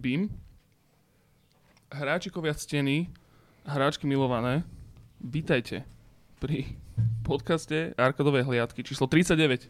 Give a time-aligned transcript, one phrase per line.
[0.00, 0.32] BIM.
[1.92, 3.12] Hráčikovia ctení,
[3.68, 4.64] hráčky milované,
[5.20, 5.84] vítajte
[6.40, 6.72] pri
[7.20, 9.68] podcaste Arkadovej hliadky číslo 39.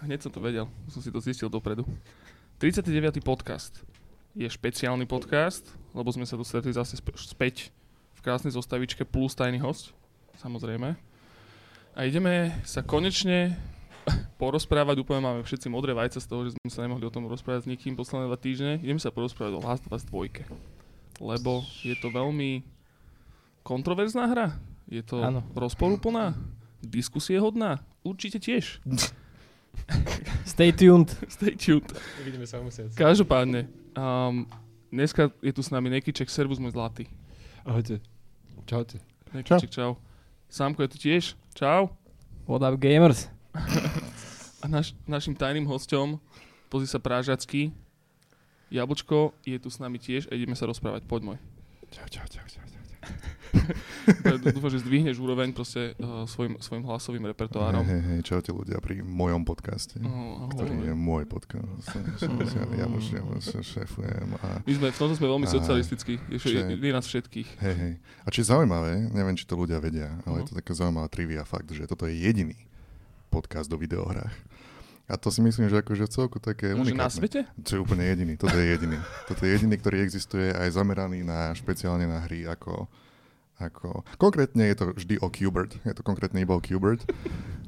[0.00, 1.84] Hneď som to vedel, som si to zistil dopredu.
[2.56, 3.20] 39.
[3.20, 3.84] podcast
[4.32, 7.68] je špeciálny podcast, lebo sme sa tu zase sp- späť
[8.16, 9.92] v krásnej zostavičke plus tajný host,
[10.40, 10.96] samozrejme.
[11.92, 13.60] A ideme sa konečne
[14.36, 17.66] porozprávať, úplne máme všetci modré vajce z toho, že sme sa nemohli o tom rozprávať
[17.66, 18.72] s nikým posledné dva týždne.
[18.78, 20.46] Ideme sa porozprávať o Last of Us 2.
[21.24, 22.60] Lebo je to veľmi
[23.66, 24.46] kontroverzná hra.
[24.86, 25.42] Je to Áno.
[25.56, 26.38] rozporúplná,
[27.42, 27.82] hodná.
[28.06, 28.78] Určite tiež.
[30.52, 31.10] Stay tuned.
[31.36, 31.90] Stay tuned.
[32.22, 32.94] Uvidíme sa o mesiac.
[32.94, 33.66] Každopádne,
[33.98, 34.46] um,
[34.94, 37.10] dneska je tu s nami Nekyček, servus môj zlatý.
[37.66, 37.98] Ahojte.
[38.64, 39.02] Čaute.
[39.34, 39.98] Nekyček, čau.
[40.46, 41.90] Sámko je tu tiež, čau.
[42.46, 43.26] What up gamers?
[44.66, 46.18] A naš, našim tajným hosťom,
[46.66, 47.70] pozri sa prážacký,
[48.66, 51.06] Jablčko je tu s nami tiež a ideme sa rozprávať.
[51.06, 51.38] Poď môj.
[51.86, 52.66] Čau, čau, čau, čau.
[52.66, 52.74] čau.
[54.42, 57.86] Dúfam, že zdvihneš úroveň proste uh, svojim, svojim hlasovým repertoárom.
[57.86, 61.86] Hej, hej, čaute ľudia pri mojom podcaste, Oh, ktorý je môj podcast.
[62.74, 63.06] Ja už
[63.62, 66.18] šéfujem a My sme, v tomto sme veľmi socialistickí.
[66.26, 67.48] Je, nás všetkých.
[67.62, 67.92] hej, hej.
[68.26, 70.42] A čo je zaujímavé, neviem, či to ľudia vedia, ale Mhm.
[70.42, 72.65] je to taká zaujímavá trivia fakt, že toto je jediný
[73.36, 74.32] podcast o videohrách.
[75.06, 77.14] A to si myslím, že akože celku také Že na unikátne.
[77.14, 77.40] svete?
[77.60, 78.98] Čo je úplne jediný, toto je jediný.
[79.24, 82.90] Toto je jediný, ktorý existuje aj zameraný na špeciálne na hry ako,
[83.56, 84.02] ako...
[84.16, 87.06] Konkrétne je to vždy o Qbert, je to konkrétne iba o Qbert.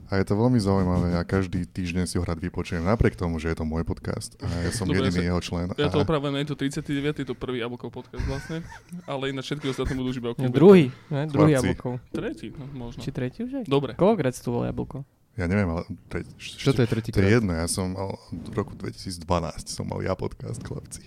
[0.09, 3.53] A je to veľmi zaujímavé a každý týždeň si ho rád vypočujem, napriek tomu, že
[3.53, 5.67] je to môj podcast a ja som Dobre, jediný ja sa- jeho člen.
[5.77, 7.13] Ja to a- opravujem, je to 39.
[7.15, 8.65] je to prvý Jablkov podcast vlastne.
[9.05, 10.57] Ale ináč všetky ostatné budú už iba o No, Kubert.
[10.57, 11.23] druhý, ne?
[11.29, 11.67] druhý Chlapci.
[11.71, 11.89] jablko.
[12.11, 12.99] Tretí, no, možno.
[12.99, 13.65] Či tretí už aj?
[13.65, 13.93] Dobre.
[13.95, 15.05] Koľkokrát si tu bol jablko?
[15.39, 15.87] Ja neviem, ale...
[16.11, 19.23] Tre, Čo to je tretí to je jedno, ja som mal od roku 2012
[19.71, 21.07] som mal ja podcast, chlapci.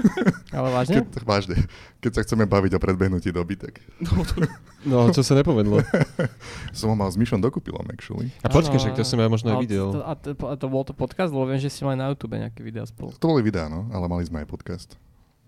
[0.56, 1.04] Ale vážne?
[1.04, 1.56] Keď, vážne,
[2.00, 4.40] keď sa chceme baviť o predbehnutí doby, tak No, to,
[4.88, 5.84] No, čo sa nepovedlo.
[6.78, 8.32] som ho mal s Myšom dokupilom, actually.
[8.40, 9.92] A počkaj, však to som ja možno aj videl.
[9.92, 12.32] To, a, to, a to bol to podcast, lebo viem, že ste mali na YouTube
[12.32, 13.12] nejaké videá spolu.
[13.12, 14.96] To boli videá, no, ale mali sme aj podcast.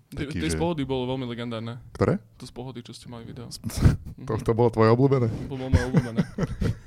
[0.08, 1.76] Taký, tie z že- pohody bolo veľmi legendárne.
[1.92, 2.16] Ktoré?
[2.40, 3.48] To z pohody, čo ste mali video.
[4.18, 5.30] To, to bolo tvoje obľúbené?
[5.30, 6.20] To bolo moje obľúbené.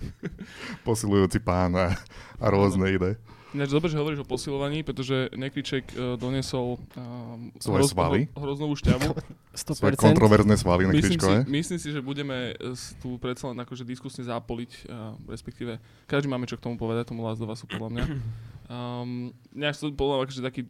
[0.85, 1.95] Posilujúci pán a,
[2.37, 3.15] a rôzne iné.
[3.51, 8.31] Ináč dobre, že hovoríš o posilovaní, pretože Nekriček uh, donesol um, Svoje svaly?
[8.31, 9.11] hro, hroznovú šťavu.
[9.51, 10.07] Svoje 100%.
[10.07, 14.23] kontroverzné svaly na myslím, si, myslím si, že budeme s- tu predsa len akože diskusne
[14.23, 18.05] zápoliť, uh, respektíve každý máme čo k tomu povedať, tomu Last Usu, podľa mňa.
[18.71, 20.61] Um, ja som podľa mňa akože taký,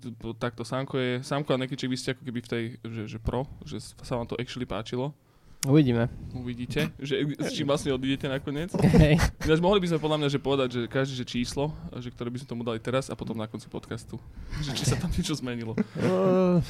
[0.41, 3.45] takto Sanko je, Samko a Nekriček, vy ste ako keby v tej, že, že pro,
[3.61, 5.13] že sa vám to actually páčilo.
[5.61, 6.09] Uvidíme.
[6.33, 8.73] Uvidíte, že s čím vlastne odídete nakoniec.
[8.97, 9.22] Hej.
[9.45, 11.69] Ináč mohli by sme podľa mňa že povedať, že každý že číslo,
[12.01, 14.17] že ktoré by sme tomu dali teraz a potom na konci podcastu.
[14.66, 15.77] Že či sa tam niečo zmenilo.
[16.01, 16.66] Uh,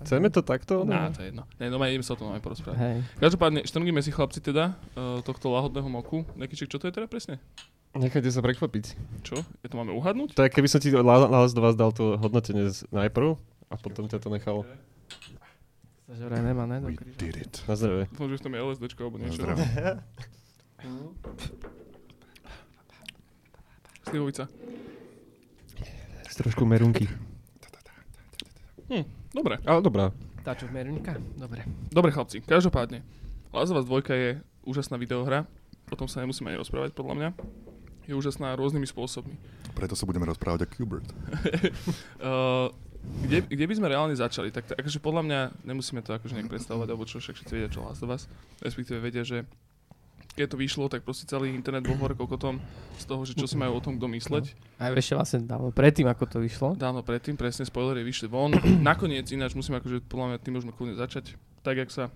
[0.00, 0.88] chceme to takto?
[0.88, 1.44] Á, to je jedno.
[1.60, 2.80] Ne, no ideme sa o tom aj porozprávať.
[2.80, 2.96] Hej.
[3.20, 6.24] Každopádne, štrngíme si chlapci teda uh, tohto lahodného moku.
[6.32, 7.36] Nekyček, čo to je teda presne?
[7.92, 8.96] Nechajte sa prekvapiť.
[9.28, 9.44] Čo?
[9.60, 10.40] Je to máme uhadnúť?
[10.40, 13.36] Je, keby som ti Last do vás dal to hodnotenie najprv
[13.68, 14.64] a potom ťa to nechal
[16.12, 16.76] To že vraj nemá, ne?
[16.84, 17.64] We did it.
[17.64, 18.04] na zdravie.
[18.12, 19.40] Dúfam, že v tom je LSDčko alebo Na niečo.
[19.40, 19.64] zdravie.
[24.04, 24.44] Slivovica.
[26.36, 27.08] Trošku merunky.
[29.32, 30.12] Dobre, Ale dobrá.
[30.44, 31.16] Tá čo, Meruňka?
[31.40, 31.64] Dobre.
[31.88, 32.44] dobre chlapci.
[32.44, 33.00] Každopádne,
[33.54, 34.30] Last of 2 je
[34.68, 35.48] úžasná videohra.
[35.88, 37.28] O tom sa nemusíme ani rozprávať, podľa mňa.
[38.04, 39.38] Je úžasná rôznymi spôsobmi.
[39.72, 41.08] Preto sa budeme rozprávať o Qbert.
[42.20, 42.68] Uh,
[43.02, 44.54] kde, kde by sme reálne začali?
[44.54, 47.82] Tak, akože podľa mňa nemusíme to akože nejak predstavovať, alebo čo, však všetci vedia, čo
[47.82, 48.26] Last of Us.
[48.62, 49.46] Respektíve vedia, že
[50.32, 52.56] keď to vyšlo, tak proste celý internet bol hore kokotom
[52.96, 54.44] z toho, že čo si majú o tom kto mysleť.
[54.80, 56.72] Aj ešte vlastne dávno predtým, ako to vyšlo.
[56.72, 58.56] Dávno predtým, presne, spoilery vyšli von.
[58.80, 61.36] Nakoniec ináč musíme akože, podľa mňa, tým môžeme kľudne začať.
[61.60, 62.08] Tak, jak sa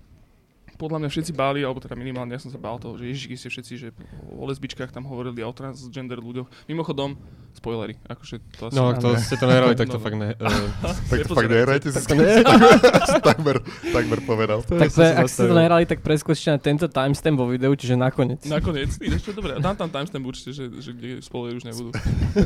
[0.76, 3.48] podľa mňa všetci báli, alebo teda minimálne ja som sa bál toho, že ježišky ste
[3.48, 3.88] všetci, že
[4.30, 6.46] o lesbičkách tam hovorili a o transgender ľuďoch.
[6.68, 7.16] Mimochodom,
[7.52, 8.76] spoilery, akože to asi...
[8.76, 10.04] No, ak to ste to nehrali, tak to No.
[10.04, 10.36] fakt ne...
[10.36, 10.68] Uh,
[11.10, 13.56] Tak to fakt nehrajte si to takmer,
[13.96, 14.60] takmer povedal.
[14.60, 18.44] Tak pre, ak ste to nehrali, tak preskočte na tento timestamp vo videu, čiže nakoniec.
[18.44, 19.56] Nakoniec, ideš čo dobre.
[19.56, 21.90] Dám tam timestamp určite, že, že kde spoilery už nebudú.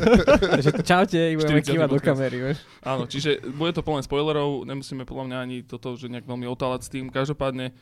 [0.55, 1.75] Takže čaute, budeme 40.
[1.75, 2.59] kývať do kamery, vieš.
[2.87, 6.81] Áno, čiže bude to plné spoilerov, nemusíme podľa mňa ani toto, že nejak veľmi otálať
[6.87, 7.11] s tým.
[7.11, 7.75] Každopádne,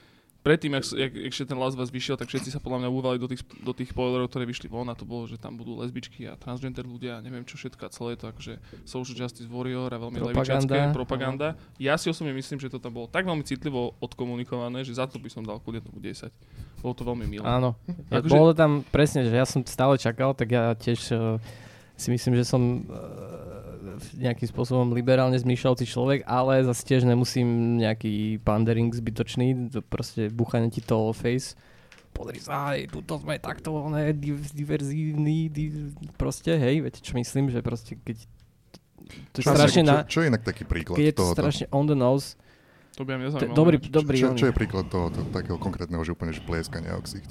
[0.43, 3.26] predtým, jak, jak, ešte ten Last Us vyšiel, tak všetci sa podľa mňa uvali do
[3.26, 6.38] tých, do tých spoilerov, ktoré vyšli von a to bolo, že tam budú lesbičky a
[6.38, 8.56] transgender ľudia a neviem čo všetko a celé to akože
[8.87, 11.49] social justice warrior a veľmi Propaganda, levičacké, propaganda.
[11.82, 15.19] Ja si osobne myslím, že to tam bolo tak veľmi citlivo odkomunikované, že za to
[15.19, 16.31] by som dal kľudne tomu 10.
[16.79, 17.43] Bolo to veľmi milé.
[17.43, 17.75] Áno.
[18.08, 21.43] Ja, Akože- bolo tam presne, že ja som stále čakal, tak ja tiež uh,
[21.99, 23.48] si myslím, že som uh,
[24.15, 30.69] nejakým spôsobom liberálne zmýšľajúci človek, ale zase tiež nemusím nejaký pandering zbytočný, to proste buchanie
[30.69, 31.55] ti to face.
[32.09, 37.53] Pozri sa, hej, tuto sme takto, ne, div- diverzívni, div, proste, hej, viete čo myslím,
[37.53, 38.17] že proste keď
[39.33, 41.37] to je Čo, strašne čo, na, čo je inak taký príklad keď je to tohoto?
[41.39, 42.35] strašne on the nose,
[42.99, 43.55] To by zaujímalo.
[43.55, 44.39] dobrý, dobrý, čo, oný.
[44.41, 47.31] čo je príklad toho, to, takého konkrétneho, že úplne že plieskania o ksicht?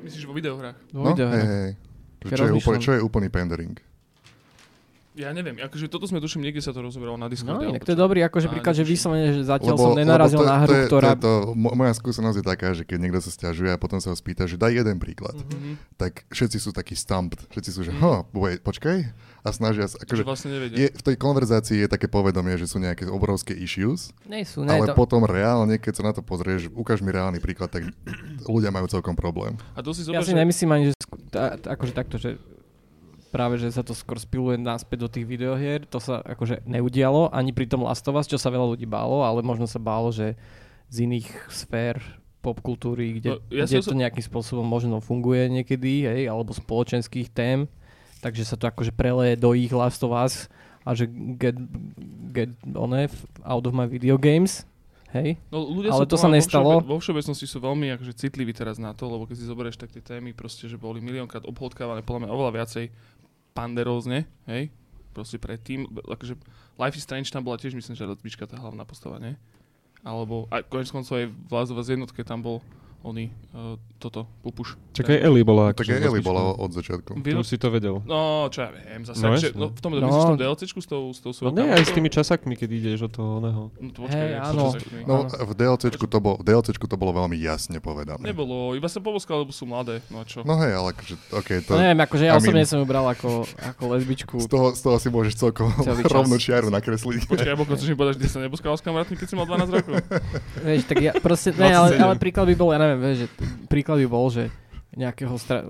[0.00, 0.78] Myslíš vo videohrách?
[0.96, 1.70] No, video, hej, hej.
[2.18, 3.76] Čo je, úplne, čo je úplný pandering?
[5.18, 7.66] Ja neviem, akože toto sme tuším, niekde sa to rozoberalo na No, Discorde.
[7.66, 10.46] inak alebo to je dobrý, akože A príklad, že vyslovene, že zatiaľ som nenarazil to,
[10.46, 11.02] na to hru, je, ktorá...
[11.02, 13.98] To je to, mo- moja skúsenosť je taká, že keď niekto sa stiažuje a potom
[13.98, 15.74] sa ho spýta, že daj jeden príklad, Mhm.
[15.96, 17.42] tak všetci sú takí stumped.
[17.48, 17.98] Všetci sú, že Mhm.
[17.98, 19.10] ho, wait, počkaj.
[19.40, 20.76] A snažia sa, Že akože vlastne nevedia.
[20.76, 24.70] je, v tej konverzácii je také povedomie, že sú nejaké obrovské issues, Nie sú, ne,
[24.72, 24.94] ale to...
[24.94, 27.90] potom reálne, keď sa na to pozrieš, ukáž mi reálny príklad, tak
[28.44, 29.58] ľudia majú celkom problém.
[29.72, 30.38] A to si Ja zober, si že...
[30.38, 32.38] nemyslím ani, že sku- tá, tá, akože takto, že
[33.28, 37.52] práve, že sa to skôr spiluje naspäť do tých videohier, to sa akože neudialo, ani
[37.52, 40.34] pri tom Last of Us, čo sa veľa ľudí bálo, ale možno sa bálo, že
[40.88, 42.00] z iných sfér
[42.40, 47.68] popkultúry, kde, No, ja kde to nejakým spôsobom možno funguje niekedy, hej, alebo spoločenských tém,
[48.24, 50.48] takže sa to akože preleje do ich Last of Us
[50.86, 51.58] a že get,
[52.32, 52.94] get on
[53.44, 54.64] out of my video games,
[55.12, 56.80] hej, No, ľudia Ale to sa nestalo.
[56.80, 59.92] Vo, vo všeobecnosti sú veľmi akože, citliví teraz na to, lebo keď si zoberieš tak
[59.92, 62.84] tie témy, proste, že boli miliónkrát obhodkávané, podľa mňa oveľa viacej
[63.58, 64.70] panderózne, hej?
[65.10, 66.38] Proste predtým, akože
[66.78, 69.34] Life is Strange tam bola tiež, myslím, že lesbička tá hlavná postava, nie?
[70.06, 72.62] Alebo, aj konec koncov aj v Last jednotke tam bol
[73.02, 74.78] oný, uh, toto, pupuš.
[74.92, 76.22] Čakaj, Ellie bola Tak akože aj lesbička.
[76.24, 77.10] bola od začiatku.
[77.16, 77.98] Vy, Tu si to vedel.
[78.00, 79.98] no, čo ja viem, zase, No, no, že, no, v tom, No.
[80.00, 80.08] no.
[80.08, 82.68] v tom DLCčku s tou, s tou No svojou nie, aj s tými časakmi, keď
[82.72, 83.62] ideš od toho oného.
[83.74, 84.64] No, to počkaj, Hej, jak áno.
[85.02, 88.22] No v DLCčku to, bol, v DLCčku to bolo veľmi jasne povedané.
[88.24, 90.40] Nebolo, iba sa poboskal, lebo sú mladé, no a čo?
[90.40, 92.86] No hej, ale akože, okay, to, no neviem, akože ja I mean- osobne som ju
[92.86, 95.74] bral ako, ako lesbičku, z, toho, z toho si môžeš celkom
[96.14, 97.26] rovnú čiaru nakresliť.
[97.26, 99.94] Počkaj, Boko, chceš mi povedať, že sa neboskal s kamarátmi, keď si mal 12 rokov?
[100.60, 102.04] vieš, tak ja proste, ne, ale, 27.
[102.04, 103.26] ale príklad by bol, ja neviem, že
[103.66, 104.52] príklad by bol, že
[104.96, 105.64] nejakého stra,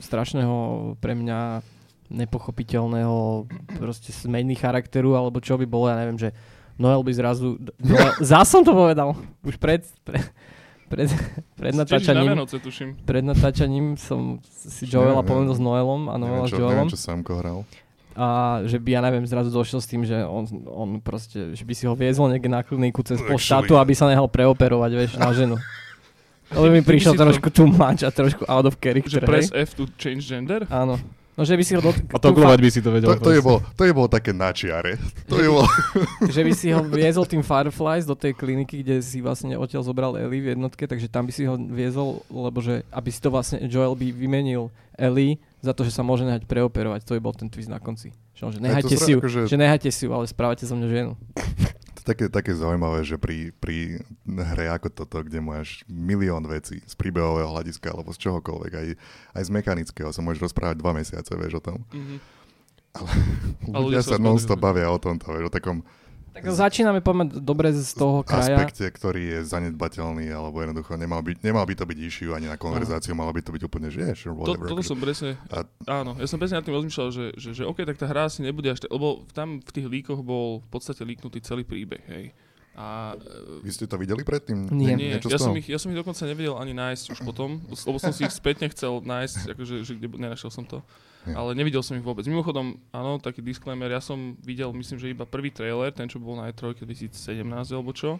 [0.00, 0.56] strašného
[0.98, 1.62] pre mňa
[2.12, 3.48] nepochopiteľného
[3.80, 6.30] proste zmeny charakteru, alebo čo by bolo, ja neviem, že
[6.76, 10.20] Noel by zrazu, Noel, zás som to povedal, už pred, pre,
[10.92, 11.08] pred,
[11.56, 12.88] pred na natáčaním, Vianoce, tuším.
[13.04, 16.88] pred natáčaním som si Joela povedal s Noelom a Noela s Joelom.
[16.88, 17.64] neviem, čo Samko hral.
[18.12, 21.72] A že by, ja neviem, zrazu došiel s tým, že on, on proste, že by
[21.72, 23.32] si ho viezol niekde na kliniku cez Actually.
[23.32, 25.56] poštátu, aby sa nehal preoperovať, vieš, na ženu.
[26.52, 29.20] To by mi prišiel si to- trošku too much a trošku out of Že character,
[29.22, 29.64] press hej?
[29.64, 30.64] F to change gender?
[30.68, 31.00] Áno.
[31.32, 33.08] No, že by si ho dot- A toglovať by si to vedel.
[33.08, 33.48] To, to, je proste.
[33.48, 35.00] bol, to je bolo také na čiare.
[35.32, 35.64] To je bolo...
[36.28, 40.12] že by si ho viezol tým Fireflies do tej kliniky, kde si vlastne odtiaľ zobral
[40.12, 43.64] Ellie v jednotke, takže tam by si ho viezol, lebo že aby si to vlastne
[43.64, 47.00] Joel by vymenil Ellie za to, že sa môže nehať preoperovať.
[47.08, 48.12] To by bol ten twist na konci.
[48.36, 50.90] Že, on, že nehajte si ju, akože- že nehajte si ju, ale správate so mňou
[50.92, 51.12] ženu.
[52.02, 57.46] Také, také zaujímavé, že pri, pri hre ako toto, kde máš milión vecí z príbehového
[57.46, 58.88] hľadiska alebo z čohokoľvek, aj,
[59.38, 61.78] aj z mechanického sa môžeš rozprávať dva mesiace, vieš o tom.
[61.94, 62.16] Mhm.
[62.92, 65.80] A Ľudia ľudia sa non-stop bavia o tomto, vieš, o takom
[66.32, 68.56] Tak začíname poďme dobre z toho kraja.
[68.56, 72.56] aspekte, ktorý je zanedbateľný, alebo jednoducho nemal by, nemal by to byť issue ani na
[72.56, 74.64] konverzáciu, malo by to byť úplne, že je, sure, To, whatever.
[74.66, 77.62] toto akože- som presne, A- áno, ja som presne nad tým rozmýšľal, že, že, že
[77.62, 80.68] OK, tak tá hra asi nebude až, tak, lebo tam v tých líkoch bol v
[80.70, 82.32] podstate líknutý celý príbeh, hej.
[82.72, 84.72] A e, Vy ste to videli predtým?
[84.72, 84.96] Nie.
[84.96, 88.00] nie, Niečo ja som, ich, ja som ich dokonca nevedel ani nájsť už potom, lebo
[88.00, 90.80] som si ich spätne chcel nájsť, akože, že kde, nenašiel som to.
[91.22, 91.38] Ja.
[91.38, 92.26] Ale nevidel som ich vôbec.
[92.26, 96.34] Mimochodom, áno, taký disclaimer, ja som videl, myslím, že iba prvý trailer, ten, čo bol
[96.34, 98.18] na E3 2017 alebo čo.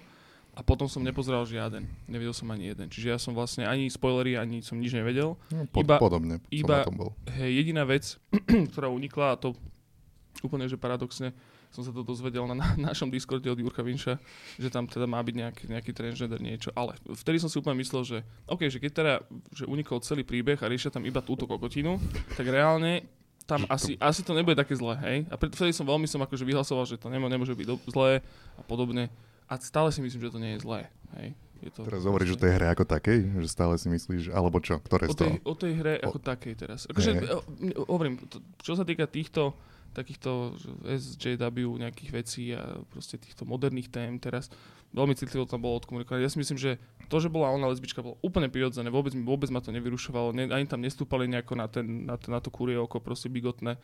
[0.52, 1.88] A potom som nepozeral žiaden.
[2.04, 2.92] Nevidel som ani jeden.
[2.92, 5.32] Čiže ja som vlastne ani spoilery, ani som nič nevedel.
[5.48, 7.10] No, pod, iba- podobne iba- som na tom bol.
[7.26, 8.20] Hej, jediná vec,
[8.70, 9.56] ktorá unikla, a to
[10.44, 11.32] úplne, že paradoxne,
[11.72, 14.20] som sa to dozvedel na, na našom Discorde od Jurka Vinša,
[14.60, 16.68] že tam teda má byť nejaký, nejaký transgender niečo.
[16.76, 19.14] Ale vtedy som si úplne myslel, že OK, že keď teda
[19.56, 21.96] že unikol celý príbeh a riešia tam iba túto kokotinu,
[22.36, 23.08] tak reálne
[23.42, 25.18] tam asi, asi to nebude také zlé, hej?
[25.26, 28.22] A preto vtedy som veľmi som akože vyhlasoval, že to nemô, nemôže byť do, zlé
[28.54, 29.10] a podobne.
[29.50, 30.86] A stále si myslím, že to nie je zlé,
[31.18, 31.34] hej?
[31.62, 33.18] Je to Teraz hovoríš o tej hre ako takej?
[33.38, 34.82] Že stále si myslíš, alebo čo?
[34.82, 36.90] Ktoré o tej, o tej hre ako takej teraz.
[36.90, 37.38] Akože, o,
[37.86, 39.54] hovorím, to, čo sa týka týchto
[39.92, 44.48] takýchto SJW nejakých vecí a proste týchto moderných tém teraz,
[44.92, 46.24] veľmi citlivo tam bolo odkomunikované.
[46.24, 49.60] Ja si myslím, že to, že bola ona lesbička, bolo úplne prirodzené, vôbec, vôbec ma
[49.64, 53.00] to nevyrušovalo, ne, ani tam nestúpali nejako na, ten, na, ten, na to kurie oko,
[53.00, 53.76] proste bigotné.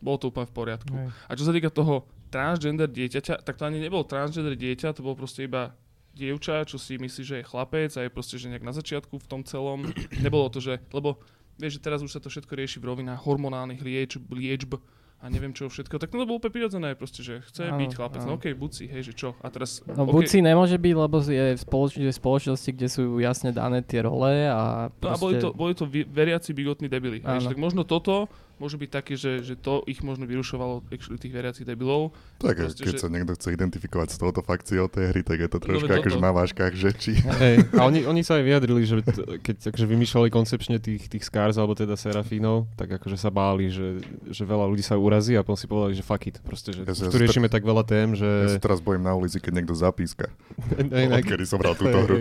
[0.00, 0.92] Bolo to úplne v poriadku.
[0.96, 1.08] Hej.
[1.28, 5.12] A čo sa týka toho transgender dieťaťa, tak to ani nebol transgender dieťa, to bolo
[5.12, 5.76] proste iba
[6.16, 9.28] dievča, čo si myslí, že je chlapec a je proste, že nejak na začiatku v
[9.28, 9.88] tom celom.
[10.24, 11.20] Nebolo to, že, lebo
[11.60, 14.80] vieš, že teraz už sa to všetko rieši v rovinách hormonálnych liečb, liečb
[15.20, 18.24] a neviem čo všetko, tak to bolo úplne prirodzené, proste, že chce Áno, byť chlapec,
[18.24, 18.40] no áno.
[18.40, 21.16] okej, buď si, hej, že čo, a teraz, No okej, buď si nemôže byť, lebo
[21.20, 25.36] je v, spoloč- v spoločnosti, kde sú jasne dané tie role a No a boli
[25.36, 27.20] to, boli to veriaci bigotní debili.
[27.20, 31.16] Hej, že tak možno toto môže byť také, že, že to ich možno vyrušovalo actually
[31.16, 32.12] tých veriacich debilov.
[32.36, 35.48] Tak Proste, keď že- sa niekto chce identifikovať s touto fakciou tej hry, tak je
[35.48, 37.16] to troška veď akože na váškach, že či...
[37.16, 41.24] Hej, a oni, oni sa aj vyjadrili, že t- keď akože vymýšľali koncepčne tých, tých
[41.24, 45.40] Scars alebo teda Serafínov, tak akože sa báli, že, že veľa ľudí sa urazí a
[45.40, 48.12] potom si povedali, že fuck it, proste, že Ja už tu riešime tak veľa tém,
[48.12, 48.28] že...
[48.28, 50.28] Ja sa teraz bojím na ulici, keď niekto zapíska.
[51.16, 52.20] Odkedy som hral túto hru.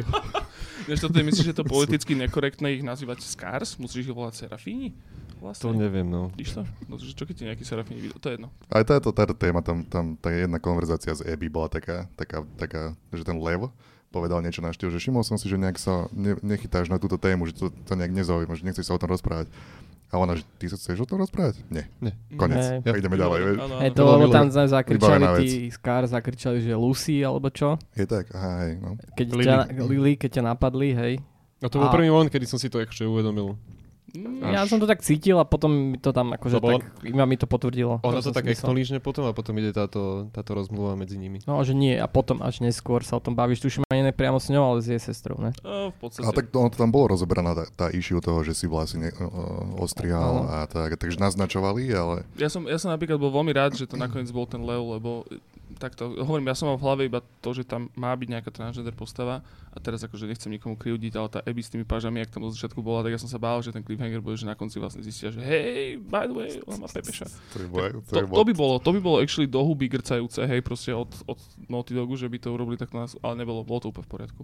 [0.89, 3.77] Než toto je, myslíš, že to politicky nekorektné ich nazývať Scars?
[3.77, 4.95] Musíš ich volať Serafíni?
[5.39, 5.71] To Vlastne.
[5.79, 6.27] neviem, no.
[6.35, 6.61] To?
[6.91, 8.19] No, čo keď ti nejaký Serafíni videl?
[8.19, 8.51] To je jedno.
[8.67, 12.81] Aj táto, táto téma, tam, tam tá jedna konverzácia s Abby bola taká, taká, taká,
[13.15, 13.71] že ten Lev
[14.11, 17.15] povedal niečo na štýl, že všimol som si, že nejak sa ne, nechytáš na túto
[17.15, 19.47] tému, že to, to nejak nezaujíma, že nechceš sa o tom rozprávať.
[20.09, 21.61] A ona, že ty sa chceš o tom rozprávať?
[21.69, 21.85] Nie.
[22.01, 22.17] Nie.
[22.33, 22.57] Konec.
[22.57, 22.77] Hej.
[22.81, 22.93] Ja.
[22.97, 23.39] Ideme ďalej.
[23.45, 23.57] Vieš.
[23.61, 23.75] Áno.
[23.93, 27.77] to, lebo tam za- zakričali tí Scar, zakričali, že Lucy alebo čo.
[27.93, 28.33] Je tak?
[28.33, 28.97] Aha, hej, no.
[29.13, 29.45] Keď Lily.
[29.45, 31.13] ťa, Lily, keď ťa napadli, hej.
[31.61, 33.53] No to bol A- prvý moment, kedy som si to ešte uvedomil.
[34.11, 34.69] Mm, Ja Až.
[34.69, 37.45] som to tak cítil a potom mi to tam akože bolo- tak, iba mi to
[37.45, 38.01] potvrdilo.
[38.01, 41.39] Ono to tak acknowledge potom a potom ide táto, táto rozmluva medzi nimi.
[41.43, 44.37] No, že nie, a potom až neskôr sa o tom bavíš, tuším ani ne priamo
[44.37, 45.51] s ňou, ale s jej sestrou, ne?
[45.61, 46.25] a v podstate.
[46.25, 49.11] A tak to, ono to tam bolo rozoberaná tá, tá issue toho, že si vlastne
[49.11, 49.25] uh,
[49.77, 50.51] ostrihal Áno.
[50.51, 53.95] a tak, takže naznačovali, ale Ja som, ja som napríklad bol veľmi rád, že to
[53.95, 55.23] nakoniec bol ten Leo, lebo
[55.79, 58.91] takto, hovorím, ja som mal v hlave iba to, že tam má byť nejaká transgender
[58.91, 59.39] postava
[59.71, 62.53] a teraz akože nechcem nikomu kriudiť, ale tá Abby s tými pážami, ak tam zo
[62.53, 64.99] začiatku bola, tak ja som sa bál, že ten cliffhanger bude, že na konci vlastne
[64.99, 67.25] zistia, že hej, by the way, ona má pepeša.
[67.25, 67.83] to by bolo...
[68.03, 70.91] To, To, by to, by bolo, to by bolo actually do huby grcajúce, hej, proste
[70.91, 71.39] od, od
[71.71, 74.43] Naughty Dogu, že by to urobili takto nás, ale nebolo, bolo to úplne v poriadku.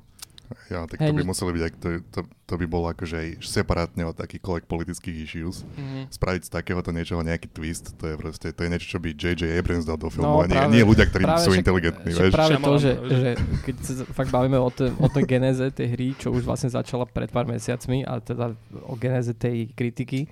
[0.68, 3.28] Ja, tak to by ne- museli byť, aj- to, to, to by bolo akože aj
[3.40, 5.62] separátne od takýchkoľvek politických issues.
[5.64, 6.04] Mm-hmm.
[6.10, 9.50] Spraviť z takéhoto niečoho nejaký twist, to je proste, to je niečo, čo by J.J.
[9.52, 12.10] Abrams dal do filmu No, a nie, práve- nie ľudia, ktorí práve sú však- inteligentní,
[12.10, 12.34] Že vieš.
[12.34, 16.08] práve to, že, že- keď sa fakt bavíme o, tej, o tej genéze tej hry,
[16.16, 20.26] čo už vlastne začala pred pár mesiacmi, a teda o genéze tej kritiky,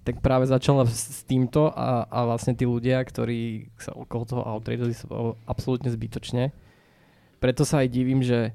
[0.00, 4.92] tak práve začala s, týmto a, a vlastne tí ľudia, ktorí sa okolo toho outradili
[4.92, 5.04] sa
[5.44, 6.56] absolútne zbytočne.
[7.36, 8.52] Preto sa aj divím, že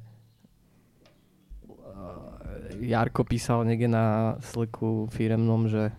[2.82, 5.96] Jarko písal niekde na sliku firemnom, že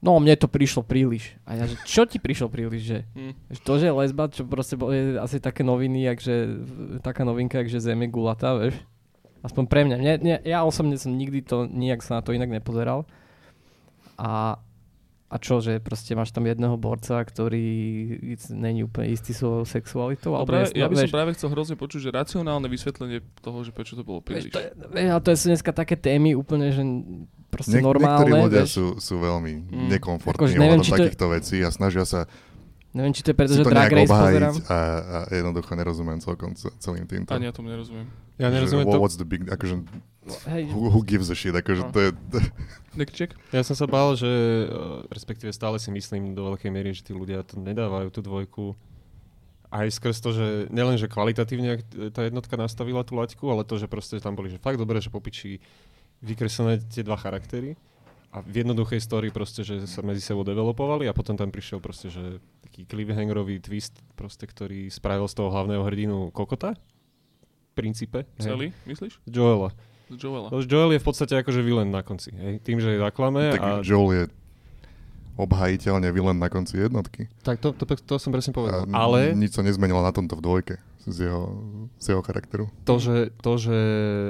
[0.00, 1.36] No, mne to prišlo príliš.
[1.44, 3.36] A ja, že čo ti prišlo príliš, že Mm.
[3.52, 6.34] že To, že lesba, čo proste je asi také noviny, jakže,
[7.04, 8.80] taká novinka, že Zem je gulatá, vieš.
[9.44, 9.96] Aspoň pre mňa.
[10.00, 13.04] Nie, nie, ja osobne som nikdy to, nijak sa na to inak nepozeral.
[14.16, 14.56] A,
[15.30, 17.62] a čo, že proste máš tam jedného borca, ktorý
[18.50, 20.34] není úplne istý svojou sexualitou?
[20.34, 23.70] No práve, ja by vieš, som práve chcel hrozne počuť, že racionálne vysvetlenie toho, že
[23.70, 24.52] prečo to bolo vieš, príliš.
[24.52, 26.82] to je, vieš, ale to sú dneska také témy úplne, že
[27.48, 28.26] proste Niek- normálne.
[28.26, 28.74] niektorí ľudia vieš.
[28.74, 29.88] sú, sú veľmi Mm.
[29.88, 32.20] nekomfortní Akože neviem, ohľadom či to takýchto vecí a snažia sa
[32.90, 34.54] Neviem, či to je preto, že Drag Race pozerám.
[34.66, 34.78] a, a
[35.30, 37.30] jednoducho nerozumiem celkom ce- celým týmto.
[37.30, 38.10] Ani ja tomu nerozumiem.
[38.34, 39.00] Ja Že nerozumiem what- to.
[39.00, 39.74] What's the big, akože,
[40.44, 41.90] Hej, who, who gives a shit, akože No.
[41.90, 42.10] to je,
[42.92, 43.30] Next check?
[43.48, 44.66] Ja som sa bál, že eh,
[45.08, 48.74] respektíve stále si myslím do veľkej miery, že tí ľudia to nedávajú tú dvojku
[49.70, 51.78] aj skrz to, že nielen, že kvalitatívne
[52.10, 55.08] tá jednotka nastavila tú laťku, ale to, že proste tam boli, že fakt dobre, že
[55.08, 55.62] popiči
[56.18, 57.78] vykreslené tie dva charaktery
[58.28, 62.06] a v jednoduchej story proste, že sa medzi sebou developovali a potom tam prišiel proste,
[62.08, 68.22] že taký cliffhangerový twist proste, ktorý spravil z toho hlavného hrdinu Kokota v princípe.
[68.38, 68.46] hej.
[68.46, 69.18] Celý, myslíš?
[69.26, 69.74] Joela.
[70.06, 70.54] Joela.
[70.54, 72.30] No, Joel je v podstate akože vilen na konci.
[72.30, 72.62] Hej.
[72.62, 73.70] Tým, že je zaklame tak a...
[73.82, 74.22] Joel je
[75.34, 77.26] obhajiteľne vilen na konci jednotky.
[77.40, 78.80] Tak to, to, to som presne A povedal.
[78.84, 80.74] n- Ale nič sa nezmenilo na tomto v dvojke
[81.08, 81.42] z jeho,
[81.96, 82.68] z jeho charakteru.
[82.84, 83.78] to, že, to, že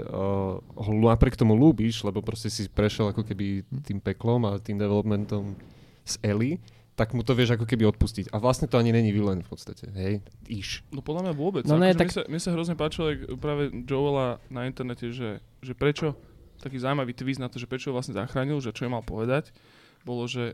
[0.07, 4.79] uh, ho napriek tomu ľúbiš, lebo proste si prešiel ako keby tým peklom a tým
[4.79, 5.59] developmentom
[6.07, 6.63] z Ellie,
[7.01, 8.29] tak mu to vieš ako keby odpustiť.
[8.29, 10.21] A vlastne to ani není vilen v podstate, hej?
[10.45, 10.85] Iš.
[10.93, 11.65] No podľa mňa vôbec.
[11.65, 14.69] No No ne, akože tak- mne, sa, mne sa hrozne páčilo jak práve Joela na
[14.69, 16.13] internete, že, že prečo,
[16.61, 19.49] taký zaujímavý twist na to, že prečo ho vlastne zachránil, že čo je mal povedať,
[20.05, 20.53] bolo, že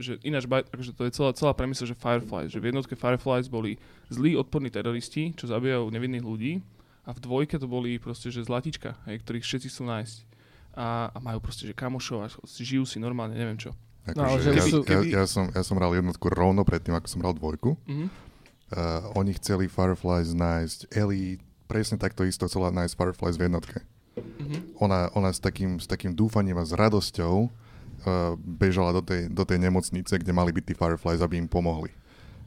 [0.00, 3.76] že ináč, akože to je celá, celá premisa, že Fireflies, že v jednotke Fireflies boli
[4.08, 6.64] zlí odporní teroristi, čo zabíjajú nevinných ľudí
[7.04, 10.16] a v dvojke to boli proste, že zlatička, hej, ktorých všetci chcú nájsť.
[10.80, 13.76] A, a majú proste, že kamošov a žijú si normálne, neviem čo.
[14.18, 17.06] No, ale že ja, sú- ja, ja, som, ja som hral jednotku rovno predtým, ako
[17.06, 17.78] som hral dvojku.
[17.86, 18.06] Mhm.
[18.72, 20.96] Uh, oni chceli Fireflies nájsť.
[20.96, 21.36] Ellie
[21.68, 23.78] presne takto isto chcela nájsť Fireflies v jednotke.
[24.16, 24.80] Mhm.
[24.82, 27.50] Ona, ona s, takým, s takým dúfaním a s radosťou uh,
[28.40, 31.92] bežala do tej, do tej nemocnice, kde mali byť tí Fireflies, aby im pomohli.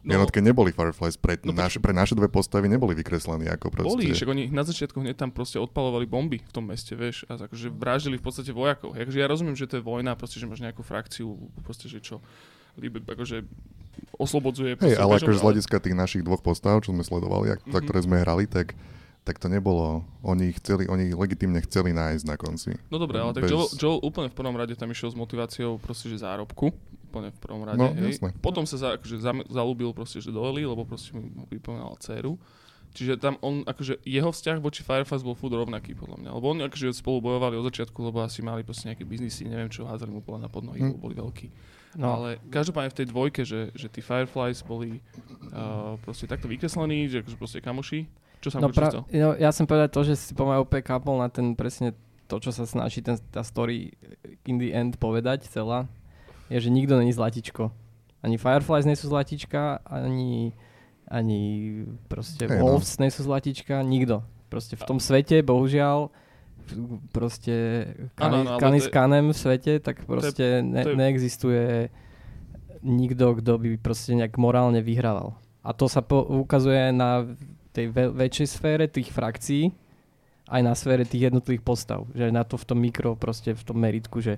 [0.08, 0.14] No.
[0.16, 3.90] jednotke neboli Fireflies, pre, No, naše, pre naše dve postavy neboli vykreslení ako proste.
[3.90, 7.36] Boli, však oni na začiatku hneď tam proste odpalovali bomby v tom meste, vieš, a
[7.36, 8.94] akože vraždili v podstate vojakov.
[8.94, 12.22] Takže ja rozumiem, že to je vojna, proste, že máš nejakú frakciu, proste, že čo
[12.76, 13.42] líbe, akože
[14.16, 14.78] oslobodzuje.
[14.78, 17.84] Hej, ale akože z hľadiska tých našich dvoch postav, čo sme sledovali, ak, za Mhm.
[17.84, 18.76] ktoré sme hrali, tak,
[19.24, 20.04] tak to nebolo.
[20.22, 22.78] Oni chceli, oni legitimne chceli nájsť na konci.
[22.88, 25.80] No dobre, ale tak Bez- Joel, Joel úplne v prvom rade tam išiel s motiváciou
[25.80, 26.70] proste, že zárobku.
[27.16, 28.20] Úplne v prvom rade, No, hej.
[28.20, 28.36] jasné.
[28.44, 32.36] Potom sa za, akože zam, zalúbil proste, že do Ellie, lebo proste mu vypomenala dceru.
[32.96, 36.30] Čiže tam on, akože jeho vzťah voči Fireflies bol furt rovnaký podľa mňa.
[36.32, 39.84] Lebo oni akože spolu bojovali od začiatku, lebo asi mali proste nejaké biznisy, neviem čo,
[39.84, 41.48] házali mu podľa na podnohy, lebo boli veľkí.
[41.96, 45.00] No, Ale každopádne v tej dvojke, že, že tí Fireflies boli
[45.52, 48.08] uh, proste takto vykreslení, že akože proste kamoši.
[48.44, 49.08] Čo sa no, pra, no,
[49.40, 51.96] ja som povedať to, že si pomaly úplne kapol na ten presne
[52.28, 53.96] to, čo sa snaží ten, tá story
[54.48, 55.86] in the end povedať celá,
[56.48, 57.72] je, že nikto není zlatičko.
[58.22, 60.54] Ani Fireflies nie sú zlatička, ani,
[61.06, 61.42] ani
[62.08, 62.66] proste Hej, no.
[62.66, 64.26] Wolves nie sú zlatička, nikto.
[64.50, 66.10] Proste v tom svete, bohužiaľ,
[67.12, 67.86] proste
[68.16, 71.64] kani, to s je- kanem v svete, tak proste ne, to je- neexistuje
[72.82, 75.34] nikto, kto by proste nejak morálne vyhrával.
[75.66, 77.26] A to sa po, ukazuje na
[77.74, 79.74] tej ve- väčšej sfére tých frakcií,
[80.46, 82.06] aj na sfére tých jednotlivých postav.
[82.14, 84.38] Že na to v tom mikro, proste v tom meritku, že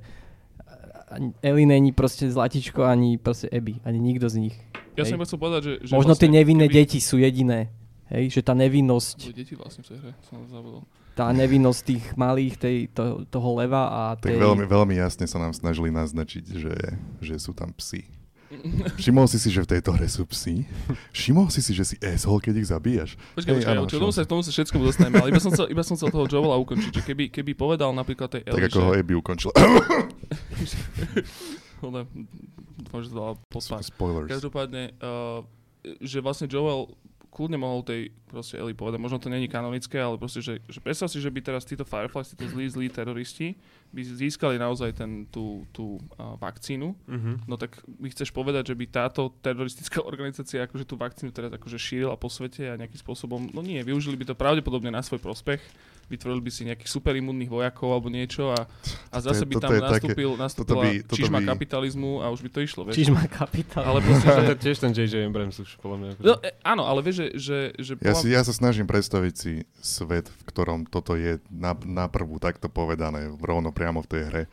[1.40, 4.56] Eli není proste zlatičko, ani proste Abby, ani nikto z nich.
[5.00, 5.16] Ja hej.
[5.16, 5.74] som chcel povedať, že...
[5.88, 7.72] že Možno tie vlastne, nevinné keby- deti sú jediné.
[8.08, 10.88] Hej, že tá nevinnosť, deti vlastne v tej hre, som zabudol.
[11.12, 14.40] tá nevinnosť tých malých, tej, to, toho leva a Tak tej...
[14.40, 16.76] veľmi, veľmi jasne sa nám snažili naznačiť, že,
[17.20, 18.08] že sú tam psi.
[19.00, 20.64] Všimol si si, že v tejto hre sú psi?
[21.12, 23.20] Všimol si si, že si asshole, keď ich zabíjaš?
[23.36, 25.68] Počkaj, Hej, počkaj, áno, čo, tomu, sa, tomu sa všetkému dostaneme, ale iba som chcel,
[25.68, 28.80] iba som chcel toho Joela ukončiť, že keby, keby povedal napríklad tej Tak Ellie, ako
[28.80, 29.00] ho že...
[29.04, 29.54] Abby ukončila.
[31.84, 32.00] Ale,
[32.82, 33.92] dúfam, že to dala pospať.
[33.92, 34.30] Spoilers.
[34.32, 35.46] Každopádne, uh,
[36.02, 36.90] že vlastne Joel
[37.38, 41.06] kľudne mohol tej proste Ellie povedať, možno to není kanonické, ale proste, že, že predstav
[41.08, 43.54] si, že by teraz títo Fireflies, títo zlí, zlí teroristi,
[43.94, 47.46] by získali naozaj ten, tú, tú uh, vakcínu, Mhm.
[47.46, 51.78] no tak mi chceš povedať, že by táto teroristická organizácia akože tú vakcínu teraz akože
[51.78, 55.62] šírila po svete a nejakým spôsobom, no nie, využili by to pravdepodobne na svoj prospech,
[56.08, 58.64] vytvorili by si nejakých superimunných vojakov alebo niečo a,
[59.12, 62.40] a zase by tam je také- nastúpil, nastúpila by- toto čižma by- kapitalizmu a už
[62.42, 62.96] by to išlo, vieš.
[62.96, 63.84] Čiž má kapitál.
[63.84, 65.14] Ale proste, že, tiež ten J.J.
[65.24, 66.10] Abrams už, podľa mňa.
[66.18, 69.54] no, e, áno, ale vieš, že, že, že Ja, si, ja sa snažím predstaviť si
[69.78, 74.44] svet, v ktorom toto je na, na prvú takto povedané, rovno priamo v tej hre.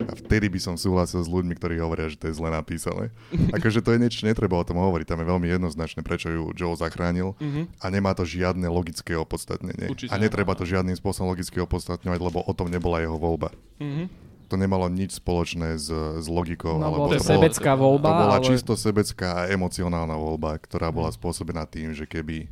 [0.00, 3.10] A vtedy by som súhlasil s ľuďmi, ktorí hovoria, že to je zle napísané.
[3.52, 5.04] Akože to je niečo, netreba o tom hovoriť.
[5.04, 7.74] Tam je veľmi jednoznačné, prečo ju Joel zachránil Mhm.
[7.76, 9.90] a nemá to žiadne logické opodstatnenie.
[9.90, 13.50] Určite a netreba to žiadnym spôsobom logicky opodstatňovať, lebo o tom nebola jeho voľba.
[13.76, 14.06] Mhm.
[14.46, 16.78] To nemalo nič spoločné s, s logikou.
[16.78, 18.46] No, alebo to to bolo, sebecká to voľba, to bola ale...
[18.46, 22.48] čisto sebecká a emocionálna voľba, ktorá bola spôsobená tým, že keby...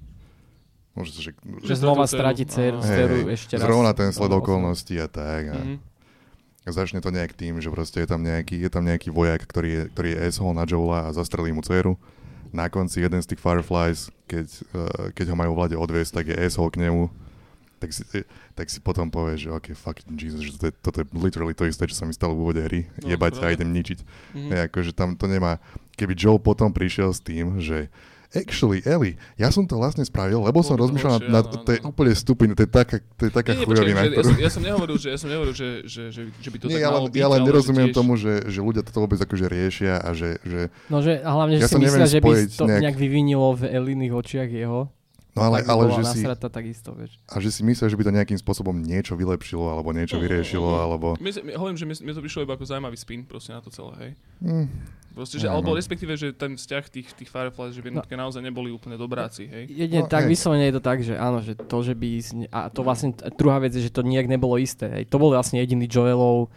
[0.92, 1.32] Môže sa, že,
[1.62, 3.64] Že Že znova stráti dceru, Hej, dceru ešte raz.
[3.64, 5.42] Zrovna ten sled No, okolností a tak.
[5.46, 5.76] A Mhm.
[6.74, 9.82] Začne to nejak tým, že proste je tam nejaký, je tam nejaký vojak, ktorý je,
[9.94, 11.94] ktorý je asshole na Joela a zastrelí mu dceru.
[12.50, 16.36] Na konci jeden z tých Fireflies, keď, uh, keď ho majú vlade odviesť, tak je
[16.38, 17.10] asshole k nemu.
[17.76, 18.24] Tak si, eh,
[18.56, 21.68] tak si potom povie, že ok, fuck Jesus, že toto je, toto je literally to
[21.68, 22.88] isté, čo sa mi stalo v úvode hry.
[23.04, 23.98] No, Jebať a idem ničiť.
[24.32, 24.48] Mhm.
[24.48, 24.50] Mm.
[24.72, 25.60] Akože tam to nemá...
[25.96, 27.92] Keby Joel potom prišiel s tým, že
[28.32, 31.40] actually, Ellie, ja som to vlastne spravil, lebo som rozmýšľal na...
[31.44, 34.00] áno, To je úplne stupidné, to je taká, to je taká Nie, nie, počkaj, chujovina,
[34.00, 34.26] že, ja, ktorú...
[34.26, 36.76] som, ja som nehovoril, že, ja som nehovoril, že, že, že, že by to Nie,
[36.76, 39.18] tak ja malo byť, ja len nerozumiem že tiež, tomu, že, že ľudia toto vôbec
[39.20, 42.30] akože riešia a že, že No, že, a hlavne, že Ja si myslia, že by
[42.48, 44.88] to nejak- nejak vyvinilo v Eliných očiach jeho.
[45.36, 47.20] no ale, ale že si, takisto, vieš.
[47.28, 50.64] a že si myslia, že by to nejakým spôsobom niečo vylepšilo, alebo niečo Mm, vyriešilo,
[50.64, 50.84] mm, mm.
[50.88, 51.06] alebo...
[51.20, 54.10] Mne- hovorím, že mne to prišlo iba ako zaujímavý spin proste na to celé, hej.
[54.40, 54.66] Hm,
[55.16, 55.64] Proste, že, Áno.
[55.64, 59.48] alebo respektíve, že ten vzťah tých, tých Fireflies, že v jednotke naozaj neboli úplne dobráci,
[59.48, 59.64] hej.
[59.64, 60.36] Jedine No, tak hej.
[60.36, 62.08] vyslovene je to tak, že áno, že to, že by...
[62.52, 64.92] A to vlastne, druhá vec je, že to nejak nebolo isté.
[64.92, 65.08] Hej.
[65.08, 66.52] To bol vlastne jediný Joelov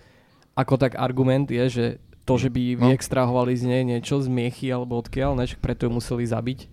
[0.54, 1.86] ako tak argument je, že
[2.28, 2.91] to, že by No.
[2.91, 6.67] vyextrahovali z nej niečo z miechy alebo odkiaľ, než preto ju museli zabiť.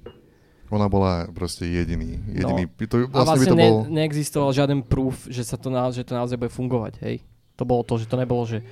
[0.66, 3.75] ona bola proste jediný, jediný, to, A vlastne by vlastne to bol...
[3.87, 7.22] ne, neexistoval žiaden proof, že, sa to na, že to naozaj bude fungovať, hej.
[7.55, 8.66] To bolo to, že to nebolo, že...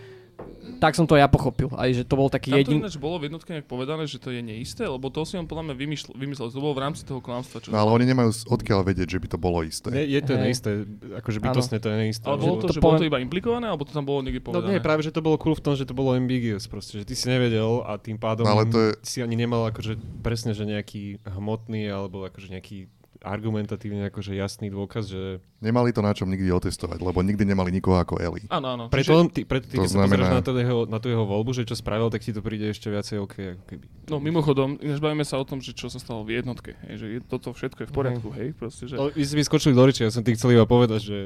[0.75, 2.79] Tak som to ja pochopil, aj že to bol taký Tam to jediný...
[2.83, 5.71] ináč bolo v jednotke nejak povedané, že to je neisté, lebo to si on podľa
[5.71, 7.69] mňa vymyslel, vymyslel to bolo v rámci toho klamstva, čo...
[7.69, 9.89] No ale oni nemajú odkiaľ vedieť, že by to bolo isté.
[9.89, 10.43] Ne, je to Hej.
[10.43, 10.71] neisté,
[11.15, 12.25] akože bytostne to je neisté.
[12.25, 14.43] ale bolo to, to že bolo to poviem- iba implikované, alebo to tam bolo niekde
[14.43, 14.69] No povedané?
[14.71, 17.15] nie, práve, že to bolo cool v tom, že to bolo ambiguous proste, že ty
[17.15, 20.65] si nevedel a tým pádom No, ale to je- si ani nemal akože presne, že
[20.65, 22.91] nejaký hmotný alebo akože nejaký
[23.25, 27.97] argumentatívne akože jasný dôkaz, že Nemali to na čom nikdy otestovať, lebo nikdy nemali nikoho
[27.97, 28.45] ako Ellie.
[28.53, 28.85] Áno, áno.
[28.93, 31.25] preto, ty, preto ty, To keď sa pozrieš znamená- na, to jeho, na tú jeho
[31.25, 33.85] voľbu, že čo spravil, tak ti to príde ešte viacej OK, ako keby.
[34.07, 37.07] no mimochodom, ináč bavíme sa o tom, že čo sa stalo v jednotke, hej, že
[37.09, 38.95] je, toto všetko je v poriadku, hej, proste, že...
[38.95, 41.19] No, vy ste mi skočili do reči, ja som ti chcel iba povedať, že,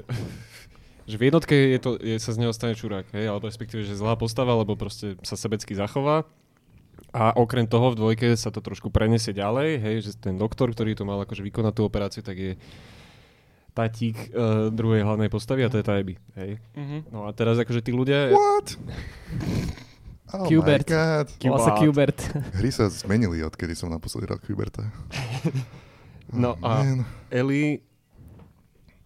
[1.05, 3.99] že v jednotke je to, je, sa z neho stane čurák, hej, alebo respektíve, že
[3.99, 6.23] zlá postava, alebo proste sa sebecky zachová.
[7.09, 10.93] A okrem toho v dvojke sa to trošku prenesie ďalej, hej, že ten doktor, ktorý
[10.93, 12.53] to mal akože vykonať tú operáciu, tak je
[13.73, 16.61] tatík uh, druhej hlavnej postavy a to je tá Abby, hej.
[16.77, 17.09] Mhm.
[17.15, 18.33] No a teraz akože tí ľudia...
[18.35, 18.69] What?
[20.29, 20.85] Oh Qbert.
[20.85, 21.29] my god.
[21.41, 22.21] Volá sa Qbert.
[22.61, 24.85] Hry sa zmenili, odkedy som naposledy hral Kuberta.
[26.29, 27.09] No a Man.
[27.33, 27.81] Ellie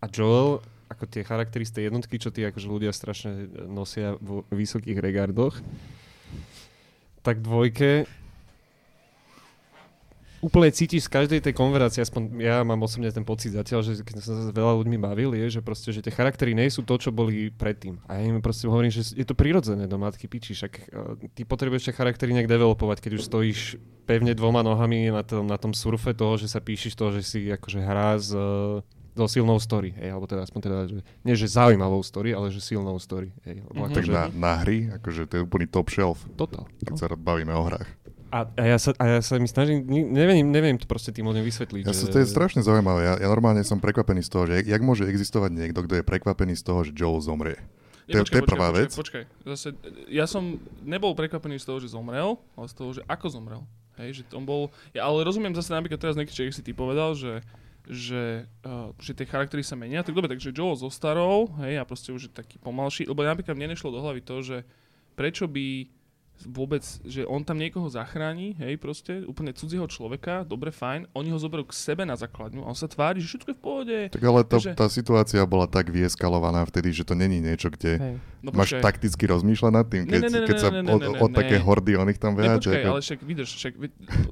[0.03, 0.59] a Joel,
[0.91, 5.63] ako tie charaktery z tej jednotky, čo tí akože ľudia strašne nosia vo vysokých regardoch,
[7.23, 8.07] tak dvojke
[10.43, 14.15] úplne cítiš z každej tej konverácie, aspoň ja mám osobne ten pocit zatiaľ, že keď
[14.19, 16.99] som sa s veľa ľuďmi bavil, je, že proste, že tie charaktery nie sú to,
[16.99, 18.03] čo boli predtým.
[18.11, 21.47] A ja im proste hovorím, že je to prirodzené do matky piči, však uh, ty
[21.47, 23.61] potrebuješ tie charaktery nejak developovať, keď už stojíš
[24.03, 27.47] pevne dvoma nohami na tom, na tom surfe toho, že sa píšiš toho, že si
[27.47, 28.83] akože hrá uh,
[29.13, 32.65] so silnou story, hej, alebo teda aspoň teda, že, nie že zaujímavou story, ale že
[32.65, 33.61] silnou story, hej.
[33.69, 33.93] Lebo Mhm.
[33.93, 36.65] Tak akože, na, na hry, akože to je úplný top shelf, Total.
[36.81, 37.89] keď sa bavíme o hrách.
[38.33, 41.45] A, a, ja sa, a ja sa mi snažím, neviem, neviem to proste tým ľuďom
[41.45, 41.85] vysvetliť.
[41.85, 42.09] Ja že...
[42.09, 43.05] sa, to je strašne zaujímavé.
[43.05, 46.05] Ja, ja normálne som prekvapený z toho, že jak, jak môže existovať niekto, kto je
[46.05, 47.61] prekvapený z toho, že Joel zomrie.
[48.09, 48.89] To je- to je prvá vec.
[48.97, 49.77] Počkaj, zase,
[50.09, 53.63] ja som nebol prekvapený z toho, že zomrel, ale z toho, že ako zomrel.
[54.01, 57.45] Hej, že on bol, ja ale rozumiem zase napríklad teraz človek si ty povedal, že
[57.93, 60.03] že, uh, že tie charaktery sa menia.
[60.03, 63.77] Tak dobre, takže Joel zostarol, hej, a proste už je taký pomalší, lebo napríklad mne
[63.77, 64.57] nešlo do hlavy to, že
[65.13, 65.87] prečo by
[66.47, 71.39] vôbec, že on tam niekoho zachráni, hej, proste, úplne cudzieho človeka, dobre, fajn, oni ho
[71.39, 73.97] zoberú k sebe na základňu a on sa tvári, že všetko je v pohode.
[74.11, 77.93] Tak ale to, Takže- tá situácia bola tak vieskalovaná vtedy, že to není niečo, kde
[77.99, 78.15] Hej.
[78.43, 78.83] No, máš počkaj.
[78.83, 81.21] takticky rozmýšľať nad tým, keď, ne, ne, keď ne, sa ne, ne, od, ne, ne,
[81.23, 81.63] od také ne.
[81.63, 82.59] hordy on ich tam Ne, veja.
[82.59, 83.73] počkaj, ale však vydrž, však,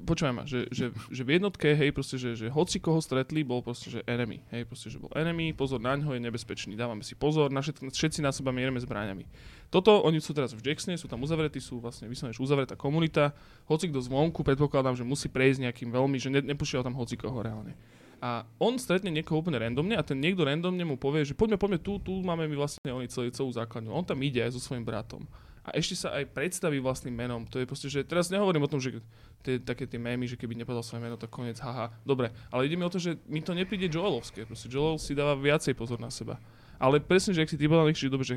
[0.02, 3.62] počúvaj ma, že, že, že v jednotke, hej, proste, že, že hoci koho stretli, bol
[3.62, 7.14] proste, že enemy, hej, proste, že bol enemy, pozor na ňo, je nebezpečný, dávame si
[7.14, 9.30] pozor, na všetci, všetci na seba mierime zbraňami.
[9.70, 13.30] Toto, oni sú teraz v Jacksone, sú tam uzavretí, sú vlastne vyslovene uzavretá komunita,
[13.70, 17.38] hoci kto zvonku, predpokladám, že musí prejsť nejakým veľmi, že ne, nepúšťal tam hoci koho
[17.38, 17.78] reálne.
[18.20, 21.78] A on stretne niekoho úplne randomne a ten niekto randomne mu povie, že poďme, poďme
[21.80, 23.94] tu, tu máme my vlastne oni celý, celú základňu.
[23.94, 25.24] On tam ide aj so svojím bratom.
[25.64, 27.46] A ešte sa aj predstaví vlastným menom.
[27.48, 29.00] To je proste, že teraz nehovorím o tom, že
[29.40, 31.92] tie, také tie mémy, že keby nepovedal svoje meno, tak koniec, haha.
[32.04, 34.44] Dobre, ale ide mi o to, že mi to nepríde Joelovské.
[34.44, 36.36] Proste Joel si dáva viacej pozor na seba.
[36.80, 38.36] Ale presne, že ak si ty povedal, že dobre, že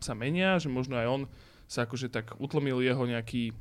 [0.00, 1.22] sa menia, že možno aj on
[1.70, 3.54] sa akože tak utlmil jeho nejaký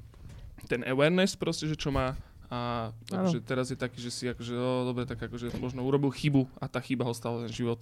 [0.67, 2.17] ten awareness proste, že čo má
[2.49, 3.29] a Áno.
[3.29, 6.65] akože teraz je taký, že si akože, oh, dobre, tak akože možno urobil chybu a
[6.65, 7.77] tá chyba ho stala ten život.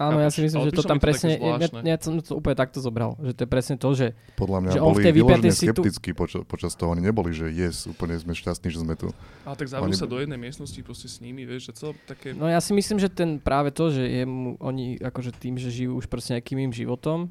[0.00, 3.12] Áno, ja si myslím, že to tam presne, ja, ja, som to úplne takto zobral,
[3.20, 6.10] že to je presne to, že Podľa mňa že on v boli vyložene situ- skeptickí
[6.16, 6.96] počas, počas toho.
[6.96, 9.12] Oni neboli, že yes, úplne sme šťastní, že sme tu.
[9.44, 12.32] Ale tak zavrú Oni- sa do jednej miestnosti proste s nimi, vieš, že co, také...
[12.32, 15.68] No ja si myslím, že ten práve to, že je mu, oni akože tým, že
[15.68, 17.28] žijú už proste nejakým iným životom,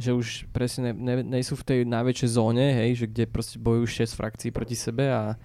[0.00, 4.08] že už presne ne, ne, nejsú v tej najväčšej zóne, hej, že kde proste bojujú
[4.08, 5.36] 6 frakcií proti sebe a,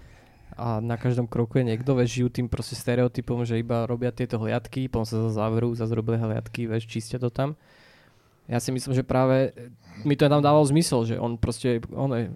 [0.55, 4.39] a na každom kroku je niekto, vieš, žijú tým proste stereotypom, že iba robia tieto
[4.39, 7.59] hliadky, potom sa zavrú, zase robia hliadky, vieš, čistia to tam.
[8.47, 9.51] Ja si myslím, že práve
[10.07, 12.31] mi to tam dávalo zmysel, že on proste on je,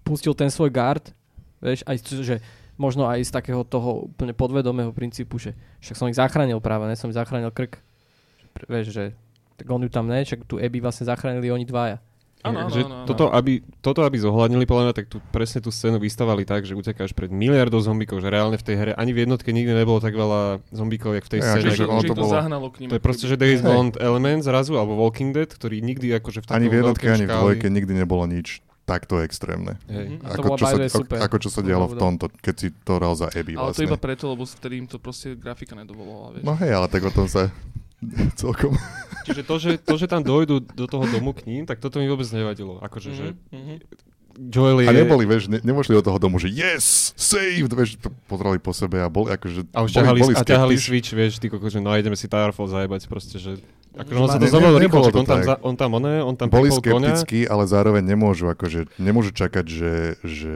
[0.00, 1.12] pustil ten svoj guard,
[1.60, 2.36] vieš, aj že
[2.80, 5.52] možno aj z takého toho úplne podvedomého princípu, že
[5.84, 7.76] však som ich zachránil práve, ne som ich zachránil krk.
[8.64, 9.04] Vieš, že
[9.60, 12.00] tak on ju tam ne, však tu Abby vlastne zachránili oni dvaja.
[12.40, 13.04] Áno, že áno, áno.
[13.04, 16.72] toto, aby, toto, aby zohľadnili, podľa mňa, tak tu presne tú scénu vystavali tak, že
[16.72, 20.16] utekáš pred miliardou zombíkov, že reálne v tej hre ani v jednotke nikdy nebolo tak
[20.16, 21.68] veľa zombíkov, jak v tej Ja, scéne.
[21.68, 22.88] že že, ono že to bolo- zahnalo k ním.
[22.88, 26.44] To je proste, že Days Gone Element zrazu, alebo Walking Dead, ktorý nikdy akože v
[26.48, 29.76] takom Ani v jednotke, ani v dvojke nikdy nebolo nič takto extrémne.
[29.86, 30.16] Hej.
[30.16, 30.32] Mhm.
[30.32, 31.20] Ako čo, sa, super.
[31.20, 33.84] ako čo sa dialo v tomto, keď si to hral za Abby Ale to vlastne.
[33.84, 36.42] iba preto, lebo vtedy im to proste grafika nedovolovala, vieš.
[36.42, 37.52] No hej, ale tak o tom sa
[38.40, 38.74] celkom...
[39.22, 42.06] Čiže to že, to, že tam dojdu do toho domu k ním, tak toto mi
[42.06, 42.78] vôbec nevadilo.
[42.78, 43.76] Akože, že Mhm.
[44.40, 44.88] Joel je...
[44.88, 48.72] A neboli, vieš, ne, nemošli do toho domu, že yes, saved, vieš, p- pozreli po
[48.72, 49.68] sebe a boli akože...
[49.70, 52.24] A už boli, ťahali, boli a ťahali switch, vieš, ty koko, že no ideme si
[52.24, 53.60] Towerfall zajebať proste, že...
[53.90, 56.46] Akože Že on sa to ne- rýchlo, on tam, za, on tam oné, on tam
[56.46, 60.54] Boli skeptickí, ale zároveň nemôžu, akože, nemôžu čakať, že, že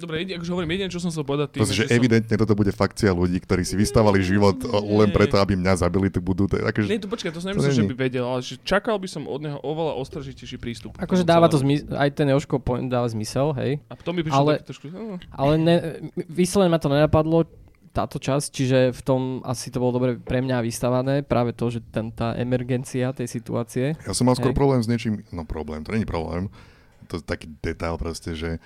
[0.00, 2.34] Dobre, jedine, akože hovorím, jediné, čo som chcel povedať tým, Proste, že že som- evidentne
[2.34, 5.14] toto bude fakcia ľudí, ktorí si vystavali život o- len Nie.
[5.14, 6.48] preto, aby mňa zabili, to budú...
[6.48, 8.96] To, akože, Nie, to počkaj, to som To nemyslel, že by vedel, ale že čakal
[8.96, 10.96] by som od neho oveľa ostražitejší prístup.
[10.96, 13.78] Akože dáva to zmysel, aj ten Joško point dáva zmysel, hej.
[13.86, 14.86] A potom by prišiel ale- trošku...
[15.30, 15.76] Ale ne,
[16.26, 17.44] vyslovene ma to nenapadlo,
[17.90, 21.82] táto časť, čiže v tom asi to bolo dobre pre mňa vystavané, práve to, že
[21.84, 23.98] ten, tá emergencia tej situácie.
[24.06, 24.58] Ja som mal skôr Hej.
[24.58, 26.46] problém s niečím, no problém, to není problém,
[27.10, 28.62] to je taký detail proste, že,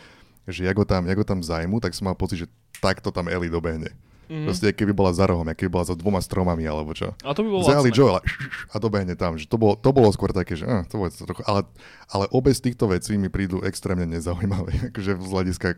[0.49, 2.47] že jak ho tam, ho tam zajmu, tak som mal pocit, že
[2.83, 3.93] takto tam Ellie dobehne.
[4.25, 4.49] Mhm.
[4.49, 7.13] Proste, keby bola za rohom, keby bola za dvoma stromami, alebo čo.
[7.21, 7.93] A to by bolo Zajali.
[7.93, 8.21] Joela
[8.73, 9.37] a dobehne tam.
[9.37, 11.69] Že to, bolo, to bolo skôr také, že uh, to bolo trochu, ale,
[12.11, 14.73] ale obe z týchto vecí mi prídu extrémne nezaujímavé.
[14.93, 15.69] akože z hľadiska,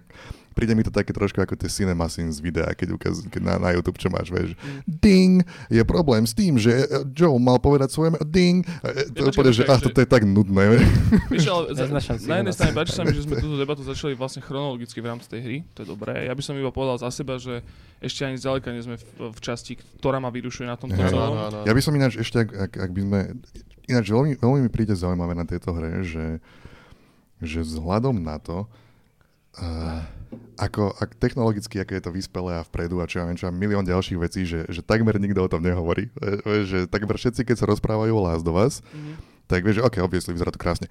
[0.56, 3.54] príde mi to také trošku ako tie cinema scenes z videa, keď, ukaz, keď na,
[3.60, 4.56] na YouTube, čo máš, vieš.
[4.56, 4.80] Mm.
[4.88, 5.34] Ding!
[5.68, 8.24] Je problém s tým, že eh, Joe mal povedať svoje meno.
[8.24, 8.64] Ding!
[8.80, 10.80] A, eh, To Ja, je úplne, že ah, toto je tak nudné.
[11.52, 14.40] ale za, Neznášam na jednej strane páči sa mi, že sme túto debatu začali vlastne
[14.40, 16.24] chronologicky v rámci tej hry, to je dobré.
[16.24, 17.60] Ja by som iba povedal za seba, že
[18.00, 21.12] ešte ani zďaleka nie sme v, v časti, ktorá ma vyrušuje na tomto Hej.
[21.12, 21.32] celom.
[21.64, 23.20] Ja by som ináč ešte, ak, ak, ak by sme...
[23.86, 26.42] Ináč veľmi, veľmi mi príde zaujímavé na tejto hre, že,
[27.38, 28.66] že vzhľadom na to,
[29.56, 30.02] uh,
[30.56, 33.84] ako, ak technologicky, aké je to vyspelé a vpredu a čo ja viem, čo milión
[33.84, 36.08] ďalších vecí, že, že takmer nikto o tom nehovorí.
[36.18, 39.14] E, e, Že takmer všetci, keď sa rozprávajú o Last of Us, Mhm.
[39.46, 40.90] tak vieš, že OK, obviously, vyzerá to krásne.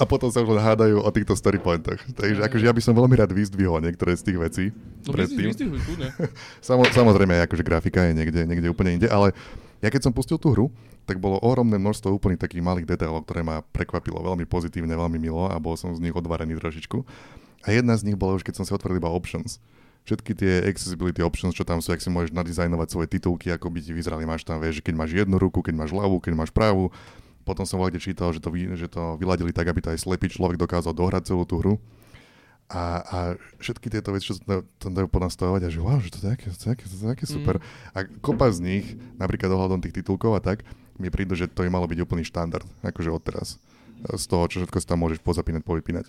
[0.00, 2.00] A potom sa už len hádajú o týchto story pointoch.
[2.16, 4.64] Takže akože ja by som veľmi rád vyzdvihol niektoré z tých vecí.
[5.04, 5.52] No predtým.
[5.52, 6.08] vyzdvihuj, vyzdvihuj, kľudne.
[6.64, 9.36] Samo, samozrejme, akože grafika je niekde, niekde úplne inde, ale
[9.80, 10.66] ja keď som pustil tú hru,
[11.08, 15.48] tak bolo ohromné množstvo úplných takých malých detailov, ktoré ma prekvapilo veľmi pozitívne, veľmi milo
[15.48, 16.98] a bol som z nich odvarený trošičku.
[17.64, 19.60] A jedna z nich bola už, keď som si otvoril iba options.
[20.08, 23.84] Všetky tie accessibility options, čo tam sú, ak si môžeš nadizajnovať svoje titulky, ako by
[23.84, 26.88] ti vyzerali, máš tam, vieš, keď máš jednu ruku, keď máš ľavú, keď máš pravú.
[27.44, 30.28] Potom som kde čítal, že to, vy, že to vyladili tak, aby to aj slepý
[30.32, 31.74] človek dokázal dohrať celú tú hru.
[32.70, 33.18] A, a
[33.58, 34.42] všetky tieto veci, čo sa
[34.78, 37.06] tam- dajú ponastavovať, a že wow, že to je také, to je také, to je
[37.08, 37.58] také super.
[37.90, 40.62] A kopa z nich, napríklad ohľadom tých titulkov a tak,
[40.94, 43.58] mi prídu, že to by malo byť úplný štandard, akože odteraz.
[44.06, 46.06] Z toho, čo všetko si tam môžeš pozapínať, povypínať.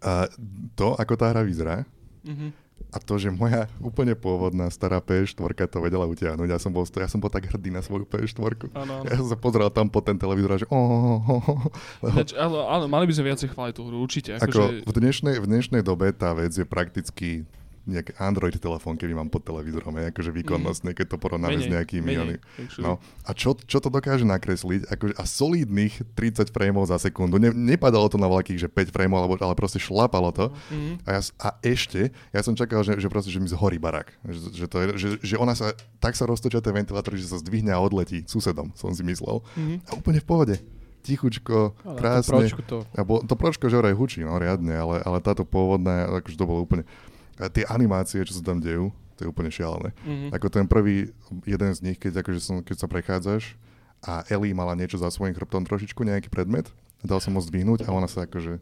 [0.00, 0.28] A
[0.74, 1.88] to, ako tá hra vyzerá,
[2.24, 2.56] Mhm.
[2.94, 6.46] A to, že moja úplne pôvodná stará PS4 to vedela utiahnuť.
[6.46, 8.70] Ja som bol, ja som bol tak hrdý na svoju PS4.
[8.70, 9.04] Áno, áno.
[9.10, 11.62] Ja som sa pozeral tam po ten televízor a že oh, oh, oh, oh.
[12.06, 14.30] Lebo Ináč, áno, áno, mali by sme viacej chváliť tú hru, určite.
[14.38, 17.42] ako Akože, v, dnešnej, v dnešnej dobe tá vec je prakticky
[17.84, 22.04] nejaký Android telefón, keby mám pod televízorom, je akože výkonnostne, keď to porovnáme s nejakými...
[22.04, 22.40] menej, oni-.
[22.80, 24.88] No, a čo, čo to dokáže nakresliť?
[24.88, 27.36] Akože, a solidných 30 frameov za sekundu.
[27.36, 30.48] Ne, nepadalo to na veľkých, že 5 frameov, alebo, ale proste šlapalo to.
[30.72, 31.04] Mhm.
[31.04, 34.08] A, ja, a ešte, ja som čakal, že, že proste, že mi zhorí barák.
[34.24, 37.36] Že, že, to je, že, že ona sa, tak sa roztočia tie ventilátory, že sa
[37.36, 39.44] zdvihne a odletí susedom, som si myslel.
[39.60, 39.74] Mhm.
[39.88, 40.56] A úplne v pohode.
[41.04, 42.32] Tichučko, Ale krásne.
[42.32, 42.80] pročku to...
[42.96, 46.48] A bol, to pročko že vraj hučí, no riadne, ale, ale táto pôvodná, akože to
[46.48, 46.88] bolo úplne...
[47.36, 49.90] A tie animácie, čo sa tam dejú, to je úplne šialené.
[50.02, 50.26] Mhm.
[50.32, 51.10] Ako ten prvý,
[51.44, 53.54] jeden z nich, keď, akože som, keď sa prechádzaš
[54.00, 56.68] a Ellie mala niečo za svojím chrbtom trošičku, nejaký predmet,
[57.00, 58.58] dal som ho zdvihnúť a ona sa akože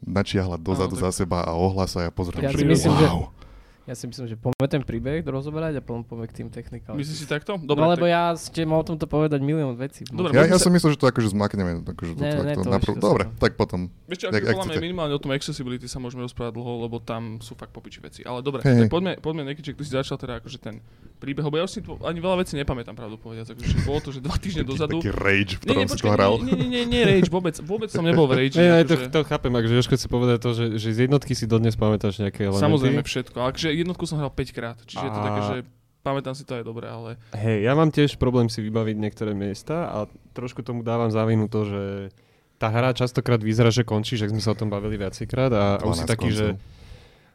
[0.00, 3.04] načiahla dozadu Áno, tak- za seba a ohla sa a pozriem, Ja že myslím, že-
[3.04, 3.28] wow.
[3.82, 6.94] Ja si myslím, že poďme ten príbeh rozoberať a potom poďme k tým technikám.
[6.94, 7.56] Myslíš si takto?
[7.56, 10.04] No Dobre, lebo tak, ja ste mal o tomto povedať milión vecí.
[10.04, 11.82] Dobre, Ja, ja sa- som myslel, že to akože zmakneme.
[11.84, 12.92] Akože to, Ne, to, ne, to, to naprv...
[12.92, 13.88] ešte Dobre, tak potom.
[14.04, 14.80] Vieš čo, ak voláme chcete.
[14.80, 18.20] minimálne o tom accessibility sa môžeme rozprávať dlho, lebo tam sú fakt popiči veci.
[18.20, 20.78] Ale dobre, Hej, tak poďme, poďme Nekyček, ty si začal teda akože ten
[21.16, 23.52] príbeh, lebo ja už si to, ani veľa vecí nepamätám, pravdu povedať.
[23.52, 25.00] Akože bolo to, že dva týždne dozadu.
[25.00, 26.32] Taký rage, v Nie, nie, ktorom si to počkaj, hral.
[26.38, 28.54] nie, nie, nie, nie, rage, vôbec, vôbec som nebol v rage.
[28.54, 31.44] Nie, to, akože- to chápem, akože Jožko chce povedať to, že, že z jednotky si
[31.44, 32.62] dodnes pamätáš nejaké elementy.
[32.62, 35.56] Samozrejme všetko, ale akože jednotku som hral 5 krát, čiže je to A- také, že
[36.00, 39.84] pamätám si to aj dobre, ale Hej, ja mám tiež problém si vybaviť niektoré miesta
[39.86, 39.98] a
[40.30, 41.82] trošku tomu dávam závinu to, že
[42.56, 45.84] tá hra častokrát vyzerá, že končí, že sme sa o tom bavili viacejkrát a, a
[45.84, 46.46] už si 12 taký, že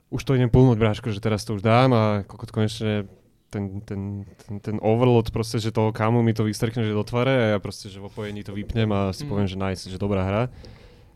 [0.08, 3.10] už to idem pulnúť, bráško, že teraz to už dám a kokot konečne
[3.48, 4.02] ten, ten,
[4.38, 7.58] ten, ten overload proste, že toho kamu mi to vystrkne, že do tvare a ja
[7.58, 9.30] proste, že v opojení to vypnem a si Mm.
[9.30, 10.44] poviem, že nice, že dobrá hra.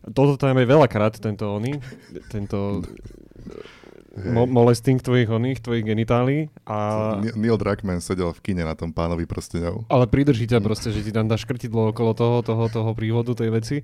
[0.07, 1.77] Toto tam je veľakrát, tento oný,
[2.29, 2.81] tento.
[4.27, 6.77] Mo- molesting tvojich oných, tvojich genitálií a...
[7.21, 9.88] Neil Druckmann sedel v kine na tom pánovi prsteňov.
[9.88, 13.49] Ale pridrží ťa proste, že ti tam dá škrtidlo okolo toho, toho, toho prívodu, tej
[13.49, 13.77] veci.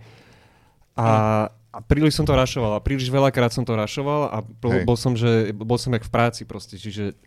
[0.96, 4.96] A, a príliš som to rašoval a príliš veľakrát som to rašoval a bol, bol
[4.96, 7.20] som, že bol som jak v práci proste, čiže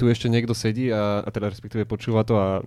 [0.00, 2.64] tu ešte niekto sedí a, a teda respektíve počúva to a,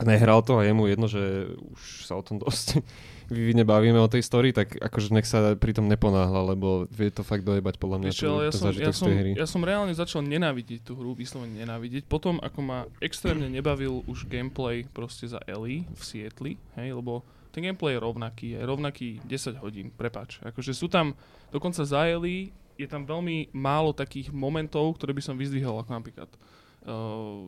[0.00, 2.80] a nehral to a je mu jedno, že už sa o tom dosť
[3.30, 7.26] vyvine bavíme o tej story, tak akože nech sa pri tom neponáhla, lebo vie to
[7.26, 9.32] fakt dojebať podľa mňa čo, ja som, ja, som, hry.
[9.34, 12.06] ja som reálne začal nenávidieť tú hru, vyslovene nenávidieť.
[12.06, 17.64] Potom, ako ma extrémne nebavil už gameplay proste za Ellie v Sietli, hej, lebo ten
[17.64, 20.38] gameplay je rovnaký, je rovnaký 10 hodín, prepač.
[20.44, 21.16] Akože sú tam,
[21.48, 26.28] dokonca za Ellie je tam veľmi málo takých momentov, ktoré by som vyzdvihol, ako napríklad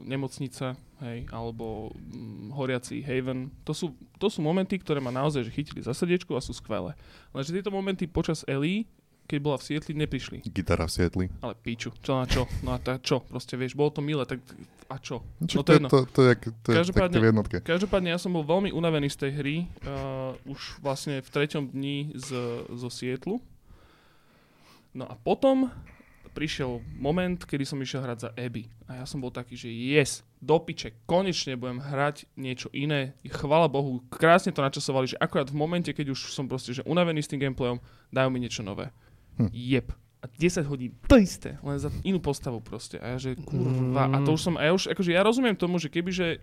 [0.03, 3.53] nemocnica, hej, alebo mm, horiaci Haven.
[3.63, 6.99] To sú, to sú momenty, ktoré ma naozaj že chytili za srdiečko a sú skvelé.
[7.31, 8.89] Lenže tieto momenty počas Ellie,
[9.25, 10.41] keď bola v Sietli, neprišli.
[10.43, 11.25] Gitara v Sietli.
[11.39, 12.49] Ale píču, čo na čo?
[12.65, 13.21] No a tá čo?
[13.21, 14.41] Proste vieš, bolo to milé, tak
[14.89, 15.21] a čo?
[15.45, 15.89] Čo, No to, je jedno.
[15.93, 16.33] to, to, je,
[16.65, 17.57] to je Každopádne- v jednotke.
[17.61, 22.17] Každopádne ja som bol veľmi unavený z tej hry, uh, už vlastne v treťom dni
[22.17, 22.29] z,
[22.73, 23.37] zo Sietlu.
[24.97, 25.69] No a potom
[26.39, 28.71] prišiel moment, kedy som išiel hrať za Abby.
[28.87, 33.19] A ja som bol taký, že yes, do piče, konečne budem hrať niečo iné.
[33.27, 37.27] Chvala Bohu, krásne to načasovali, že akorát v momente, keď už som proste že unavený
[37.27, 37.83] s tým gameplayom,
[38.15, 38.95] dajú mi niečo nové.
[39.43, 39.51] Hm.
[40.19, 43.03] A 10 hodín, to isté, len za inú postavu proste.
[43.03, 45.79] A ja že kurva, a to už som, a ja už, akože ja rozumiem tomu,
[45.83, 46.39] že kebyže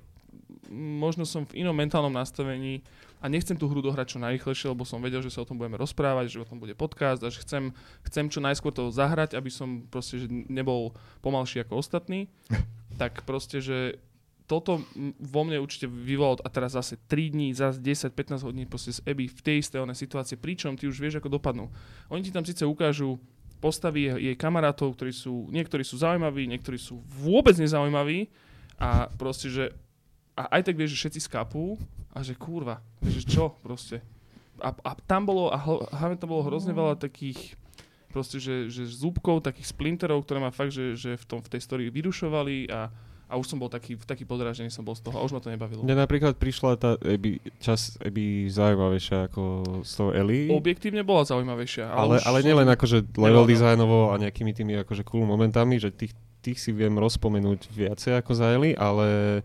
[0.76, 2.84] možno som v inom mentálnom nastavení
[3.26, 5.82] a nechcem tú hru dohrať čo najrychlejšie, lebo som vedel, že sa o tom budeme
[5.82, 7.74] rozprávať, že o tom bude podcast a že chcem,
[8.06, 10.94] chcem čo najskôr to zahrať, aby som proste že nebol
[11.26, 12.30] pomalší ako ostatní.
[13.02, 13.98] tak proste, že
[14.46, 14.86] toto
[15.18, 19.26] vo mne určite vyvolalo a teraz zase 3 dní, zase 10-15 hodín proste z Eby
[19.26, 21.74] v tej istej onej situácii, pričom ty už vieš, ako dopadnú.
[22.14, 23.18] Oni ti tam síce ukážu
[23.58, 28.30] postavy jej, jej kamarátov, ktorí sú, niektorí sú zaujímaví, niektorí sú vôbec nezaujímaví
[28.78, 29.74] a proste, že
[30.36, 31.80] a aj tak vieš, že všetci skápú
[32.12, 34.04] a že kurva, že čo proste.
[34.60, 37.56] A, a tam bolo, a hl- hlavne tam bolo hrozne veľa takých
[38.12, 41.60] proste, že, že zúbkov, takých splinterov, ktoré ma fakt, že, že v, tom, v tej
[41.60, 42.88] story vyrušovali a,
[43.28, 45.52] a už som bol taký, taký podrážený som bol z toho a už ma to
[45.52, 45.84] nebavilo.
[45.84, 49.43] Mne napríklad prišla tá Abby, čas Abby zaujímavejšia ako
[49.84, 50.48] z toho Ellie.
[50.48, 51.91] Objektívne bola zaujímavejšia.
[51.91, 53.52] ale, ale som- nielen akože level Nebolo.
[53.52, 58.32] dizajnovo a nejakými tými akože cool momentami, že tých, tých si viem rozpomenúť viacej ako
[58.32, 59.43] za Ellie, ale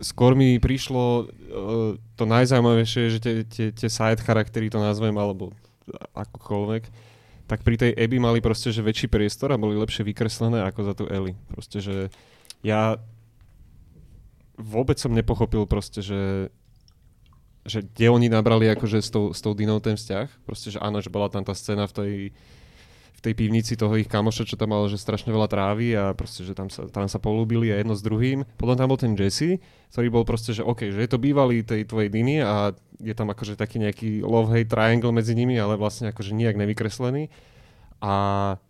[0.00, 1.26] skôr mi prišlo uh,
[2.16, 5.52] to najzaujímavejšie, že tie, tie, tie side charaktery to nazvem, alebo
[6.16, 6.82] akokoľvek,
[7.44, 10.92] tak pri tej Abby mali proste, že väčší priestor a boli lepšie vykreslené ako za
[10.96, 11.36] tú Ellie.
[11.52, 12.08] Proste, že
[12.64, 12.96] ja
[14.56, 16.52] vôbec som nepochopil proste, že
[17.64, 20.28] že kde oni nabrali akože s tou, s tou Dinou ten vzťah.
[20.44, 22.12] Proste, že áno, že bola tam tá scéna v tej,
[23.24, 26.52] tej pivnici toho ich kamoša, čo tam mal, že strašne veľa trávy a proste, že
[26.52, 28.44] tam sa, tam sa polúbili a jedno s druhým.
[28.60, 31.88] Potom tam bol ten Jesse, ktorý bol proste, že OK, že je to bývalý tej
[31.88, 36.36] tvojej Diny a je tam akože taký nejaký love-hate triangle medzi nimi, ale vlastne akože
[36.36, 37.32] nijak nevykreslený.
[38.04, 38.14] A,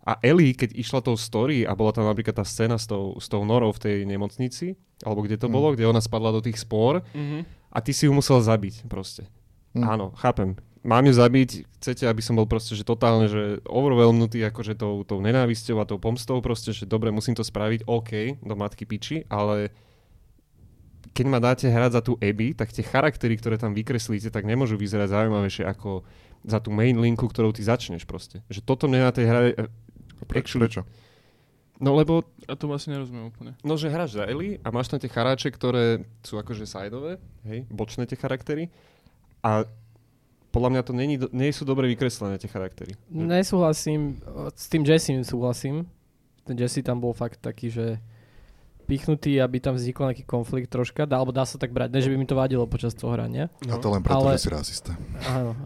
[0.07, 3.27] a Ellie, keď išla tou story a bola tam napríklad tá scéna s tou, s
[3.27, 5.53] tou norou v tej nemocnici, alebo kde to Mm.
[5.53, 7.43] bolo, kde ona spadla do tých spor Mhm.
[7.67, 9.27] a ty si ju musel zabiť proste.
[9.75, 9.83] Hm.
[9.83, 10.55] Áno, chápem.
[10.85, 15.17] Mám ju zabiť, chcete, aby som bol proste, že totálne, že overwhelmnutý akože tou, tou
[15.17, 19.73] nenávisťou a tou pomstou proste, že dobre, musím to spraviť, OK, do matky piči, ale
[21.17, 24.77] keď ma dáte hrať za tú Abby, tak tie charaktery, ktoré tam vykreslíte, tak nemôžu
[24.77, 26.05] vyzerať zaujímavejšie ako
[26.45, 28.45] za tú main linku, ktorou ty začneš proste.
[28.51, 29.41] Že toto mne na tej hre...
[29.57, 29.71] eh,
[30.29, 30.81] Preč, actually- prečo?
[31.75, 33.51] No lebo A to asi nerozumiem úplne.
[33.65, 37.67] No, že hráš za Ellie a máš tam tie charáče, ktoré sú akože sideové, hej,
[37.67, 38.71] bočné tie charaktery.
[39.43, 39.67] A
[40.55, 42.95] podľa mňa to není, nie sú dobre vykreslené tie charaktery.
[43.11, 44.23] Nesúhlasím,
[44.55, 45.91] s tým Jessim súhlasím.
[46.47, 47.99] Ten Jesse tam bol fakt taký, že
[48.87, 52.07] pichnutý, aby tam vznikol nejaký konflikt troška, dá, alebo dá sa tak brať, ne, že
[52.07, 53.51] by mi to vadilo počas toho hrania.
[53.67, 54.91] A to len preto, Ale- že si rasista.
[55.27, 55.57] Áno.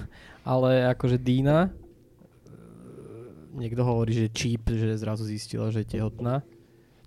[0.48, 1.68] Ale akože Dina,
[3.52, 6.40] niekto hovorí, že cheap, že zrazu zistila, že je tehotná.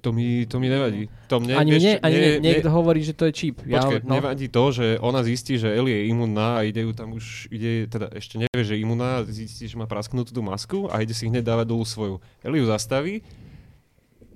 [0.01, 1.05] To mi, to mi nevadí.
[1.27, 3.61] To mne, ani vieš, mne, ani nie, nie- niekto hovorí, že to je cheap.
[3.61, 7.13] Počkaj, no, nevadí to, že ona zistí, že Ellie je imunná a ide ju tam
[7.13, 10.99] už, ide, teda ešte nevie, že je imunná, zistí, že má prasknutú tú masku a
[10.99, 12.15] ide si hneď dávať dolu svoju.
[12.39, 13.21] Ellie ju zastaví,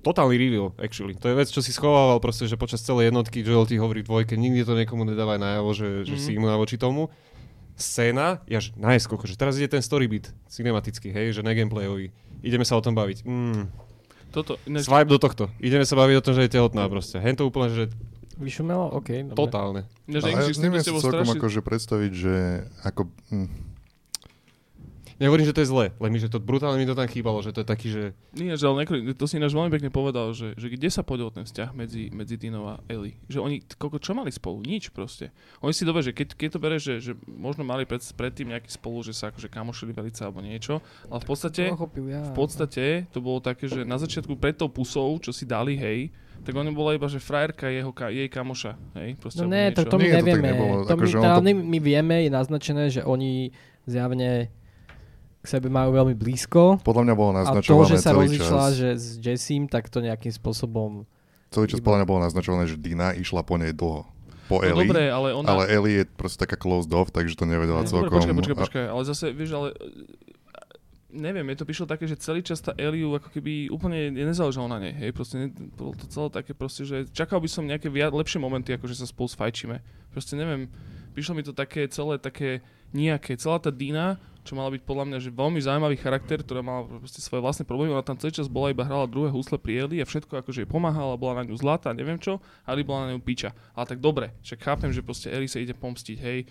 [0.00, 1.14] totálny reveal, actually.
[1.16, 4.34] To je vec, čo si schovával proste, že počas celej jednotky Joel ti hovorí dvojke,
[4.34, 6.20] nikdy to niekomu nedávaj najavo, že, že Mhm.
[6.20, 7.10] si imunná voči tomu.
[7.74, 12.08] Scéna, ja že najskôr, že teraz ide ten storybeat cinematický, hej, že negameplayový.
[12.40, 13.20] Ideme sa o tom baviť.
[13.20, 13.68] Mm,
[14.36, 15.48] Toto, ináč, swipe do tohto.
[15.64, 17.16] Ideme sa baviť o tom, že je tehotná proste.
[17.16, 17.88] Hen to úplne, že
[18.36, 18.92] Vyšumelo?
[18.92, 19.36] OK, dobre.
[19.36, 19.80] totálne.
[20.04, 21.40] ináč Ale ja neviem si celkom strašne...
[21.40, 22.34] akože predstaviť, že
[22.84, 23.08] ako...
[23.32, 23.48] Hm,
[25.16, 27.56] Nehovorím, že to je zle, len mi, že to brutálne mi to tam chýbalo, že
[27.56, 28.02] to je taký, že
[28.36, 31.48] Ináč, ale nekro, to si ináč veľmi pekne povedal, že, že kde sa podiel ten
[31.48, 33.16] vzťah medzi, medzi Dinou a Ellie.
[33.32, 34.60] Že oni, koľko, čo mali spolu?
[34.60, 35.32] Nič proste.
[35.64, 38.68] Oni si dobre, že keď, keď to bere, že, že možno mali pred, predtým nejaký
[38.68, 42.20] spolu, že sa akože kamošili velice alebo niečo, ale v podstate, Pochopil, ja.
[42.20, 46.12] v podstate to bolo také, že na začiatku pred tou pusou, čo si dali, hej,
[46.44, 49.64] tak ona bola iba, že frajerka jeho, ka, jej kamoša, hej, proste No alebo ne,
[49.72, 50.48] to, to my Nie, to tak nevieme.
[50.52, 50.74] nebolo.
[50.84, 53.56] To my, Akože to- my, my vieme, je naznačené, že oni
[53.88, 54.52] zjavne
[55.46, 56.82] k sebe majú veľmi blízko.
[56.82, 60.02] podľa mňa bolo A to, naznačované že sa celý rozišla že s Jessim, tak to
[60.02, 61.06] nejakým spôsobom...
[61.48, 64.02] Celý čas iba- podľa mňa bolo naznačované, že Dina išla po nej dlho.
[64.46, 64.86] Po No Ellie.
[64.86, 65.46] dobre, ale ona...
[65.48, 68.14] Ale Ellie je proste taká closed off, takže to nevedela Dobre, celkom.
[68.14, 69.78] počkaj, počkaj, a- počkaj, ale zase, vieš, ale e,
[71.10, 74.78] neviem, je to prišlo také, že celý čas tá Eliu ako keby úplne nezáležalo na
[74.78, 78.12] nej, hej, proste ne, bolo to celé také proste, že čakal by som nejaké viac,
[78.12, 79.80] lepšie momenty, ako že sa spolu sfajčíme.
[80.12, 80.68] Proste neviem,
[81.10, 82.60] prišlo mi to také celé také
[82.92, 86.86] nejaké, celá tá Dina, čo mala byť podľa mňa, že veľmi zaujímavý charakter, ktorá mala
[86.86, 89.98] proste svoje vlastné problémy, ona tam celý čas bola iba hrala druhé husle pri Eli
[89.98, 93.20] a všetko akože jej pomáhala, bola na ňu zlatá, neviem čo, ale bola na ňu
[93.20, 93.50] piča.
[93.74, 96.46] Ale tak dobre, však chápem, že proste Eli sa ide pomstiť, hej,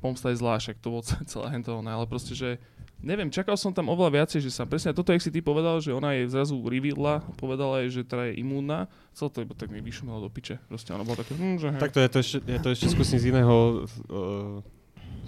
[0.00, 2.56] pomsta je zlá, však to bolo celé hento, ale proste, že
[3.04, 5.92] neviem, čakal som tam oveľa viacej, že sa presne toto, jak si ty povedal, že
[5.92, 9.84] ona je zrazu revealila, povedala jej, že teda je imúnna, celé to iba tak mi
[9.84, 10.56] vyšumelo do piče.
[10.66, 11.80] Proste ona bola také, hm, že hej.
[11.80, 14.58] Takto ja to ešte, ja to ešte skúsim z iného, uh,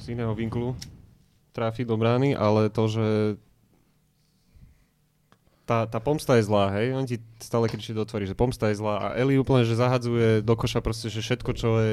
[0.00, 0.72] z iného vinklu
[1.58, 3.06] trafiť do brány, ale to, že
[5.66, 6.94] tá, tá pomsta je zlá, hej?
[6.94, 10.40] On ti stále kričí do tvári, že pomsta je zlá a Eli úplne, že zahadzuje
[10.40, 11.92] do koša proste, že všetko, čo je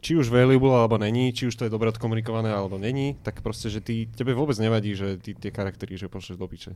[0.00, 3.68] či už valuable alebo není, či už to je dobre odkomunikované alebo není, tak proste,
[3.68, 6.72] že ty, tebe vôbec nevadí, že ty tie charaktery, že pošleš do piče.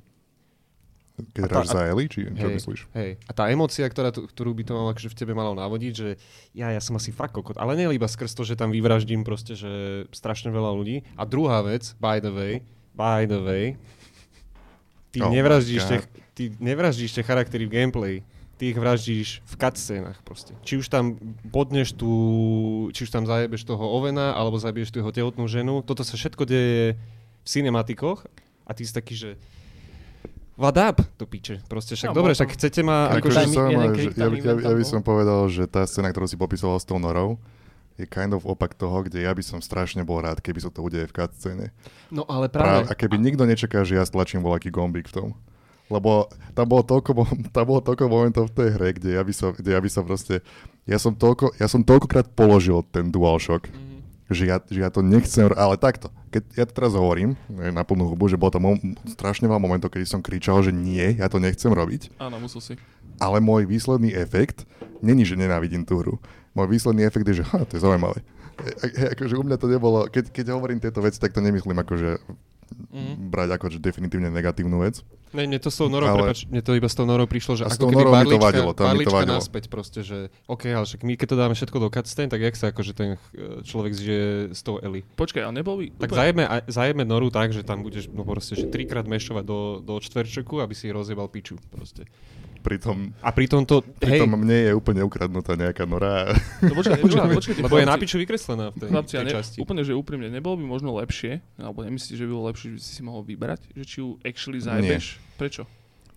[1.15, 2.81] Keď A tá- hráš za Eli, či čo Hej, myslíš?
[2.91, 3.11] Hej.
[3.23, 6.09] A tá emócia, ktorá, ktorú by to malo akože v tebe malo navodiť, že
[6.51, 7.55] ja, ja som asi fakt kokot.
[7.55, 11.07] Ale nie iba skrz to, že tam vyvraždím proste, že strašne veľa ľudí.
[11.15, 12.53] A druhá vec, by the way,
[12.99, 13.79] by the way,
[15.15, 15.99] ty, Oh nevraždíš, tie,
[16.35, 18.17] ty nevraždíš tie charaktery v gameplay.
[18.55, 20.55] Ty ich vraždíš v cutscénach proste.
[20.63, 22.11] Či už tam bodneš tú,
[22.95, 25.83] či už tam zajebeš toho ovena, alebo zajebeš tú jeho tehotnú ženu.
[25.83, 26.95] Toto sa všetko deje
[27.43, 28.27] v cinematikoch
[28.67, 29.31] a ty si taký, že
[30.55, 31.67] What up, to piče.
[31.67, 33.11] Proste však No, dobre, však som- chcete ma...
[33.11, 36.09] Akože Akože, ma- krik že- ja, by- ja, ja by som povedal, že tá scéna,
[36.09, 37.43] ktorú si popisoval s tou norou,
[37.95, 40.79] je kind of opak toho, kde ja by som strašne bol rád, keby sa to
[40.81, 41.67] udeje v cutscéne.
[42.09, 45.29] No ale Práve, práve, a keby nikto nečaká, že ja stlačím voľaký gombík v tom.
[45.87, 47.11] Lebo tam bolo toľko,
[47.55, 50.03] tam bolo toľko momentov v tej hre, kde ja by som, kde ja by som
[50.03, 50.39] proste...
[50.85, 53.94] Ja som, toľko, ja som toľkokrát položil ten DualShock, Mhm.
[54.27, 56.09] Že ja, že ja to nechcem, ale takto.
[56.29, 59.59] Keď ja to teraz hovorím e, na plnú hubu, že bolo tam mo- strašne veľa
[59.59, 62.75] momentov, kedy som kričal, že nie, ja to nechcem robiť, Áno, musel si.
[63.17, 64.65] ale môj výsledný efekt
[64.99, 66.15] není, že nenávidím tú hru.
[66.53, 68.25] Môj výsledný efekt je, že ha, to je zaujímavé.
[68.55, 71.77] E, e, akože u mňa to nebolo, keď, keď hovorím tieto veci, tak to nemyslím
[71.77, 72.11] akože
[72.91, 73.29] Mhm.
[73.29, 75.05] brať ako že definitívne negatívnu vec.
[75.35, 77.59] Ne, mne to s tou norou, Ale- prepač, mne to iba s tou norou prišlo,
[77.59, 79.39] že ako keby to barlička, vadilo, to mi to barlička vadilo.
[79.43, 82.55] naspäť proste, že OK, ale však my keď to dáme všetko do cutscene, tak jak
[82.55, 83.09] sa akože ten
[83.67, 85.03] človek zžije s tou Eli.
[85.19, 85.91] Počkaj, ale nebol by...
[85.99, 89.43] Tak úplne- zajeme, aj- zajeme noru tak, že tam budeš no proste, že trikrát mešovať
[89.43, 92.07] do, do čtverčeku, aby si rozjebal piču proste.
[92.65, 96.33] Pritom, A pritom to, hej, pritom mne je úplne ukradnutá nejaká nora.
[96.65, 99.57] No počkaj, druhá, počkaj, lebo je na piču vykreslená v tej, Chlapci, tej ne, časti.
[99.61, 102.81] úplne, že úprimne, nebolo by možno lepšie, alebo nemyslíš, že by bolo lepšie, že by
[102.81, 105.21] si si mohol vybrať, že či ju actually zajebeš?
[105.37, 105.69] Prečo?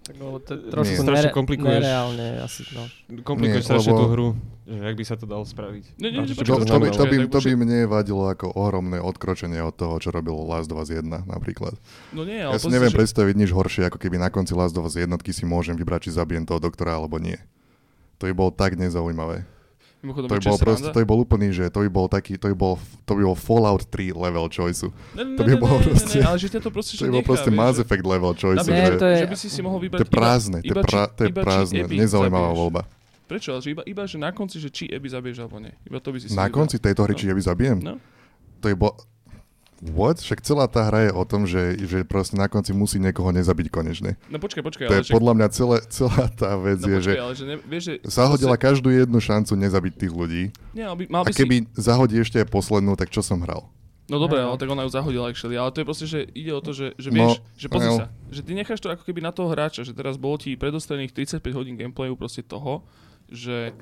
[0.07, 1.73] Tak, no, to je trošku Strašne nere- komplikuješ.
[1.77, 2.87] nereálne asi, no.
[3.21, 4.27] Komplikuješ Nie, strašne lebo- tú hru,
[4.65, 5.83] že jak by sa to dalo spraviť.
[5.97, 8.97] Nie, nie, nie, To, to to, by, to, by, to by mne vadilo ako ohromné
[8.97, 11.75] odkročenie od toho, čo robilo Last of Us 1 napríklad.
[12.09, 14.73] No nie, ale Ja si neviem že- predstaviť nič horšie, ako keby na konci Last
[14.73, 17.35] of Us jednotky si môžem vybrať, či zabijem toho doktora alebo nie.
[18.17, 19.43] To by bolo tak nezaujímavé.
[19.97, 22.37] Mimochodom, To by bol je proste, to by bol úplný, že to by bol taký,
[22.37, 24.93] to by bol, to by bol Fallout 3 level choiceu.
[25.17, 27.03] Ne, ne, to by ne, bolo ne, ne, proste- ne, ale že to proste To
[27.03, 28.69] by bol proste vieš, Mass Effect level choiceu.
[28.69, 30.69] Nie, že, to je- že by si si mohol vybrať to je prázdne, to je,
[30.69, 32.81] iba, pra, to je iba či prázdne, nezaujímavá voľba.
[33.25, 33.49] Prečo?
[33.51, 35.73] Ale že iba, iba, že na konci, že či Abby zabiješ alebo nie.
[35.83, 37.19] Iba to by si si Na konci tejto hry, No.
[37.19, 37.77] či ja by zabijem?
[37.81, 37.99] No.
[38.61, 38.95] To je bo...
[39.81, 40.17] What?
[40.17, 43.67] Však celá tá hra je o tom, že, že proste na konci musí niekoho nezabiť
[43.69, 44.17] konečne.
[44.33, 47.13] No počkaj, počkaj, To ale je podľa mňa celé, celá tá vec no je, počkaj,
[47.13, 47.93] že ale že ne, vieš, že...
[48.09, 51.39] zahodila každú jednu šancu nezabiť tých ľudí Nie, ale by, mal a by si...
[51.45, 53.69] keby zahodí ešte aj poslednú, tak čo som hral?
[54.07, 54.49] No dobre, Hej, no.
[54.55, 56.95] ale tak ona ju zahodila actually, ale to je proste, že ide o to, že,
[56.95, 57.97] že No, vieš, že pozri no.
[57.99, 61.11] sa, že ty necháš to ako keby na toho hráča, že teraz bolo ti predostrených
[61.11, 62.87] 35 hodín gameplayu proste toho,
[63.27, 63.75] že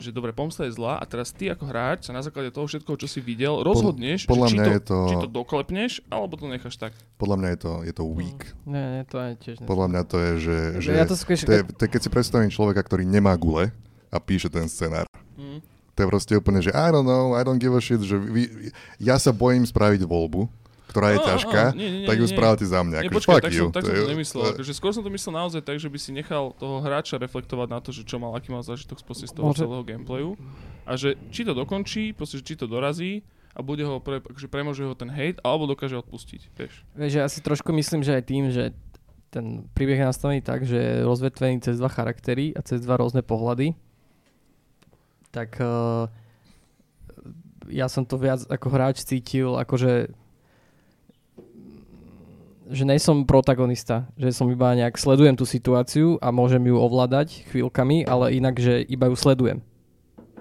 [0.00, 2.96] že dobre, pomsta je zlá a teraz ty ako hráč sa na základe toho všetkoho,
[2.96, 6.48] čo si videl, rozhodneš, podľa či, mňa to, je to- či to doklepneš, alebo to
[6.48, 6.92] necháš tak.
[7.20, 8.42] Podľa mňa je to, je to weak.
[8.64, 11.52] Nie, nie, to aj tiež Podľa mňa to je, že, že ja to skôr, to
[11.52, 13.70] je, to je, keď si predstavím človeka, ktorý nemá gule
[14.10, 15.06] a píše ten scenár.
[15.36, 15.60] Mm.
[15.94, 18.72] To je proste úplne, že I don't know, I don't give a shit, že vy,
[18.96, 20.48] ja sa bojím spraviť voľbu,
[20.90, 22.34] ktorá je á, ťažká, nie, nie, nie, tak ju nie.
[22.34, 22.98] spravte za mňa.
[23.00, 23.62] Nie, Akože, počkaj, tak you.
[23.62, 24.42] som, tak To som to nemyslel.
[24.58, 27.78] Akože skôr som to myslel naozaj tak, že by si nechal toho hráča reflektovať na
[27.78, 30.34] to, že čo mal, aký mal zážitok z toho Môže- celého gameplayu.
[30.84, 33.22] A že či to dokončí, proste, či to dorazí
[33.54, 36.82] a bude ho, pre, akože premôže ho ten hate, alebo dokáže odpustiť, vieš.
[36.98, 38.74] Vieš, ja si trošku myslím, že aj tým, že
[39.30, 43.22] ten príbeh je nastavený tak, že je rozvetvený cez dva charaktery a cez dva rôzne
[43.22, 43.78] pohľady,
[45.30, 46.10] tak uh,
[47.70, 50.10] ja som to viac ako hráč cítil, akože
[52.70, 58.06] že nejsom protagonista, že som iba nejak sledujem tú situáciu a môžem ju ovládať chvíľkami,
[58.06, 59.58] ale inak, že iba ju sledujem.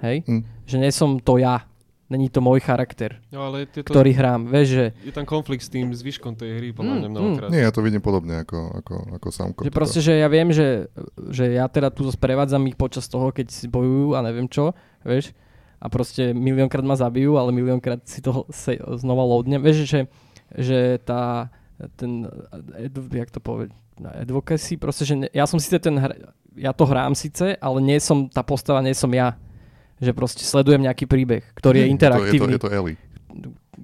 [0.06, 0.24] Hej?
[0.30, 0.42] Hm.
[0.70, 1.66] Že nie som to ja.
[2.10, 4.50] Není to môj charakter, No ale je, to, ktorý hrám.
[4.50, 7.14] Vieš, že je tam konflikt s tým zvyškom tej hry, podľa Mm, mňa mm.
[7.14, 7.50] mnohokrát.
[7.54, 9.62] Nie, ja to vidím podobne ako, ako, ako Samko.
[9.62, 10.90] Že proste, že ja viem, že,
[11.30, 14.74] že ja teda tu sprevádzam ich počas toho, keď si bojujú a neviem čo,
[15.06, 15.38] vieš.
[15.78, 19.62] A proste miliónkrát ma zabijú, ale miliónkrát si to se, znova loadnem.
[19.62, 20.10] Vieš, že,
[20.58, 21.54] že tá,
[21.96, 22.28] ten,
[22.76, 26.84] edu, jak to povedať, advocacy, proste, že ne, ja som síce ten, hr, ja to
[26.88, 29.36] hrám síce, ale nie som, tá postava nie som ja.
[30.00, 32.54] Že proste sledujem nejaký príbeh, ktorý je Je to, je to, interaktívny.
[32.56, 32.98] je to Ellie.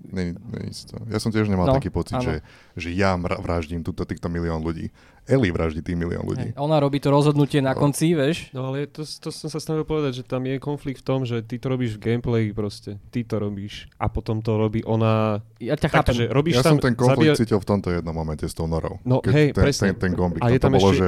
[0.06, 0.98] Není, není to.
[1.06, 2.24] Ja som tiež nemal No, taký pocit, áno.
[2.24, 2.36] že,
[2.76, 4.89] že ja vraždím túto, týchto milión ľudí.
[5.26, 6.52] Ellie vraždí tých milión ľudí.
[6.52, 8.52] Hej, Ona robí to rozhodnutie na konci, vieš.
[8.52, 11.41] No ale to, to som sa snažil povedať, že tam je konflikt v tom, že
[11.41, 13.02] ty to robíš v gameplayi proste.
[13.10, 13.89] Ty to robíš.
[13.96, 15.41] A potom to robí ona...
[15.58, 16.16] Ja ťa Takto, chápem.
[16.16, 16.78] že robíš Ja tam...
[16.78, 19.02] som ten konflikt zabíja- cítil v tomto jednom momente s tou norou.
[19.02, 19.86] No, Keď hej, ten, presne.
[19.91, 20.39] Ten, ten gombik.
[20.39, 21.08] A je to tam bolo, ešte- že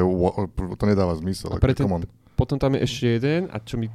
[0.74, 1.50] to nedáva zmysel.
[1.54, 2.10] A pre ten-.
[2.34, 3.86] Potom tam je ešte jeden, a čo mi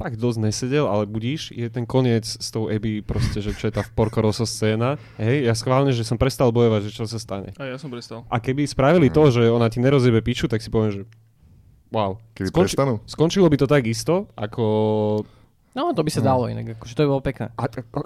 [0.00, 3.74] fakt dosť nesedel, ale budíš, je ten koniec s tou Abby proste, že čo je
[3.74, 4.96] tá Porcoroso scéna.
[5.14, 7.52] Hej, ja schválne, že som prestal bojovať, že čo sa stane.
[7.54, 8.24] A ja som prestal.
[8.26, 11.02] A keby spravili to, že ona ti nerozjebe piču, tak si poviem, že
[11.90, 12.16] wow.
[12.32, 12.94] Keby Skonči- prestanú?
[13.04, 14.64] Skončilo by to tak isto, ako...
[15.70, 16.26] No, to by sa No.
[16.26, 17.46] dalo inak, akože to by bolo pekné.
[17.52, 18.00] A, a,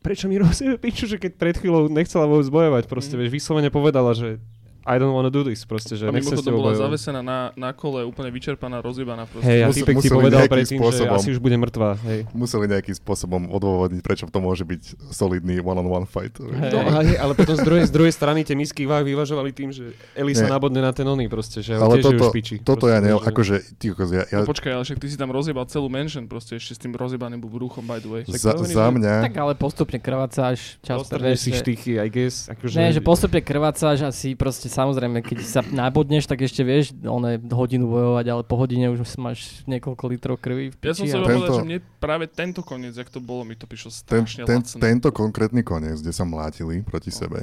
[0.00, 3.18] prečo mi rozjebe piču, že keď pred chvíľou nechcela vôbec bojovať, proste, Mhm.
[3.18, 4.38] vieš, vyslovene povedala, že
[4.84, 6.84] I don't wanna do this, proste, že A nechcem s tebou bola bojovať.
[6.84, 9.44] zavesená na, na kole, úplne vyčerpaná, rozjebaná proste.
[9.46, 11.88] Hej, a Musel- týpek ti museli povedal nejakým predtým, že spôsobom- asi už bude mŕtva,
[12.04, 12.20] hej.
[12.30, 16.36] Museli nejakým spôsobom odôvodniť, prečo to môže byť solidný one-on-one fight.
[16.36, 16.70] Hej.
[16.70, 19.96] No, ale, ale potom z druhej, z druhej strany tie misky váh vyvažovali tým, že
[20.12, 20.52] Eli sa Nie.
[20.52, 22.54] nabodne na ten oný proste, že Ale tiež je toto, už piči.
[22.58, 25.06] toto ja Proste, ne, že- akože, ty kokos, ja, ja No počkaj, ale však ty
[25.06, 28.22] si tam rozjebal celú mansion proste ešte s tým rozjebaným bruchom, by the way.
[28.22, 31.58] tak za, to hovorím, za že- mňa, Tak ale postupne krvácaš, čas Dostrhneš si že-
[31.58, 32.46] štychy, I guess.
[32.46, 36.90] Akože, Ne, že postupne krvácaš a si proste samozrejme, keď sa nabodneš, tak ešte vieš,
[37.00, 41.14] one hodinu bojovať, ale po hodine už máš niekoľko litrov krvi v Ja som piči.
[41.14, 41.24] sa a...
[41.24, 44.42] Tento- povedal, že mne práve tento koniec, jak to bolo, mi to prišlo ten, strašne
[44.42, 44.78] ten, lacné.
[44.82, 47.16] tento konkrétny koniec, kde sa mlátili proti No.
[47.16, 47.40] sebe,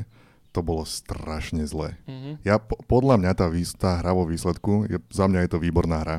[0.51, 1.95] to bolo strašne zlé.
[2.05, 2.43] Mhm.
[2.43, 3.47] Ja, po, podľa mňa tá,
[3.79, 6.17] tá hra vo výsledku, je, za mňa je to výborná hra.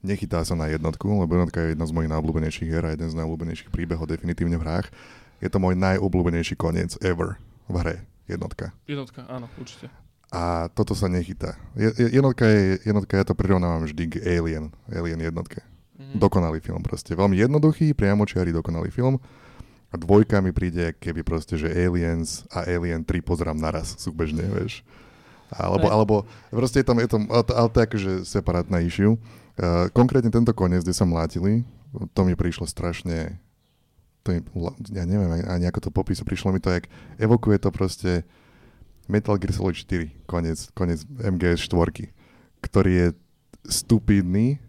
[0.00, 3.16] Nechytá sa na jednotku, lebo jednotka je jedna z mojich najobľúbenejších hier a jeden z
[3.16, 4.92] najobľúbenejších príbehov definitívne v hrách.
[5.40, 7.96] Je to môj najobľúbenejší koniec ever v hre.
[8.24, 8.72] Jednotka.
[8.84, 9.88] Jednotka, áno, určite.
[10.34, 11.54] A toto sa nechytá.
[11.72, 14.74] Je, je- jednotka, je, jednotka, ja to prirovnávam vždy k Alien.
[14.88, 15.62] Alien jednotke.
[15.94, 16.18] Mhm.
[16.18, 17.14] Dokonalý film proste.
[17.14, 19.22] Veľmi jednoduchý, priamočiarý, dokonalý film.
[19.88, 24.82] A dvojka mi príde, keby proste, že Aliens a Alien 3 pozerám naraz súbežne, vieš.
[25.48, 26.14] Alebo, alebo
[26.50, 29.14] proste je tam, je tam ale, to- ale to je akože separátna issue.
[29.54, 31.62] Uh, konkrétne tento koniec, kde sa mlátili,
[32.10, 33.38] to mi prišlo strašne,
[34.26, 34.42] to je,
[34.90, 38.26] ja neviem ani ako to popísať, prišlo mi to, jak evokuje to proste
[39.06, 42.10] Metal Gear Solid 4, koniec, koniec MGS 4,
[42.64, 43.08] ktorý je
[43.68, 44.60] stupidný,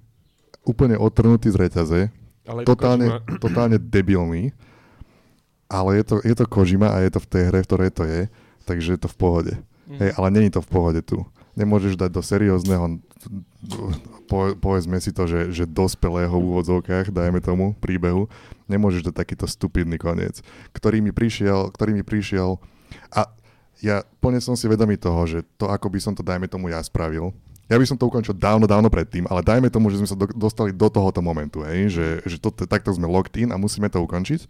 [0.67, 2.01] úplne odtrhnutý z reťaze,
[2.45, 3.39] ale totálne, Kojima.
[3.41, 4.53] totálne debilný,
[5.71, 8.03] ale je to, je to Kojima a je to v tej hre, v ktorej to
[8.05, 8.21] je,
[8.65, 9.53] takže je to v pohode.
[9.87, 9.97] Mhm.
[10.01, 11.25] Hej, ale není to v pohode tu.
[11.55, 12.99] Nemôžeš dať do seriózneho,
[14.27, 18.27] po, povedzme si to, že, že dospelého v úvodzovkách, dajme tomu, príbehu,
[18.67, 20.43] nemôžeš dať takýto stupidný koniec,
[20.75, 22.59] ktorý mi prišiel, ktorý mi prišiel
[23.13, 23.31] a
[23.83, 26.79] ja plne som si vedomý toho, že to, ako by som to, dajme tomu, ja
[26.79, 30.13] spravil, ja by som to ukončil dávno, dávno predtým, ale dajme tomu, že sme sa
[30.13, 33.89] do, dostali do tohoto momentu, hej, že, že to, takto sme locked in a musíme
[33.89, 34.45] to ukončiť.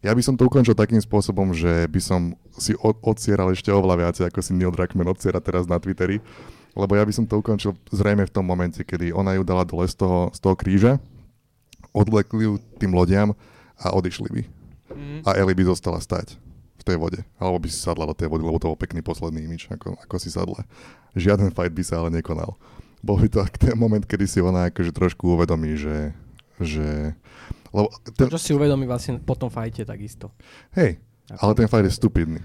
[0.00, 4.08] Ja by som to ukončil takým spôsobom, že by som si od, odsieral ešte oveľa
[4.08, 6.24] viacej, ako si Neil Druckmann odsiera teraz na Twitteri,
[6.72, 9.84] lebo ja by som to ukončil zrejme v tom momente, kedy ona ju dala dole
[9.84, 10.96] z toho, z toho kríža,
[11.92, 13.36] odvlekli ju tým lodiam
[13.76, 14.42] a odišli by.
[14.96, 15.16] Mhm.
[15.28, 16.40] A Ellie by zostala stať
[16.80, 17.20] v tej vode.
[17.36, 20.16] Alebo by si sadla do tej vody, lebo to bol pekný posledný imič, ako, ako
[20.16, 20.64] si sadla.
[21.12, 22.56] Žiaden fight by sa ale nekonal.
[23.04, 26.16] Bol by to ten moment, kedy si ona akože trošku uvedomí, že,
[26.60, 27.12] že
[27.70, 30.34] lebo ten, Čo si uvedomí vlastne po tom fajte takisto.
[30.74, 30.98] hej,
[31.38, 32.40] ale ten fight je stupidný.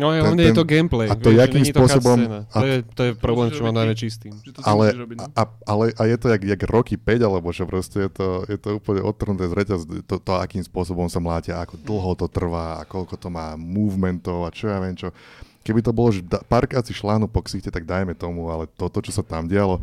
[0.00, 1.06] No ja, ten- hlavne je ten- to gameplay.
[1.06, 2.40] a to vieš, že jakým to spôsobom- cutscéna.
[2.42, 4.32] a- To je, to je problém, čo mám najväčší s tým.
[4.40, 5.24] Že to Ale, ale, robiť, no.
[5.30, 8.56] a, ale a je to jak, jak roky 5, alebo čo proste je to, je
[8.56, 12.80] to úplne odtrhnuté z reťaz, to, to, akým spôsobom sa mlátia, ako dlho to trvá
[12.80, 15.12] a koľko to má movementov a čo ja viem čo.
[15.60, 18.98] Keby to bolo, že da, párkrát si šláhnu po ksichte, tak dajme tomu, ale toto,
[18.98, 19.76] čo sa tam dialo,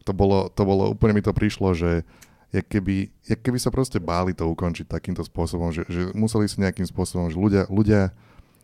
[0.00, 2.00] to bolo, to bolo, úplne mi to prišlo, že
[2.48, 6.56] jak keby, jak keby sa proste báli to ukončiť takýmto spôsobom, že, že museli si
[6.56, 8.08] nejakým spôsobom, že ľudia, ľudia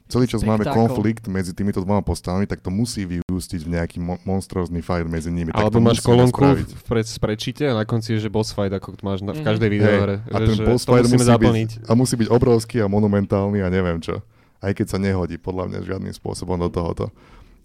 [0.07, 4.21] celý čas máme konflikt medzi týmito dvoma postavami, tak to musí vyústiť v nejaký mo-
[4.23, 5.49] monstrózny fight medzi nimi.
[5.51, 8.95] Alebo to máš kolónku v pred, sprečite a na konci je, že boss fight, ako
[8.95, 9.47] to máš na, v Mhm.
[9.47, 10.15] každej Hej, videohre.
[10.27, 11.71] a ten že boss fight musíme musí zaplniť.
[11.75, 14.21] byť, a musí byť obrovský a monumentálny a neviem čo.
[14.59, 17.09] Aj keď sa nehodí, podľa mňa, žiadnym spôsobom do tohoto.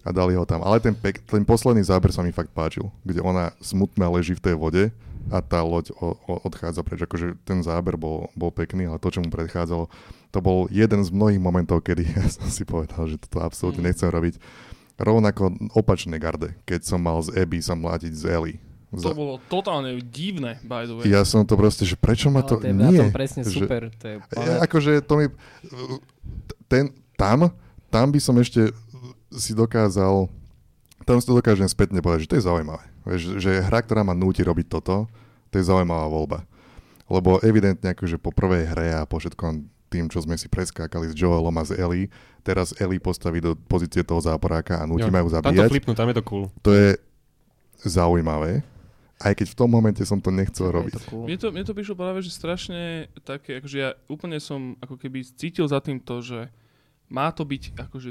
[0.00, 0.60] A dali ho tam.
[0.60, 4.40] Ale ten, pek, ten posledný záber sa mi fakt páčil, kde ona smutná leží v
[4.42, 4.88] tej vode
[5.28, 7.00] a tá loď o, o, odchádza preč.
[7.00, 9.92] Akože ten záber bol, bol pekný, ale to, čo mu predchádzalo,
[10.30, 13.86] to bol jeden z mnohých momentov, kedy ja som si povedal, že toto absolútne Mhm.
[13.86, 14.34] nechcem robiť.
[14.96, 18.58] Rovnako opačné garde, keď som mal z Abby sa mlátiť z Ellie.
[18.90, 21.06] To Za- bolo totálne divné, by the way.
[21.08, 22.54] ja som to proste, že prečo ma Ale to...
[22.56, 23.86] to je na nie, tom presne že- super.
[23.88, 25.24] To je ja, akože to mi...
[26.66, 27.50] Ten, tam,
[27.86, 28.70] tam by som ešte
[29.30, 30.26] si dokázal...
[31.00, 32.82] Tam si to dokážem spätne povedať, že to je zaujímavé.
[33.02, 35.08] Vieš, že hra, ktorá ma núti robiť toto,
[35.48, 36.38] to je zaujímavá voľba.
[37.08, 41.14] Lebo evidentne akože po prvej hre a po všetkom tým, čo sme si preskákali s
[41.14, 42.06] Joelom a s Ellie,
[42.40, 45.68] teraz Ellie postaví do pozície toho záporáka a nutí Jo, ma ju Tam to zabíjať.
[45.68, 46.44] flipnú, tam je to cool.
[46.60, 46.94] To je
[47.80, 48.62] zaujímavé,
[49.18, 50.92] aj keď v tom momente som to nechcel Je robiť.
[50.94, 51.24] to cool.
[51.26, 52.80] Mne to, mne to prišlo práve, že strašne
[53.20, 56.48] také, akože ja úplne som ako keby cítil za tým to, že
[57.10, 58.10] má to byť akože,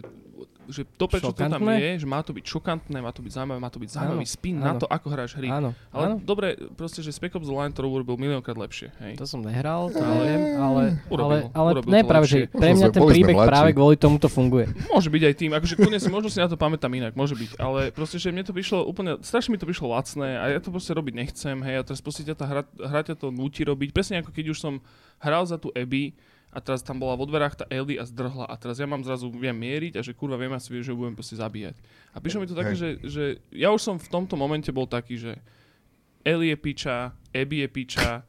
[0.70, 3.58] že to prečo to tam je, že má to byť šokantné, má to byť zaujímavé,
[3.58, 4.80] má to byť zaujímavý Áno, spin na áno.
[4.84, 5.50] to, ako hráš hry.
[5.50, 6.16] Áno, Ale áno.
[6.22, 9.18] dobre, proste, že Spec Ops The Line to urobil miliónkrát lepšie, hej.
[9.18, 12.40] To som nehral, to Ale- neviem, ale, Urobil, ale, ale urobil ne, to práve, že
[12.52, 13.50] pre mňa ten príbeh mladší.
[13.50, 14.68] práve kvôli tomu to funguje.
[14.92, 17.90] Môže byť aj tým, akože si, možno si na to pamätám inak, môže byť, ale
[17.90, 20.92] proste, že mne to prišlo úplne, strašne mi to prišlo lacné a ja to proste
[20.94, 24.22] robiť nechcem, hej, a teraz proste ťa tá hra, hra ťa to núti robiť, presne
[24.22, 24.74] ako keď už som
[25.24, 26.14] hral za tú Abby
[26.50, 29.30] a teraz tam bola vo dverách tá Ellie a zdrhla a teraz ja mám zrazu,
[29.30, 31.78] viem mieriť a že kurva viem asi, že ju budem proste zabíjať.
[32.10, 33.24] A prišlo mi to také, že, že
[33.54, 35.38] ja už som v tomto momente bol taký, že
[36.26, 38.26] Ellie je piča, Abby je piča,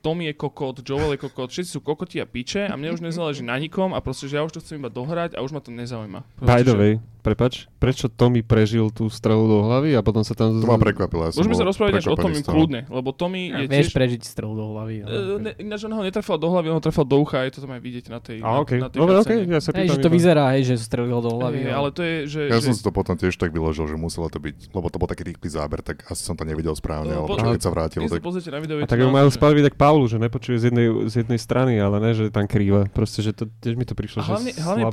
[0.00, 3.44] Tommy je kokot, Joel je kokot, všetci sú kokoti a piče a mne už nezáleží
[3.44, 5.68] na nikom a proste, že ja už to chcem iba dohrať a už ma to
[5.68, 6.24] nezaujíma.
[6.40, 10.20] Proste, By the že- way, prepač, prečo Tommy prežil tú strelu do hlavy a potom
[10.20, 10.56] sa tam...
[10.56, 11.28] To ma prekvapilo.
[11.28, 13.96] Ja Môžeme sa rozprávať až o Tommy kľudne, lebo Tommy je Vieš tiež...
[13.96, 14.96] prežiť strelu do hlavy.
[15.00, 17.52] ale- Uh, ne, ináč on ho netrafil do hlavy, on ho trafil do ucha, je
[17.54, 19.70] to tam aj vidieť na tej, A okej, na, na tej dobre, okej, ja sa
[19.70, 20.16] Hej, pýtam že to iba.
[20.16, 21.58] vyzerá, hej, že strelil do hlavy.
[21.60, 22.40] Hej, ale to je, že...
[22.48, 24.96] Ja že som si to potom tiež tak vyložil, že muselo to byť, lebo to
[24.96, 27.62] bol taký rýchly záber, tak asi som to nevidel správne, No, ale po- potom keď
[27.62, 30.64] sa vrátil, tak pozrite na video, tak ju majú spraviť tak Paulu, že nepočuje z
[30.70, 32.86] jednej, z jednej strany, ale ne, že tam krýva.
[32.86, 34.86] Proste, že to tiež mi to prišlo, že hlavne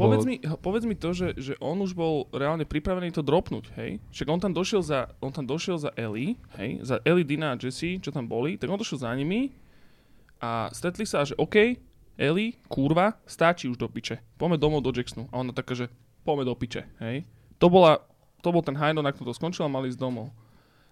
[0.58, 4.02] povedz, mi, to, že on už bol reálne pripravený to dropnúť, hej?
[4.10, 6.82] Však on tam došiel za, on tam došiel za Ellie, hej?
[6.82, 9.54] Za Ellie, Dina a Jesse, čo tam boli, tak on došiel za nimi
[10.42, 11.78] a stretli sa, že OK,
[12.18, 14.18] Ellie, kurva, stačí už do piče.
[14.42, 15.30] Poďme domov do Jacksonu.
[15.30, 15.94] A ona taká, že
[16.26, 17.22] poďme do piče, hej?
[17.62, 18.02] To, bola,
[18.42, 20.34] to bol ten hajno, na to skončil a mali ísť domov.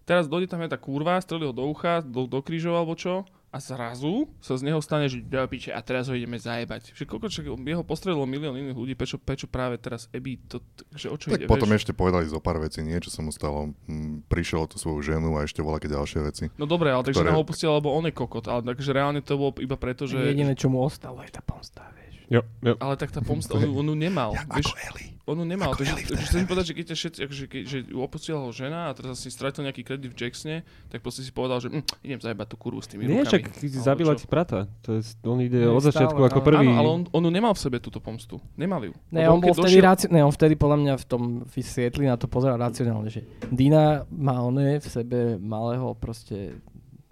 [0.06, 3.26] Teraz dojde tam tá kurva, strelí ho do ucha, do, do krížov alebo čo
[3.56, 6.92] a zrazu sa z neho stane, že do piče a teraz ho ideme zajebať.
[6.92, 10.60] Že koľko, čo, jeho postrelilo milión iných ľudí, prečo, prečo práve teraz Abby, to,
[10.92, 11.88] že o čo tak ide, potom vieš?
[11.88, 13.72] ešte povedali zo pár vecí, nie, čo sa mu stalo.
[13.88, 16.44] Mm, Prišiel o tú svoju ženu a ešte voľaké ďalšie veci.
[16.60, 19.40] No dobre, ale takže ktoré- ho opustila, lebo on je kokot, ale takže reálne to
[19.40, 20.20] bolo iba preto, že...
[20.20, 22.28] Jediné, čo mu ostalo, je tá pomsta, vieš.
[22.28, 22.76] Jo, jo.
[22.84, 24.36] Ale tak tá pomsta, on, on ju nemal.
[24.52, 25.15] vieš, Ellie.
[25.26, 25.70] On ju nemal.
[25.70, 28.88] Ako Takže, chcem povedať, že keď ťa všetci, akože, keď, že ju opustila ho žena
[28.88, 32.20] a teraz si stratil nejaký kredit v Jacksone, tak proste si povedal, že hm, idem
[32.20, 33.32] zajebať tú kurvu s tými Nie, rukami.
[33.32, 34.20] čak Alebo zabila čo.
[34.20, 34.58] ti brata.
[34.82, 36.64] To je, on ide Nie, od začiatku stále, ako prvý.
[36.64, 38.38] Áno, ale on, on ju nemal v sebe túto pomstu.
[38.54, 38.94] Nemal ju.
[39.10, 42.16] Ne, on bol vtedy došiel- raci- ne, on vtedy podľa mňa v tom vysvietli na
[42.16, 46.54] to pozeral racionálne, že Dina má one v sebe malého proste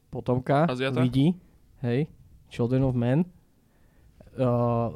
[0.09, 1.01] potomka, Aziata?
[1.01, 1.33] vidí,
[1.81, 2.05] hej,
[2.47, 3.25] Children of Men,
[4.37, 4.93] uh,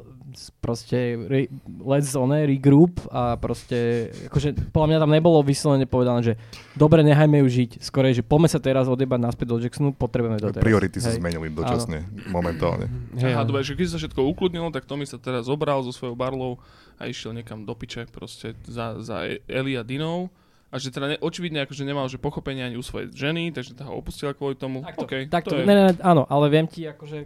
[0.60, 1.48] proste re,
[1.80, 6.34] let's on regroup a proste, akože podľa mňa tam nebolo vyslovene povedané, že
[6.76, 10.52] dobre, nechajme ju žiť, skorej, že poďme sa teraz odebať naspäť do Jacksonu, potrebujeme to
[10.52, 10.64] teraz.
[10.64, 12.92] Priority sa zmenili dočasne, momentálne.
[13.16, 13.48] Hej, Aha, áno.
[13.48, 16.60] dobre, že keď sa všetko ukludnilo, tak Tommy sa teraz zobral so svojou barlou
[17.00, 20.28] a išiel niekam do piče proste za, za E- Eli a Dinou.
[20.68, 23.88] A že teda ne, očividne akože nemal že pochopenie ani u svojej ženy, takže tá
[23.88, 24.84] ho opustila kvôli tomu.
[24.84, 27.24] Takto, okay, takto, to je, ne, ne, áno, ale viem ti akože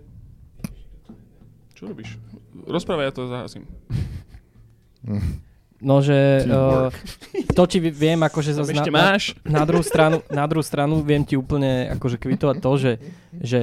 [1.82, 2.14] Čo robíš?
[2.62, 3.66] Rozprávaj, ja to zahasím.
[5.82, 6.94] No, že uh,
[7.50, 9.34] to ti vi- viem, akože zase na, na, máš?
[9.42, 12.92] na, druhú stranu, na druhú stranu viem ti úplne akože kvitovať to, že,
[13.34, 13.60] že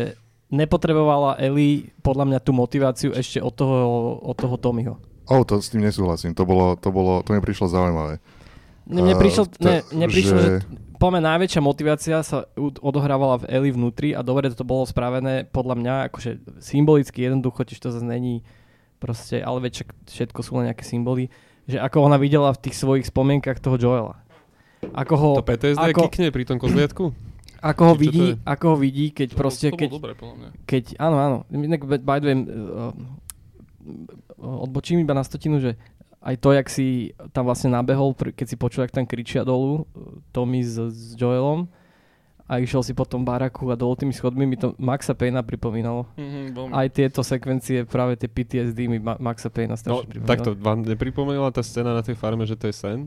[0.52, 3.78] nepotrebovala Ellie podľa mňa tú motiváciu ešte od toho,
[4.20, 5.00] od toho Tommyho.
[5.32, 6.36] Oh, to s tým nesúhlasím.
[6.36, 8.20] To bolo, to bolo, to mi prišlo zaujímavé.
[8.84, 10.64] Mne, mne A prišlo, to- ne, mne prišlo že, že-
[11.00, 15.94] poďme, najväčšia motivácia sa odohrávala v Ellie vnútri a dobre to bolo spravené podľa mňa
[16.12, 18.44] akože symbolicky jednoducho, tiež to zase není
[19.00, 21.32] proste, ale veď všetko sú len nejaké symboly,
[21.66, 24.20] že ako ona videla v tých svojich spomienkach toho Joela.
[24.92, 27.16] Ako ho, To PTSD ako- kikne pri tom kozliatku?
[27.72, 29.90] ako ho Či vidí, ako ho vidí, keď To, proste, to, keď,
[30.20, 30.50] mňa.
[30.68, 32.92] keď, áno, áno, by the way, uh,
[34.40, 35.76] odbočím iba na stotinu, že
[36.20, 36.88] aj to, jak si
[37.32, 41.72] tam vlastne nabehol, keď si počul, jak tam kričia dolu uh, Tommy s, s Joelom
[42.44, 46.10] a išiel si po tom baraku a dolu tými schodmi, mi to Maxa Payna pripomínalo.
[46.16, 46.72] Mhm, veľmi.
[46.72, 50.28] Aj tieto sekvencie, práve tie PTSD mi Ma- Maxa Payna No, strašne pripomínalo.
[50.28, 53.00] takto, vám nepripomínala tá scéna na tej farme, že to je sen?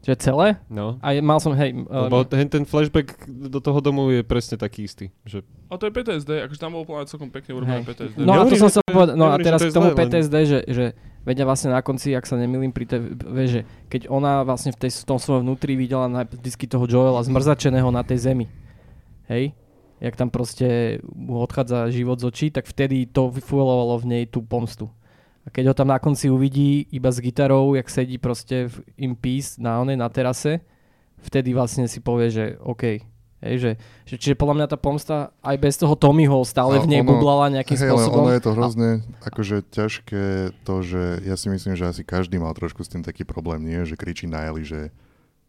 [0.00, 0.56] Že celé?
[0.66, 0.96] No.
[0.98, 4.56] A je- mal som, hej, uh, Lebo ten, ten flashback do toho domu je presne
[4.56, 5.12] taký istý.
[5.22, 7.80] Že A to je PTSD, akože tam bolo plne celkom pekne urobené.
[7.82, 8.16] PTSD.
[8.18, 10.58] No a to som sa povedal, no a teraz k tomu zlé, len- PTSD, že,
[10.66, 10.84] že
[11.24, 13.62] vedia vlastne na konci, ak sa nemýlim pri tej, vieš, že
[13.92, 17.88] keď ona vlastne v, tej, v tom svojom vnútri videla na, vždycky toho Joela zmrzačeného
[17.92, 18.46] na tej zemi,
[19.28, 19.52] hej,
[20.00, 24.40] jak tam proste mu odchádza život z očí, tak vtedy to vyfuelovalo v nej tú
[24.40, 24.88] pomstu.
[25.44, 29.12] A keď ho tam na konci uvidí iba s gitarou, jak sedí proste v in
[29.16, 30.60] peace na onej, na terase,
[31.20, 33.04] vtedy vlastne si povie, že OK,
[33.40, 33.70] Hej, že,
[34.04, 37.08] že, čiže podľa mňa tá pomsta aj bez toho Tommyho stále A v nej ono-
[37.10, 38.20] bublala nejakým Hej, spôsobom.
[38.22, 38.88] ono je to hrozne
[39.22, 40.24] akože ťažké
[40.60, 43.80] to, že ja si myslím, že asi každý mal trošku s tým taký problém, nie?
[43.80, 44.92] Že kričí na Eli, že,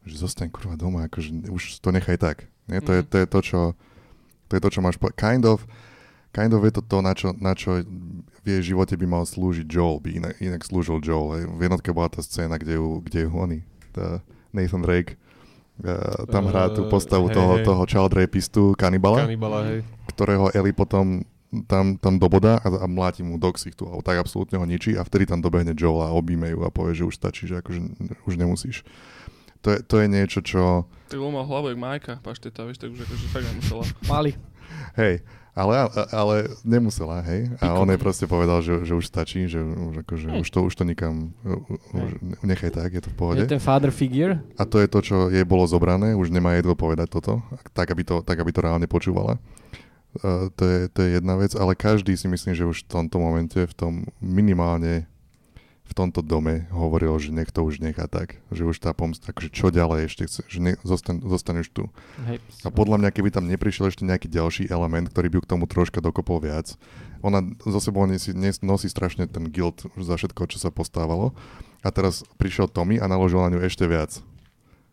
[0.01, 2.37] že zostaň kurva doma, akože už to nechaj tak.
[2.65, 2.79] Nie?
[2.79, 3.07] To, je, Mhm.
[3.07, 3.59] to je to, čo
[4.47, 5.63] to je to, čo máš po- kind of
[6.31, 7.83] kind of je to to, na čo, na čo
[8.41, 11.43] v jej živote by mal slúžiť Joel, by inak, inak slúžil Joel.
[11.45, 13.59] V jednotke bola tá scéna, kde ju, kde ju oni,
[13.91, 15.19] tá Nathan Drake,
[15.83, 17.65] uh, tam hrá tú Eh, postavu hej, toho, hej.
[17.65, 19.79] toho child rapistu, kanibala Kanibala, hej.
[20.13, 21.25] ktorého Eli potom
[21.67, 25.03] tam, tam dobodá a, a mláti mu do ksichtu, alebo tak absolútne ho ničí a
[25.03, 27.79] vtedy tam dobehne Joel a objíme ju a povie, že už stačí, že akože
[28.23, 28.87] už nemusíš.
[29.61, 30.89] To je, to je niečo, čo...
[31.11, 33.83] Tak on mal hlavu jak Majka, pašteta, vieš, tak už akože fakt nemusela.
[34.09, 34.31] Mali.
[34.97, 35.21] Hej,
[35.51, 35.75] ale,
[36.15, 37.51] ale nemusela, hej.
[37.59, 40.39] A on jej proste povedal, že, že už stačí, že už, akože, Hej.
[40.41, 41.35] už, to, už to nikam...
[41.91, 43.43] Už, nechaj tak, je to v pohode.
[43.43, 44.39] Je ten father figure.
[44.55, 47.43] A to je to, čo jej bolo zobrané, už nemá jej kto povedať toto,
[47.75, 49.35] tak aby to, tak, aby to reálne počúvala.
[50.23, 53.19] Uh, to, je, to je jedna vec, ale každý si myslím, že už v tomto
[53.19, 55.10] momente, v tom minimálne
[55.91, 59.51] v tomto dome hovoril, že nech to už nechá tak, že už tá pomsta, akože
[59.51, 61.91] čo ďalej ešte chce, že ne, zostan, zostaneš tu.
[62.31, 62.39] Hej.
[62.63, 65.67] A podľa mňa, keby tam neprišiel ešte nejaký ďalší element, ktorý by ju k tomu
[65.67, 66.79] troška dokopol viac,
[67.19, 71.35] ona zo sebou nosí, nes- nosí strašne ten guilt za všetko, čo sa postávalo.
[71.83, 74.23] A teraz prišiel Tommy a naložil na ňu ešte viac.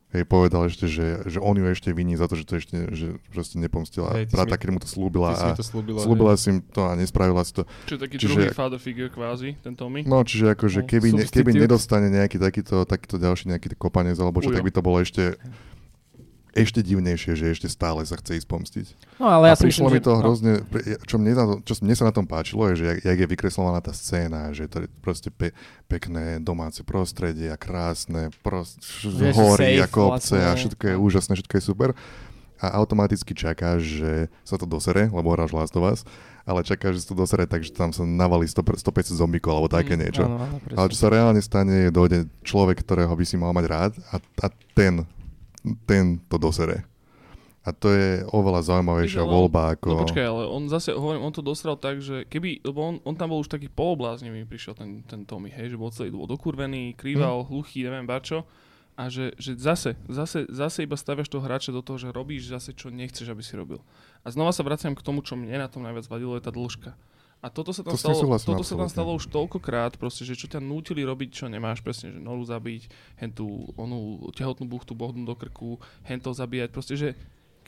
[0.09, 3.21] Hej, povedal ešte, že, že on ju ešte viní za to, že to ešte že
[3.29, 6.01] proste nepomstila Hej, brata, keď mu to slúbila a to slúbila.
[6.01, 7.69] slúbila si im to a nespravila si to.
[7.85, 10.09] Čiže taký Čiže- druhý father figure kvázi, ten Tommy.
[10.09, 14.41] No, čiže akože No, keby, ne, keby nedostane nejaký takýto, takýto ďalší nejaký kopanec alebo
[14.41, 14.57] čo, Ujo.
[14.57, 15.37] tak by to bolo ešte
[16.53, 18.87] ešte divnejšie, že ešte stále sa chce ísť pomstiť.
[19.19, 20.07] No ale ja a prišlo myslím, mi že...
[20.07, 20.21] to no.
[20.21, 20.53] hrozne,
[21.05, 23.79] čo mne, na čo mne sa na tom páčilo, je, že jak, jak je vykreslovaná
[23.79, 25.53] tá scéna, že to je proste pe,
[25.87, 30.59] pekné domáce prostredie a krásne, prost, Vieš, hory safe a kopce a vlastne.
[30.65, 31.03] všetko je No.
[31.05, 31.91] úžasné, všetko je super.
[32.59, 36.03] A automaticky čakáš, že sa to dosere, lebo hráš Last of Us,
[36.43, 39.69] ale čakáš, že sa to dosere tak, že tam sa navalí 100, 150 zombíkov alebo
[39.71, 40.27] také Mm, niečo.
[40.27, 40.57] Áno, áno.
[40.75, 44.19] Ale čo sa reálne stane, je dojde človek, ktorého by si mal mať rád a,
[44.43, 45.07] a ten,
[45.85, 46.87] ten to dosere.
[47.69, 49.91] A to je oveľa zaujímavejšia Ale voľba No ako...
[50.09, 53.29] počkaj, ale on zase, hovorím, on to dostal tak, že keby, lebo on, on tam
[53.29, 57.85] bol už taký polobláznivý, prišiel ten, ten Tommy, hej, že bol celý dokurvený, krýval, hluchý,
[57.85, 58.49] neviem bačo.
[58.99, 62.75] A že, že zase, zase, zase iba staviaš toho hráča do toho, že robíš zase,
[62.75, 63.79] čo nechceš, aby si robil.
[64.27, 66.99] A znova sa vraciam k tomu, čo mne na tom najviac vadilo, je tá dĺžka.
[67.39, 70.51] A toto sa tam, To stalo, toto sa tam stalo už toľkokrát, proste, že čo
[70.51, 72.91] ťa nútili robiť, čo nemáš, presne, že noru zabiť,
[73.23, 75.71] hen tú onú tehotnú buchtu bohnúť do krku,
[76.03, 77.09] hen to zabíjať, proste, že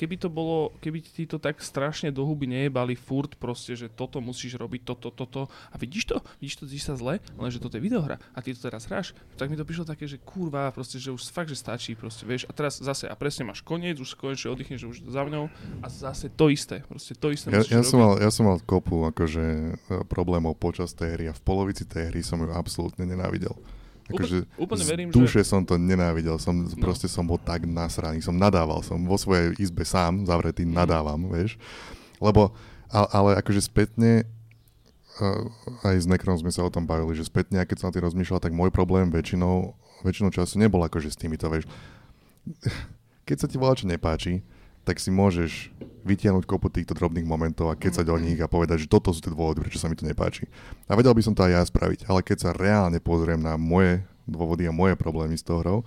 [0.01, 4.25] keby to bolo, keby ti to tak strašne do huby nejebali furt proste, že toto
[4.25, 7.85] musíš robiť, toto, toto a vidíš to, vidíš to, vidíš sa zle, lenže toto je
[7.85, 8.17] videohra.
[8.33, 11.29] A ty to teraz hráš, tak mi to prišlo také, že kurva, proste, že už
[11.29, 14.81] fakt, že stačí, proste, vieš, a teraz zase, a presne máš koniec, už konečne oddychneš,
[14.81, 15.53] že už za mňou.
[15.85, 17.85] A zase to isté, proste to isté Ja, ja, robiť.
[17.85, 19.45] som mal, ja som mal kopu akože,
[19.77, 23.53] e, problémov počas tej hry a v polovici tej hry som ju absolútne nenávidel.
[24.11, 26.71] Akože úplne z verím, že- duše som to nenávidel, som, no.
[26.77, 30.73] proste som bol tak nasraný, som nadával, som vo svojej izbe sám, zavretý, Mhm.
[30.75, 31.57] nadávam, vieš.
[32.19, 32.53] Lebo,
[32.89, 34.27] ale, ale akože spätne,
[35.85, 38.41] aj s Nekrom sme sa o tom bavili, že spätne, keď som na tým rozmýšľal,
[38.41, 41.69] tak môj problém väčšinou, väčšinou času nebol akože s týmito, vieš.
[43.25, 44.41] Keď sa ti volá čo nepáči,
[44.91, 45.71] tak si môžeš
[46.03, 49.23] vytiahnuť kopu týchto drobných momentov a keď sa do nich a povedať, že toto sú
[49.23, 50.51] tie dôvody, prečo sa mi to nepáči.
[50.91, 54.03] A vedel by som to aj ja spraviť, ale keď sa reálne pozriem na moje
[54.27, 55.87] dôvody a moje problémy s tou hrou,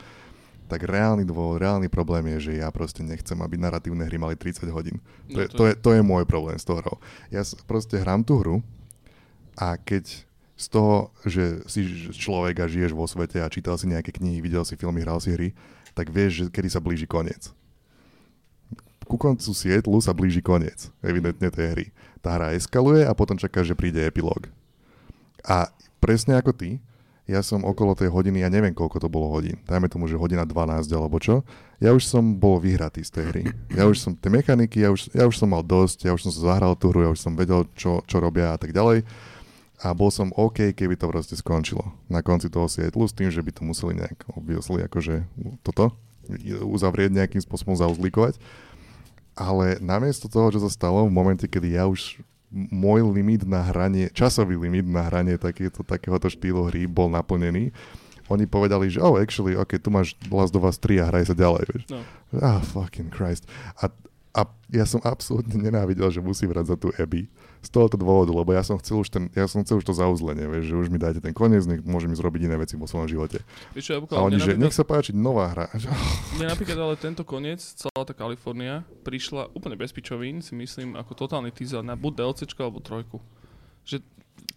[0.71, 4.71] tak reálny dôvod, reálny problém je, že ja proste nechcem, aby naratívne hry mali 30
[4.71, 5.03] hodín.
[5.27, 6.95] To, No je, to to, je, to je môj problém s tou hrou.
[7.27, 8.55] Ja proste hrám tú hru
[9.59, 10.23] a keď
[10.55, 11.83] z toho, že si
[12.15, 15.35] človek a žiješ vo svete a čítal si nejaké knihy, videl si filmy, hral si
[15.35, 15.51] hry,
[15.91, 17.51] tak vieš, že kedy sa blíži koniec.
[19.03, 21.85] Ku koncu Sietlu sa blíži koniec, evidentne tej hry.
[22.23, 24.47] Tá hra eskaluje a potom čaká, že príde epilóg.
[25.43, 25.67] A
[25.99, 26.79] presne ako ty,
[27.23, 30.43] ja som okolo tej hodiny, ja neviem koľko to bolo hodín, dajme tomu, že hodina
[30.43, 31.39] 12 alebo čo,
[31.79, 33.43] ja už som bol vyhratý z tej hry.
[33.75, 36.31] Ja už som, tie mechaniky, ja už, ja už som mal dosť, ja už som
[36.35, 39.07] sa zahral tú hru, ja už som vedel, čo, čo robia a tak ďalej.
[39.83, 43.43] A bol som OK, keby to proste skončilo na konci toho Sietlu s tým, že
[43.43, 45.27] by to museli nejak obviously akože
[45.59, 45.91] toto
[46.63, 48.39] uzavrieť nejakým spôsobom zauzlíkovať.
[49.33, 52.21] Ale namiesto toho, čo sa stalo v momente, kedy ja už
[52.53, 57.73] môj limit na hranie, časový limit na hranie takéto, takéhoto štýlu hry bol naplnený,
[58.31, 61.35] oni povedali, že oh, actually, ok, tu máš Last of Us 3 a hraj sa
[61.35, 61.83] ďalej, vieš.
[61.91, 61.99] No.
[62.39, 63.43] Ah, fucking Christ.
[63.81, 63.91] A,
[64.33, 67.29] A ja som absolútne nenávidel, že musí vrať za tú Abby.
[67.61, 70.49] Z tohoto dôvodu, lebo ja som chcel už, ten, ja som chcel už to zauzlenie,
[70.49, 73.05] vieš, že už mi dáte ten koniec, nech môžem ísť robiť iné veci vo svojom
[73.05, 73.45] živote.
[73.77, 75.69] Vieš ja A oni, že nech sa páči, nová hra.
[76.41, 81.13] Mne napríklad ale tento koniec, celá tá Kalifornia, prišla úplne bez pičovín, si myslím, ako
[81.13, 83.21] totálny teaser na buď DLCčko alebo trojku.
[83.85, 84.01] Že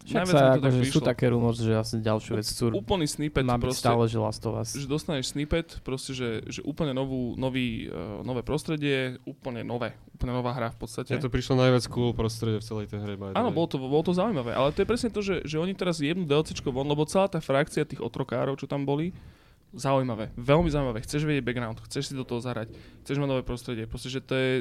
[0.07, 3.05] Však najviac sa, to tak akože sú také rumors, že asi ďalšiu vec chcú Úplný
[3.11, 4.71] snippet má byť proste, stále, že Last of Us.
[4.71, 10.31] že dostaneš snippet, proste, že, že úplne novú, nový, uh, nové prostredie, úplne nové, úplne
[10.31, 11.11] nová hra v podstate.
[11.11, 13.19] Mne to prišlo najviac cool prostredie v celej tej hre.
[13.35, 15.99] Áno, bolo to, bolo to zaujímavé, ale to je presne to, že, že oni teraz
[15.99, 19.11] jednu DLCčko von, lebo celá tá frakcia tých otrokárov, čo tam boli,
[19.77, 20.99] zaujímavé, veľmi zaujímavé.
[20.99, 23.85] Chceš vedieť background, chceš si do toho zahrať, chceš mať nové prostredie.
[23.85, 24.51] Proste, že to je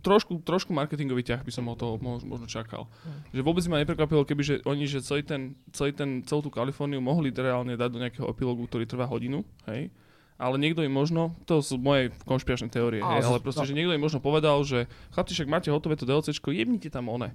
[0.00, 2.90] trošku, trošku marketingový ťah by som o toho mo- možno čakal.
[3.30, 6.98] Že vôbec ma neprekvapilo, keby že oni, že celý ten, celý ten, celú tú Kaliforniu
[6.98, 9.88] mohli reálne dať do nejakého epilógu, ktorý trvá hodinu, hej.
[10.36, 13.68] Ale niekto im možno, to sú moje konšpiračné teórie, Ale hej, ale proste, no.
[13.68, 17.30] že niekto im možno povedal, že chlapci, však máte hotové to DLCčko, jebnite tam one.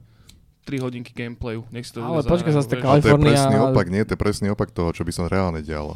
[0.67, 2.75] 3 hodinky gameplayu, nech si to Ale počkaj, zase tá.
[2.77, 4.03] Ale to je Kalifornia- presný opak, nie?
[4.03, 5.95] To je presný opak toho, čo by sa reálne dialo.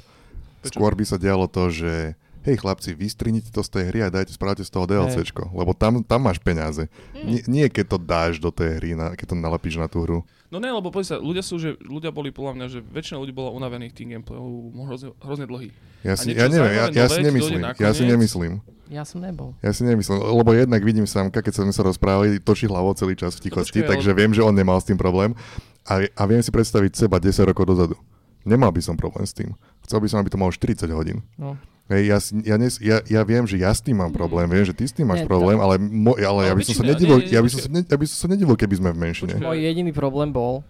[0.62, 0.78] Prečo?
[0.78, 4.34] Skôr by sa dialo to, že hej chlapci, vystrinite to z tej hry a dajte,
[4.34, 6.90] spravte z toho DLCčko, lebo tam, tam máš peniaze.
[7.14, 7.26] Mm.
[7.26, 10.20] Nie, nie keď to dáš do tej hry, na, keď to nalepíš na tú hru.
[10.50, 13.32] No ne, lebo poď sa, ľudia sú, že ľudia boli podľa mňa, že väčšina ľudí
[13.32, 15.70] bola unavených tým gameplayom, hrozne, hrozne dlhý.
[16.02, 18.54] Ja si, ja neviem, ja, ja nové si nemyslím, ja si nemyslím.
[18.92, 19.56] Ja som nebol.
[19.64, 23.40] Ja si nemyslím, lebo jednak vidím Samka, keď sme sa rozprávali, točí hlavou celý čas
[23.40, 25.32] v tichosti, No počkaj, ale- takže viem, že on nemal s tým problém
[25.88, 27.96] a, a viem si predstaviť seba 10 rokov dozadu.
[28.44, 29.54] Nemal by som problém s tým.
[29.82, 31.22] Chcel by som, aby to malo 40 hodín.
[31.36, 31.58] No.
[31.88, 32.18] Hej, ja,
[32.48, 34.96] ja, nes, ja, ja viem, že ja s tým mám problém, viem, že ty s
[34.96, 37.42] tým máš Nie, problém, ale, mo, ale, ja by som sa nedivil, nie, nie, ja
[37.44, 39.34] by som sa, ne, ja by som sa nedivil, keby sme v menšine.
[39.36, 40.64] Môj jediný problém bol,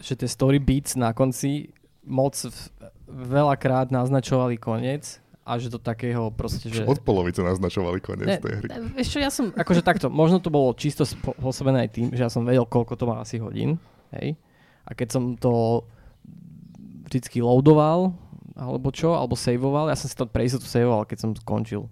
[0.00, 1.68] že tie story beats na konci
[2.02, 2.72] moc v-
[3.06, 6.82] veľakrát naznačovali koniec a že do takého proste, že...
[6.82, 8.68] Od polovice naznačovali koniec Ne, tej hry.
[8.70, 12.24] ne, vieš čo, ja som, akože takto, možno to bolo čisto spôsobené aj tým, že
[12.24, 13.76] ja som vedel, koľko to má asi hodín,
[14.16, 14.40] hej.
[14.86, 15.84] A keď som to
[17.06, 18.12] vždycky loadoval,
[18.52, 21.86] alebo čo, alebo saveoval, ja som si to pre istotu saveoval, keď som skončil.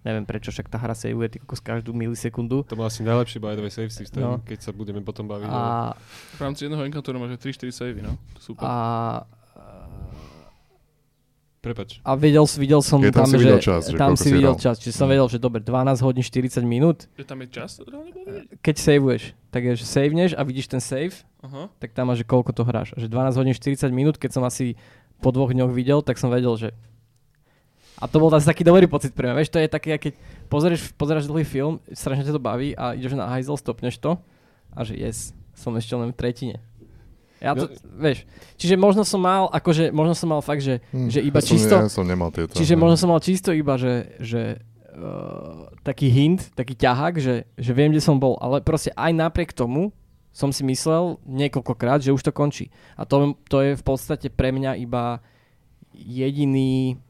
[0.00, 2.64] Neviem prečo, však tá hra saveuje ty kokos každú milisekundu.
[2.64, 4.40] To má asi najlepší by the way save systém, No.
[4.40, 5.44] keď sa budeme potom baviť.
[5.44, 5.92] A,
[6.36, 8.16] V rámci jedného encounteru máš 3-4 savey, no.
[8.40, 8.64] Super.
[8.64, 8.72] a,
[11.60, 12.00] Prepač.
[12.00, 14.56] a videl, videl som Je, tam si že, videl čas, že tam si si videl
[14.56, 15.12] čas, čiže som Mm.
[15.12, 17.70] vedel, že dobre, 12 hodín 40 minút, Že tam je čas?
[17.76, 18.64] Vidieť?
[18.64, 21.68] keď saveuješ, tak je, že saveneš a vidíš ten save, Aha.
[21.76, 22.92] tak tam máš, že koľko to hráš.
[22.92, 24.80] A že 12 hodín 40 minút, keď som asi
[25.20, 26.72] po dvoch dňoch videl, tak som vedel, že...
[27.96, 29.36] A to bol asi taký dobrý pocit pre mňa.
[29.36, 30.16] Vieš, to je také, keď
[30.48, 34.16] pozrieš, pozrieš dlhý film, strašne ťa to baví a ideš na hajzel, stopneš to
[34.72, 36.56] a že yes, som ešte len v tretine.
[37.40, 38.28] Ja to, vieš,
[38.60, 41.50] čiže možno som mal, akože, možno som mal fakt, že, Hm, že iba ja som,
[41.56, 42.52] čisto, Ja som nemal tieto.
[42.52, 42.84] čiže no.
[42.84, 44.60] možno som mal čisto iba, že, že
[44.92, 49.56] uh, taký hint, taký ťahák, že, že viem, kde som bol, ale proste aj napriek
[49.56, 49.96] tomu
[50.30, 52.68] som si myslel niekoľkokrát, že už to končí.
[52.94, 55.24] A to, to je v podstate pre mňa iba
[55.96, 57.00] jediný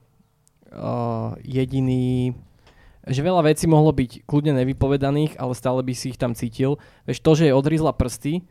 [0.73, 2.33] uh, jediný
[3.11, 6.77] že veľa vecí mohlo byť kľudne nevypovedaných, ale stále by si ich tam cítil.
[7.09, 8.45] Vieš, to, že je odrizla prsty,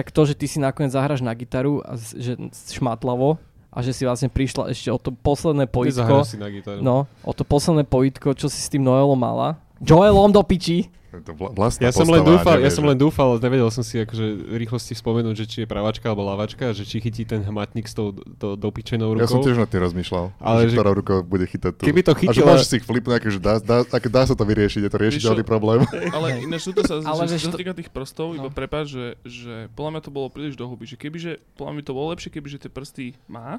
[0.00, 2.40] tak to, že ty si nakoniec zahraš na gitaru a že
[2.72, 3.36] šmatlavo
[3.68, 6.00] a že si vlastne prišla ešte o to posledné Ty pojitko.
[6.00, 6.80] zahráš si na gitaru.
[6.80, 9.60] No, o to posledné pojitko, čo si s tým Noelom mala.
[9.84, 10.88] Joelom do piči.
[11.12, 13.38] To vla- vlastná Ja som, len postava, dúfal, ja nevieš, som že- len dúfal, ale
[13.40, 17.22] nevedel som si akože rýchlosti spomenúť, že či je pravačka alebo lavačka, že či chytí
[17.24, 19.20] ten hmatník s tou do, dopičenou rukou.
[19.20, 21.82] Ja som tiež nad tým rozmýšľal, Ale že že- ktorá rukou bude chytať tú.
[21.82, 24.80] Keby to A že chytila- si ich flipnúť, akože dá, dá, dá sa to vyriešiť,
[24.80, 25.82] je to riešiteľný problém.
[26.14, 28.54] Ale ináč tuto sa, Ale že, čo to- týka tých prstov, iba No.
[28.54, 30.86] prepáč, že, že podľa mňa to bolo príliš do huby.
[30.86, 33.58] Že kebyže, podľa mňa to bolo lepšie, kebyže tie prsty má,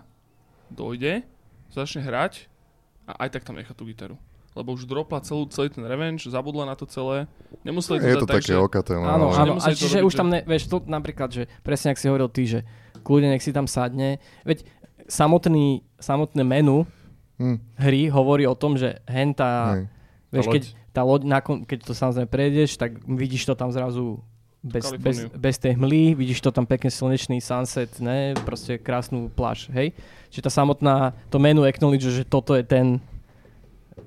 [0.68, 1.28] dojde,
[1.68, 2.47] začne hrať
[3.06, 4.16] a aj tak tam nechá tú gitaru.
[4.52, 7.24] Lebo už dropla celú, celý ten revenge, zabudla na to celé.
[7.64, 8.60] Nemuseli to Je to tak, také že...
[8.60, 8.93] okaté.
[8.99, 9.54] no, Áno, ale- áno.
[9.58, 12.43] A čiže robiť, už tam, ne, vieš, to napríklad, že presne ak si hovoril ty,
[12.43, 12.60] že
[13.02, 14.20] kľudne nech si tam sadne.
[14.43, 14.68] Veď
[15.08, 16.84] samotný, samotné menu
[17.41, 19.89] Hm, hry hovorí o tom, že hen tá, hej.
[20.30, 20.76] vieš, Tá keď, loď.
[20.93, 24.22] tá loď, nakon, keď to samozrejme prejdeš, tak vidíš to tam zrazu
[24.62, 29.74] bez, bez, bez tej hmly, vidíš to tam pekne slnečný sunset, ne, proste krásnu pláž,
[29.74, 29.89] hej.
[30.30, 33.02] Čiže tá samotná, to menu acknowledge, že toto je ten,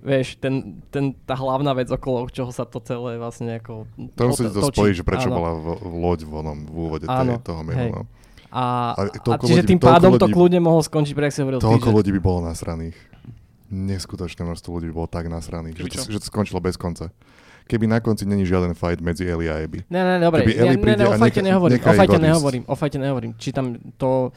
[0.00, 0.54] vieš, ten,
[0.88, 4.74] ten, tá hlavná vec, okolo čoho sa to celé vlastne ako To musí to točí.
[4.74, 5.36] spojiť, že prečo Áno.
[5.36, 7.88] bola v, v loď v, onom, v úvode Áno, tej, toho menu.
[7.90, 8.02] No.
[8.48, 8.62] A,
[8.92, 11.88] A a, čiže ľudí- tým pádom to ľudí- kľudne mohol skončiť, pre si hovoril Toľko
[11.90, 12.94] ľudí by bolo nasraných.
[13.66, 17.10] Neskutočné množstvo ľudí by bolo tak nasraných, že to, že to skončilo bez konca.
[17.64, 19.82] Keby na konci není žiaden fight medzi Ellie a Abby.
[19.88, 22.62] Ne, ne, dobre, Keby ne, Ellie ne, ne, o fajte nechá- nehovorím, o fajte nehovorím,
[22.62, 23.32] o fajte nehovorím.
[23.34, 23.66] Či tam
[23.96, 24.30] to...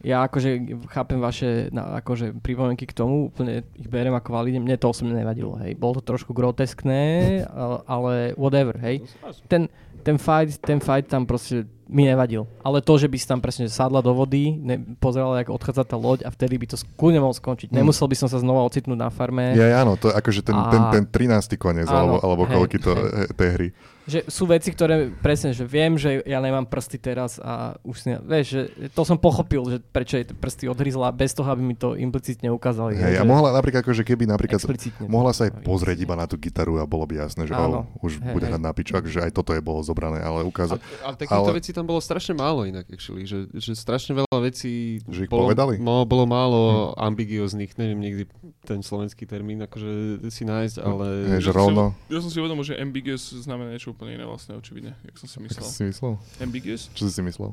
[0.00, 4.80] ja akože chápem vaše na, akože pripomienky k tomu, úplne ich berem ako validne, mne
[4.80, 5.76] to osobne nevadilo, hej.
[5.76, 7.44] Bolo to trošku groteskné,
[7.84, 9.04] ale, whatever, hej.
[9.44, 9.68] Ten,
[10.00, 12.46] ten fight, ten fight tam proste mi nevadil.
[12.62, 15.96] Ale to, že by si tam presne sadla do vody, ne, pozerala, ako odchádza tá
[15.98, 17.68] loď a vtedy by to kľudne mohol skončiť.
[17.68, 17.82] Mm.
[17.82, 19.52] Nemusel by som sa znova ocitnúť na farme.
[19.58, 21.58] Ja, áno, to je akože ten, A- ten, ten 13.
[21.58, 23.04] koniec, alebo, Áno, alebo hej, koľky to hej.
[23.04, 23.68] he, tej hry.
[24.10, 28.10] Že sú veci, ktoré presne, že viem, že ja nemám prsty teraz a už si,
[28.20, 31.94] vieš, že to som pochopil, že prečo tie prsty odhryzla bez toho, aby mi to
[31.94, 32.98] implicitne ukázali.
[32.98, 34.58] Hej, a mohla napríklad, akože keby napríklad.
[35.06, 37.86] Mohla sa aj pozrieť iba na tú gitaru a bolo by jasné, že Áno.
[37.86, 40.48] oh, už Hej, bude hrať na piču, že aj toto je bolo zobrané, ale A,
[40.48, 40.82] ukázať.
[41.00, 44.98] ale takýchto Ale- vecí tam bolo strašne málo inak, actually, že, že strašne veľa vecí
[45.06, 45.78] Že ich bolo, povedali?
[45.78, 45.84] Hm.
[45.84, 46.60] Mo, bolo málo
[46.98, 48.22] ambigióznych, neviem nikdy
[48.64, 51.06] ten slovenský termín akože si nájsť, ale...
[51.36, 51.84] Hej, že Ja som si- rovno.
[52.08, 55.36] Ja som si uvedomil, že ambiguous znamená niečo úplne iné vlastne, očividne, jak som si
[55.38, 55.60] myslel.
[55.62, 56.16] si si myslel?
[56.40, 56.88] Ambiguous?
[56.90, 57.52] Čo si si myslel?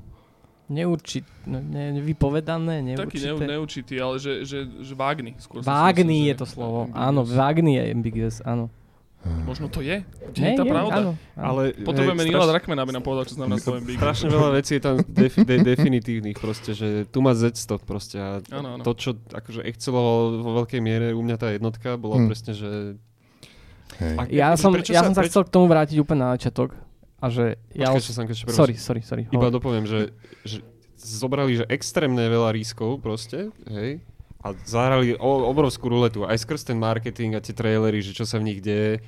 [0.68, 3.24] Neurčit, no, ne, nevypovedané, Taký neurčité.
[3.26, 5.36] neu, neurčitý, ale že, že, že vágny.
[5.38, 6.80] Skôr Vágný myslel, je to slovo.
[6.86, 7.04] ambiguous.
[7.04, 8.66] Áno, vágný je ambiguous, áno.
[9.43, 10.04] Možno to je.
[10.30, 10.95] Kde Ne, je tá je, pravda?
[10.98, 11.43] Áno, áno.
[11.45, 14.00] ale Potrebujeme hej, Nila straš- Drakmana, aby nám povedal, čo znamená slovo ambiguous.
[14.02, 18.16] Strašne veľa vecí je tam defi- de- definitívnych proste, že tu má Z to proste
[18.16, 18.84] a Áno, áno.
[18.84, 22.28] to, čo akože excelovalo vo veľkej miere u mňa tá jednotka, bola Hm.
[22.28, 22.70] presne, že...
[23.98, 24.16] Hej.
[24.16, 26.32] A Ja akože som, prečo ja som sa prečo- chcel k tomu vrátiť úplne na
[26.38, 26.76] začiatok.
[27.18, 27.90] A že ja...
[27.90, 29.24] Počkaj, som ešte Sorry, sorry, sorry.
[29.28, 29.58] Iba hovor.
[29.58, 30.14] dopoviem, že,
[30.46, 30.62] že
[31.02, 34.06] zobrali že extrémne veľa rískov proste, hej,
[34.38, 38.38] a zahrali o, obrovskú ruletu, aj skrz ten marketing a tie trailery, že čo sa
[38.38, 39.02] v nich deje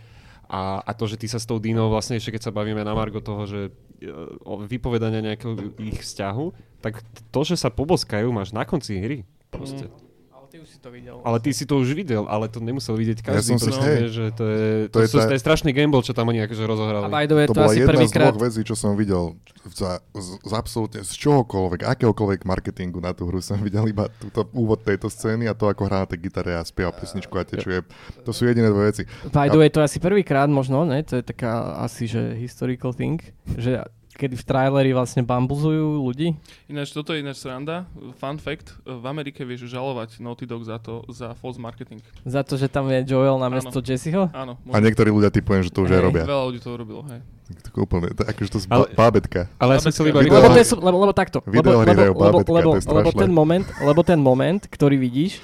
[0.50, 2.98] a, a to, že ty sa s tou Dinou vlastne ešte keď sa bavíme na
[2.98, 3.70] Margo toho, že
[4.02, 4.10] e,
[4.42, 6.46] o vypovedania nejakého ich vzťahu,
[6.82, 9.18] tak to, že sa poboskajú, máš na konci hry.
[9.54, 9.86] Proste.
[9.86, 10.09] Ale
[10.50, 11.22] ty už si to videl.
[11.22, 13.56] Ale ty si to už videl, ale to nemusel vidieť každý.
[13.56, 14.10] som si- hej.
[14.10, 16.42] že to je, To to, je sú, tá- to je strašný gamble, čo tam oni
[16.42, 17.06] akože A rozohrali.
[17.06, 19.38] by the way, To to, bola asi jedna z dvoch vecí, čo som videl
[19.70, 24.50] za, z, z absolútne z čohokoľvek, akéhokoľvek marketingu na tú hru som videl iba túto
[24.52, 27.86] úvod tejto scény a to, ako hrá na tej gitare a spieva pesničku a tečuje.
[28.26, 29.04] To sú jediné dve veci.
[29.30, 31.06] By the way, to je asi prvýkrát možno, ne?
[31.06, 33.22] To je taká asi, že historical thing,
[33.54, 33.86] že
[34.20, 36.36] kedy v traileri vlastne bambuzujú ľudí.
[36.68, 37.88] Ináč, toto je ináč sranda.
[38.20, 42.04] Fun fact, v Amerike vieš žalovať Naughty Dog za to, za false marketing.
[42.28, 44.28] Za to, že tam je Joel na miesto Jesseho.
[44.36, 46.08] Áno, A niektorí ľudia typujem, že to už aj Hej.
[46.12, 46.24] robia.
[46.28, 47.24] veľa ľudí to urobilo, hej.
[47.50, 49.40] Tak to úplne, to, akože to je Ale- bábetka.
[49.58, 50.22] Ale ja som chcel iba...
[50.22, 51.40] Lebo, to je, sú- lebo, lebo takto.
[51.48, 55.42] Lebo, lebo, bábetka, lebo, to je lebo, ten moment, lebo ten moment, ktorý vidíš,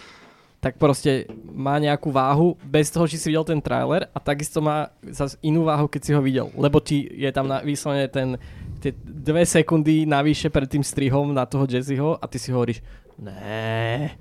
[0.66, 4.90] tak proste má nejakú váhu bez toho, či si videl ten trailer a takisto má
[5.06, 6.50] zase inú váhu, keď si ho videl.
[6.58, 8.42] Lebo ti je tam na, vyslovene ten,
[8.86, 12.86] tie dve sekundy navyše pred tým strihom na toho Jesseho a ty si hovoríš,
[13.18, 14.14] ne,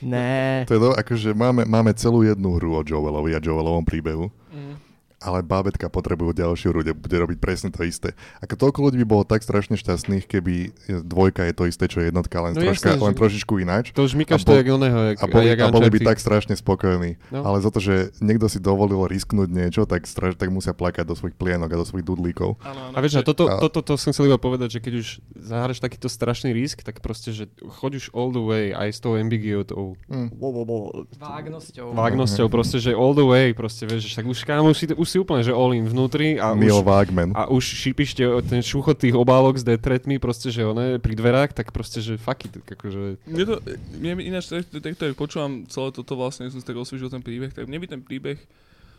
[0.00, 0.64] ne.
[0.64, 4.32] To je to, akože máme, máme celú jednu hru o Joelovi a Joelovom príbehu.
[5.18, 8.12] Ale bábetka potrebujú ďalšiu hru, kde bude robiť presne to isté.
[8.38, 10.70] Ako toľko ľudí by bolo tak strašne šťastných, keby
[11.02, 13.84] dvojka je to isté, čo je jednotka, len, No troška, jasné, že- len trošičku ináč.
[13.90, 16.52] To už mykaš to jak oného, jak, A boli, jak a boli by tak strašne
[16.52, 17.16] spokojní.
[17.28, 17.40] No.
[17.42, 21.14] Ale za to, že niekto si dovolil risknúť niečo, tak, straš, tak musia plakať do
[21.14, 22.60] svojich plienok a do svojich dudlíkov.
[22.60, 22.92] Áno, áno.
[22.92, 25.78] A vieš, a toto, A- toto, to som chcel iba povedať, že keď už zahraš
[25.78, 29.96] takýto strašný risk, tak proste, že choď už all the way aj s tou ambiguitou,
[30.06, 30.28] Hm.
[31.16, 31.92] Vágnosťou.
[31.92, 35.05] vágnosťou, proste, že all the way, proste, vieš, že tak už kámo, už si, už
[35.06, 37.30] si úplne, že all in vnútri a Neil už, Wagman.
[37.32, 38.18] a už šípiš
[38.50, 42.44] ten šuchot tých obálok s detretmi, proste, že one pri dverách, tak proste, že fuck
[42.44, 43.22] it, akože...
[43.30, 43.54] Mne to,
[43.96, 47.54] mne ináč, tak, tak, tak počúvam celé toto vlastne, som si tak osviežil ten príbeh,
[47.54, 48.38] tak mne by ten príbeh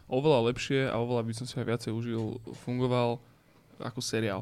[0.08, 3.20] oveľa lepšie a oveľa by som si aj viacej užil, fungoval
[3.78, 4.42] ako seriál.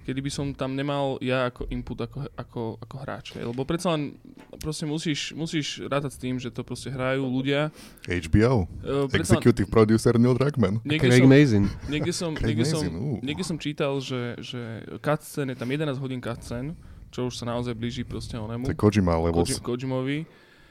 [0.00, 3.26] Kedy by som tam nemal ja ako input, ako, ako, ako hráč.
[3.36, 4.16] Lebo predsa len
[4.56, 7.68] proste musíš, musíš rátať s tým, že to proste hrajú ľudia.
[8.08, 8.64] HBO.
[8.80, 10.80] Uh, len, Executive producer Neil Druckmann.
[10.82, 11.64] Craig som, Mazin.
[11.92, 12.82] niekde som, niekde som,
[13.20, 16.72] niekde som čítal, že, že cutscene, je tam 11 hodín cutscene,
[17.12, 18.66] čo už sa naozaj blíži proste onemu.
[18.66, 19.60] To je Kojima Levels.
[19.60, 20.18] Koji- Kojimovi.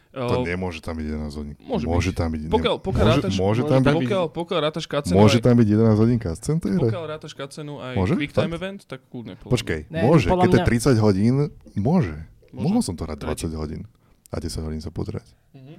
[0.10, 1.56] To nemôže tam byť 11 hodín.
[1.62, 2.18] Môže môže byť.
[2.18, 2.42] tam byť.
[2.50, 3.94] Pokiaľ, pokiaľ môže, rátaš, môže tam byť.
[3.94, 6.18] pokiaľ, pokiaľ rátaš cutscenu Môže aj, tam byť 11 hodín
[6.58, 6.90] tej hre?
[6.90, 8.14] pokiaľ rátaš cutscenu aj Môže?
[8.18, 8.58] quick time Fakt?
[8.58, 9.34] event, tak kľudne.
[9.38, 10.26] Počkej, Ne, môže.
[10.26, 11.36] Keď to je mňa- 30 hodín,
[11.78, 12.16] môže.
[12.50, 12.58] mňa.
[12.58, 13.46] Mohol som to hrať Tretí.
[13.46, 13.82] 20 hodín.
[14.34, 15.30] A 10 hodín sa pozrieť.
[15.54, 15.78] Mhm.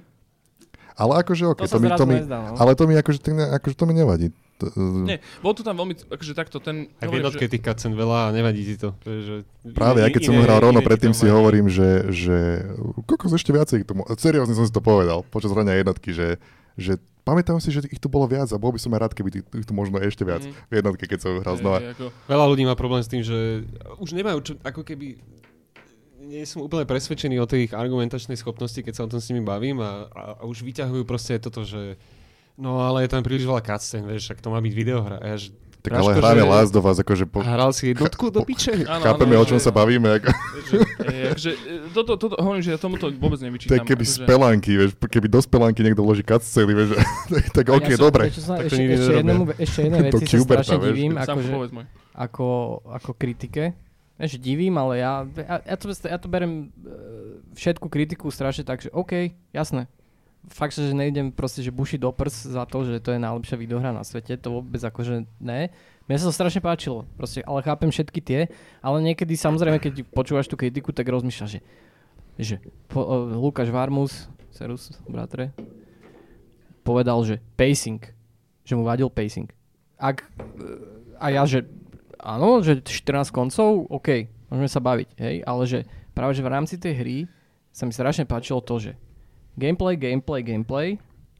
[0.95, 2.55] Ale akože, okay, To to, mi, to, mi, no.
[2.55, 3.19] ale to mi akože,
[3.59, 4.27] akože to mi nevadí.
[4.61, 4.69] To,
[5.03, 6.93] Nie, bol tu tam veľmi, akože takto ten...
[6.95, 8.93] Aj v jednotke tých cutscene veľa a nevadí ti to.
[9.01, 9.41] Že
[9.71, 12.37] Práve, ja iné- keď som hral rovno predtým si hovorím, že, že
[13.03, 14.05] kokos ešte viacej k tomu.
[14.13, 16.37] Seriózne som si to povedal počas hrania jednotky, že,
[16.75, 19.29] že pamätám si, že ich tu bolo viac a bol by som aj rád, keby
[19.35, 20.53] ich- tu možno ešte viac Mhm.
[20.63, 21.77] v jednotke, keď som hral znova.
[21.89, 23.65] ako, Veľa ľudí má problém s tým, že
[23.97, 25.17] už nemajú čo, ako keby
[26.21, 29.41] nie som úplne presvedčený o tej ich argumentačnej schopnosti, keď sa o tom s nimi
[29.41, 31.97] bavím a, a, a už vyťahujú proste toto, že
[32.61, 35.17] no ale je tam príliš veľa cutscene, vieš, ak to má byť videohra.
[35.17, 35.49] A ja, že
[35.81, 38.85] Tak ale Práško, hráme že- Last of Us, akože po, hral si jednotku do piče?
[38.85, 40.07] Áno, chápeme, áno, o čom že- sa bavíme.
[40.13, 40.29] Ako,
[40.69, 43.81] že, e, akože, e, toto, toto, hovorím, že ja tomuto vôbec nevyčítam.
[43.81, 47.71] keby z akože, pelánky, vieš, keby do spelánky niekto vloží cutscene, vieš, tak, tak A
[47.75, 48.23] ok, som- dobre.
[48.29, 49.17] Ešte, Tak ešte, ešte, nerobia.
[49.17, 50.93] jednému, ešte jednej veci sa strašne vieš.
[50.93, 51.11] divím,
[51.49, 51.85] povedz môj.
[52.13, 52.45] ako,
[52.85, 53.63] ako kritike.
[54.21, 56.93] Že divím, ale ja, ja, ja, to, ja to berem e,
[57.57, 59.89] všetku kritiku strašne tak, že OK, jasné.
[60.49, 63.93] Fakt, že nejdem proste, že buši do prs za to, že to je najlepšia videohra
[63.93, 65.69] na svete, to vôbec akože ne.
[66.09, 68.49] Mne sa to strašne páčilo, proste, ale chápem všetky tie,
[68.81, 71.61] ale niekedy samozrejme, keď počúvaš tú kritiku, tak rozmýšľaš, že,
[72.41, 72.55] že
[72.89, 75.53] po, uh, Lukáš Varmus, Serus, bratre,
[76.81, 78.01] povedal, že pacing,
[78.65, 79.45] že mu vadil pacing.
[80.01, 80.25] Ak,
[81.21, 81.69] a ja, že
[82.17, 85.79] áno, že 14 koncov, OK, môžeme sa baviť, hej, ale že
[86.17, 87.17] práve, že v rámci tej hry
[87.69, 88.91] sa mi strašne páčilo to, že
[89.55, 90.87] gameplay, gameplay, gameplay,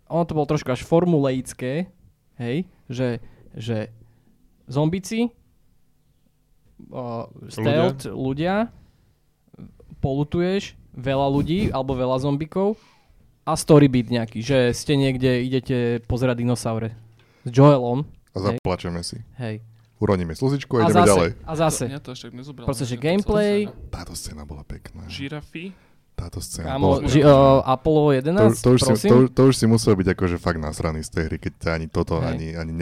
[0.07, 1.87] ono to bolo trošku až formuleické,
[2.35, 3.23] hej, že,
[3.55, 3.91] že
[4.67, 5.31] zombici,
[6.91, 8.71] uh, stealth, ľudia.
[10.01, 12.75] polutuješ, veľa ľudí, alebo veľa zombikov
[13.45, 16.89] a story beat nejaký, že ste niekde, idete pozerať dinosaure
[17.45, 19.21] s Joelom, A zaplačeme si.
[19.37, 19.61] hej.
[20.01, 21.29] Uroníme slzičku A a ideme zase, ďalej.
[21.45, 21.85] a zase.
[21.85, 22.65] To, mňa to tak nezobral.
[22.65, 23.69] Proste, že gameplay.
[23.93, 25.05] Táto scéna bola pekná.
[25.05, 25.77] Žirafy.
[26.21, 27.09] Táto scéna Kámo, bola...
[27.09, 30.37] ži, uh, Apollo To, 11, to, už si, to, to už si musel byť akože
[30.37, 32.29] fakt nasraný z tej hry, keď ťa ani toto Hej.
[32.29, 32.73] ani, ani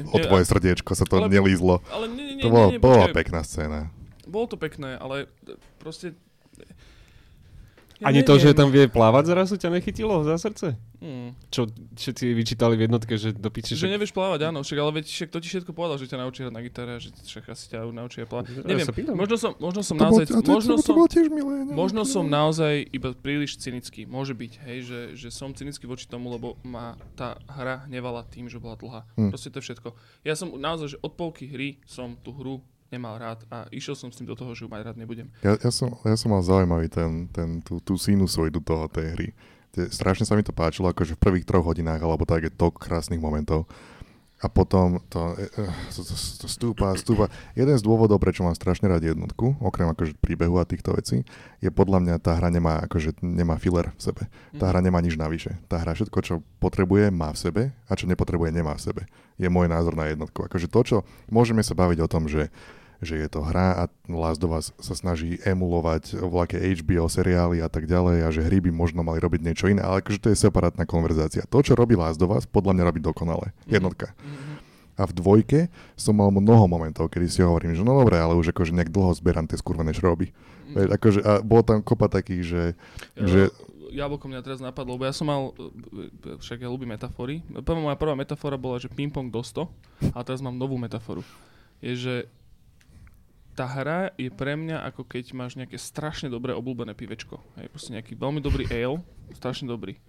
[0.00, 1.84] Nie, nie, o nie, tvoje srdiečko, sa to ale- nelízlo.
[1.92, 3.92] Ale nie, nie, To bola, nie, nie, bola pekná scéna.
[4.24, 5.28] Bolo to pekné, ale
[5.76, 6.16] proste...
[8.00, 10.76] Ani to, že tam vie plávať zrazu ťa nechytilo za srdce?
[11.00, 11.32] Hmm.
[11.48, 11.64] Čo
[11.96, 15.28] všetci vyčítali v jednotke, že do piči, Že nevieš plávať, áno, však, ale veď však
[15.32, 18.20] to ti všetko povedal, že ťa naučí hrať na gitare že však asi ťa naučí
[18.20, 18.44] aj plávať.
[18.52, 18.86] Ja Neviem,
[19.16, 21.54] možno som, možno som To naozaj, a to, možno to, to som, bolo tiež milé.
[21.64, 24.04] neviem, možno to som naozaj iba príliš cynický.
[24.04, 28.48] Môže byť, hej, že, že som cynický voči tomu, lebo ma tá hra hnevala tým,
[28.52, 29.08] že bola dlhá.
[29.16, 29.32] Hm.
[29.32, 29.88] Proste to je všetko.
[30.24, 32.60] Ja som naozaj, že od polky hry som tú hru
[32.90, 35.30] nemal rád a išiel som s tým do toho, že ju mať rád nebudem.
[35.46, 39.28] Ja, ja, som, ja som mal zaujímavý ten, ten, tú, tú sinusoidu toho tej hry.
[39.70, 42.82] Te, strašne sa mi to páčilo, akože v prvých troch hodinách, alebo tak je tok
[42.82, 43.70] krásnych momentov.
[44.40, 47.28] A potom to, e, e, to, to, to stúpa, stúpa.
[47.52, 51.28] Jeden z dôvodov, prečo mám strašne rád jednotku, okrem akože príbehu a týchto vecí,
[51.60, 54.22] je podľa mňa tá hra nemá, akože nemá filler v sebe.
[54.56, 55.60] Tá hra nemá nič navyše.
[55.68, 59.02] Tá hra všetko, čo potrebuje, má v sebe a čo nepotrebuje, nemá v sebe.
[59.36, 60.48] Je môj názor na jednotku.
[60.48, 60.96] Akože to, čo
[61.28, 62.48] môžeme sa baviť o tom, že
[63.00, 63.82] že je to hra a
[64.12, 68.60] Last of Us sa snaží emulovať vlaké HBO seriály a tak ďalej a že hry
[68.60, 71.48] by možno mali robiť niečo iné, ale akože to je separátna konverzácia.
[71.48, 73.56] To, čo robí Last of Us, podľa mňa robí dokonale.
[73.64, 74.12] Jednotka.
[74.20, 74.52] Mhm.
[75.00, 75.60] A v dvojke
[75.96, 79.16] som mal mnoho momentov, kedy si hovorím, že no dobre, ale už akože nejak dlho
[79.16, 80.28] zberám tie skurvené šroby.
[80.28, 80.74] Mhm.
[80.76, 82.62] Veď Akože, a bolo tam kopa takých, že,
[83.16, 83.40] že
[83.90, 85.50] Jablko mňa teraz napadlo, lebo ja som mal,
[86.38, 87.42] však ja ľúbim metafory.
[87.66, 89.66] Prvá moja prvá metafora bola, že ping-pong do 100,
[90.14, 91.26] a teraz mám novú metaforu.
[91.82, 92.14] Je, že
[93.60, 97.44] tá hra je pre mňa ako keď máš nejaké strašne dobré obľúbené pivečko.
[97.60, 99.04] Hej, proste nejaký veľmi dobrý ale,
[99.36, 100.00] strašne dobrý.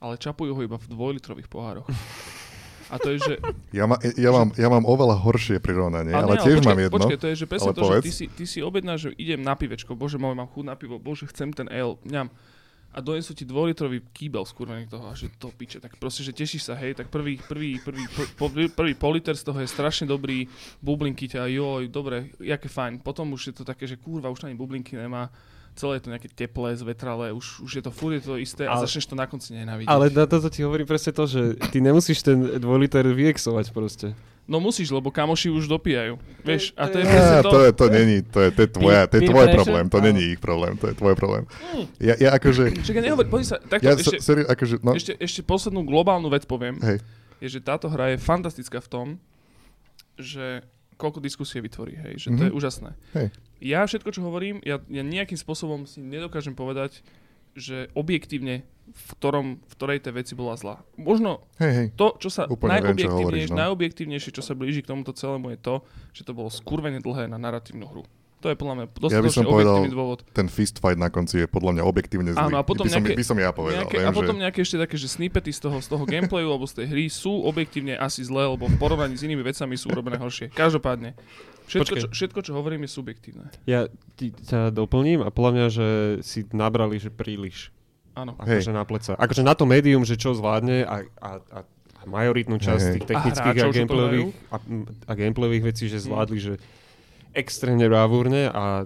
[0.00, 1.84] Ale čapujú ho iba v dvojlitrových pohároch.
[2.88, 3.34] A to je, že...
[3.76, 6.96] ja, ma, ja, mám, ja mám oveľa horšie prirovnanie, ale nie, tiež počkaj, mám jedno.
[6.96, 8.04] Počkaj, to je, že presne ale to, že povedz.
[8.04, 10.96] ty si, ty si objednáš, že idem na pivečko, bože môj, mám chuť na pivo,
[10.96, 12.28] bože, chcem ten ale, ňam.
[12.94, 16.70] A donesú ti dvojlitrový kýbel skúrvený toho a že to piče, tak proste, že tešíš
[16.70, 20.46] sa, hej, tak prvý, prvý, prvý, pr- po, prvý politer z toho je strašne dobrý,
[20.78, 23.02] bublinky ťa, joj, dobre, jaké fajn.
[23.02, 25.26] Potom už je to také, že kurva, už ani bublinky nemá,
[25.74, 28.78] celé je to nejaké teplé, zvetralé, už, už je to furt je to isté a
[28.78, 29.90] Ale- začneš to na konci nenávidieť.
[29.90, 34.14] Ale na toto ti hovorí presne to, že ty nemusíš ten dvojliter vyexovať proste.
[34.44, 36.20] No musíš, lebo kamoši už dopijajú.
[36.44, 37.48] Vieš, a to je presne to.
[37.48, 40.22] to, je, to není, to je, to je, tvoja, to je tvoj problém, to není
[40.28, 41.44] ich problém, to je tvoj problém.
[41.96, 45.40] Ja, ja akože, Čakaj, nehovor, poď sa, takto, ja ešte, seri, akože, no, ešte, ešte
[45.40, 46.76] poslednú globálnu vec poviem.
[46.78, 47.00] hej,
[47.40, 49.06] je, že táto hra je fantastická v tom,
[50.14, 50.60] že
[50.94, 52.56] koľko diskusie vytvorí, hej, že to je Mhm.
[52.56, 52.90] úžasné.
[53.12, 53.26] Hej.
[53.58, 57.00] Ja všetko, čo hovorím, ja, ja nejakým spôsobom si nedokážem povedať,
[57.54, 60.84] že objektívne v, ktorom, v ktorej tej veci bola zlá.
[61.00, 61.86] Možno hej, hej.
[61.96, 63.56] to, čo sa Úplne viem, čo najobjektívnejšie, hovoríš, no.
[63.64, 65.74] najobjektívnejšie, čo sa blíži k tomuto celému je to,
[66.12, 68.04] že to bolo skurvene dlhé na narratívnu hru.
[68.44, 70.20] To je podľa mňa Ja by som povedal, dôvod.
[70.36, 72.52] ten fist fight na konci je podľa mňa objektívne zlý.
[72.52, 73.88] Áno, a potom by, som, nejaké- by som ja povedal.
[73.88, 74.40] Nejaké, viem, a potom že...
[74.44, 77.40] nejaké ešte také, že snippety z toho, z toho gameplayu alebo z tej hry sú
[77.40, 80.52] objektívne asi zlé, lebo v porovnaní s inými vecami sú urobené horšie.
[80.52, 81.16] Každopádne.
[81.64, 82.02] Všetko, Počkej.
[82.04, 83.46] čo, všetko, čo hovorím, je subjektívne.
[83.64, 85.88] Ja ti, ťa doplním a podľa mňa, že
[86.20, 87.72] si nabrali, že príliš.
[88.12, 88.36] Áno.
[88.36, 89.16] Akože na pleca.
[89.16, 91.58] Akože na to médium, že čo zvládne a, a, a
[92.04, 92.94] a majoritnú časť hej.
[93.00, 94.56] tých technických a, to gameplayových, a,
[95.08, 96.04] a gameplayových vecí, že Mm.
[96.04, 96.54] zvládli, že
[97.32, 98.84] extrémne bravúrne a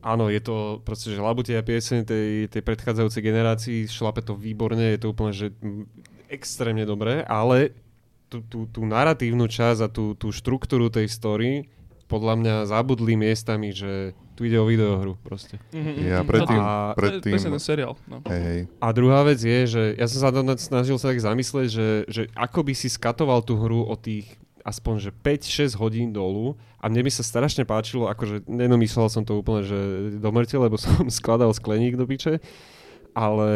[0.00, 4.96] áno, je to proste, že labutia pieseň tej, tej predchádzajúcej generácii, šlape to výborne, je
[4.96, 5.52] to úplne, že
[6.32, 7.76] extrémne dobré, ale
[8.32, 11.68] tú, tú, tú narratívnu časť a tú, tú štruktúru tej story
[12.06, 15.62] podľa mňa zabudli miestami, že tu ide o videohru proste.
[15.70, 16.28] Mhm, Ja mhm.
[16.28, 17.94] predtým- A- to je predtým- ten seriál.
[18.10, 18.18] No.
[18.26, 18.60] Hej, hej.
[18.82, 22.60] A druhá vec je, že ja som sa snažil sa tak zamyslieť, že, že ako
[22.66, 27.12] by si skatoval tú hru o tých aspoň že 5-6 hodín dolu a mne by
[27.12, 29.78] sa strašne páčilo, akože nenomyslel som to úplne, že
[30.16, 32.40] do mŕte, lebo som skladal skleník do piče,
[33.12, 33.50] ale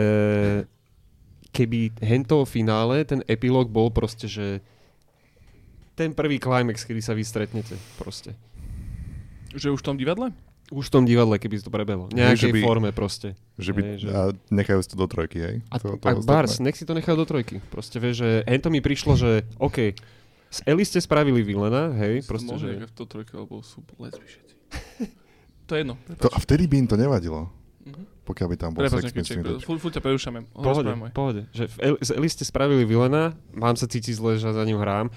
[1.50, 4.60] keby hento finále, ten epilóg bol proste, že
[5.98, 8.38] ten prvý climax, kedy sa vy stretnete proste.
[9.50, 10.30] Že už v tom divadle?
[10.68, 12.06] Už v tom divadle, keby to prebehlo.
[12.06, 13.28] V nejakej že by- forme proste.
[13.56, 15.56] Že by, Hej, že- a nechajú si to do trojky, hej?
[15.66, 16.12] A, to, to, a.
[16.20, 17.58] Bars, nech si to nechajú do trojky.
[17.66, 19.96] Proste vieš, že hento mi prišlo, že OK,
[20.48, 22.84] z Eli ste spravili Vilena, hej, proste, Môže že...
[22.84, 24.54] v to trojke, lebo sú lesby všetci.
[25.66, 25.96] to je jedno.
[26.14, 27.48] To, a vtedy by im to nevadilo,
[27.80, 28.04] Mhm.
[28.22, 29.24] pokiaľ by tam bol Prepač, sex.
[29.64, 30.38] Fúľ, fúľ ťa prerušame.
[30.52, 31.48] Pohode, pohode.
[31.50, 34.76] Že v Eli, z Eli ste spravili Vilena, mám sa cítiť zle, že za ním
[34.76, 35.08] hrám.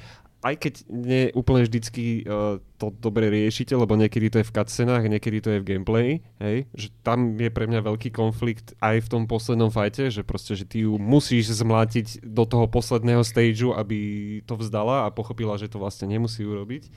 [0.42, 5.06] Aj keď nie úplne vždycky uh, to dobre riešite, lebo niekedy to je v cutscenách,
[5.06, 9.08] niekedy to je v gameplay, hej, že tam je pre mňa veľký konflikt aj v
[9.10, 14.42] tom poslednom fajte, že proste, že ty ju musíš zmlátiť do toho posledného stageu, aby
[14.50, 16.90] to vzdala a pochopila, že to vlastne nemusí urobiť.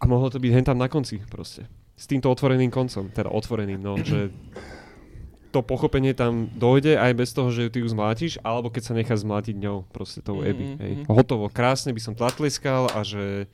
[0.00, 1.66] A mohlo to byť hen tam na konci proste.
[1.98, 4.32] S týmto otvoreným koncom, teda otvoreným, no, že
[5.50, 9.18] to pochopenie tam dojde aj bez toho, že ty ju zmlátiš, alebo keď sa nechá
[9.18, 10.64] zmlátiť ňou, proste tou Mhm, Abby.
[10.78, 10.92] Hej.
[11.02, 11.04] mhm.
[11.10, 13.50] Hotovo, krásne by som tlatleskal a že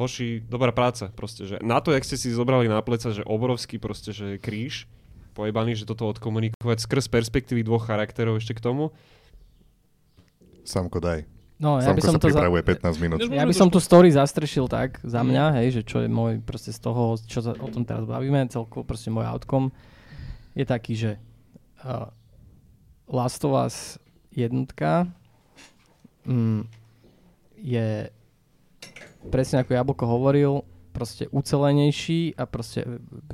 [0.00, 3.76] hoši, dobrá práca, proste, že na to, jak ste si zobrali na pleca, že obrovský
[3.76, 4.88] proste, že kríž,
[5.36, 8.96] pojebaný, že toto odkomunikovať skrz perspektívy dvoch charakterov ešte k tomu.
[10.64, 11.28] Samko, daj.
[11.60, 13.18] No, ja by Samko som sa to za, pripravuje 15 minút.
[13.28, 16.72] Ja by som tú story zastrešil tak za mňa, hej, že čo je môj proste
[16.72, 19.68] z toho, čo sa o tom teraz bavíme, celkovo proste môj outcome
[20.54, 21.10] je taký, že
[21.84, 22.10] uh,
[23.10, 23.98] Last of Us
[24.30, 25.10] jednotka
[26.26, 26.66] mm,
[27.60, 28.10] je
[29.30, 30.52] presne ako Jablko hovoril,
[30.90, 32.82] proste ucelenejší a proste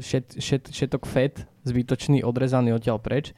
[0.01, 3.33] šet, šet, šetok fat, zbytočný, odrezaný odtiaľ preč.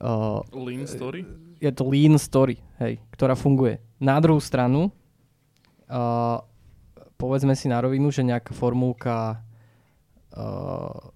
[0.00, 1.24] Uh, Lean story?
[1.64, 3.80] je to lean story, hej, ktorá funguje.
[3.96, 4.92] Na druhú stranu,
[5.88, 6.38] uh,
[7.16, 9.40] povedzme si na rovinu, že nejaká formulka
[10.36, 11.13] uh,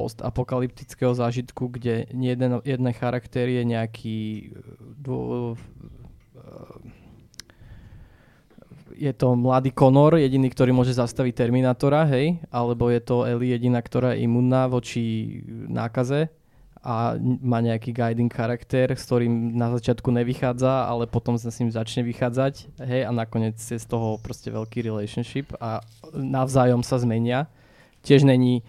[0.00, 4.18] postapokalyptického zážitku, kde jeden, jeden charakter je nejaký
[4.96, 7.00] dô, uh,
[9.00, 13.80] je to mladý Conor, jediný, ktorý môže zastaviť Terminátora, hej, alebo je to Ellie jediná,
[13.80, 16.28] ktorá je imunná voči nákaze
[16.80, 21.72] a má nejaký guiding charakter, s ktorým na začiatku nevychádza, ale potom sa s ním
[21.72, 27.48] začne vychádzať, hej, a nakoniec je z toho proste veľký relationship a navzájom sa zmenia.
[28.00, 28.64] Tiež není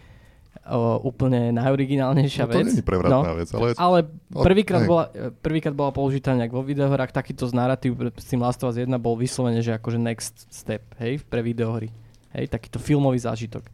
[0.66, 2.66] uh, úplne najoriginálnejšia No, to vec.
[2.70, 3.98] nie je prevratná vec, ale Ale
[4.32, 5.12] O, prvýkrát bola,
[5.42, 8.88] prvýkrát bola použitá nejak vo videohrách, takýto z narratív s tým Last of Us 1
[9.02, 11.92] bol vyslovene, že akože next step, hej, pre videohry.
[12.32, 13.68] Hej, takýto filmový zážitok.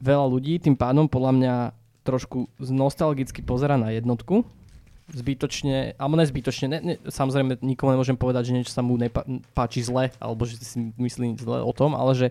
[0.00, 1.54] Veľa ľudí tým pádom podľa mňa
[2.06, 4.40] trošku nostalgicky pozera na jednotku,
[5.12, 9.24] zbytočne, alebo nezbytočne, ne, ne, samozrejme nikomu nemôžem povedať, že niečo sa mu nepá,
[9.56, 12.26] páči zle, alebo že si myslí zle o tom, ale že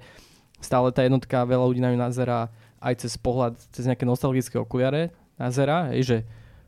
[0.61, 2.49] stále tá jednotka, veľa ľudí na ňu nazerá
[2.82, 6.18] aj cez pohľad, cez nejaké nostalgické okuliare nazerá, hej, že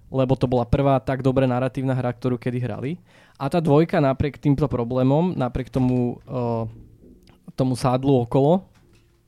[0.10, 2.98] lebo to bola prvá tak dobre narratívna hra, ktorú kedy hrali.
[3.38, 6.66] A tá dvojka napriek týmto problémom, napriek tomu, uh,
[7.54, 8.66] tomu sádlu okolo,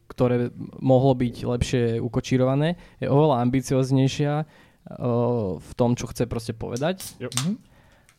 [0.10, 0.49] ktoré
[0.82, 7.06] mohlo byť lepšie ukočírované, je oveľa ambicioznejšia uh, v tom, čo chce proste povedať.
[7.22, 7.30] Jo.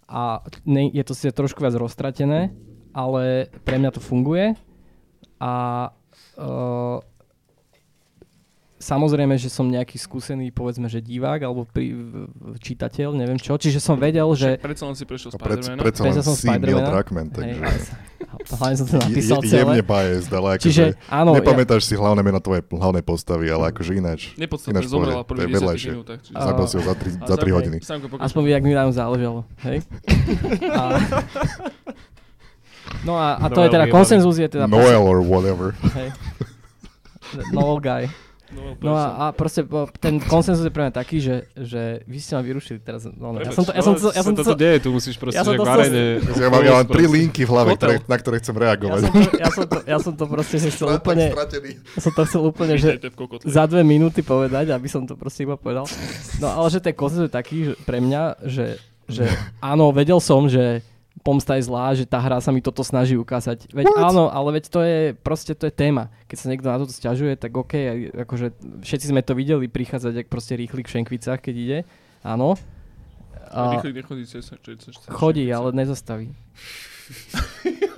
[0.07, 2.55] A ne, je to si trošku viac roztratené,
[2.95, 4.55] ale pre mňa to funguje.
[5.43, 5.53] A
[6.39, 7.03] uh,
[8.83, 11.95] samozrejme, že som nejaký skúsený, povedzme, že divák alebo pri,
[12.59, 13.55] čitateľ, neviem čo.
[13.55, 14.59] Čiže som vedel, že...
[14.59, 15.79] Predsa len si prešiel pred, Spider-Mana.
[15.79, 16.79] predsa len si Neil.
[16.83, 17.55] Druckmann, takže
[18.59, 19.61] hlavne som to napísal je, celé.
[19.63, 23.71] jemne biased, ale akože Čiže áno, ja, nepamätáš si hlavné meno tvojej hlavnej postavy, ale
[23.71, 24.21] akože ináč.
[24.35, 25.91] Nepodstatne Ináč zomrela to prvý je 10 vedľajšie.
[25.93, 26.19] minútach.
[26.21, 27.77] čiže- A- Zabil si ho za 3, A za 3 za- hodiny.
[28.19, 29.41] Aspoň jak mi nám záležalo.
[29.63, 29.79] Hej?
[30.73, 30.83] A,
[33.07, 34.67] no a, a to Noel je teda, konsenzus je teda...
[34.67, 35.71] Noel or whatever.
[35.95, 36.11] Hej.
[37.51, 38.03] Noel guy.
[38.53, 39.65] No, No a, a proste
[39.97, 43.07] ten konsenzus je pre mňa taký, že, že vy ste ma vyrušili teraz.
[43.07, 44.89] No, no, ja Prepač, som to, ja som to, ja som to, to deje, tu
[44.91, 46.05] musíš proste, Ja že to v chcel- arene...
[46.37, 49.01] Ja mám, ja mám tri linky v hlave, ktoré, na ktoré chcem ja reagovať.
[49.03, 51.71] som to, ja som to, ja som to proste že chcel úplne, Stratený.
[51.81, 52.89] ja som to chcel úplne, že
[53.49, 55.89] za dve minúty povedať, aby som to proste iba povedal.
[56.37, 58.77] No ale že ten koncept je taký že pre mňa, že,
[59.09, 59.25] že
[59.65, 60.85] áno, vedel som, že
[61.23, 63.71] pomsta je zlá, že tá hra sa mi toto snaží ukázať.
[63.71, 64.11] Veď What?
[64.11, 66.11] áno, ale veď to je, proste to je téma.
[66.27, 67.75] Keď sa niekto na to sťažuje, tak OK,
[68.27, 71.79] akože všetci sme to videli prichádzať, ak proste rýchlik v Šenkvicách, keď ide.
[72.21, 72.59] Áno.
[73.53, 74.49] A Rýchlik nechodí cez...
[74.49, 76.33] cez- cez- chodí, ale nezastaví.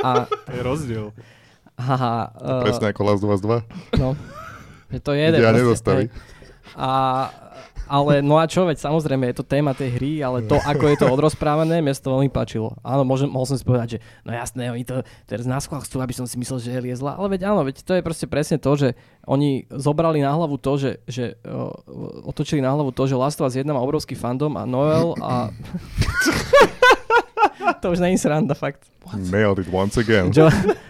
[0.04, 1.06] A, To je rozdiel.
[1.80, 3.98] haha, uh, Presne ako Last of Us 2.
[3.98, 4.14] no,
[4.92, 5.40] že to je jeden.
[5.40, 6.04] Proste, nezastaví.
[6.76, 6.90] A,
[7.86, 10.96] ale no a čo, veď samozrejme je to téma tej hry, ale to, ako je
[11.00, 12.76] to odrozprávané, mne to veľmi páčilo.
[12.84, 16.00] Áno, môžem, mohol som si povedať, že no jasné, oni to teraz na schvál chcú,
[16.00, 18.56] aby som si myslel, že je zlá, ale veď áno, veď to je proste presne
[18.60, 18.88] to, že
[19.24, 21.40] oni zobrali na hlavu to, že, že
[22.24, 25.48] otočili na hlavu to, že Last of Us 1 má obrovský fandom a Noel a...
[27.82, 28.86] to už není sranda, fakt.
[29.30, 30.32] Nailed it once again.
[30.32, 30.48] Jo-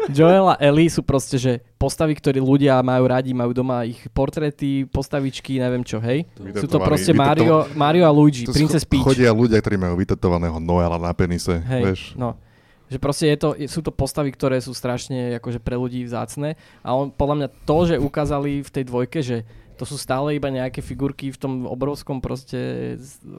[0.09, 4.87] Joel a Ellie sú proste, že postavy, ktoré ľudia majú radi, majú doma ich portréty,
[4.87, 6.23] postavičky, neviem čo, hej.
[6.55, 9.03] Sú to proste Mario, Mario a Luigi, To Princess Peach.
[9.03, 12.03] Chodia ľudia, ktorí majú vytetovaného Noela na penise, Hej, vieš.
[12.15, 12.39] no.
[12.85, 16.55] Že proste je to, sú to postavy, ktoré sú strašne akože pre ľudí vzácne
[16.85, 19.43] a on, podľa mňa to, že ukázali v tej dvojke, že
[19.75, 22.95] to sú stále iba nejaké figurky v tom obrovskom proste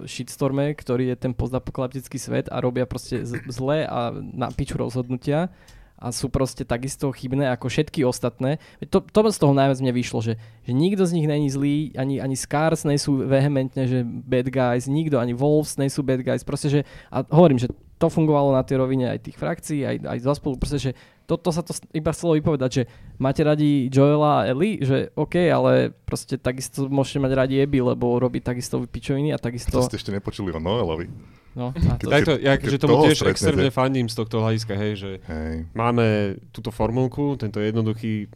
[0.06, 5.50] shitstorme, ktorý je ten postapokalyptický svet a robia proste zlé a na piču rozhodnutia
[5.96, 8.60] a sú proste takisto chybné ako všetky ostatné.
[8.92, 10.36] To, to z toho najviac mne vyšlo, že,
[10.68, 14.92] že nikto z nich není zlý, ani, ani Scars nie sú vehementne, že bad guys,
[14.92, 18.64] nikto, ani Wolves nie sú bad guys, proste, že, a hovorím, že to fungovalo na
[18.64, 20.92] tej rovine aj tých frakcií, aj, aj za spolu, proste, že
[21.26, 22.84] toto sa to iba chcelo vypovedať, že
[23.18, 28.22] máte radi Joela a Ellie, že OK, ale proste takisto môžete mať radi Abby, lebo
[28.22, 29.82] robí takisto pičoviny a To takisto...
[29.82, 31.10] ste ešte nepočuli o Noelovi.
[31.56, 34.76] No, a to, Ja, to, ja keď že tomu tiež extrémne fandím z tohto hľadiska,
[34.76, 35.72] hej, že Hej.
[35.72, 38.28] máme túto formulku, tento jednoduchý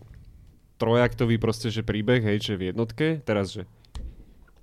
[0.80, 3.68] trojaktový proste, že príbeh, hej, že v jednotke, teraz, že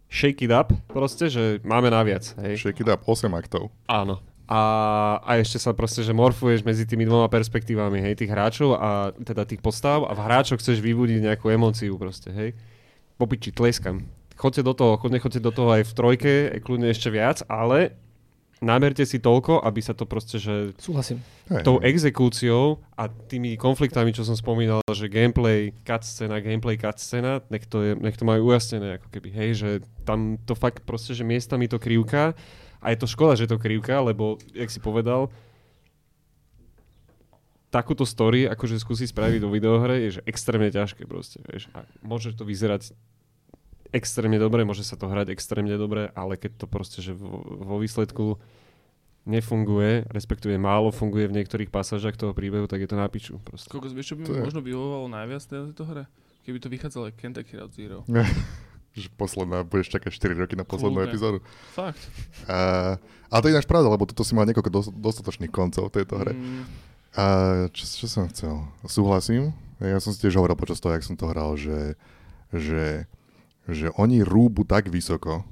[0.09, 2.56] shake it up, proste, že máme naviac, hej.
[2.56, 3.68] Shake it up, 8 aktov.
[3.86, 4.24] Áno.
[4.47, 4.62] A,
[5.27, 9.43] a ešte sa proste, že morfuješ medzi tými dvoma perspektívami, hej, tých hráčov a teda
[9.43, 12.55] tých postav a v hráčoch chceš vybudiť nejakú emóciu proste, hej.
[13.18, 14.06] Popiči, tleskam.
[14.39, 17.98] Choďte do toho, chodne, choďte do toho aj v trojke, aj kľudne ešte viac, ale
[18.62, 21.20] namerte si toľko, aby sa to proste, že súhlasím.
[21.66, 27.82] Tou exekúciou a tými konfliktami, čo som spomínal, že gameplay, cutscena, gameplay, cutscena, nech to,
[27.82, 29.70] je, nech to majú ujasnené, ako keby, hej, že
[30.06, 32.32] tam to fakt proste, že miestami to krivka
[32.87, 35.27] a je to škoda, že to krivka, lebo, jak si povedal,
[37.75, 41.67] takúto story, akože skúsi spraviť do videohre, je že extrémne ťažké proste, vieš.
[41.75, 42.95] A môže to vyzerať
[43.91, 47.77] extrémne dobre, môže sa to hrať extrémne dobre, ale keď to proste, že vo, vo
[47.83, 48.39] výsledku
[49.27, 53.43] nefunguje, respektíve málo funguje v niektorých pasážach toho príbehu, tak je to na piču.
[53.43, 53.67] Proste.
[53.67, 56.05] Koľko vieš, čo by mi je- možno vyhovovalo najviac v tejto hre?
[56.47, 58.07] Keby to vychádzalo aj Kentucky Route Zero.
[58.97, 61.10] Že posledná, budeš čakať 4 roky na poslednú Kľudne.
[61.10, 61.39] epizódu.
[61.70, 62.01] Fakt.
[62.47, 62.97] A,
[63.28, 66.16] ale to je ináč pravda, lebo toto si mal niekoľko dos- dostatočných koncov v tejto
[66.16, 66.32] hre.
[66.32, 66.64] Mm,
[67.12, 67.24] A
[67.70, 68.56] čo, čo som chcel?
[68.82, 69.52] Súhlasím.
[69.78, 72.01] Ja som si tiež hovoril počas toho, jak som to hral, že,
[72.48, 73.05] že,
[73.66, 75.44] že oni rúbu tak vysoko,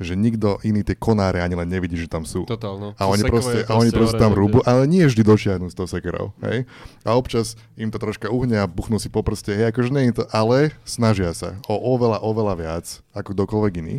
[0.00, 2.48] že nikto iný tie konáre ani len nevidí, že tam sú.
[2.48, 2.96] Totálno.
[2.96, 6.32] A oni proste, a oni proste tam rúbu, ale nie vždy dočiahnu s tou sekerou,
[6.40, 6.64] hej?
[7.04, 10.20] A občas im to troška uhne a buchnú si po prste, hej, akože nie je
[10.20, 13.96] to, ale snažia sa o oveľa, oveľa viac, ako kdokoľvek iný.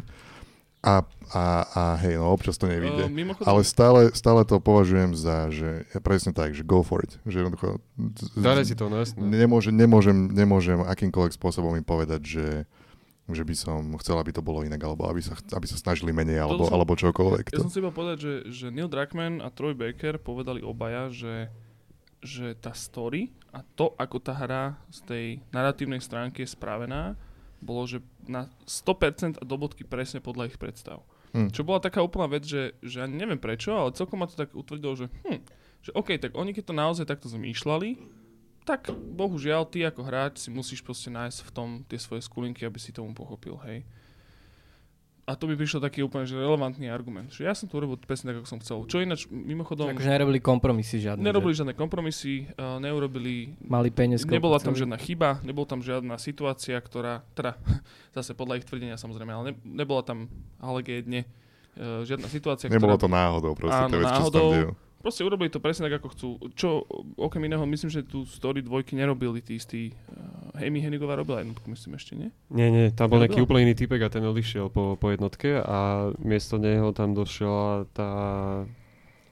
[0.82, 1.46] A, a,
[1.78, 3.06] a hej, no občas to nevidie.
[3.06, 7.06] Uh, mimochodom, Ale stále, stále to považujem za, že je presne tak, že go for
[7.06, 7.22] it.
[7.30, 7.78] Že jednoducho,
[8.34, 9.22] Dare si to, no jasné.
[9.22, 12.46] nemôžem, nemôžem, nemôžem akýmkoľvek spôsobom im povedať, že,
[13.34, 16.42] že by som chcel, aby to bolo inak, alebo aby sa, aby sa snažili menej,
[16.44, 17.56] alebo, som- alebo čokoľvek.
[17.56, 21.50] ja som si iba povedať, že, že Neil Druckmann a Troy Baker povedali obaja, že,
[22.22, 27.16] že tá story a to, ako tá hra z tej narratívnej stránky je spravená,
[27.62, 31.06] bolo, že na 100% a do bodky presne podľa ich predstav.
[31.32, 31.54] Hm.
[31.54, 34.52] Čo bola taká úplná vec, že, že ja neviem prečo, ale celkom ma to tak
[34.52, 35.40] utvrdilo, že hm,
[35.82, 37.98] že OK, tak oni keď to naozaj takto zmýšľali,
[38.62, 42.78] tak bohužiaľ ty ako hráč si musíš proste nájsť v tom tie svoje skulinky, aby
[42.78, 43.82] si tomu pochopil, hej.
[45.30, 48.34] A to by prišlo taký úplne že relevantný argument, že ja som to urobil presne
[48.34, 48.84] tak, ako som chcel.
[48.90, 51.22] Čo ináč, mimochodom, Akože nerobili kompromisy žiadne.
[51.22, 54.26] nerobili žiadne kompromisy, uh, neurobili Že mali peniaz.
[54.26, 57.56] Nebola tam žiadna chyba, nebola tam žiadna situácia, ktorá, teda
[58.18, 60.28] zase podľa ich tvrdenia samozrejme, ale ne, nebola tam
[60.60, 61.24] alegédne
[61.78, 63.06] uh, žiadna situácia, Nebolo ktorá...
[63.06, 64.50] to náhodou, proste Áno, tie veci, čo sa tam náhodou.
[64.52, 64.72] dejú.
[65.02, 66.28] Proste urobili to presne tak, ako chcú.
[66.54, 66.86] Čo
[67.18, 69.98] okrem iného, myslím, že tú story dvojky nerobili tí istí.
[70.08, 72.30] Uh, Amy Hennigová robila jednotku, myslím ešte, nie?
[72.54, 75.58] Nie, nie, tam bol Ja nejaký úplne iný typek a ten odišiel po, po jednotke
[75.58, 78.10] a miesto neho tam došla tá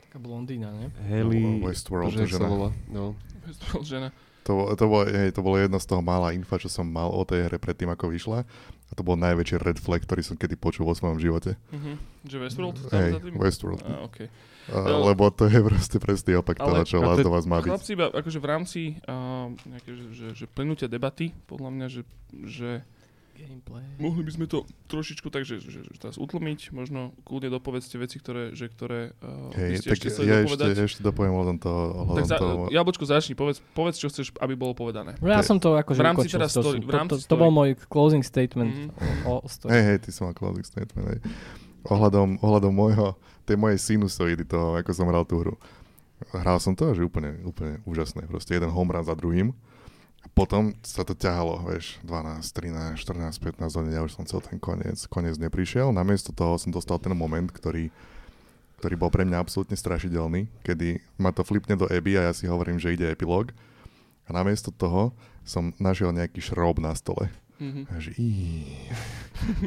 [0.09, 0.89] Taká blondína, ne?
[1.05, 1.61] Heli...
[1.61, 2.49] Westworld, Bože, jak sa žena.
[2.49, 3.13] volá, No.
[3.45, 4.09] Westworld žena.
[4.49, 7.21] To, to, bolo, hej, to bolo jedno z toho mála infa, čo som mal o
[7.21, 8.41] tej hre predtým, ako vyšla.
[8.89, 11.53] A to bol najväčší red flag, ktorý som kedy počul vo svojom živote.
[11.69, 11.93] Uh-huh.
[12.25, 12.77] Že Westworld?
[12.89, 13.11] Hej?
[13.37, 13.85] Westworld.
[13.85, 14.33] Á, okay.
[14.69, 17.67] Uh, lebo to je proste presný opak toho, čo Last to- of Us má byť.
[17.67, 22.01] Chlapci, iba akože v rámci uh, nejaké, že, že, že plynutia debaty, podľa mňa, že,
[22.45, 22.69] že
[23.31, 23.87] Gameplay.
[23.97, 28.19] Mohli by sme to trošičku tak, že, že, že teraz utlmiť, možno kľudne dopovedzte veci,
[28.19, 30.67] ktoré, že, ktoré uh, by Hej, ste tak ešte ja dopovedať.
[30.69, 31.79] ešte, ešte dopoviem ohľadom toho.
[31.79, 32.61] tak Ohľadom za, toho.
[32.67, 35.15] Jablčko, začni, povedz, povedz, čo chceš, aby bolo povedané.
[35.17, 37.23] No ja To som to akože v rámci ukočil, to, story- v rámci to, to,
[37.23, 37.39] to story.
[37.39, 39.23] bol môj closing statement Mhm.
[39.23, 39.71] o, o story.
[39.71, 41.05] Hej, hej, ty som mal closing statement.
[41.07, 41.19] Hej.
[41.85, 43.15] Ohľadom, ohľadom môjho,
[43.49, 45.55] tej mojej sinusoidy toho, ako som hral tú hru.
[46.29, 48.29] Hral som to, že úplne, úplne úžasné.
[48.29, 49.49] Proste jeden home run za druhým.
[50.19, 54.43] A potom sa to ťahalo, vieš, 12, 13, 14, 15 hodín, ja už som chcel
[54.43, 54.99] ten koniec.
[55.07, 57.87] Koniec neprišiel, namiesto toho som dostal ten moment, ktorý,
[58.83, 62.51] ktorý bol pre mňa absolútne strašidelný, kedy ma to flipne do Eby a ja si
[62.51, 63.55] hovorím, že ide epilóg.
[64.27, 65.15] A namiesto toho
[65.47, 67.31] som našiel nejaký šrob na stole.
[67.59, 67.81] Mhm.
[67.91, 68.11] A že.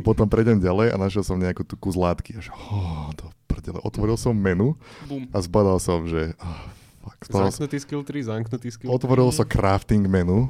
[0.06, 2.36] Potom prejdem ďalej a našiel som nejakú tú kus látky.
[2.36, 3.78] A že oh, to prdele.
[3.78, 4.72] Otvoril som menu
[5.04, 5.28] Bum.
[5.28, 6.60] a zbadal som, že oh,
[7.02, 8.94] fuck, Zamknutý skill 3, zamknutý skill 3.
[8.94, 10.48] otvoril som crafting menu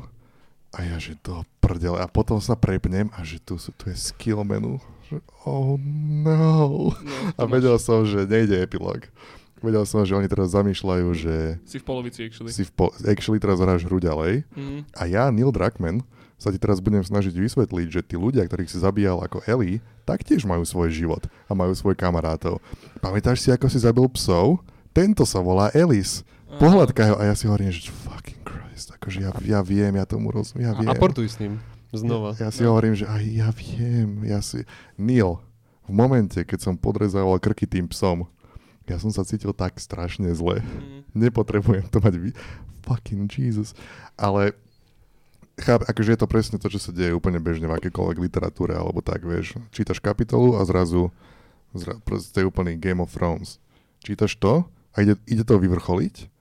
[0.71, 1.97] a ja, že to prdele.
[1.97, 4.79] A potom sa prepnem a že tu, sú- tu je skill menu.
[5.07, 6.55] Že, oh no.
[6.95, 9.11] No, A vedel som, že nejde epilóg.
[9.59, 12.51] Vedel som, že oni teraz zamýšľajú, že Si v polovici, actually.
[12.51, 14.79] si v po- actually teraz hráš hru ďalej Mhm.
[14.91, 16.03] a ja, Neil Druckmann,
[16.43, 20.43] sa ti teraz budem snažiť vysvetliť, že tí ľudia, ktorých si zabíjal ako Ellie, taktiež
[20.43, 22.59] majú svoj život a majú svoj kamarátov.
[22.99, 24.59] Pamätáš si, ako si zabil psov?
[24.91, 26.27] Tento sa volá Ellis.
[26.59, 30.29] Pohľadkaj ho a ja si hovorím, že fucking Christ, akože ja, ja viem, ja tomu
[30.35, 30.91] rozumiem, ja viem.
[30.91, 31.63] A aportuj s ním.
[31.95, 32.35] Znova.
[32.37, 34.67] Ja, ja si hovorím, že aj ja viem, ja si...
[34.99, 35.41] Neil,
[35.87, 38.29] v momente, keď som podrezával krky tým psom,
[38.91, 40.61] ja som sa cítil tak strašne zle.
[40.61, 41.15] Mhm.
[41.15, 42.35] Nepotrebujem to mať...
[42.83, 43.79] Fucking Jesus.
[44.19, 44.59] Ale
[45.61, 49.05] cháp, akože je to presne to, čo sa deje úplne bežne v akékoľvek literatúre, alebo
[49.05, 49.61] tak, vieš.
[49.69, 51.13] Čítaš kapitolu a zrazu,
[51.77, 53.61] zra, to je úplný Game of Thrones.
[54.01, 54.65] Čítaš to
[54.97, 56.32] a ide, ide to vyvrcholiť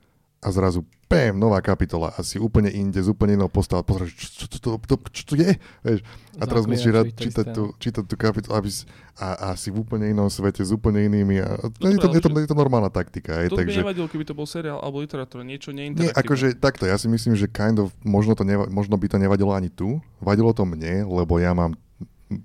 [0.42, 3.84] a zrazu pém, nová kapitola a si úplne inde, z úplne inou postavou.
[3.86, 5.54] Pozrieš, čo, čo, čo, čo, čo, čo to je?
[5.86, 6.00] Vieš,
[6.40, 8.88] a teraz musíš rád čítať tú, čítať tú kapitolu aby si,
[9.22, 11.44] a, a si v úplne inom svete s úplne inými.
[11.46, 13.38] A, No je, to, je, to, je to normálna taktika.
[13.44, 16.18] Hej, To by takže, nevadilo, keby to bol seriál alebo literatúra, niečo nie, neinteraktívne.
[16.18, 19.54] akože takto, ja si myslím, že kind of, možno, to neva, možno by to nevadilo
[19.54, 20.02] ani tu.
[20.24, 21.78] Vadilo to mne, lebo ja mám,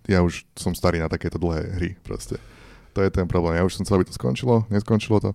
[0.04, 2.36] ja už som starý na takéto dlhé hry proste.
[2.92, 3.56] To je ten problém.
[3.56, 5.30] Ja už som chcel, aby to skončilo, neskončilo to.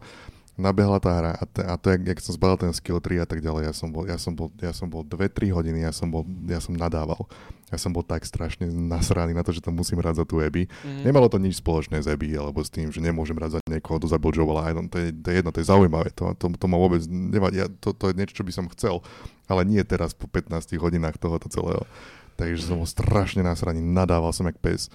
[0.62, 3.28] Nabehla tá hra a, te, a to, jak, jak som zbadal ten skill 3 a
[3.28, 6.14] tak ďalej, ja som bol, ja som bol, ja som bol 2-3 hodiny, ja som
[6.14, 7.26] bol, ja som nadával.
[7.72, 10.68] Ja som bol tak strašne nasraný na to, že to musím hrať za tú Abby.
[10.68, 11.08] Mhm.
[11.08, 14.12] Nemalo to nič spoločné s Abby, alebo s tým, že nemôžem hrať za niekoho, kto
[14.12, 14.92] zabil Joe Biden.
[14.92, 16.14] To je, to je jedno, to je zaujímavé.
[16.20, 17.64] To, to, to ma vôbec nevadí.
[17.64, 19.00] Ja, to, to je niečo, čo by som chcel.
[19.48, 21.88] Ale nie teraz po 15 hodinách tohoto celého.
[22.36, 23.80] Takže som bol strašne nasraný.
[23.80, 24.92] Nadával som jak pes.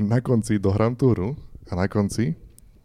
[0.00, 1.36] Na konci dohrám tú hru
[1.68, 2.40] a na konci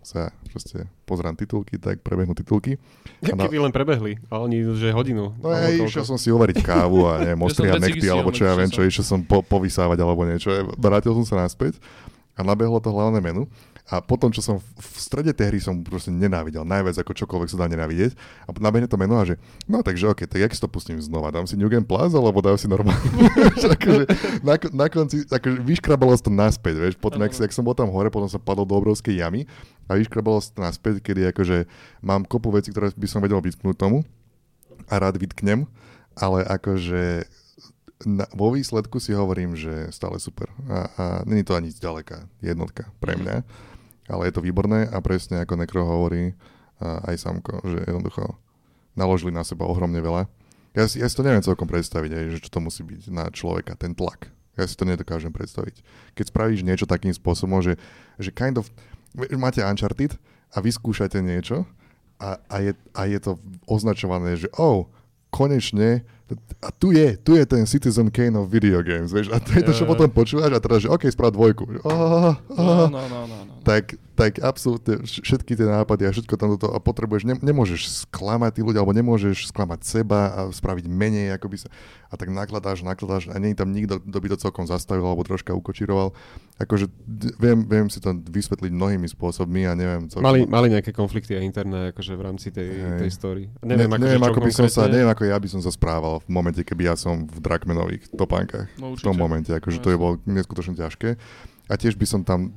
[0.08, 2.80] sa proste pozrám titulky, tak prebehnú titulky.
[3.28, 5.36] A na- Keby len prebehli, a oni že hodinu.
[5.36, 8.72] No ja išiel som si uvariť kávu a neviem, ostrihať nechty, alebo čo ja viem,
[8.72, 10.48] čo išiel som po, povysávať alebo niečo.
[10.80, 11.76] Vrátil som sa naspäť
[12.34, 13.44] a nabehlo to hlavné menu.
[13.88, 17.47] A potom, čo som v, v strede tej hry som proste nenávidel, najviac ako čokoľvek
[17.47, 18.19] sa dá nenávidieť.
[18.43, 21.31] A nabehne to meno a že, no takže ok, tak jak si to pustím znova?
[21.31, 22.99] Dám si New Game Plus alebo dám si normálne?
[23.80, 24.03] akože,
[24.43, 27.72] na, na, konci, akože vyškrabalo sa to naspäť, vieš, potom, Áno, jak, jak, som bol
[27.72, 29.47] tam hore, potom som padol do obrovskej jamy
[29.88, 31.64] a vyškrabalo sa to naspäť, kedy akože
[32.03, 34.03] mám kopu vecí, ktoré by som vedel vytknúť tomu
[34.91, 35.64] a rád vytknem,
[36.19, 37.23] ale akože
[38.05, 40.51] na, vo výsledku si hovorím, že stále super.
[40.69, 43.41] A, a není to ani zďaleka jednotka pre mňa,
[44.08, 46.34] ale je to výborné a presne ako Nekro hovorí
[46.80, 48.38] aj Samko, že jednoducho
[48.94, 50.30] naložili na seba ohromne veľa.
[50.78, 53.30] Ja si, ja si to neviem celkom predstaviť, aj, že čo to musí byť na
[53.34, 54.30] človeka, ten tlak.
[54.58, 55.82] Ja si to nedokážem predstaviť.
[56.18, 57.78] Keď spravíš niečo takým spôsobom, že,
[58.18, 58.70] že kind of,
[59.38, 60.18] máte Uncharted
[60.54, 61.66] a vyskúšate niečo
[62.18, 63.32] a, a, je, a je to
[63.70, 64.90] označované, že oh,
[65.30, 66.06] konečne,
[66.60, 69.64] a tu je, tu je ten Citizen Kane of video games, vieš, a to je
[69.64, 71.78] to, čo potom počúvaš a teraz, že OK, sprav dvojku.
[71.78, 73.57] Že, oh, No, no, no, no, no.
[73.68, 78.07] Tak, tak absolútne vš- všetky tie nápady a všetko tam toto a potrebuješ, ne, nemôžeš
[78.07, 81.68] sklamať tí ľudia, alebo nemôžeš sklamať seba a spraviť menej, ako by sa,
[82.07, 85.22] a tak nakladáš, nakladáš a nie je tam nikto, kto by to celkom zastavil alebo
[85.22, 86.15] troška ukočíroval.
[86.56, 90.23] Akože d- viem, viem si to vysvetliť mnohými spôsobmi a neviem celkom.
[90.23, 92.99] Mali, mali nejaké konflikty aj interné akože v rámci tej, Hej.
[93.03, 93.44] tej story.
[93.60, 95.60] Neviem, Neviem, ne, neviem, akože, čo ako by som sa, neviem, ako ja by som
[95.60, 98.72] sa správal v momente, keby ja som v Drakmenových topánkach.
[98.77, 101.19] No, v tom momente, akože No, to je bolo neskutočne ťažké.
[101.68, 102.49] A tiež by som tam,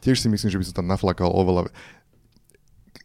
[0.00, 1.68] tiež si myslím, že by som tam naflakal oveľa...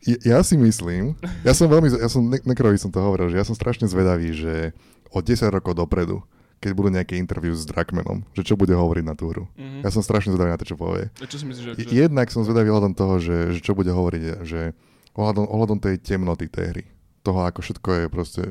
[0.02, 3.38] Ja, ja si myslím, ja som veľmi, ja som, ne- nekrovi som to hovoril, že
[3.38, 4.74] ja som strašne zvedavý, že
[5.08, 6.26] o 10 rokov dopredu,
[6.58, 9.46] keď budú nejaké interview s Drakmenom, že čo bude hovoriť na tú hru.
[9.54, 9.82] Mhm.
[9.82, 11.12] Ja som strašne zvedavý na to, čo povie.
[11.12, 11.72] A Čo si myslíš, že...
[11.78, 14.74] Je- Jednak som zvedavý ohľadom toho, že, že čo bude hovoriť, že
[15.12, 16.84] ohľadom, ohľadom tej temnoty tej hry.
[17.22, 18.42] Toho, ako všetko je proste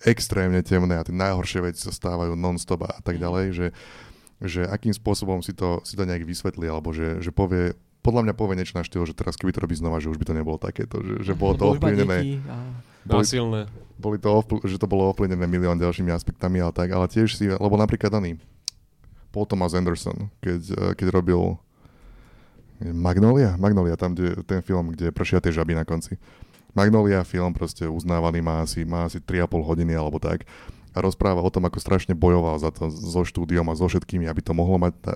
[0.00, 3.66] extrémne temné a tie najhoršie veci sa stávajú non-stop a tak ďalej, že,
[4.44, 8.34] že akým spôsobom si to, si to nejak vysvetlí, alebo že, že povie, podľa mňa
[8.36, 10.60] povie niečo na štýl, že teraz keby to robí znova, že už by to nebolo
[10.60, 12.40] takéto, že, že bolo to ovplyvnené.
[13.04, 13.68] Boli- Násilné.
[14.00, 17.48] boli to ovpl- že to bolo ovplyvnené milión ďalšími aspektami, ale tak, ale tiež si,
[17.48, 18.40] lebo napríklad daný
[19.28, 21.60] Paul Thomas Anderson, keď, eh, keď robil
[22.80, 26.18] Magnolia, Magnolia, tam, kde, ten film, kde pršia tie žaby na konci.
[26.74, 30.42] Magnolia film proste uznávaný má asi, má asi 3,5 hodiny alebo tak
[30.94, 34.40] a rozpráva o tom, ako strašne bojoval za to so štúdiom a so všetkými, aby
[34.40, 35.12] to mohlo mať ta,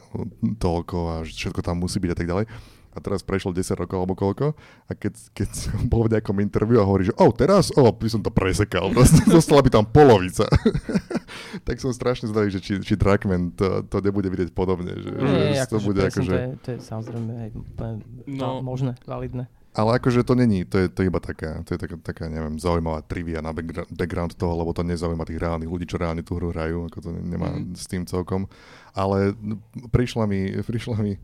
[0.58, 2.46] toľko a že všetko tam musí byť a tak ďalej.
[2.88, 5.50] A teraz prešlo 10 rokov alebo koľko a keď, keď
[5.92, 9.22] bol v nejakom interviu a hovorí, že oh, teraz, oh, by som to presekal, proste
[9.30, 10.50] zostala by tam polovica.
[11.68, 15.62] tak som strašne zdavý, že či, či Drakman to, to nebude vidieť podobne, že, Nie,
[15.62, 16.34] že to akože bude presne, akože...
[16.34, 17.30] to, je, to je samozrejme
[18.26, 18.58] No.
[18.58, 18.66] no.
[18.66, 19.46] možné, validné.
[19.78, 22.58] Ale akože to není, to je, to je iba taká, to je taká, taká, neviem,
[22.58, 23.54] zaujímavá trivia na
[23.88, 27.10] background toho, lebo to nezaujíma tých reálnych ľudí, čo reálne tú hru hrajú, ako to
[27.14, 27.72] nemá Mhm.
[27.72, 28.50] s tým celkom.
[28.90, 31.14] Ale n- prišla mi, prišla mi,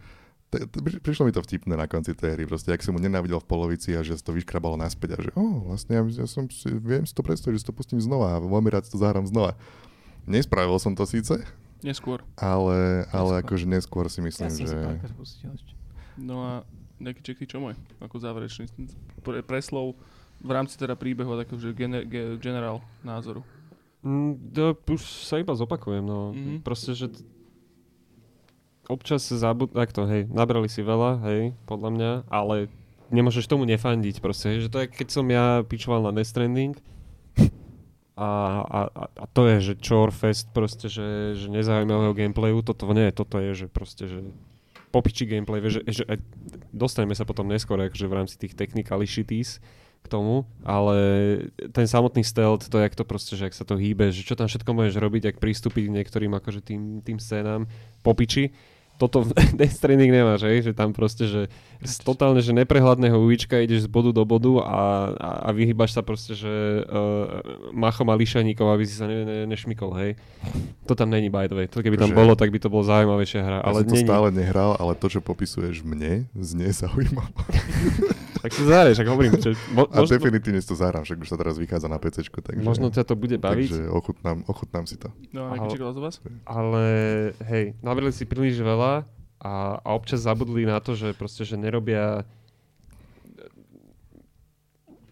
[0.49, 0.71] te-
[1.01, 3.91] prišlo mi to vtipné na konci tej hry, proste, ak som mu nenávidel v polovici
[3.91, 7.11] a že to vyškrabalo naspäť a že oh, vlastne ja, ja som si, viem si
[7.11, 9.59] to predstaviť, že si to pustím znova a veľmi rád si to zahrám znova.
[10.23, 11.43] Nespravil som to síce,
[11.83, 12.23] Neskôr.
[12.35, 13.43] ale, ale Neskôr.
[13.43, 14.79] akože neskôr si Ja myslím, som že...
[16.15, 16.53] No a
[17.03, 17.75] nejaký ček, ty čo môj?
[17.99, 18.71] Ako záverečný
[19.25, 19.99] pre, preslov
[20.45, 23.41] v rámci teda príbehu a takého, že gener, ge, generál názoru.
[24.05, 26.37] Mm, ja už sa iba zopakujem, no.
[26.37, 26.61] Mhm.
[26.61, 27.25] Proste, že t-
[28.87, 29.73] občas zabud...
[29.73, 32.69] Takto, hej, nabrali si veľa, hej, podľa mňa, ale
[33.09, 36.77] nemôžeš tomu nefandiť proste, hej, že to je, keď som ja pičoval na Death Stranding
[38.21, 38.29] a,
[38.61, 43.41] a, a, to je, že chore fest proste, že, že nezaujímavého gameplayu, toto nie, toto
[43.41, 44.21] je, že proste, že
[44.95, 46.19] popiči gameplay, vieš, že, že aj,
[46.71, 49.59] dostaneme sa potom neskôr, akože v rámci tých technicalities
[50.05, 50.97] k tomu, ale
[51.73, 54.47] ten samotný stealth, to jak to proste, že ak sa to hýbe, že čo tam
[54.47, 57.66] všetko môžeš robiť, ak pristúpiť k niektorým akože tým, tým scénám
[58.05, 58.55] popiči,
[58.95, 60.62] toto v Death Stranding nemáš, hej?
[60.62, 61.51] že tam proste, že
[61.81, 64.81] z totálne, že neprehľadného ulička ideš z bodu do bodu a,
[65.12, 66.49] a, a vyhýbaš sa proste, že
[66.81, 70.11] uh, machom a lišaníkom, aby si sa ne, ne, nešmykol, hej.
[70.85, 71.66] To tam není, by the way.
[71.66, 73.95] To keby tam Akože- bolo, tak by to bolo zaujímavejšia hra, Ja ale som to
[73.95, 74.07] není.
[74.07, 77.35] stále nehral, ale to, čo popisuješ mne, znie zaujímavé.
[78.45, 79.41] Tak si zahraješ, ak hovorím.
[79.41, 82.29] Že, mo, A možno, definitívne si to zahrám, však už sa teraz vychádza na PC,
[82.29, 83.69] takže, možno ťa to bude baviť.
[83.73, 85.09] takže ochutnám, ochutnám si to.
[85.33, 85.65] No a Aho.
[85.65, 86.21] nejaký ček od vás?
[86.45, 86.85] Ale
[87.41, 89.09] hej, nabrali si príliš veľa
[89.41, 92.29] a, a občas zabudli na to, že proste, že nerobia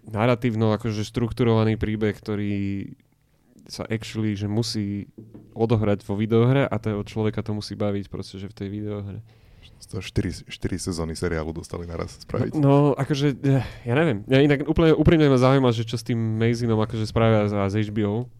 [0.04, 2.92] naratívno akože štrukturovaný príbeh, ktorý
[3.64, 5.08] sa actually, že musí
[5.56, 9.24] odohrať vo videohre a toho človeka to musí baviť proste, že v tej videohre.
[9.90, 12.54] To 4, 4 sezóny seriálu dostali naraz spraviť.
[12.54, 14.22] No, akože, eh, ja neviem.
[14.30, 17.90] Ja inak úplne, úprimne ma zaujíma, že čo s tým Mazinom akože spravia za, z
[17.90, 18.30] HBO,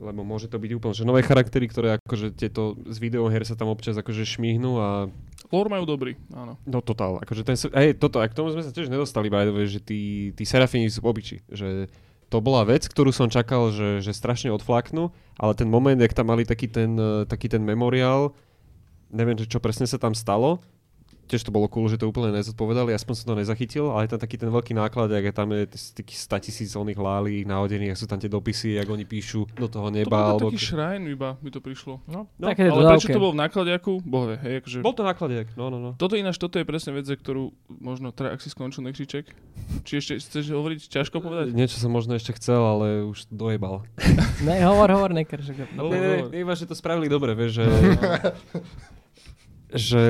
[0.00, 3.68] lebo môže to byť úplne, že nové charaktery, ktoré akože tieto z videoher sa tam
[3.68, 4.88] občas akože šmihnú a
[5.50, 6.56] Lore majú dobrý, áno.
[6.64, 9.52] No totál, akože ten, hej, toto, a k tomu sme sa tiež nedostali, by the
[9.52, 11.90] way, že tí, tí serafini sú obyči, že
[12.30, 16.30] to bola vec, ktorú som čakal, že, že strašne odflaknú, ale ten moment, jak tam
[16.30, 18.32] mali taký ten, eh, taký ten memoriál,
[19.10, 20.58] neviem, že čo presne sa tam stalo,
[21.30, 24.18] tiež to bolo cool, že to úplne nezodpovedali, aspoň som to nezachytil, ale je tam
[24.18, 25.62] taký ten veľký náklad, jak je tam je
[25.94, 29.70] takých 100 tisíc oných lálí nahodených, ak sú tam tie dopisy, jak oni píšu do
[29.70, 30.10] toho To neba.
[30.10, 30.50] bol alebo...
[30.50, 32.02] taký shrine iba, by to prišlo.
[32.10, 33.14] No, No, také Ale prečo dodávke.
[33.14, 33.92] to bolo v nákladiaku?
[34.02, 34.78] Bohve, hej, akože...
[34.82, 35.90] Bol to nákladiak, no, no, no.
[35.94, 39.24] Toto ináč, toto je presne vec, za ktorú možno, teda ak si skončil nekšiček,
[39.86, 41.54] či ešte chceš hovoriť, ťažko povedať?
[41.54, 43.86] Niečo som možno ešte chcel, ale už dojebal.
[44.42, 45.38] Ne, hovor, hovor, neker.
[45.38, 45.78] Že...
[45.78, 47.64] No, Ne, ne, ne, iba, že to spravili dobre, vieš, že...
[49.72, 50.04] že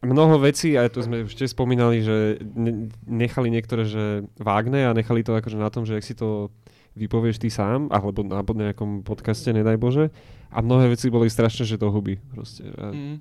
[0.00, 4.04] mnoho vecí, aj tu sme už tiež spomínali, že ne- nechali niektoré, že
[4.36, 6.52] vágne a nechali to akože na tom, že ak si to
[6.94, 10.14] vypovieš ty sám, alebo na nejakom podcaste, nedaj Bože.
[10.48, 12.20] A mnohé veci boli strašne, že to hubí.
[12.30, 12.68] Proste.
[12.70, 13.16] A, Mm.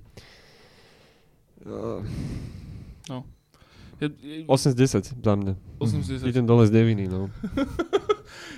[1.65, 2.03] uh,
[4.01, 5.53] Ja, ja, 8 z 10 za mňa.
[5.79, 6.27] 80.
[6.27, 7.29] Idem dole z deviny, no.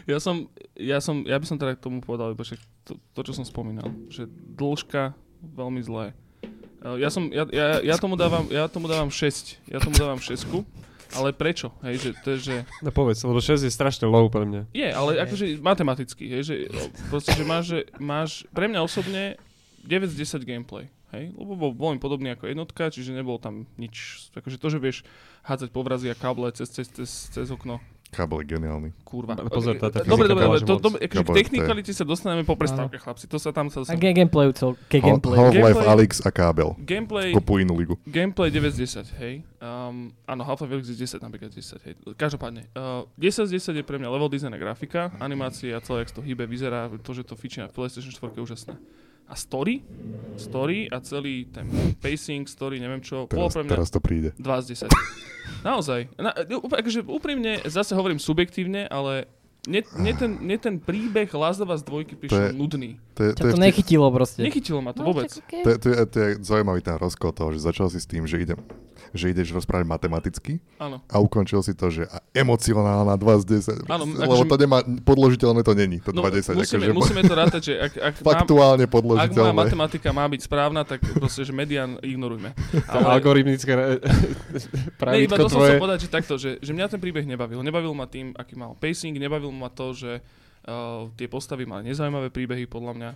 [0.05, 0.45] Ja som,
[0.77, 2.45] ja som, ja by som teda k tomu povedal iba
[2.85, 5.17] to, to, čo som spomínal, že dĺžka
[5.53, 6.05] veľmi zlé.
[6.81, 10.17] Eh, Ja som, ja, ja, ja tomu dávam, ja tomu dávam 6, ja tomu dávam
[10.22, 10.45] 6,
[11.15, 11.72] ale prečo?
[11.85, 14.61] Hej, že to je, že No povedz, lebo 6 je strašne low pre mňa.
[14.73, 16.55] je, ale akože matematicky, hej, že
[17.07, 19.39] proste, že máš, že máš, pre mňa osobne
[19.85, 24.27] 9 z 10 gameplay, hej, lebo bol veľmi podobný ako jednotka, čiže nebol tam nič,
[24.35, 24.97] akože to, že vieš
[25.45, 27.80] hádzať povrazy a káble cez, cez, cez, cez okno,
[28.16, 28.90] Kábel je geniálny.
[29.04, 29.36] kurva.
[29.52, 32.96] Pozor, tá- tá dobre, dobre, dobre, to, to, akože k technikalite sa dostaneme po prestávke,
[32.96, 33.84] chlapci, to sa tam sa...
[33.84, 35.36] A ge- gameplay, cel, ke Ho- gameplay.
[35.36, 36.80] Half-Life Alyx a kábel.
[36.80, 38.00] Gameplay, Kopu inú ligu.
[38.08, 39.44] gameplay 9 z 10, hej.
[39.60, 41.94] Um, áno, Half-Life Alyx je 10, napríklad 10, hej.
[42.16, 46.16] Každopádne, uh, 10 z 10 je pre mňa level design a grafika, animácia, celé, jak
[46.16, 48.76] to hýbe, vyzerá, to, že to fičí na PlayStation 4 je úžasné.
[49.26, 49.81] A story,
[50.35, 51.65] story a celý ten
[51.97, 54.30] pacing, story, neviem čo, Teraz, pre mňa teraz to príde.
[54.38, 54.93] 2 z 10.
[55.61, 55.99] Naozaj.
[56.15, 59.26] Na, úplne, akože úprimne, zase hovorím subjektívne, ale
[59.65, 63.02] mne, mne, ten, mne ten príbeh Last of Us 2 prišiel je- nudný.
[63.18, 64.45] To je, to je to nechytilo proste.
[64.45, 65.34] Nechytilo ma to No, vôbec.
[65.34, 68.30] To je, to, je, to je zaujímavý ten rozkol toho, že začal si s tým,
[68.30, 68.61] že, idem,
[69.16, 71.00] že ideš rozprávať matematicky Áno.
[71.02, 73.44] a ukončil si to, že emocionálna 2 z
[73.80, 73.88] 10.
[73.88, 76.52] Áno, lebo akože- to nemá, podložiteľné to není, to No, 2 10.
[76.54, 79.56] musíme, akože, musíme to rátať, že ak, ak, faktuálne ak moja podložiteľné.
[79.56, 82.52] matematika má byť správna, tak proste, že median ignorujme.
[82.92, 84.00] To algoritmické re-
[85.06, 85.70] Ne, iba pravidko to som tvoje.
[85.70, 87.60] chcel povedať, že takto, že, že mňa ten príbeh nebavil.
[87.60, 92.28] Nebavil ma tým, aký mal pacing, nebavil ma to, že uh, tie postavy mali nezaujímavé
[92.30, 93.10] príbehy, podľa mňa.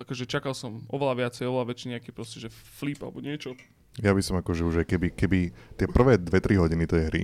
[0.00, 3.54] Akože čakal som oveľa viacej, oveľa väčší nejaký proste, že flip alebo niečo.
[4.00, 5.38] Ja by som akože už, aj keby, keby
[5.74, 7.22] tie prvé 2-3 hodiny tej hry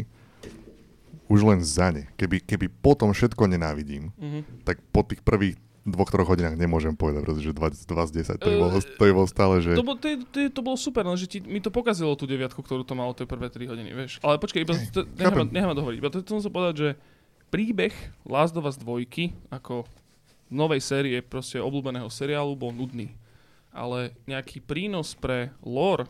[1.25, 4.63] už len za ne, keby, keby potom všetko nenávidím, Mhm.
[4.63, 8.47] tak po tých prvých dvoch, troch hodinách nemôžem povedať, pretože 20, 2 z 10, to
[8.47, 9.73] je, Eh, bolo, to je bolo stále, že...
[9.73, 12.25] To, bol, to, je- to, je- to bolo super, lenže ti, mi to pokazilo tú
[12.25, 14.17] deviatku, ktorú to malo tie prvé 3 hodiny, vieš.
[14.19, 15.99] Ale počkaj, iba, to, nechám, nechám dohovoriť.
[15.99, 16.89] Iba to chcem sa povedať, že
[17.47, 17.93] príbeh
[18.23, 19.09] Last of Us 2
[19.51, 19.85] ako
[20.49, 23.13] novej série proste obľúbeného seriálu bol nudný.
[23.69, 26.09] Ale nejaký prínos pre lore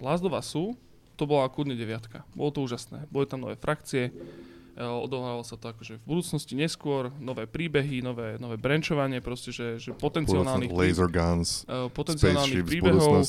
[0.00, 0.72] Last of Usu,
[1.20, 2.24] to bola kľudne deviatka.
[2.32, 3.04] Bolo to úžasné.
[3.12, 8.40] Boli tam nové frakcie, uh, odohrávalo sa to akože v budúcnosti neskôr, nové príbehy, nové,
[8.40, 13.20] nové branchovanie, proste, že, že potenciálnych, laser guns, spaceship potenciálnych príbehov,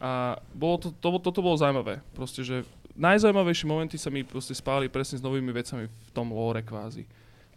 [0.00, 2.00] a bolo to, to, toto bolo zaujímavé.
[2.16, 2.64] Proste, že
[2.96, 7.04] najzaujímavejšie momenty sa mi proste spáli presne s novými vecami v tom lore kvázi.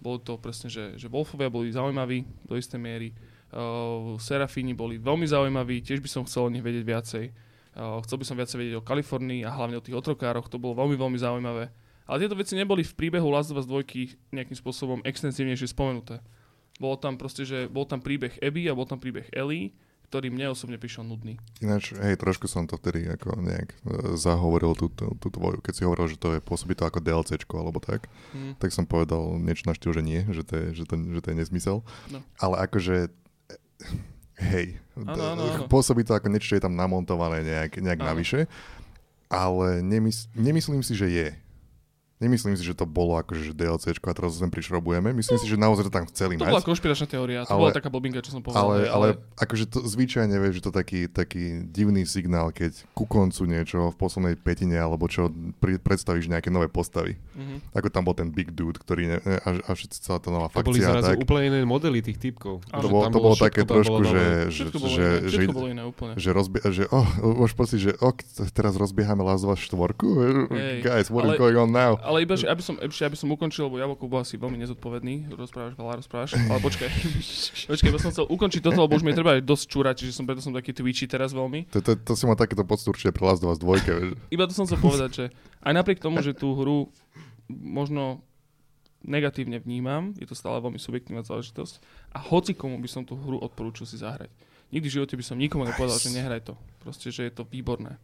[0.04, 3.10] Bolo to presne, že, že Wolfovia boli zaujímaví do istej miery.
[3.48, 7.26] Uh, Serafíni boli veľmi zaujímaví, tiež by som chcel o nich vedieť viacej.
[7.78, 10.74] Uh, chcel by som viacej vedieť o Kalifornii a hlavne o tých otrokároch, to bolo
[10.82, 11.70] veľmi, veľmi zaujímavé.
[12.10, 16.24] Ale tieto veci neboli v príbehu Last of Us 2 nejakým spôsobom extenzívnejšie spomenuté.
[16.82, 19.78] Bolo tam proste, že bol tam príbeh Abby a bol tam príbeh Ellie,
[20.08, 21.36] ktorý mne osobne prišiel nudný.
[21.60, 25.74] Ináč, hej, trošku som to vtedy ako nejak e, zahovoril tú, tú, tú tvoju, keď
[25.76, 28.56] si hovoril, že to je pôsobí to ako DLCčko alebo tak, Hm.
[28.56, 31.28] tak som povedal niečo na štýl, že nie, že to je, že to, že to
[31.28, 31.84] je nezmysel.
[32.08, 32.24] No.
[32.40, 33.12] Ale akože,
[33.52, 33.56] e,
[34.40, 35.66] hej, Áno, áno, áno.
[35.66, 38.40] pôsobí to ako niečo, čo je tam namontované nejak, nejak navyše,
[39.28, 41.28] ale nemys- nemyslím si, že je.
[42.18, 45.14] Nemyslím si, že to bolo akože že DLCčko a teraz sem prišrobujeme.
[45.14, 46.50] Myslím si, že naozaj to tam chceli To mať.
[46.50, 48.58] bola konšpiračná teória, to Ale- bola taká blbinka, čo som povedal.
[48.74, 49.08] Ale, hej, ale
[49.38, 53.96] akože to zvyčajne vieš, že to taký, taký divný signál, keď ku koncu niečo v
[54.02, 55.30] poslednej petine alebo čo
[55.62, 57.22] pri, predstavíš nejaké nové postavy.
[57.38, 57.78] Mhm.
[57.78, 60.66] Ako tam bol ten Big Dude, ktorý ne, a, a všetci celá tá nová To
[60.66, 60.90] boli fakcia.
[60.90, 62.66] a zrazu Tak, úplne iné modely tých typkov.
[62.74, 65.84] Áno, to, bolo, to bolo také trošku, že, že, Všetko bolo že, iné, že, iné
[66.18, 67.06] že, rozbie, že oh,
[67.46, 68.10] máš pocit, že oh,
[68.58, 69.94] teraz rozbiehame Last of Us 4?
[70.50, 72.07] Hej, Guys, what ale- is going on now?
[72.08, 75.36] Ale iba, že aby som, ešte aby som ukončil, lebo Jablko bol asi veľmi nezodpovedný,
[75.36, 76.88] rozprávaš veľa, rozprávaš, ale počkaj.
[77.68, 80.24] počkaj, iba som chcel ukončiť toto, lebo už mi treba aj dosť čúrať, čiže som
[80.24, 81.68] preto som taký twitchy teraz veľmi.
[81.76, 83.68] To, to, to si mal takéto pocit určite pre Last of Us 2.
[83.84, 84.16] vieš.
[84.36, 85.26] Iba to som chcel povedať, že
[85.68, 86.88] aj napriek tomu, že tú hru
[87.52, 88.24] možno
[89.04, 91.80] negatívne vnímam, je to stále veľmi subjektívna záležitosť
[92.16, 94.32] a hoci komu by som tú hru odporúčil si zahrať.
[94.72, 96.60] Nikdy v živote by som nikomu nepovedal, že nehraj to.
[96.84, 97.96] Proste, že je to výborné.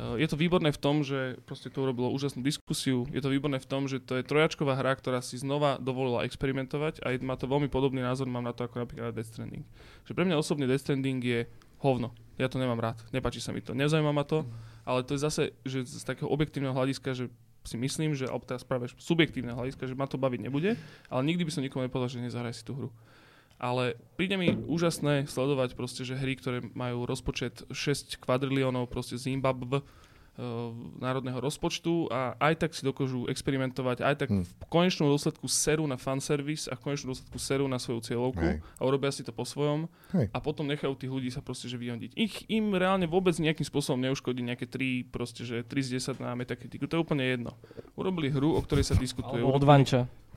[0.00, 3.04] Je to výborné v tom, že proste to urobilo úžasnú diskusiu.
[3.12, 7.04] Je to výborné v tom, že to je trojačková hra, ktorá si znova dovolila experimentovať
[7.04, 9.66] a má to veľmi podobný názor, mám na to ako napríklad na Death Stranding.
[10.08, 11.40] Že pre mňa osobne Death Stranding je
[11.84, 12.16] hovno.
[12.40, 13.04] Ja to nemám rád.
[13.12, 13.76] Nepáči sa mi to.
[13.76, 14.48] Nezaujíma ma to,
[14.88, 17.28] ale to je zase, že z takého objektívneho hľadiska, že
[17.68, 20.80] si myslím, že, alebo teraz práve subjektívneho hľadiska, že ma to baviť nebude,
[21.12, 22.88] ale nikdy by som nikomu nepovedal, že nezahraj si tú hru.
[23.60, 29.84] Ale príde mi úžasné sledovať proste, že hry, ktoré majú rozpočet 6 kvadriliónov proste Zimbabwe,
[30.40, 34.44] uh, národného rozpočtu a aj tak si dokážu experimentovať, aj tak Hm.
[34.48, 38.64] v konečnom dôsledku serú na fanservice a v konečnom dôsledku serú na svoju cieľovku Hej.
[38.64, 40.32] a urobia si to po svojom Hej.
[40.32, 42.16] a potom nechajú tých ľudí sa proste že vyhodiť.
[42.16, 46.32] Ich im reálne vôbec nejakým spôsobom neuškodí nejaké 3, proste že 3 z 10 na
[46.32, 46.88] metakritiku.
[46.88, 47.52] To je úplne jedno.
[47.92, 49.44] Urobili hru, o ktorej sa diskutuje.
[49.44, 49.68] Alebo od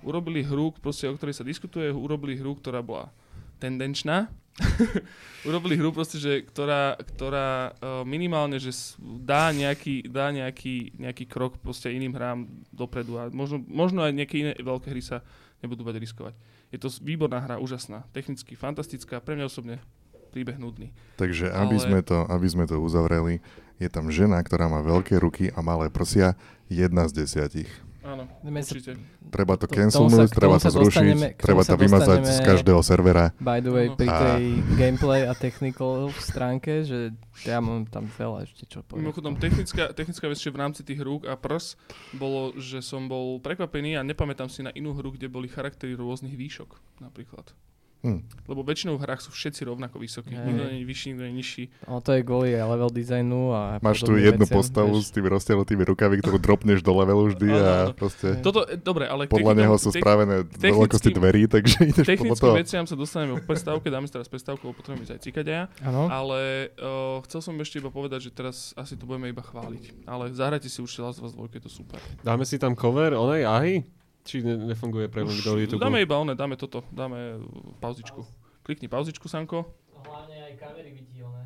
[0.03, 3.09] Urobili, hru, proste, o ktorej sa diskutuje, urobili hru, ktorá bola
[3.57, 4.27] tendenčná.
[5.49, 8.69] urobili hru proste, že, ktorá, ktorá uh, minimálne, že
[9.01, 14.35] dá nejaký, dá nejaký, nejaký krok proste iným hrám dopredu a možno, možno aj nejaké
[14.45, 15.25] iné veľké hry sa
[15.65, 16.33] nebudú bať riskovať.
[16.69, 19.81] Je to výborná hra, úžasná, technicky fantastická, pre mňa osobne
[20.33, 20.89] príbeh nudný.
[21.21, 23.39] Takže aby, Ale- sme to, aby sme to uzavreli,
[23.77, 26.37] je tam žena, ktorá má veľké ruky a malé prsia,
[26.69, 27.69] jedna z desiatich.
[28.03, 28.91] Áno, Ideme sa- určite.
[29.31, 33.31] Treba to cancelnúť, treba to zrušiť, treba to vymazať z každého servera.
[33.39, 34.43] By the way, pri A- tej
[34.75, 37.15] gameplay a technical stránke, že
[37.47, 39.07] ja mám tam veľa ešte čo povedať.
[39.07, 41.79] Mimochodom, technická, technická vec, že v rámci tých rúk a prs
[42.11, 46.35] bolo, že som bol prekvapený a nepamätám si na inú hru, kde boli charaktery rôznych
[46.35, 47.55] výšok napríklad.
[48.03, 48.19] Hm.
[48.51, 50.35] Lebo väčšinou v hrách sú všetci rovnako vysokí.
[50.35, 50.43] Hej.
[50.43, 51.63] Nikto nie je vyšší, nikto nie je nižší.
[51.87, 55.07] No to je kvôli level designu a Máš tu jednu veciam, postavu vieš.
[55.07, 57.95] s tými roztiahnutými rukami, ktorú dropneš do levelu vždy a áno.
[57.95, 58.43] proste.
[58.43, 62.55] Toto, e, dobre, ale podľa neho sú spravené veľkosti dverí, takže ideš podľa Technickým toho.
[62.59, 65.63] veciam sa dostaneme po prestávke, dáme si teraz prestávku, lebo potrebujeme ísť aj cikaďaja.
[65.87, 66.11] Áno.
[66.11, 66.39] Ale
[66.83, 70.03] uh, chcel som ešte iba povedať, že teraz asi to budeme iba chváliť.
[70.03, 72.03] Ale zahrajte si určite Last of Us 2, je to super.
[72.19, 73.75] Dáme si tam cover onej ahy?
[74.23, 75.83] Či ne, nefunguje pre ľudí do YouTube?
[75.83, 77.43] dáme iba one, dáme toto, dáme uh,
[77.77, 78.23] pauzičku.
[78.63, 79.67] Klikni pauzičku, Sanko.
[79.91, 81.43] Hlavne aj kamery viditeľné.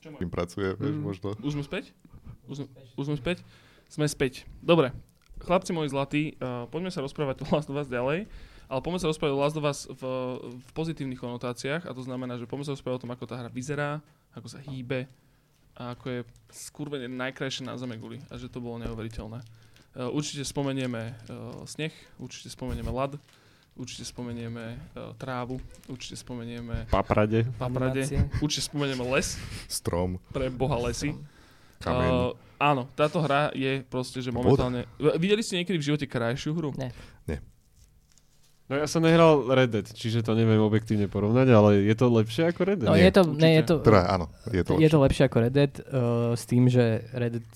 [0.00, 1.04] Čo Kým pracuje, vieš, Mm.
[1.04, 1.28] možno.
[1.40, 1.92] Už sme späť?
[2.48, 3.38] Už, sme- už sme späť?
[3.88, 4.48] Sme späť.
[4.58, 4.92] Dobre.
[5.38, 8.24] Chlapci moji zlatí, uh, poďme sa rozprávať o Last of Us ďalej.
[8.68, 10.02] Ale poďme sa rozprávať o Last of Us v,
[10.60, 13.48] v pozitívnych konotáciách a to znamená, že poďme sa rozprávať o tom, ako tá hra
[13.48, 14.00] vyzerá,
[14.36, 15.08] ako sa hýbe
[15.72, 16.20] a ako je
[16.52, 19.40] skurvene najkrajšie na zeme guli a že to bolo neuveriteľné.
[19.90, 23.16] Uh, určite spomenieme uh, sneh, určite spomenieme ľad,
[23.74, 27.48] určite spomenieme uh, trávu, určite spomenieme Paprade.
[27.54, 28.38] paprade, Animácie.
[28.38, 29.34] určite spomenieme les,
[29.66, 31.16] Strom, pre boha lesy.
[31.78, 32.10] kameň.
[32.10, 34.86] Uh, áno, táto hra je proste, že momentálne...
[34.96, 36.70] V- Videli ste niekedy v živote krajšiu hru?
[36.74, 36.90] Ne.
[38.68, 42.52] No ja som nehral Red Dead, čiže to neviem objektívne porovnať, ale je to lepšie
[42.52, 42.84] ako Red Dead?
[42.84, 43.40] No Nie, je to, určite.
[43.40, 45.00] ne, je to, Teda áno, je to je to lepšie.
[45.00, 45.82] lepšie ako Red Dead, uh,
[46.36, 47.46] s tým, že Red Dead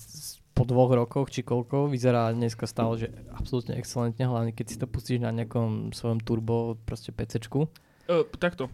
[0.53, 4.85] po dvoch rokoch či koľko vyzerá dneska stále, že absolútne excelentne, hlavne keď si to
[4.85, 7.65] pustíš na nejakom svojom turbo proste PCčku.
[8.05, 8.69] Uh, takto.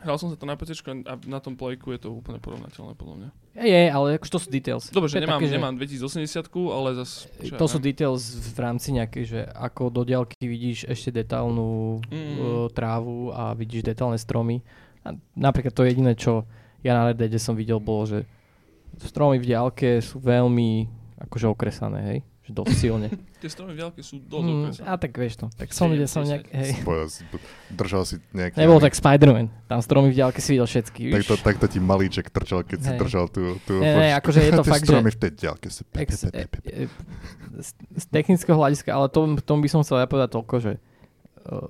[0.00, 3.16] Hral som sa to na PC a na tom playku je to úplne porovnateľné podľa
[3.20, 3.28] mňa.
[3.60, 4.88] Je, ale akože to sú details.
[4.88, 7.28] Dobre, že je nemám, také, nemám 2080, ale zase...
[7.60, 12.16] To sú details v rámci nejakej, že ako do diaľky vidíš ešte detálnu Mm.
[12.16, 12.36] mm.
[12.40, 14.64] uh, trávu a vidíš detálne stromy.
[15.04, 16.48] A napríklad to jediné, čo
[16.80, 18.18] ja na Red Deade som videl, bolo, že
[19.04, 22.18] stromy v diaľke sú veľmi akože okresané, hej?
[22.40, 23.08] Že dosť silne.
[23.36, 24.86] Tie stromy v diaľke sú dosť Mm, okresané.
[24.86, 25.46] a tak vieš to.
[25.52, 26.72] Tak som, Sedem, som nejak, hej.
[27.06, 27.26] Si-
[27.70, 28.56] Držal si nejaký...
[28.56, 29.46] Nebol tak Spider-Man.
[29.64, 31.14] Tam stromy v diaľke si videl všetky, víš?
[31.20, 33.60] Takto, takto ti malíček trčal, keď si držal tú...
[33.62, 35.32] tú Ne, ne, akože je to fakt, že- stromy v tej
[35.94, 36.88] Ex, pe- e, e,
[37.56, 40.72] z, z technického hľadiska, ale tom, tom by som chcel ja povedať toľko, že
[41.44, 41.68] uh,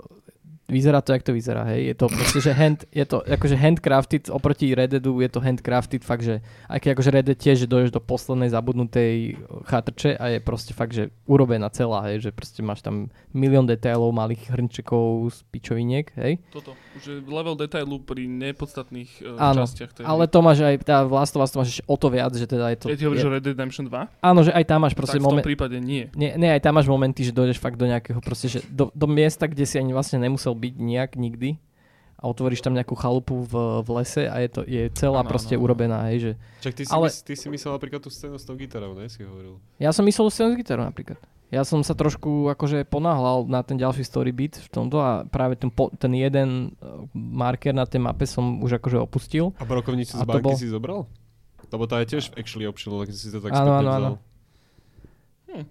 [0.70, 1.92] vyzerá to, jak to vyzerá, hej.
[1.92, 6.02] Je to proste, že hand, je to akože handcrafted, oproti Red Deadu je to handcrafted,
[6.02, 10.18] fakt, že aj keď akože Red Dead tiež, že dojdeš do poslednej zabudnutej uh, chatrče
[10.18, 14.50] a je proste fakt, že urobená celá, hej, že proste máš tam milión detailov, malých
[14.50, 16.42] hrnčekov z pičoviniek, hej.
[16.50, 16.74] Toto.
[17.00, 19.94] Že level detailu pri nepodstatných uh, Áno, častiach.
[19.94, 22.50] tej Ale to máš aj, tá Last of Us to máš o to viac, že
[22.50, 22.86] teda je to...
[22.90, 24.24] Ja ti hovorím, je, Red Dead Redemption 2?
[24.24, 26.08] áno, že aj tam máš proste tak v tom prípade nie.
[26.16, 29.06] Nie, nie, aj tam máš momenty, že dojdeš fakt do nejakého proste, že do, do
[29.06, 31.56] miesta, kde si ani vlastne nemusel byť nejak nikdy
[32.14, 35.56] a otvoríš tam nejakú chalupu v, v lese a je to je celá Áno, proste
[35.56, 35.64] áno.
[35.64, 36.30] urobená, hej, že
[36.60, 39.08] Čak ty si, Ale- mys- ty si myslel napríklad tú scénu s tou gitarou, ne?
[39.08, 39.56] Si hovoril.
[39.80, 41.16] ja som myslel scénu s gitarou napríklad.
[41.50, 45.58] Ja som sa trošku akože ponáhľal na ten ďalší story beat v tomto a práve
[45.58, 49.50] ten, po, ten jeden uh, marker na tej mape som už akože opustil.
[49.58, 51.10] A brokovnicu z banky bol- si zobral?
[51.72, 54.10] Lebo tá je tiež actually optional, keď si to tak Áno, áno, áno.
[55.50, 55.66] Hm.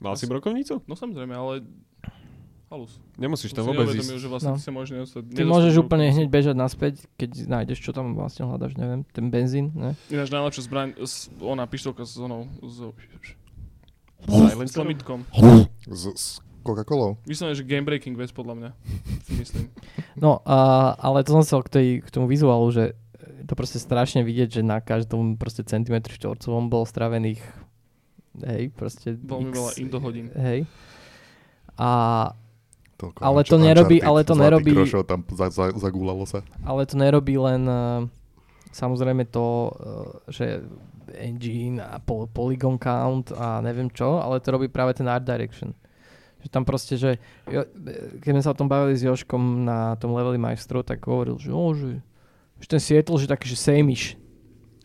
[0.00, 0.84] Mal si brokovnicu?
[0.84, 1.64] No samozrejme, ale...
[2.74, 2.98] Halus.
[3.14, 4.18] Nemusíš tam vôbec ísť.
[4.18, 4.58] že vlastne No.
[4.58, 5.22] ty sa môžeš nedostať...
[5.30, 9.70] Ty môžeš úplne hneď bežať naspäť, keď nájdeš, čo tam vlastne hľadaš, neviem, ten benzín,
[9.78, 9.94] ne?
[10.10, 12.82] Ináč najlepšia zbraň, s, ona pištolka s onou, s,
[14.26, 15.22] s lomitkom.
[15.86, 16.24] S, s
[16.66, 17.14] Coca-Colou.
[17.22, 18.70] Vyslovene, že game breaking vec podľa mňa.
[19.22, 19.66] Si myslím.
[20.18, 22.94] No, a, ale to som chcel k, tej, k tomu vizuálu, že
[23.46, 27.42] to proste strašne vidieť, že na každom proste centimetri štvorcovom bol stravených
[28.42, 30.26] hej, proste Veľmi veľa indo hodín.
[30.34, 30.66] Hej.
[31.74, 31.90] A,
[32.94, 36.46] Toľko Ale to nerobí- ale to nerobí- tam za, za, zagúlalo sa.
[36.62, 38.06] ale to nerobí len uh,
[38.70, 39.70] samozrejme to, uh,
[40.30, 40.62] že
[41.18, 45.74] engine a po, polygon count a neviem čo, ale to robí práve ten art direction.
[46.40, 47.16] Že tam proste, že
[47.48, 47.64] jo,
[48.20, 51.50] keď sme sa o tom bavili s Joškom na tom leveli majstrov, tak hovoril, že,
[51.52, 52.04] oh, že,
[52.60, 54.16] že ten Seattle, že taký, že samish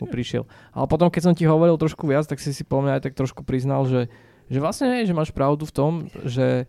[0.00, 0.48] mu prišiel.
[0.72, 3.14] Ale potom, keď som ti hovoril trošku viac, tak si si po mňa aj tak
[3.16, 4.08] trošku priznal, že,
[4.48, 5.92] že vlastne nie, že máš pravdu v tom,
[6.24, 6.64] že,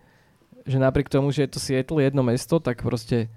[0.63, 3.27] že napriek tomu, že je to Seattle jedno mesto, tak proste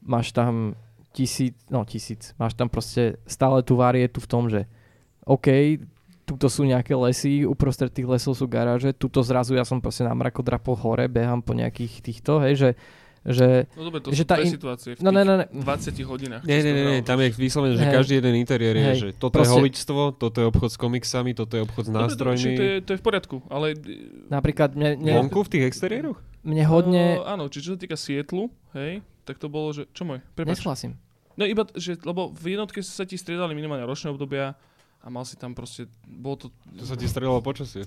[0.00, 0.78] máš tam
[1.10, 4.68] tisíc, no tisíc, máš tam proste stále tú varietu v tom, že
[5.24, 5.80] OK,
[6.24, 10.12] tuto sú nejaké lesy, uprostred tých lesov sú garáže, tuto zrazu ja som proste na
[10.12, 12.70] mrakodrapoch hore, behám po nejakých týchto, hej, že,
[13.24, 13.46] že
[13.76, 15.46] No dobre, to Že sú tá in- situácie v no, ne, ne, ne.
[15.52, 15.64] 20
[16.04, 16.44] hodinách.
[16.44, 17.94] Nie, nie, nie, tam je vyslovené, že Hej.
[17.96, 18.98] každý jeden interiér je, Hej.
[19.00, 21.96] že toto Proste- je holičstvo, toto je obchod s komiksami, toto je obchod s Dobre,
[21.96, 22.40] dobre, nástrojmi.
[22.44, 23.66] však to, je, to je v poriadku, ale...
[24.28, 26.20] napríklad mne, mne, Vonku v tých exteriéroch?
[26.48, 29.84] Mne hodne, Uh, áno, čiže čo sa týka Sietlu, hej, tak to bolo, že...
[29.92, 30.24] Čo môj?
[30.32, 30.56] Prepač.
[30.56, 30.96] nesúhlasím.
[31.36, 34.58] No iba, že, lebo v jednotke sa ti striedali minimálne ročné obdobia
[34.98, 37.86] a mal si tam proste, bolo to, To sa ti strelalo počasie.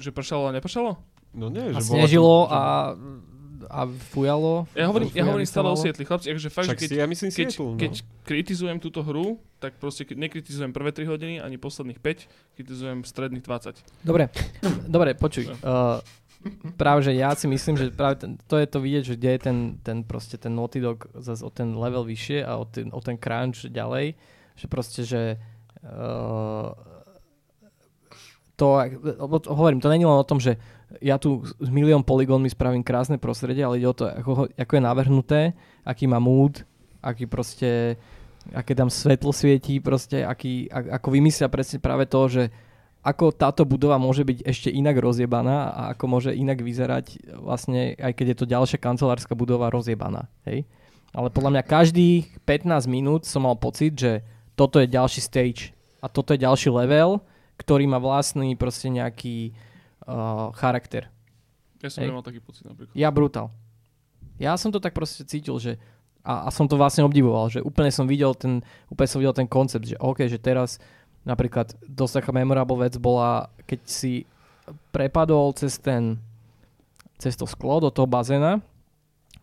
[0.00, 0.98] že pršalo a nepršalo?
[1.36, 2.60] No nie, A že bola snežilo a
[3.66, 4.70] a fujalo.
[4.78, 5.76] Ja hovorím, ja hovorím stále o.
[5.76, 6.06] Sietli.
[6.06, 7.78] Chlapci, akože fakt, že keď, si, ja myslím keď, Seattle, no.
[7.78, 7.92] keď
[8.22, 13.82] kritizujem túto hru, tak proste nekritizujem prvé 3 hodiny, ani posledných 5, kritizujem stredných 20.
[14.06, 14.30] Dobre,
[14.86, 15.50] dobre, počuj.
[15.58, 15.98] Uh,
[16.76, 19.40] práve, že ja si myslím, že práve ten, to je to vidieť, že kde je
[19.40, 23.00] ten, ten proste ten Naughty Dog zase o ten level vyššie a o ten, o
[23.00, 24.14] ten crunch ďalej,
[24.58, 25.40] že proste, že
[25.84, 26.72] uh,
[28.58, 28.66] to,
[29.46, 30.58] hovorím, to není len o tom, že
[30.98, 34.82] ja tu s milión poligónmi spravím krásne prostredie, ale ide o to, ako, ako je
[34.82, 35.40] navrhnuté,
[35.84, 36.64] aký má mood,
[36.98, 37.94] aký proste,
[38.50, 42.42] aké tam svetlo svietí, proste, aký, ako vymyslia presne práve to, že
[43.02, 48.12] ako táto budova môže byť ešte inak rozjebaná a ako môže inak vyzerať vlastne, aj
[48.12, 50.26] keď je to ďalšia kancelárska budova rozjebaná.
[50.44, 50.66] Hej?
[51.14, 54.26] Ale podľa mňa každých 15 minút som mal pocit, že
[54.58, 55.72] toto je ďalší stage
[56.02, 57.22] a toto je ďalší level,
[57.56, 59.54] ktorý má vlastný proste nejaký
[60.04, 61.06] uh, charakter.
[61.78, 62.10] Ja som Hej.
[62.10, 62.94] nemal taký pocit napríklad.
[62.98, 63.54] Ja brutál.
[64.38, 65.78] Ja som to tak proste cítil, že
[66.22, 68.60] a, a som to vlastne obdivoval, že úplne som videl ten,
[68.90, 70.82] úplne som videl ten koncept, že OK, že teraz
[71.28, 74.24] napríklad dosť taká memorable vec bola, keď si
[74.88, 76.16] prepadol cez ten
[77.20, 78.64] cez to sklo do toho bazéna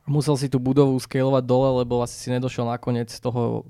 [0.06, 3.66] musel si tú budovu scalovať dole, lebo asi si nedošiel nakoniec toho,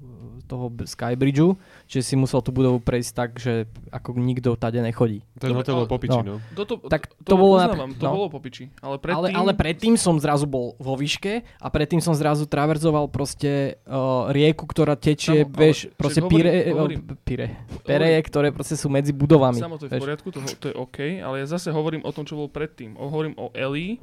[0.46, 3.54] toho Skybridgeu, čiže si musel tú budovu prejsť tak, že
[3.90, 5.26] ako nikto tade nechodí.
[5.36, 6.24] Ten Dobre, hotel bol ale- popiči, no.
[6.24, 6.36] no.
[6.54, 8.12] Toto, Tak to, to bolo uznávam, to no.
[8.12, 8.70] bolo po piči.
[8.80, 9.36] Ale Ale, predtým...
[9.36, 14.64] ale predtým som zrazu bol vo výške a predtým som zrazu traverzoval proste uh, rieku,
[14.64, 17.00] ktorá tečie, Samo, ale vieš, proste hovorím- pire, hovorím.
[17.22, 17.48] pire,
[17.82, 19.58] pereje, ktoré proste sú medzi budovami.
[19.58, 22.24] Samo to je v poriadku, to, to je OK, ale ja zase hovorím o tom,
[22.24, 22.94] čo bolo predtým.
[22.96, 23.98] O, hovorím o Ellie.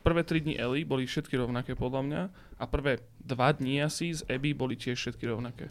[0.00, 2.22] Prvé 3 dní Ellie boli všetky rovnaké podľa mňa
[2.56, 5.70] a prvé 2 dní asi z Abby boli tiež všetky rovnaké.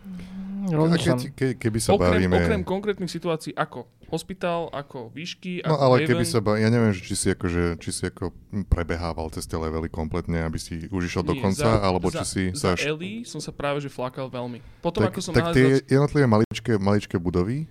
[0.00, 1.18] A Rozmýšľam.
[1.18, 2.32] keď, ke, keby sa Okrem, bavíme...
[2.34, 6.08] okrem konkrétnych situácií ako hospital, ako výšky, No ako ale Haven.
[6.08, 8.32] keby sa ba- ja neviem, že či si akože, či si ako
[8.66, 12.24] prebehával cez tie levely kompletne, aby si už išiel do konca, za- alebo za, či
[12.24, 14.64] si za š- Ellie som sa práve že flakal veľmi.
[14.78, 15.56] Potom tak, ako som tak nahádzal...
[15.58, 17.68] tie jednotlivé maličké, maličké budovy,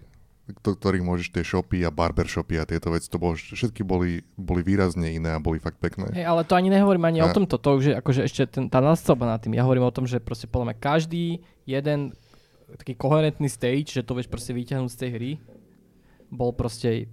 [0.52, 4.62] do ktorých môžeš tie shopy a barbershopy a tieto veci, to bolo, všetky boli, boli
[4.62, 6.10] výrazne iné a boli fakt pekné.
[6.12, 8.66] Hej, ale to ani nehovorím ani o A- tomto, to už je akože ešte ten,
[8.66, 9.54] tá nadstavba nad tým.
[9.54, 11.26] Ja hovorím o tom, že proste podľa mňa každý
[11.64, 12.18] jeden
[12.72, 15.32] taký koherentný stage, že to vieš proste vyťahnuť z tej hry,
[16.30, 17.10] bol proste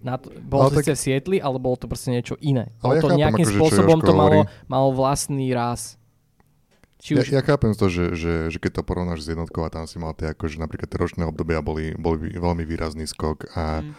[0.00, 2.72] na to, bol Ale to tak- Sietli, ale bolo to proste niečo iné.
[2.80, 5.99] Ale Bolo ja to chápem, nejakým akože, spôsobom to malo, malo vlastný ráz.
[7.00, 9.68] Či Ja, už, ja chápem to, že, že, že keď to porovnáš s jednotkou a
[9.68, 13.96] tam si mal tie, akože napríklad ročné obdobia boli, boli veľmi výrazný skok a, Mm.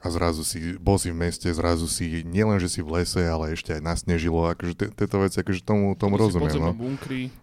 [0.00, 3.52] a zrazu si, bol si v meste, zrazu si, nielen, že si v lese, ale
[3.52, 6.72] ešte aj nasnežilo, akože te- tieto veci, akože tomu, tomu si rozumiem, no.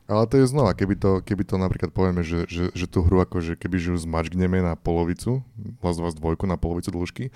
[0.04, 3.22] Ale to je znova, keby to, keby to napríklad povieme, že, že, že tú hru
[3.22, 5.46] akože keby ju zmačkneme na polovicu,
[5.80, 7.30] Last Us 2 na polovicu dĺžky,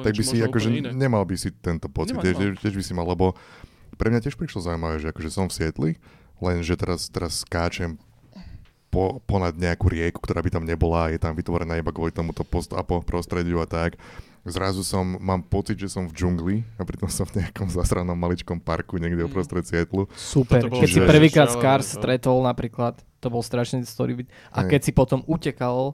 [0.00, 3.34] tak by si akože nemal by si tento pocit, tiež, tiež by si mal, lebo
[3.98, 5.90] pre mňa tiež prišlo zaujímavé, že akože som v Sietli,
[6.38, 7.98] len že teraz, teraz skáčem
[8.88, 12.72] po, ponad nejakú rieku, ktorá by tam nebola, je tam vytvorená iba kvôli tomuto post
[12.72, 14.00] a po prostrediu a tak.
[14.48, 18.56] Zrazu som, mám pocit, že som v džungli a pritom som v nejakom zasranom maličkom
[18.56, 19.28] parku niekde Mm.
[19.28, 20.08] uprostred Sietlu.
[20.16, 20.64] super.
[20.64, 21.96] Bolo Keď si že- prvýkrát šialené, Scars no.
[22.00, 24.24] stretol napríklad, to bol strašný story.
[24.48, 25.92] A keď si potom utekal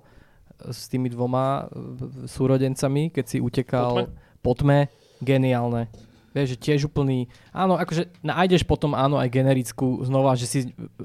[0.71, 4.07] s tými dvoma e, súrodencami, keď si utekal
[4.39, 4.87] po tme,
[5.19, 5.91] geniálne.
[6.35, 10.59] Vieš, že tiež úplný, áno, akože nájdeš potom áno aj generickú znova, že si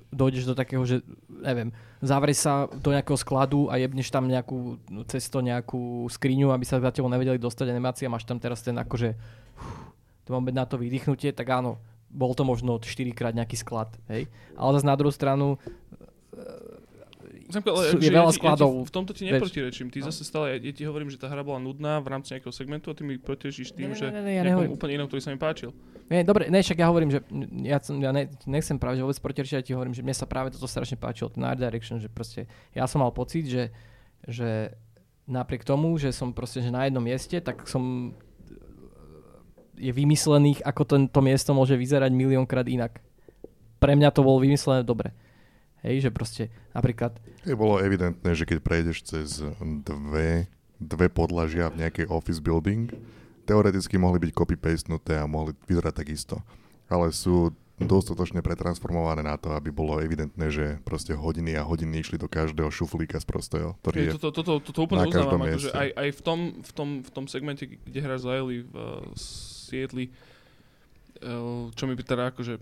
[0.09, 1.69] dojdeš do takého, že neviem,
[2.01, 6.89] zavrieš sa do nejakého skladu a jebneš tam nejakú cesto, nejakú skriňu, aby sa za
[6.89, 9.13] tebou nevedeli dostať animácia, máš tam teraz ten akože
[10.25, 11.77] to moment na to vydýchnutie, tak áno,
[12.09, 14.25] bol to možno 4 krát nejaký sklad, hej.
[14.57, 15.61] Ale zase na druhú stranu,
[17.49, 19.87] Samko, ale je veľa ja ti- skladov, Ja ti, v tomto ti neprotirečím.
[19.87, 20.05] Ty No.
[20.05, 22.93] zase stále, ja, ti hovorím, že tá hra bola nudná v rámci nejakého segmentu a
[22.93, 24.71] ty mi protirečíš tým, Ne, že ne, ne, ja nehovorím.
[24.71, 25.73] úplne inom, ktorý sa mi páčil.
[26.05, 27.19] Nie, dobre, ne, však ja hovorím, že
[27.63, 30.23] ja, som, ja ne, nechcem práve že vôbec protirečiť, ja ti hovorím, že mne sa
[30.23, 33.73] práve toto strašne páčilo, ten art direction, že proste ja som mal pocit, že,
[34.23, 34.73] že
[35.25, 38.13] napriek tomu, že som proste že na jednom mieste, tak som
[39.75, 42.99] je vymyslených, ako ten, to miesto môže vyzerať miliónkrát inak.
[43.79, 45.15] Pre mňa to bolo vymyslené dobre.
[45.79, 46.43] Hej, že proste
[46.75, 47.15] napríklad
[47.47, 52.91] Je bolo evidentné, že keď prejdeš cez dve, dve podlažia v nejakej office building,
[53.47, 56.43] teoreticky mohli byť copy-pastenuté a mohli vyzerať takisto.
[56.91, 62.19] Ale sú dostatočne pretransformované na to, aby bolo evidentné, že proste hodiny a hodiny išli
[62.19, 64.11] do každého šuflíka z prostého, ktorý je...
[64.11, 67.09] Hej, toto, toto, toto úplne na uznávam, akože aj, aj v, tom, v, tom, v
[67.15, 70.11] tom segmente, kde hráš za Ellie v uh, Sietli,
[71.23, 72.59] uh, čo mi by teda akože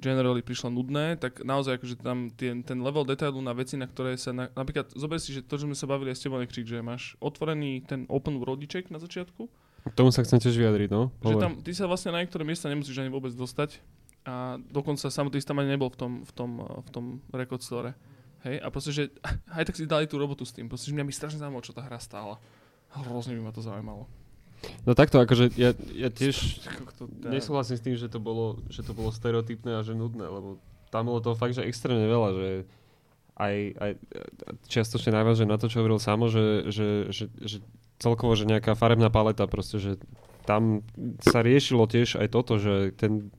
[0.00, 4.16] generally prišlo nudné, tak naozaj akože tam ten, ten level detailu na veci, na ktoré
[4.16, 6.64] sa, na, napríklad zober si, že to, že sme sa bavili aj s tebou nekřík,
[6.64, 9.46] že máš otvorený ten open worldiček na začiatku,
[9.80, 11.12] K tomu sa chcem tiež vyjadriť, no.
[11.20, 13.80] že tam ty sa vlastne na niektoré miesta nemusíš ani vôbec dostať
[14.28, 17.96] A dokonca samotný tam ani nebol v tom, v tom, v tom record store.
[18.44, 19.04] Hej, a proste, že
[19.56, 20.68] aj tak si dali tú robotu s tým.
[20.68, 22.36] Proste, že mňa by strašne zaujímalo, čo tá hra stála.
[22.92, 24.04] Hrozne by ma to zaujímalo.
[24.84, 26.64] No takto, akože ja, ja tiež
[27.24, 30.60] nesúhlasím s tým, že to bolo, že to bolo stereotypné a že nudné, lebo
[30.92, 32.48] tam bolo toho fakt, že extrémne veľa, že
[33.40, 33.90] aj, aj
[34.68, 37.64] čiastočne najviac, že na to, čo hovoril Samo, že, že, že, že
[37.96, 39.92] celkovo, že nejaká farebná paleta, proste, že
[40.44, 40.84] tam
[41.24, 43.32] sa riešilo tiež aj toto, že ten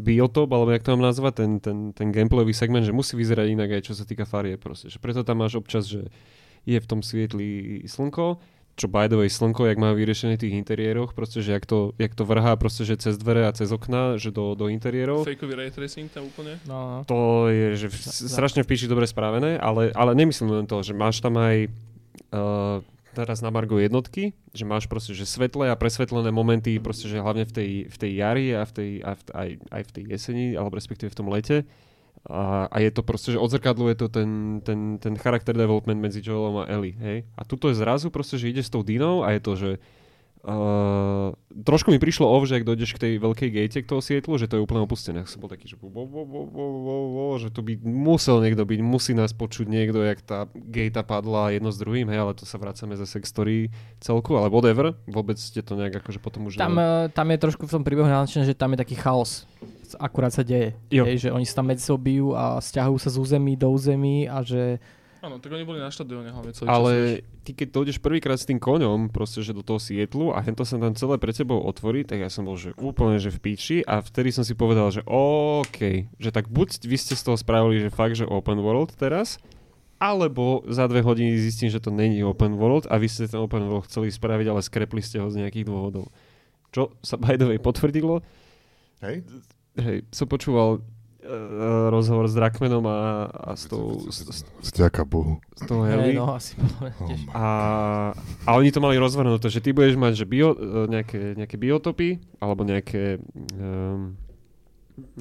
[0.00, 3.80] biotop, alebo jak to mám nazvať, ten, ten, ten gameplayový segment, že musí vyzerať inak
[3.80, 4.88] aj čo sa týka farie proste.
[4.88, 6.08] Že preto tam máš občas, že
[6.64, 8.40] je v tom svietli slnko,
[8.76, 11.92] čo by the way slnko, jak má vyriešené v tých interiéroch, proste, že jak to,
[12.00, 15.26] jak to vrhá proste, že cez dvere a cez okna, že do, do interiérov.
[15.26, 16.56] Fakeový ray tracing tam úplne.
[16.64, 16.98] No, no.
[17.04, 17.96] To je že v,
[18.30, 21.68] strašne v píči dobre spravené, ale, ale nemyslím len to, že máš tam aj
[22.32, 22.80] uh,
[23.12, 27.44] teraz na Margo jednotky, že máš proste, že svetlé a presvetlené momenty, proste, že hlavne
[27.44, 30.46] v tej, v tej jari a, v tej, a v, aj, aj v tej jeseni,
[30.54, 31.66] alebo respektíve v tom lete.
[32.28, 36.62] A, a je to proste, že odzrkadluje to ten, ten, ten charakter development medzi Joelom
[36.62, 37.18] a Ellie, hej?
[37.32, 39.70] A tuto je zrazu proste, že ide s tou Dinou a je to, že
[40.40, 44.40] Uh, trošku mi prišlo ov, že ak dojdeš k tej veľkej gate k toho Sietlu,
[44.40, 45.20] že to je úplne opustené.
[45.20, 48.40] Ja som bol taký, že, bo, bo, bo, bo, bo, bo, že tu by musel
[48.40, 52.32] niekto byť, musí nás počuť niekto, jak tá gate padla jedno s druhým, hej, ale
[52.32, 53.56] to sa vracame zase k story
[54.00, 56.56] celku, ale whatever, vôbec ste to nejak akože potom už...
[56.56, 59.44] Tam, uh, tam je trošku v tom príbehu náročné, že tam je taký chaos.
[59.98, 60.76] Akurát sa deje.
[60.92, 61.08] Jo.
[61.08, 64.28] Hej, že oni sa tam medzi sebou bijú a stiahujú sa z území do území
[64.28, 64.78] a že
[65.20, 67.44] Áno, tak oni boli na štadióne hlavne celý Ale čas.
[67.44, 70.80] ty keď dojdeš prvýkrát s tým koňom, proste, že do toho Sietlu a hento sa
[70.80, 74.00] tam celé pre tebou otvorí, tak ja som bol, že úplne, že v píči a
[74.00, 77.92] vtedy som si povedal, že OK, že tak buď vy ste z toho spravili, že
[77.92, 79.36] fakt, že open world teraz,
[80.00, 83.68] alebo za dve hodiny zistím, že to není open world a vy ste ten open
[83.68, 86.08] world chceli spraviť, ale skrepli ste ho z nejakých dôvodov.
[86.72, 88.24] Čo sa by the way potvrdilo.
[89.04, 89.20] Hej?
[89.76, 94.02] Hej, som počúval uh, rozhovor s Drakmenom a, a s tou,
[94.60, 95.38] Vďaka Bohu.
[95.54, 96.18] s tou hej, Ellie.
[96.18, 97.46] no asi Oh A,
[98.44, 102.18] a oni to mali rozvrhnuté, že ty budeš mať že bio, e, nejaké, nejaké biotopy,
[102.42, 103.22] alebo nejaké,
[103.54, 104.18] um,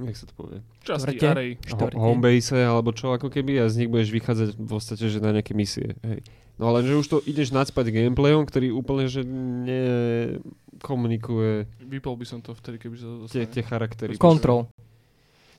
[0.02, 1.28] jak sa to povie, Časti Štvrte.
[1.30, 1.50] array.
[1.54, 1.96] ho, Štvrte.
[1.96, 5.54] homebase, alebo čo ako keby, a z nich budeš vychádzať v podstate, že na nejaké
[5.54, 5.94] misie.
[6.02, 6.26] Hej.
[6.60, 12.44] No ale že už to ideš nacpať gameplayom, ktorý úplne, že nekomunikuje Vypol by som
[12.44, 14.20] to vtedy, keby sa to tie, tie charaktery.
[14.20, 14.68] Control.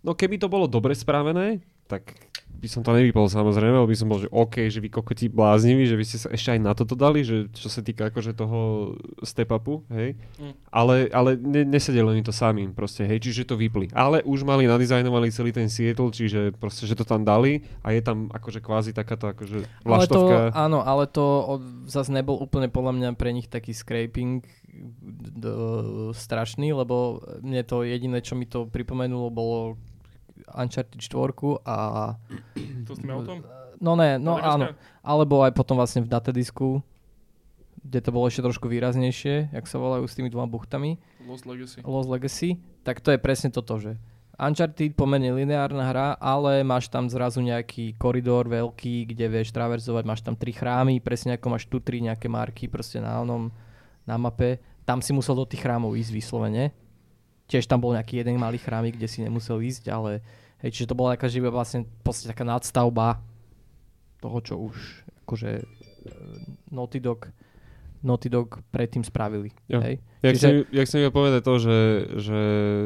[0.04, 2.28] No keby to bolo dobre spravené, tak
[2.60, 5.88] by som to nevypol samozrejme, lebo by som bol, že OK, že vy kokoti blázniví,
[5.88, 8.92] že vy ste sa ešte aj na toto dali, že čo sa týka akože toho
[9.24, 10.20] step-upu, hej.
[10.36, 10.54] Mm.
[10.68, 13.88] Ale, ale ne, nesedelo mi to samým proste, hej, čiže to vypli.
[13.96, 18.04] Ale už mali nadizajnovali celý ten Seattle, čiže proste, že to tam dali a je
[18.04, 20.36] tam akože kvázi takáto akože Ale to, vlaštovka.
[20.52, 21.24] áno, ale to
[21.56, 24.44] od, zase nebol úplne podľa mňa pre nich taký scraping
[25.40, 25.44] d,
[26.12, 29.80] strašný, lebo mne to jediné, čo mi to pripomenulo, bolo
[30.56, 31.76] Uncharted 4 a...
[32.86, 33.44] To s tým autom?
[33.80, 34.76] No ne, no áno.
[35.00, 36.84] Alebo aj potom vlastne v datadisku,
[37.80, 41.80] kde to bolo ešte trošku výraznejšie, jak sa volajú s tými dvoma buchtami, Lost Legacy.
[41.80, 43.96] Lost Legacy, tak to je presne toto, že
[44.40, 50.24] Uncharted pomerne lineárna hra, ale máš tam zrazu nejaký koridor veľký, kde vieš traverzovať, máš
[50.24, 53.52] tam tri chrámy, presne ako máš tu tri nejaké marky proste na onom,
[54.08, 54.56] na mape.
[54.88, 56.72] Tam si musel do tých chrámov ísť vyslovene.
[57.50, 60.22] Tiež tam bol nejaký jeden malý chrámik, kde si nemusel ísť, ale
[60.62, 63.18] hej, čiže to bola taká, iba vlastne podstate taká nadstavba
[64.22, 64.76] toho, čo už
[65.26, 65.64] akože e,
[66.70, 67.26] Naughty Dog,
[68.00, 69.52] Naughty Dog predtým spravili.
[69.68, 69.80] Jo.
[69.84, 70.00] Hej.
[70.20, 71.78] Jak, Čiže- chcem, jak chcem iba povedať to, že,
[72.20, 72.38] že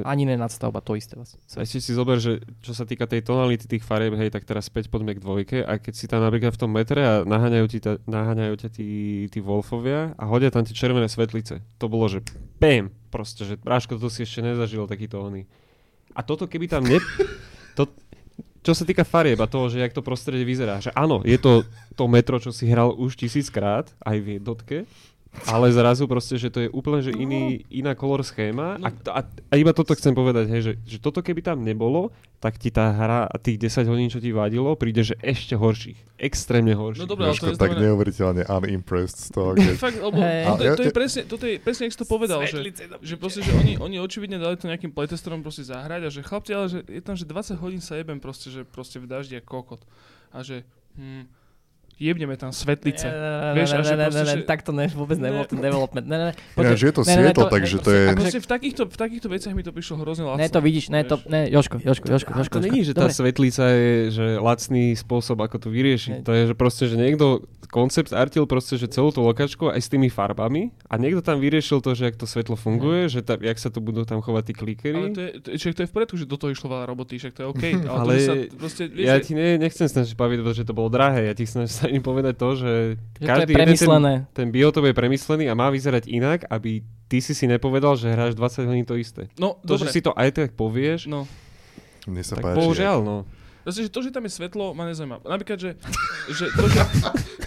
[0.06, 1.38] Ani ne nadstavba, to isté vlastne.
[1.58, 4.70] A ešte si zober, že čo sa týka tej tonality tých farieb, hej, tak teraz
[4.70, 7.78] späť poďme k dvojke a keď si tam napríklad v tom metre a naháňajú, ti
[7.82, 8.88] ta, naháňajú ťa tí,
[9.30, 11.58] tí Wolfovia a hodia tam tie červené svetlice.
[11.82, 12.22] To bolo, že
[12.62, 15.46] bam, proste, že Bráško, to si ešte nezažil takýto oný.
[16.14, 16.98] A toto keby tam ne...
[17.74, 17.90] To,
[18.64, 21.68] čo sa týka farieb a toho, že jak to prostredie vyzerá, že áno, je to
[21.94, 24.76] to metro, čo si hral už tisíckrát, aj v jednotke,
[25.44, 29.54] ale zrazu proste, že to je úplne že iný, iná kolor schéma a, a, a
[29.58, 33.24] iba toto chcem povedať, hej, že, že toto keby tam nebolo, tak ti tá hra
[33.24, 36.20] a tých 10 hodín, čo ti vadilo, príde, že ešte horších.
[36.20, 37.02] Extrémne horších.
[37.02, 37.88] No dobre, ale to Jožko tak neznamená...
[37.88, 39.76] neuveriteľne unimpressed z toho, keď...
[39.88, 40.44] Fakt, lebo Hej.
[40.44, 42.60] to, je, to, je presne, toto je presne, jak si to povedal, že,
[43.00, 46.50] že proste, že oni, oni očividne dali to nejakým playtesterom proste zahrať a že chlapci,
[46.52, 49.42] ale že je tam, že 20 hodín sa jebem proste, že proste v daždi a
[49.42, 49.80] kokot.
[50.30, 50.68] A že,
[51.00, 51.24] hm,
[51.96, 53.06] jebneme tam svetlice.
[53.06, 55.30] Ne, ne, Vieš, ne, ne, ne, proste, ne, že- ne, takto ne, vôbec Ne.
[55.30, 56.06] nebol ten development.
[56.06, 56.32] Ne, ne, ne.
[56.34, 59.70] Je to to- takže to je- akože- Proste v takýchto, v takýchto veciach mi to
[59.70, 60.42] prišlo hrozne lacno.
[60.42, 62.54] Ne, to vidíš, ne, to, ne, Joško, Joško, Joško, Joško.
[62.54, 63.14] to není, že tá Dobre.
[63.14, 66.22] svetlica je že lacný spôsob, ako to vyriešiť.
[66.22, 69.88] To je, že proste, že niekto koncept artil proste, že celú tú lokačku aj s
[69.90, 73.58] tými farbami a niekto tam vyriešil to, že jak to svetlo funguje, že ta, jak
[73.58, 75.00] sa tu budú tam chovať tí Ale klikery.
[75.10, 77.32] to je, to, je, to je v poriadku, že do toho išlo veľa roboty, však
[77.34, 77.64] to je OK.
[77.82, 80.86] Ale, Ale to, sa proste, vieš, ja ti ne, nechcem snažiť baviť, že to bolo
[80.86, 81.26] drahé.
[81.26, 82.72] Ja ti snažím sa im povedať to, že,
[83.14, 84.12] Že to je každý jeden premyslené.
[84.26, 88.08] ten, ten biotop je premyslený a má vyzerať inak, aby ty si si nepovedal, že
[88.08, 89.28] hráš 20 hodín to isté.
[89.34, 89.84] No, To, dobre.
[89.84, 91.28] že si to aj tak povieš, No,
[92.04, 92.56] Mne sa tak páči.
[92.58, 93.16] bohužiaľ, no.
[93.60, 95.24] Proste, že to, že tam je svetlo, ma nezaujíma.
[95.24, 95.70] Napríklad, že,
[96.28, 96.80] že to, že,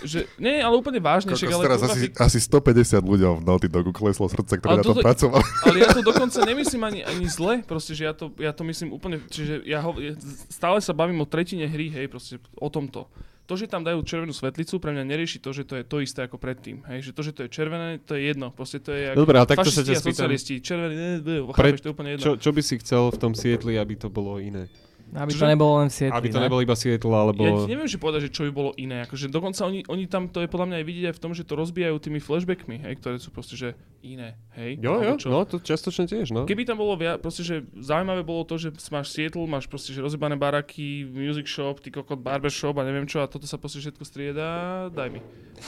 [0.01, 3.33] že, nie, ale úplne vážne, však, Kokos, ale, teraz kurva, asi, fik- asi 150 ľuďom
[3.35, 5.45] v Naughty Dogu kleslo srdce, Ale ktorí na to toto- pracovali.
[5.61, 8.89] ale ja to dokonca nemyslím ani, ani zle, proste, že ja to, ja to myslím
[8.91, 10.17] úplne, čiže ja ho, ja
[10.49, 13.05] stále sa bavím o tretine hry, hej, proste o tomto.
[13.47, 16.27] To, že tam dajú červenú svetlicu, pre mňa nerieši to, že to je to isté
[16.27, 16.83] ako predtým.
[16.91, 17.07] Hej?
[17.07, 18.51] Že to, že to je červené, to je jedno.
[18.51, 20.11] Proste to je ako Dobre, ale takto sa ťa a spýtam.
[20.11, 20.53] socialisti.
[20.59, 22.23] Červený, ne, ne, Pre- chápeš, to je úplne jedno.
[22.27, 24.67] Čo, čo by si chcel v tom Sietli, aby to bolo iné?
[25.15, 25.39] Aby Čože?
[25.39, 26.51] to nebolo len Sietli, Aby to ne?
[26.51, 27.39] nebolo iba Sietl, alebo...
[27.39, 29.07] Ja neviem, že povedať, že čo by bolo iné.
[29.07, 31.47] Akože dokonca oni, oni tam, to je podľa mňa aj vidieť aj v tom, že
[31.47, 33.79] to rozbijajú tými flashbackmi, hej, ktoré sú proste, že
[34.15, 34.79] iné, hej.
[34.79, 35.27] Jo, jo, čo.
[35.27, 36.47] no to častočne tiež, no.
[36.47, 39.99] Keby tam bolo viac, proste, že zaujímavé bolo to, že máš Seattle, máš proste, že
[39.99, 44.03] rozjebané baraky, music shop, ty kokot barbershop a neviem čo a toto sa proste všetko
[44.07, 44.47] strieda,
[44.95, 45.19] daj mi.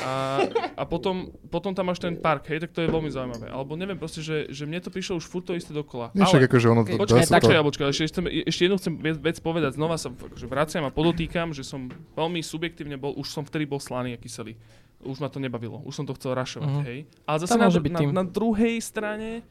[0.05, 0.45] A,
[0.77, 3.49] a potom, potom tam máš ten park, hej, tak to je veľmi zaujímavé.
[3.49, 6.13] Alebo neviem proste, že, že mne to prišlo už furt to isté dokola.
[6.13, 8.93] Nie, však akože ono, dá Počkaj, sa tak to, jablčka, ešte, ešte, ešte jednu chcem
[9.01, 13.27] vec, vec povedať, znova sa akože vraciam a podotýkam, že som veľmi subjektívne bol, už
[13.27, 14.55] som vtedy bol slaný a kyselý.
[14.99, 16.83] Už ma to nebavilo, už som to chcel rašovať, Mhm.
[16.83, 16.99] hej.
[17.23, 19.47] Ale zase na, na, na, druhej strane,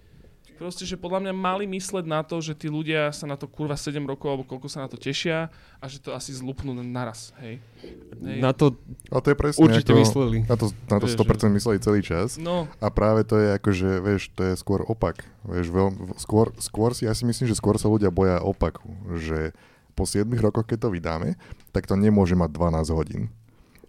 [0.59, 3.79] proste, že podľa mňa mali mysleť na to, že tí ľudia sa na to kurva
[3.79, 5.49] 7 rokov, alebo koľko sa na to tešia
[5.79, 7.63] a že to asi zlupnú naraz, hej.
[7.81, 8.43] hej.
[8.43, 8.75] Na to
[9.09, 10.39] ale to je presne určite ako, mysleli.
[10.51, 12.37] Na to, na to Vieš, 100% mysleli celý čas.
[12.37, 15.23] No, A práve to je akože, vieš, to je skôr opak.
[15.47, 15.89] Vieš, veľ,
[16.19, 18.91] skôr, skôr si, ja si myslím, že skôr sa ľudia boja opaku.
[19.15, 19.55] Že
[19.95, 21.39] po 7 rokoch, keď to vydáme,
[21.71, 23.23] tak to nemôže mať 12 hodín.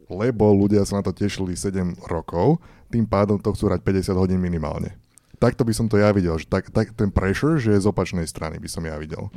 [0.09, 2.57] Lebo ľudia sa na to tešili 7 rokov,
[2.89, 4.97] tým pádom to chcú hrať 50 hodín minimálne.
[5.39, 8.27] Takto by som to ja videl, že tak, tak, ten pressure, že je z opačnej
[8.27, 9.31] strany by som ja videl.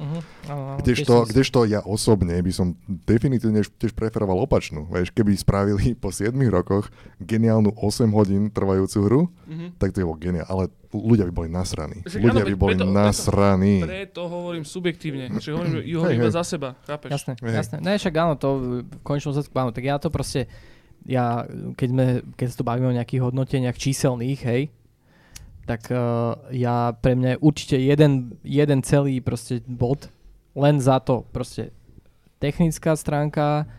[0.50, 4.90] Áno, Kdežto, kdežto ja osobne by som definitívne tiež preferoval opačnú.
[4.90, 6.90] Vieš, keby spravili po 7 rokoch
[7.22, 9.78] geniálnu 8 hodín trvajúcu hru, mhm.
[9.78, 10.42] tak to je bolo geniál.
[10.50, 12.02] Ale ľudia by boli nasraní.
[12.04, 13.76] Však Ľudia áno, by boli preto- preto- nasraní.
[13.80, 16.36] preto hovorím subjektívne, že hovorím, že ju Hej, hovorím iba hej.
[16.36, 17.10] za seba, chápeš?
[17.14, 17.54] Jasné, Hej.
[17.62, 17.76] jasné.
[17.78, 20.50] Ne, však áno, to v konečnom zásku, áno, tak ja to proste,
[21.06, 21.46] ja,
[21.78, 22.06] keď, sme,
[22.36, 24.62] keď sa tu bavíme o nejakých hodnoteniach číselných, hej,
[25.66, 30.10] tak uh, ja, pre mňa je určite jeden, jeden celý proste bod,
[30.58, 31.70] len za to, proste
[32.42, 33.70] technická stránka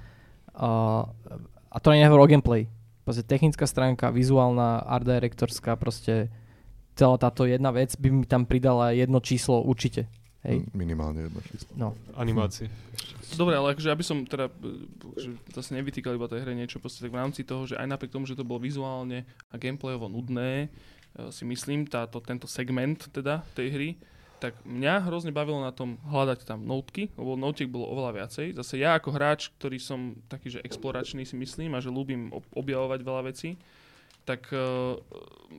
[0.55, 1.03] uh,
[1.73, 2.63] a to ani nehovorím o gameplay,
[3.03, 6.29] proste technická stránka, vizuálna, art directorská, proste
[6.93, 10.05] celá táto jedna vec by mi tam pridala jedno číslo určite.
[10.43, 10.67] Hej.
[10.75, 11.71] Minimálne jedno číslo.
[11.73, 11.89] No.
[12.19, 12.67] Animácie.
[13.33, 14.51] Dobre, ale akože aby som teda
[15.17, 18.13] že zase nevytýkal iba tej hre niečo, proste tak v rámci toho, že aj napriek
[18.13, 20.69] tomu, že to bolo vizuálne a gameplayovo nudné,
[21.29, 23.89] si myslím, táto, tento segment teda tej hry,
[24.41, 28.59] tak mňa hrozne bavilo na tom hľadať tam notky, lebo notiek bolo oveľa viacej.
[28.59, 32.51] Zase ja ako hráč, ktorý som taký, že exploračný si myslím a že ľúbim ob-
[32.51, 33.55] objavovať veľa vecí,
[34.27, 34.99] tak uh,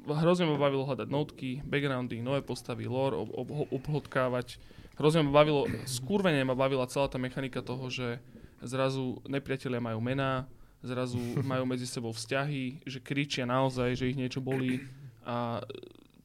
[0.05, 4.61] hrozne ma bavilo hľadať notky, backgroundy, nové postavy, lore, ob, ob, obhodkávať.
[5.01, 8.21] Hrozne ma bavilo, skurvene ma bavila celá tá mechanika toho, že
[8.61, 10.45] zrazu nepriatelia majú mená,
[10.85, 14.85] zrazu majú medzi sebou vzťahy, že kričia naozaj, že ich niečo bolí
[15.25, 15.61] a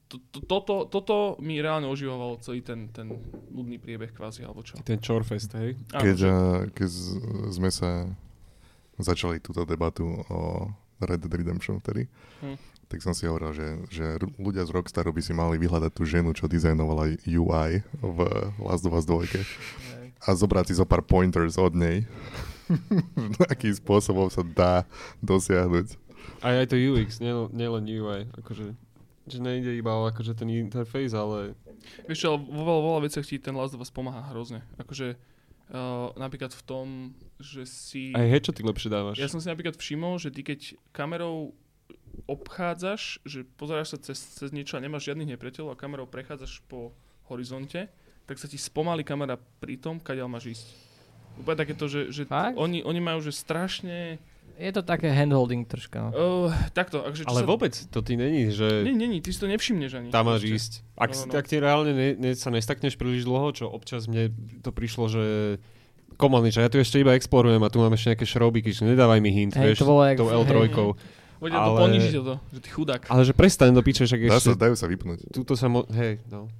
[0.06, 3.14] to, to, toto, toto mi reálne oživovalo celý ten, ten
[3.46, 4.74] nudný priebeh kvázi, alebo čo.
[4.80, 5.78] Ten Chorefest, hej?
[5.88, 7.16] Keď, že- uh, keď z-
[7.52, 8.10] sme sa
[8.96, 10.68] začali túto debatu o
[10.98, 12.10] Red Dead Redemption vtedy,
[12.40, 12.58] Hm.
[12.86, 14.04] tak som si hovoril, že, že
[14.36, 18.18] ľudia z Rockstaru by si mali vyhľadať tú ženu, čo dizajnovala UI v
[18.58, 19.46] Last of Us 2
[20.20, 22.04] a zobrať si zo pár pointers od nej.
[23.46, 24.84] Akým spôsobom sa dá
[25.20, 25.96] dosiahnuť.
[26.40, 28.28] Aj, aj to UX, nie, nielen UI.
[28.34, 28.76] Akože,
[29.30, 31.54] že nejde iba o akože ten interface, ale
[32.06, 34.60] Vieš čo, ale vo veľa, veľa veciach ti ten Last of Us pomáha hrozne.
[34.76, 36.86] Akože uh, napríklad v tom,
[37.40, 38.12] že si...
[38.12, 39.16] aj headshoty lepšie dávaš.
[39.16, 41.56] Ja som si napríklad všimol, že ty keď kamerou
[42.28, 46.92] obchádzaš, že pozeráš sa cez, cez niečo a nemáš žiadnych nepriateľov a kamerou prechádzaš po
[47.30, 47.88] horizonte,
[48.28, 50.66] tak sa ti spomalí kamera pri tom, kadiaľ máš ísť.
[51.40, 52.58] Úplne takéto, že, že Fakt?
[52.58, 54.20] oni, oni majú že strašne...
[54.60, 55.98] Je to také handholding troška.
[56.04, 56.10] No.
[56.12, 57.48] Uh, takto, čo ale sa...
[57.48, 60.08] vôbec to ty není, že Nie, nie, ty si to nevšimneš ani.
[60.12, 60.72] tam máš ísť.
[61.00, 64.28] Ak, No, no, ak ti reálne ne, ne, sa nestakneš príliš dlho, čo občas mne
[64.60, 65.24] to prišlo, že
[66.20, 69.24] on, že ja tu ešte iba explorujem a tu mám ešte nejaké šrobiky, že nedávaj
[69.24, 70.52] mi hint, Hej, vieš, to tou hej, L3.
[71.40, 73.02] Poďte to Ale- ponížiť to, že ty chudák.
[73.08, 74.60] Ale že prestaň do piče, však Dá sa, ešte...
[74.60, 75.32] dajú sa vypnúť.
[75.32, 75.88] Tuto sa mo...
[75.88, 76.52] Hej, no.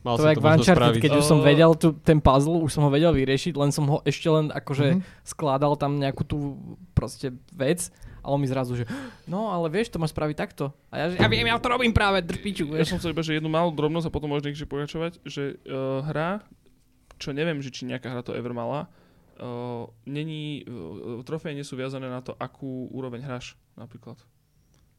[0.00, 2.90] Mal To je jak Uncharted, keď už som vedel tu, ten puzzle, už som ho
[2.90, 5.00] vedel vyriešiť, len som ho ešte len akože Mhm.
[5.24, 6.56] skládal tam nejakú tú
[6.96, 7.92] proste vec
[8.24, 8.84] a on mi zrazu, že
[9.28, 10.72] no ale vieš, to máš spraviť takto.
[10.88, 13.36] A ja, že ja viem, ja to robím práve, drpiču, Ja som chcel iba, že
[13.36, 16.44] jednu malú drobnosť a potom možno ešte pokračovať, že uh, hra,
[17.20, 18.88] čo neviem, že či nejaká hra to ever mala,
[19.40, 24.16] uh, není, uh, trofeje nie sú viazané na to, akú úroveň hráš, napríklad.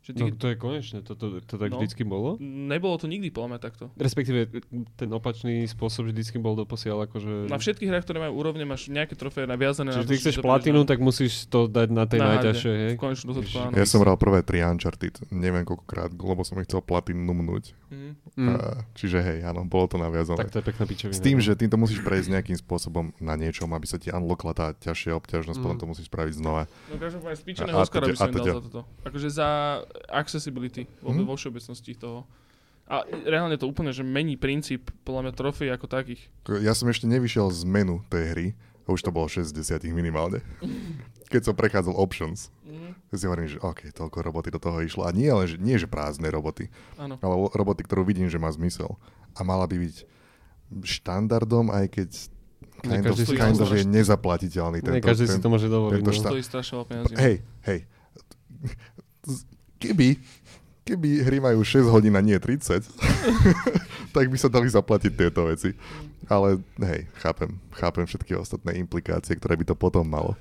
[0.01, 1.77] Že ty, No to je konečne, to, to, to tak No.
[1.77, 2.33] vždycky bolo.
[2.41, 3.83] Nebolo to nikdy podľa mňa takto.
[3.95, 4.49] Respektíve
[4.95, 7.45] ten opačný spôsob vždycky bol doposiaľ akože...
[7.45, 10.35] Na všetkých hrách, ktoré majú úrovne, máš nejaké trofeje naviazané na Čiže to, ty chceš
[10.39, 12.91] platinu, tak musíš to dať na tej Na najťažšej, hej?
[12.91, 13.61] V konečnom dôsledku, Ježiš.
[13.63, 13.77] áno.
[13.77, 17.77] Ja som hral prvé tri Uncharted, neviem koľkokrát, lebo som ich chcel platinumnúť.
[17.87, 18.09] Mhm.
[18.31, 18.47] Mm.
[18.49, 18.53] A,
[18.95, 20.39] čiže hej, áno, bolo to naviazané.
[20.39, 21.13] Tak to je pekná pičovina.
[21.13, 24.51] S tým, že ty to musíš prejsť nejakým spôsobom na niečom, aby sa ti unlockla
[24.51, 25.63] tá ťažšia obťažnosť, Mm.
[25.63, 26.65] potom to musíš spraviť znova.
[26.87, 28.81] No každopádne spíčeného Oscara by som dal teď- za toto.
[29.03, 29.49] Akože za
[30.09, 31.25] accessibility vo, Mhm.
[31.25, 32.25] vo všeobecnosti toho.
[32.91, 36.27] A reálne to úplne, že mení princíp podľa mňa trofej ako takých.
[36.59, 38.47] Ja som ešte nevyšiel z menu tej hry,
[38.83, 40.43] a už to bolo 6 z 10 minimálne.
[41.31, 42.51] Keď som prechádzal options,
[43.07, 45.07] ja si hovorím, že OK, toľko roboty do toho išlo.
[45.07, 46.67] A nie len, že, nie, že prázdne roboty,
[46.99, 47.15] Áno.
[47.23, 48.99] ale roboty, ktorú vidím, že má zmysel.
[49.31, 49.95] A mala by byť
[50.83, 52.09] štandardom, aj keď
[52.83, 54.83] Nie kind of, kind of je nezaplatiteľný.
[54.83, 56.03] Nie Tento, každý si to môže dovoliť.
[56.03, 56.83] tento no.
[56.83, 57.13] peniazí.
[57.15, 57.79] Hej, hej.
[59.81, 60.21] Keby,
[60.85, 62.85] keby hry majú 6 hodín a nie 30,
[64.15, 65.73] tak by sa dali zaplatiť tieto veci.
[66.29, 70.37] Ale hej, chápem, chápem všetky ostatné implikácie, ktoré by to potom malo.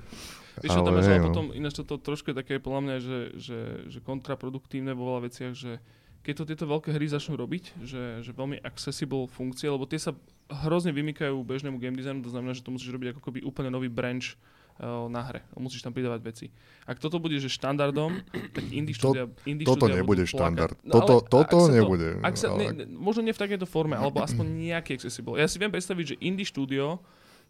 [0.61, 1.29] Vieš, čo tam je, Ale ale no.
[1.33, 5.57] potom ináč toto trošku je také podľa mňa, že, že, že kontraproduktívne vo veľa veciach,
[5.57, 5.81] že
[6.21, 10.12] keď to tieto veľké hry začnú robiť, že, že veľmi accessible funkcie, lebo tie sa
[10.53, 13.89] hrozne vymykajú bežnému game designu, to znamená, že to musíš robiť ako keby úplne nový
[13.89, 14.37] branch
[14.81, 15.44] na hre.
[15.55, 16.47] Musíš tam pridávať veci.
[16.85, 18.16] Ak toto bude že štandardom,
[18.57, 20.77] tak indie To- štúdia, indie Toto štúdia nebude budú štandard.
[20.81, 22.09] No, Toto, ale toto ak sa to- nebude.
[22.20, 25.36] Ak sa, ale- ne, možno nie v takejto forme, alebo aspoň nejaký accessible.
[25.36, 26.97] Ja si viem predstaviť, že indie štúdio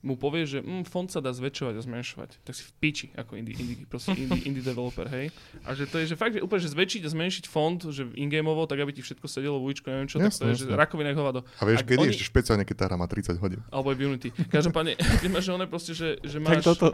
[0.01, 2.31] mu povie, že mm, font sa dá zväčšovať a zmenšovať.
[2.41, 5.29] Tak si v piči ako indie, indie, proste indie, indie developer, hej.
[5.63, 8.65] A že to je, že fakt, že úplne, že zväčšiť a zmenšiť font, že in-gameovo,
[8.65, 10.81] tak aby ti všetko sedelo v uličku, neviem čo, tak to je, že jasné.
[10.81, 11.45] rakovina hovado.
[11.61, 13.61] A vieš, ak kedy oni- ešte špeciálne, keď tá hra má 30 hodín.
[13.69, 14.29] Alebo aj v Unity.
[14.49, 16.65] Každopádne, keď máš že one proste, že, že Tak máš...
[16.65, 16.87] toto...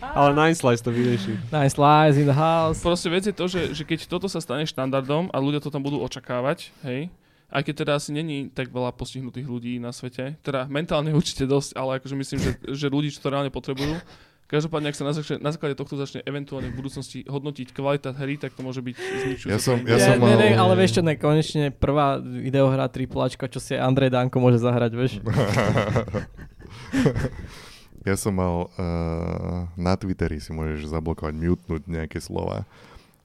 [0.00, 1.36] Ale Nine Slice to vyrieši.
[1.52, 2.80] Nice lies in the house.
[2.80, 5.84] Proste vec je to, že, že keď toto sa stane štandardom a ľudia to tam
[5.84, 7.12] budú očakávať, hej,
[7.50, 11.74] aj keď teda asi není tak veľa postihnutých ľudí na svete, teda mentálne určite dosť,
[11.74, 13.98] ale akože myslím, že, že ľudí, čo to reálne potrebujú,
[14.50, 18.34] Každopádne, ak sa na, základe, na základe tohto začne eventuálne v budúcnosti hodnotiť kvalita hry,
[18.34, 19.46] tak to môže byť zničujúce.
[19.46, 22.90] Ja som- ja som ne, ne, ne, mal- ale vieš čo, ne, konečne prvá videohra
[22.90, 25.22] triplačka, čo si Andrej Danko môže zahrať, vieš.
[28.10, 32.66] ja som mal uh, na Twitteri si môžeš zablokovať, mutenúť nejaké slova.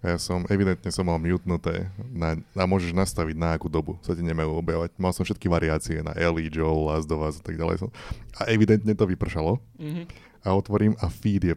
[0.06, 4.22] Ja som, evidentne som mal mutenuté na, a môžeš nastaviť na akú dobu sa ti
[4.22, 4.94] nemajú objavovať.
[4.96, 7.82] Mal som všetky variácie na Ellie, Joel, Last of Us a tak ďalej.
[7.82, 7.90] Som,
[8.38, 10.06] a evidentne to vypršalo Mhm.
[10.42, 11.56] a otvorím a feed je,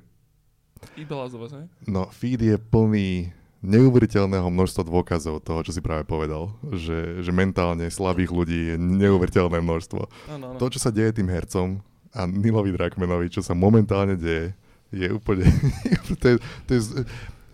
[0.97, 1.69] Iba Last of Us, hej?
[1.85, 6.55] no feed je plný neuveriteľného množstva dôkazov toho, čo si práve povedal.
[6.65, 10.01] Že, že mentálne slabých ľudí je neuveriteľné množstvo.
[10.31, 10.59] Áno, áno.
[10.63, 11.83] To, čo sa deje tým hercom
[12.15, 14.55] a Nilovi Drakmenovi, čo sa momentálne deje,
[14.89, 15.45] je úplne...
[16.23, 16.35] to je,
[16.65, 16.81] to je,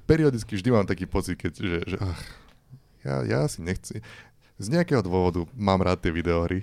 [0.04, 2.22] periodicky vždy mám taký pocit, keď, že, že ach,
[3.02, 4.00] ja, ja si nechci...
[4.54, 6.62] Z nejakého dôvodu mám rád tie videohry,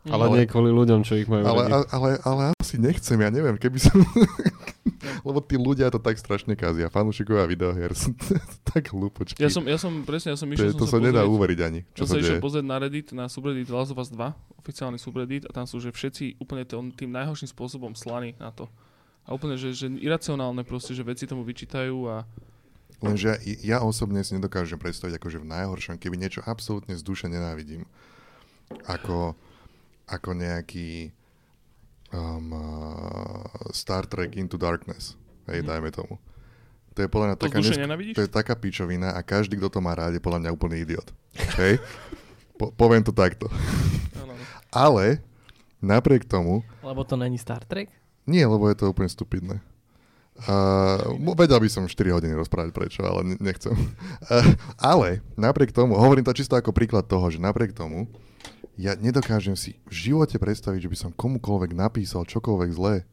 [0.00, 0.12] Mhm.
[0.16, 1.70] Ale nie kvôli ľuďom, čo ich majú ale, radi.
[1.70, 4.00] ale, ale, ale asi nechcem, ja neviem, keby som...
[5.28, 6.88] Lebo tí ľudia to tak strašne kazia.
[6.88, 8.16] Fanúšikovia videohier sú
[8.72, 9.36] tak hlúpočky.
[9.36, 11.60] Ja som, ja som, presne, ja som to, išiel to sa som nedá pozrieť- uveriť
[11.60, 12.42] ani, čo Čo sa sa išiel deje.
[12.42, 14.16] pozrieť na Reddit, na subreddit Last of Us 2,
[14.56, 18.72] oficiálny subreddit, a tam sú že všetci úplne tým, tým najhorším spôsobom slaní na to.
[19.22, 22.24] A úplne, že, že iracionálne proste, že veci tomu vyčítajú a
[23.00, 27.26] Lenže ja, ja osobne si nedokážem predstaviť, akože v najhoršom, keby niečo absolútne z duše
[27.26, 27.88] nenávidím,
[28.84, 29.32] ako,
[30.04, 31.08] ako nejaký
[32.10, 33.40] um, uh,
[33.70, 35.16] Star Trek Into Darkness,
[35.46, 35.66] hej, Mhm.
[35.66, 36.14] dajme tomu.
[36.90, 39.80] To je podľa mňa to taká, nesk- to je taká pičovina a každý, kto to
[39.80, 41.06] má rád, je podľa mňa úplný idiot.
[41.56, 41.78] Hej?
[42.58, 43.46] Po, poviem to takto.
[44.68, 45.22] Ale
[45.78, 47.88] napriek tomu, Lebo to není Star Trek?
[48.22, 49.62] nie, lebo je to úplne stupidné.
[50.40, 53.72] Uh, vedel by som 4 hodiny rozprávať prečo, ale ne- nechcem.
[53.72, 58.08] Uh, ale napriek tomu, hovorím to čisto ako príklad toho, že napriek tomu,
[58.80, 63.04] ja nedokážem si v živote predstaviť, že by som komukoľvek napísal čokoľvek zlé.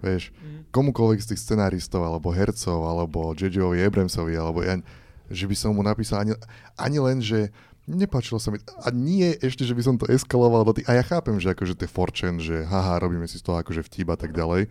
[0.00, 0.72] Vieš, Mhm.
[0.72, 4.80] komukoľvek z tých scenáristov, alebo hercov, alebo J.J.ovi Abramsovi, alebo ja,
[5.28, 6.32] že by som mu napísal ani,
[6.74, 8.62] ani len, že Nepáčilo sa mi.
[8.86, 10.86] A nie ešte, že by som to eskaloval do tých...
[10.86, 13.82] A ja chápem, že akože to je forčen, že haha, robíme si z toho akože
[13.82, 14.70] vtip a tak ďalej.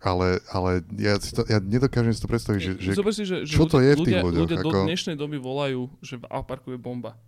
[0.00, 3.44] Ale, ale ja, si to, ja nedokážem si to predstaviť, že, že Zober si, že,
[3.44, 6.16] že čo to je v tých ľudia, ľuďoch, ľudia do ako- dnešnej doby volajú, že
[6.16, 7.20] v Alparku je bomba.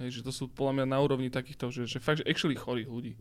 [0.00, 2.88] Hej, že to sú podľa mňa na úrovni takýchto, že, že fakt, že actually chorých
[2.88, 3.12] ľudí.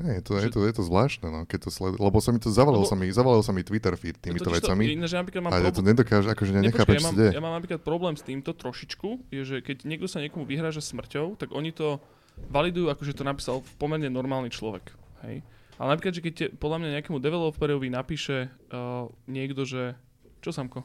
[0.00, 1.96] Hej, je, to, je, Že- to, je to zvláštne, no, keď to sled...
[1.96, 4.60] lebo sa mi to zavalil Lebo- sa mi, zavalil sa mi Twitter feed týmito Totiž
[4.60, 7.14] to, vecami ináč ja napríklad mám ja to problém, nedokážem, akože ja nechápem, ja, mám,
[7.16, 11.40] ja mám napríklad problém s týmto trošičku, je, že keď niekto sa niekomu vyhráža smrťou,
[11.40, 11.96] tak oni to
[12.52, 14.92] validujú, ako že to napísal pomerne normálny človek.
[15.24, 15.40] Hej.
[15.76, 19.92] Ale napríklad, že keď te, podľa mňa nejakému developerovi napíše uh, niekto, že...
[20.40, 20.80] Čo, Samko?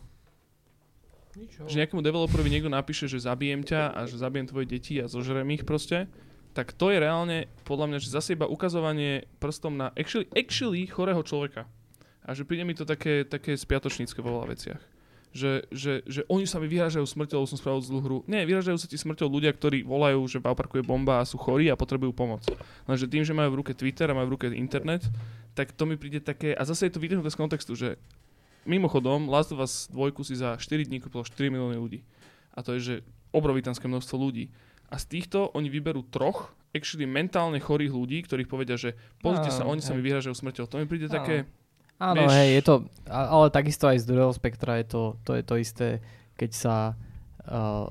[1.64, 5.48] Že nejakému developerovi niekto napíše, že zabijem ťa a že zabijem tvoje deti a zožerem
[5.56, 6.12] ich proste,
[6.52, 11.24] tak to je reálne, podľa mňa, že zase iba ukazovanie prstom na actually, actually chorého
[11.24, 11.64] človeka.
[12.28, 14.82] A že príde mi to také, také spiatočnícke vo veľa veciach.
[15.32, 18.18] Že, že, že oni sa mi vyhražajú smrťou, som spravil zlú hru.
[18.28, 21.72] Nie, vyhražajú sa ti smrťou ľudia, ktorí volajú, že v je bomba a sú chorí
[21.72, 22.44] a potrebujú pomoc.
[22.84, 25.08] Lenže tým, že majú v ruke Twitter a majú v ruke internet,
[25.56, 26.52] tak to mi príde také...
[26.52, 27.96] A zase je to vytrhnuté z kontextu, že
[28.68, 32.04] mimochodom Last of Us 2 si za 4 dní kúpilo 4 milióny ľudí.
[32.52, 32.96] A to je, že
[33.32, 34.52] obrovitánske množstvo ľudí.
[34.92, 39.64] A z týchto oni vyberú troch actually mentálne chorých ľudí, ktorých povedia, že pozrite sa,
[39.64, 39.98] Áno, oni sa hej.
[40.00, 40.68] mi vyhražajú smrťou.
[40.68, 41.16] To mi príde Áno.
[41.16, 41.48] také...
[42.02, 42.76] Áno, Vieš- hej, je to,
[43.06, 45.88] ale takisto aj z druhého spektra je to, to, je to isté,
[46.34, 46.76] keď sa
[47.46, 47.86] uh,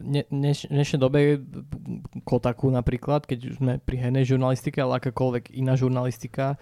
[0.00, 1.44] ne, dneš, dnešnej dobe
[2.24, 6.56] Kotaku napríklad, keď sme pri hernej žurnalistike, ale akákoľvek iná žurnalistika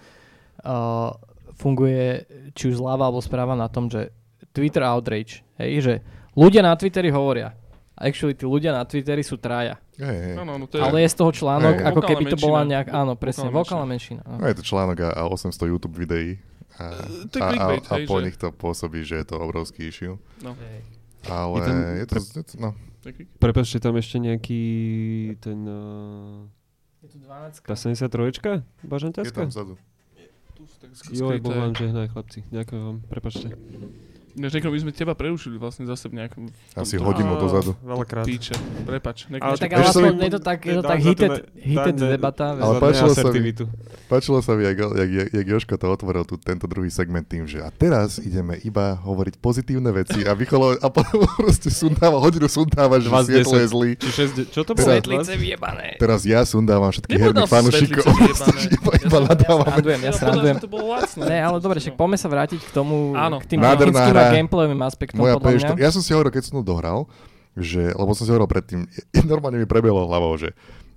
[0.67, 1.15] uh,
[1.55, 4.11] funguje či už zľava alebo správa na tom, že
[4.51, 5.93] Twitter outrage, hej, že
[6.35, 7.55] ľudia na Twitteri hovoria.
[7.95, 9.79] Actually, tí ľudia na Twitteri sú traja.
[9.97, 10.33] Hej, hej.
[10.33, 11.85] No, no, no, to je, Ale je z toho článok, Hej.
[11.85, 12.71] ako Vokálna keby to bola menšina.
[12.73, 14.21] nejak, áno, presne, Vokálna vokálna menšina.
[14.23, 14.37] áno.
[14.37, 16.29] No, je to článok a, a 800 YouTube videí.
[16.75, 16.83] A,
[17.25, 20.19] to je a, a, a po že- nich to pôsobí, že je to obrovský issue.
[20.41, 20.77] Hej.
[21.25, 22.69] Ale Je tam- je to, je to no?
[23.37, 24.63] Prepačte, tam ešte nejaký
[25.39, 25.59] ten...
[25.61, 26.49] Uh,
[26.99, 28.65] Je tu 12 tá 73
[29.21, 29.77] je tam vzadu.
[30.53, 31.39] Tu sú tak Joj, skryté.
[31.39, 32.39] Boh vám žehnaj, chlapci.
[32.49, 33.47] Ďakujem vám, prepačte.
[34.35, 36.51] Ináč niekto by sme teba prerušili vlastne zase v nejakom...
[36.75, 37.71] Asi hodinu dozadu.
[37.79, 38.27] Veľakrát.
[38.27, 38.51] Píče,
[38.83, 39.31] prepač.
[39.31, 42.51] Ale Tak ale aspoň je to tak, je to tak hited, hited debata.
[42.51, 43.55] Ale páčilo sa mi-.
[44.11, 47.63] Páčilo sa mi, jak, jak, jak, Joško to otvoril tu, tento druhý segment tým, že
[47.63, 50.87] a teraz ideme iba hovoriť pozitívne veci a Michalo a
[51.39, 53.31] proste sundáva, hodinu sundáva, že 20.
[53.31, 53.91] svietlo je zlý.
[53.95, 54.09] Či
[54.51, 54.83] 6, čo to bolo?
[54.83, 55.95] Teraz- Svetlice vyjebané.
[55.95, 58.03] Teraz ja sundávam všetkých Nepovedal herných fanúšikov.
[58.83, 59.67] iba, Ja iba som- nadávam.
[59.71, 60.55] Srandujem, ja srandujem.
[61.23, 63.39] Ne, ale dobre, však poďme sa vrátiť k tomu, Áno.
[63.39, 63.63] k tým
[64.33, 65.69] Gameplayovým aspektom Moja podľa mňa.
[65.75, 67.05] PS4, ja som si hovoril, keď som to dohral,
[67.53, 68.89] že, lebo som si hovoril predtým,
[69.31, 70.55] normálne mi prebehlo hlavou, že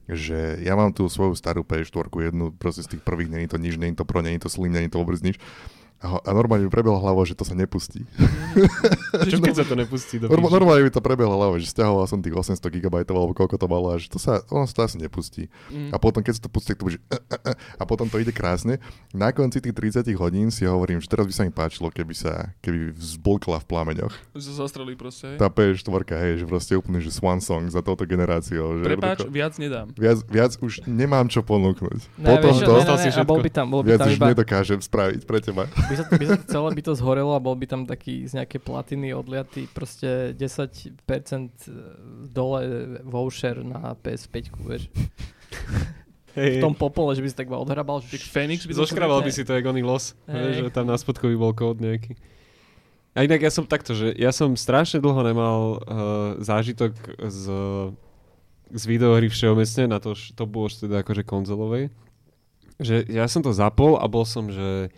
[0.08, 3.76] že ja mám tú svoju starú PS4, jednu proste z tých prvých, není to nič,
[3.76, 5.36] není to pro, není to slim, není to vôbec nič.
[5.98, 8.06] A, a normálne mi prebehlo hlavou, že to sa nepustí.
[9.18, 12.06] A čo keď sa to nepustí do Norm, normálne mi to prebehlo hlavou, že stiahoval
[12.06, 14.82] som tých 800 GB alebo koľko to malo a že to sa, ono sa to
[14.86, 15.50] asi nepustí.
[15.74, 15.90] Mm.
[15.90, 18.30] A potom, keď sa to pustí, to bude, uh, uh, uh, a potom to ide
[18.30, 18.78] krásne.
[19.10, 22.54] Na konci tých 30 hodín si hovorím, že teraz by sa mi páčilo, keby sa,
[22.62, 24.14] keby vzblkla v plameňoch.
[24.38, 25.34] Že sa zastrelí proste.
[25.34, 25.42] hej.
[25.42, 28.80] Tá PS4, hej, že proste úplne, že swan song za touto generáciou.
[28.80, 29.86] Že Prepáč, jednoducho viac nedám.
[29.98, 32.22] viac, viac už nemám čo ponúknuť.
[32.22, 34.08] Ne, Potom vieš, to, ne, ne, ne, a bol by tam, bol by viac tam
[34.08, 35.66] už iba, nedokážem spraviť pre teba.
[35.88, 38.60] By sa, by sa celé by to zhorelo a bol by tam taký z nejakej
[38.60, 40.92] platiny odliatý proste 10%
[42.28, 42.60] dole
[43.08, 44.92] voucher na PS5, vieš.
[46.36, 49.42] Hej, V tom popole, že by si tak odhrabal, že Fénix by Zoškrabal by si
[49.42, 50.12] to, jak oný los.
[50.28, 52.14] Vieš, že tam na spodku by bol kód nejaký.
[53.16, 56.94] A inak ja som takto, že ja som strašne dlho nemal uh, zážitok
[57.26, 57.42] z,
[58.70, 61.90] z videohry všeobecne, na to, to bolo už teda akože konzolovej.
[62.78, 64.94] Že ja som to zapol a bol som, že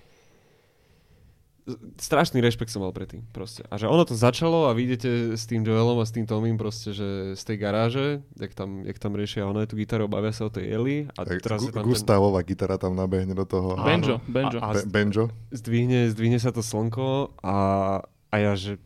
[1.97, 3.63] strašný rešpekt som mal predtým proste.
[3.65, 6.55] A že ono to začalo a vy idete s tým Joelom a s tým Tomím
[6.55, 10.45] proste, že z tej garáže, jak tam, jak tam riešia ono tú gitaru, bavia sa
[10.45, 13.75] o tej Eli a Tak teraz Gu- tam ten, Gustavová gitara tam nabehne do toho.
[13.75, 13.85] Áno.
[13.85, 14.59] Benjo, Benjo.
[14.59, 15.25] A, a Be- Benjo.
[15.51, 17.57] zdvihne, zdvihne sa to slnko a,
[18.05, 18.79] a ja, že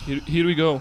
[0.00, 0.78] Here, here we go.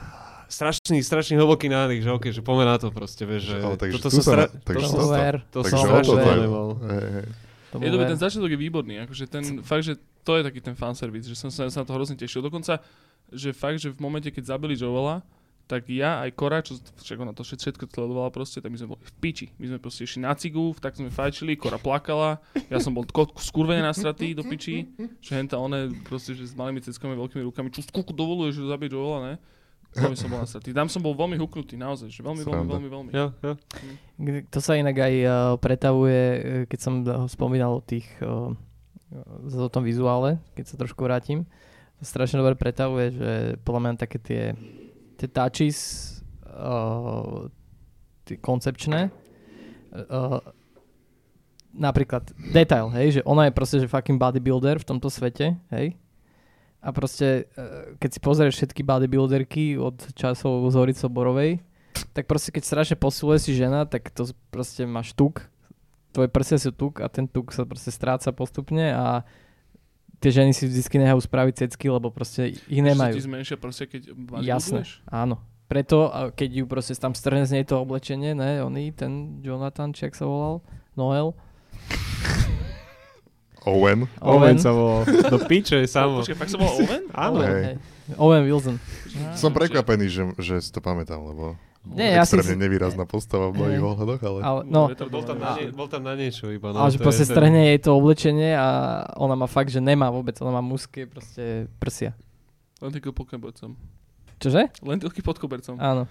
[0.47, 3.97] strašný, strašný hlboký nádych, že okej, že poďme na to proste, vieš, že Ale takže
[3.97, 4.41] toto som sa stra...
[4.43, 5.37] na- takže to, to som, Software.
[5.43, 6.67] to Takže som to strašne to nemal.
[6.85, 7.25] Hej, hej.
[7.69, 10.75] To Je dobrý, ten začiatok je výborný, akože ten fakt, že to je taký ten
[10.75, 12.41] fanservice, že som sa, sa na to hrozne tešil.
[12.41, 12.79] Dokonca,
[13.27, 15.23] že fakt, že v momente, keď zabili Joela,
[15.67, 18.95] tak ja aj Kora, čo však ona to všet- všetko sledovala proste, tak my sme
[18.95, 19.51] boli v piči.
[19.59, 22.39] My sme proste išli na cigu, tak sme fajčili, Kora plakala,
[22.71, 24.87] ja som bol ko- skurvene nasratý do piči,
[25.19, 28.95] že henta one proste, že s malými ceckami, veľkými rukami, čo skúku dovoluje, že zabije
[28.95, 29.33] Joela, ne?
[29.95, 30.75] Veľmi som bol nasratý.
[30.75, 33.11] Tam som bol veľmi huknutý, naozaj, že veľmi, veľmi, veľmi, veľmi.
[33.15, 33.53] Jo, jo.
[34.51, 36.93] To sa inak aj uh, pretavuje, uh, keď som
[37.31, 41.47] spomínal o tých, uh, uh, o tom vizuále, keď sa trošku vrátim.
[41.97, 43.31] To strašne dobre pretavuje, že
[43.65, 44.43] podľa mňa také tie,
[45.17, 45.77] tie touches
[46.45, 47.49] uh,
[48.27, 49.09] tie koncepčné.
[49.95, 50.43] Uh,
[51.73, 55.97] napríklad detail, hej, že ona je proste že fucking bodybuilder v tomto svete, hej.
[56.87, 61.59] A proste, uh, keď si pozrieš všetky bodybuilderky od časov Zorico Borovej,
[62.15, 65.43] tak proste keď strašne posiluje si žena, tak to proste máš tuk,
[66.15, 69.21] tvoje prsia sú tuk a ten tuk sa proste stráca postupne a
[70.17, 73.13] tie ženy si vždy nehajú spraviť cecky, lebo proste Že nemajú.
[73.13, 74.01] sa ti zmenšia proste, keď
[74.41, 74.81] Jasné,
[75.11, 75.37] áno.
[75.67, 80.07] Preto, keď ju proste tam strhne z nej to oblečenie, ne, oný, ten Jonathan, či
[80.07, 80.63] jak sa volal,
[80.95, 81.35] Noel,
[83.67, 84.07] Owen.
[84.17, 85.03] Owen sa volal.
[85.05, 86.23] Do piče, samo.
[86.23, 87.03] Počkaj, fakt sa volal Owen?
[87.27, 87.37] Áno.
[87.37, 87.75] Owen, hej.
[88.15, 88.75] Owen Wilson.
[89.35, 93.83] Som prekvapený, že, že si to pamätám, lebo Nie, ja si- nevýrazná postava v mnohých
[93.83, 94.39] ohľadoch, ale...
[94.39, 96.71] Ale, no, Bol tam, na, nie, bol tam na niečo iba.
[96.71, 98.67] No, ale že to je proste ten- strhne jej to oblečenie a
[99.19, 102.15] ona má fakt, že nemá vôbec, ona má mužské proste prsia.
[102.79, 103.75] Lentilky pod kobercom.
[104.39, 104.71] Čože?
[104.79, 105.75] Lentilky pod kobercom.
[105.75, 106.07] Áno.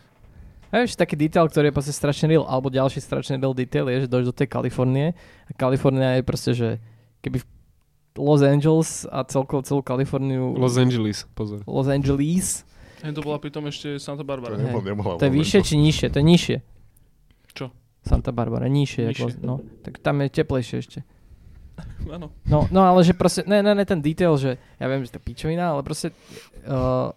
[0.67, 4.05] A vieš, taký detail, ktorý je proste strašne real, alebo ďalší strašne real detail je,
[4.05, 5.15] že dojdeš do tej Kalifornie
[5.47, 6.69] a Kalifornia je proste, že
[7.27, 7.47] keby v
[8.17, 11.61] Los Angeles a celkovo celú Kaliforniu Los Angeles, pozor.
[11.67, 12.63] Los Angeles,
[13.05, 14.57] Hej, to bola pritom ešte Santa To Barbara.
[14.57, 14.73] Hej.
[14.73, 16.07] nebol, nemohla to je vyššie či nižšie?
[16.15, 16.57] To je nižšie.
[17.53, 17.67] Čo?
[18.01, 19.13] Santa Barbara, nižšie.
[19.13, 19.43] Nižšie.
[19.43, 19.55] Ako, no,
[19.85, 20.99] tak tam je teplejšie ešte.
[22.17, 22.33] Áno.
[22.49, 25.21] No, no ale že proste, ne, ne, ne, ten detail, že ja viem, že to
[25.21, 26.17] je pičovina, ale proste
[26.65, 27.13] uh,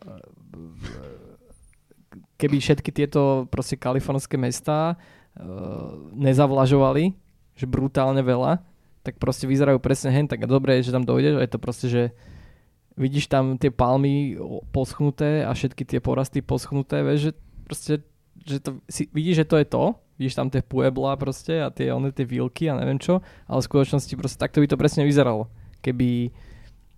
[2.35, 7.15] keby všetky tieto proste kalifornské mestá uh, nezavlažovali,
[7.55, 8.59] že brutálne veľa,
[9.09, 12.03] tak proste vyzerajú presne hen tak dobre že tam dojdeš a je to proste, že
[12.99, 14.35] vidíš tam tie palmy
[14.75, 17.31] poschnuté a všetky tie porasty poschnuté, vieš, že
[17.63, 17.93] proste,
[18.43, 19.83] že to, si, vidíš, že to je to,
[20.19, 23.67] vidíš tam tie puebla proste a tie, one, tie výlky a neviem čo, ale v
[23.71, 25.47] skutočnosti proste takto by to presne vyzeralo,
[25.79, 26.35] keby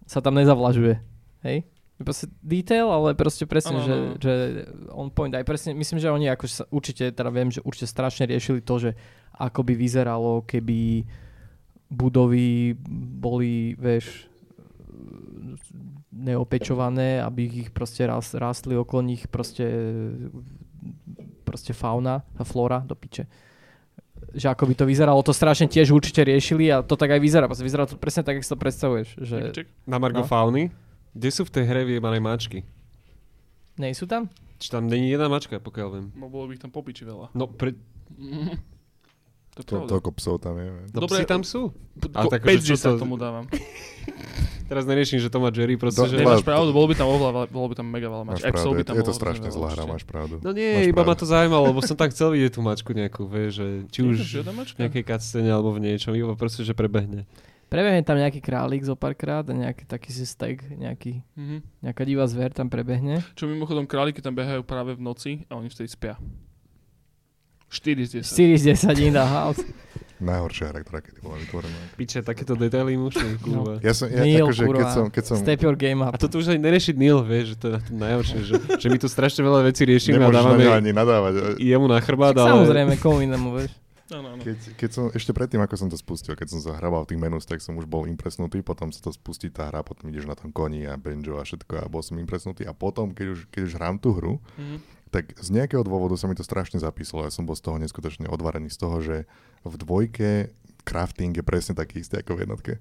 [0.10, 0.98] sa tam nezavlažuje,
[1.46, 1.70] hej?
[2.02, 4.18] Proste detail, ale proste presne, Áno, že, áno.
[4.18, 4.34] že
[4.90, 8.26] on point, aj presne, myslím, že oni akože sa, určite, teda viem, že určite strašne
[8.26, 8.92] riešili to, že
[9.38, 11.06] ako by vyzeralo, keby
[11.92, 12.74] budovy
[13.20, 14.32] boli, vieš,
[16.12, 19.68] neopečované, aby ich proste rast, rástli okolo nich proste,
[21.44, 23.28] proste fauna a flora do piče.
[24.32, 27.52] Že ako by to vyzeralo, to strašne tiež určite riešili a to tak aj vyzerá.
[27.52, 29.08] Proste vyzerá to presne tak, ako si to predstavuješ.
[29.20, 29.36] Že.
[29.84, 30.30] Na Margo No.
[30.30, 30.72] Fauny.
[31.12, 32.64] Kde sú v tej hre vyjebané mačky?
[33.82, 34.30] nej sú tam?
[34.62, 36.08] Či tam není jedna mačka, pokiaľ viem.
[36.14, 37.34] No bolo by ich tam popiči veľa.
[37.34, 37.74] No, pre...
[39.52, 39.90] To je To, pravda.
[39.92, 40.68] toľko psov tam je.
[40.88, 41.12] no Dobre.
[41.14, 41.76] psi tam sú.
[42.14, 43.46] A tak, 5 že čo sa to- tomu dávam.
[44.64, 46.16] Teraz neriešim, že to má Jerry, proste, Do- že...
[46.16, 48.56] Nemáš pravdu, bolo by tam oveľa, bolo by tam mega veľa Máš mač.
[48.56, 50.40] Pravdu, by je, tam je to strašne zlá hra, máš pravdu.
[50.40, 51.20] No nie, Máš iba ma pravdu.
[51.20, 54.80] to zaujímalo, lebo som tak chcel vidieť tú mačku nejakú, vieš, že či už v
[54.80, 57.28] nejakej cutscene alebo v niečom, iba proste, že prebehne.
[57.68, 61.84] Prebehne tam nejaký králik zo párkrát a nejaký taký si steak, nejaký, Mhm.
[61.84, 63.20] nejaká divá zver tam prebehne.
[63.34, 66.16] Čo mimochodom králiky tam behajú práve v noci a oni vtedy spia.
[67.72, 68.36] 4 z 10.
[68.36, 69.64] 4 z 10 in the house.
[70.22, 71.78] Najhoršia hra, ktorá kedy bola vytvorená.
[71.98, 73.82] Piče, takéto detaily mušli, kurva.
[73.82, 76.14] Ja som, ja, Neil, akože, keď som, keď som, Step your game up.
[76.14, 78.98] A toto už aj neriešiť Neil, vieš, že to je na najhoršie, že, že my
[79.02, 81.34] tu strašne veľa vecí riešime a nemôžeš na dávame ňo ani nadávať.
[81.58, 82.50] jemu na chrbát, ale...
[82.54, 83.74] Samozrejme, komu inému, vieš.
[84.12, 84.42] Áno, áno.
[84.46, 87.58] Keď, keď som, ešte predtým, ako som to spustil, keď som zahrával tých menus, tak
[87.58, 90.86] som už bol impresnutý, potom sa to spustí tá hra, potom ideš na tom koni
[90.86, 93.98] a banjo a všetko a bol som impresnutý a potom, keď už, keď už hrám
[93.98, 95.01] tú hru, Mhm.
[95.12, 97.28] Tak z nejakého dôvodu sa mi to strašne zapísalo.
[97.28, 99.16] Ja som bol z toho neskutočne odvarený z toho, že
[99.62, 100.30] v dvojke
[100.82, 102.72] crafting je presne taký istý ako v jednotke.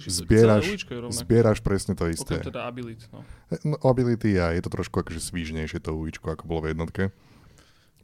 [0.00, 0.80] Zbieraš-.
[1.12, 2.40] Zbieraš presne to isté.
[2.40, 3.20] Okrem teda abilit, no.
[3.66, 7.02] No, ability a je to trošku akože svížnejšie to uličko, ako bolo v jednotke.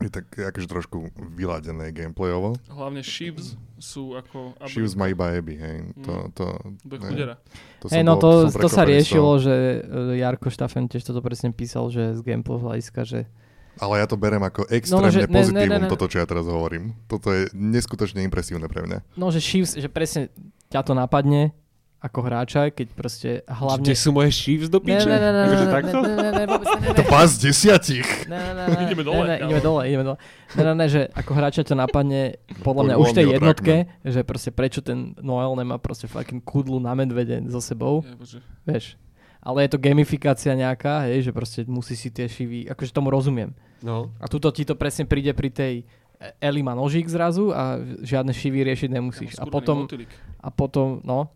[0.01, 2.56] Je tak akože trošku vyladené gameplayovo.
[2.68, 4.56] Hlavne shivs sú ako...
[4.56, 4.72] ability.
[4.72, 5.76] Shivs má iba Abby, hej.
[6.02, 6.32] To, Mm.
[6.32, 6.47] to,
[6.84, 6.94] To
[7.80, 11.20] to Hej, som no bol- to, to sa riešilo, že e, Jarko Štafen tiež toto
[11.20, 13.28] presne písal, že z gameplay hľadiska, že
[13.81, 15.89] Ale ja to berem ako No, extrémne že- ne, ne, pozitívum, ne, ne.
[15.89, 16.93] toto, čo ja teraz hovorím.
[17.07, 19.16] Toto je neskutočne impresívne pre mňa.
[19.16, 20.28] no, že Shivs, že presne
[20.69, 21.57] ťa to napadne
[21.98, 23.85] ako hráča, keď proste hlavne...
[23.85, 25.05] Kde sú moje sheaves do piče?
[25.05, 25.97] ne, ne, ne, Akože ne, takto?
[26.01, 28.09] ne, ne, ne, vôbec ne, ne, To pás desiatich!
[28.24, 30.19] Ne, ne, ne, ne, Ideme dole, Ne, ideme dole, ideme dole.
[30.57, 34.48] Ne, ne, ne, že ako hráča to napadne podľa mňa už tej jednotke, že proste
[34.48, 38.01] prečo ten Noel nemá proste fucking kudlu na medvede so sebou,
[38.65, 38.97] vieš.
[39.40, 43.56] Ale je to gamifikácia nejaká, hej, že proste musí si tie šivy, akože tomu rozumiem.
[43.80, 44.12] No.
[44.16, 45.74] A tuto ti to presne príde pri tej
[46.36, 49.32] Eli má nožík zrazu a žiadne šivy riešiť nemusíš.
[49.34, 50.10] A Skurvený potom, motýlik.
[50.36, 51.32] a potom, no,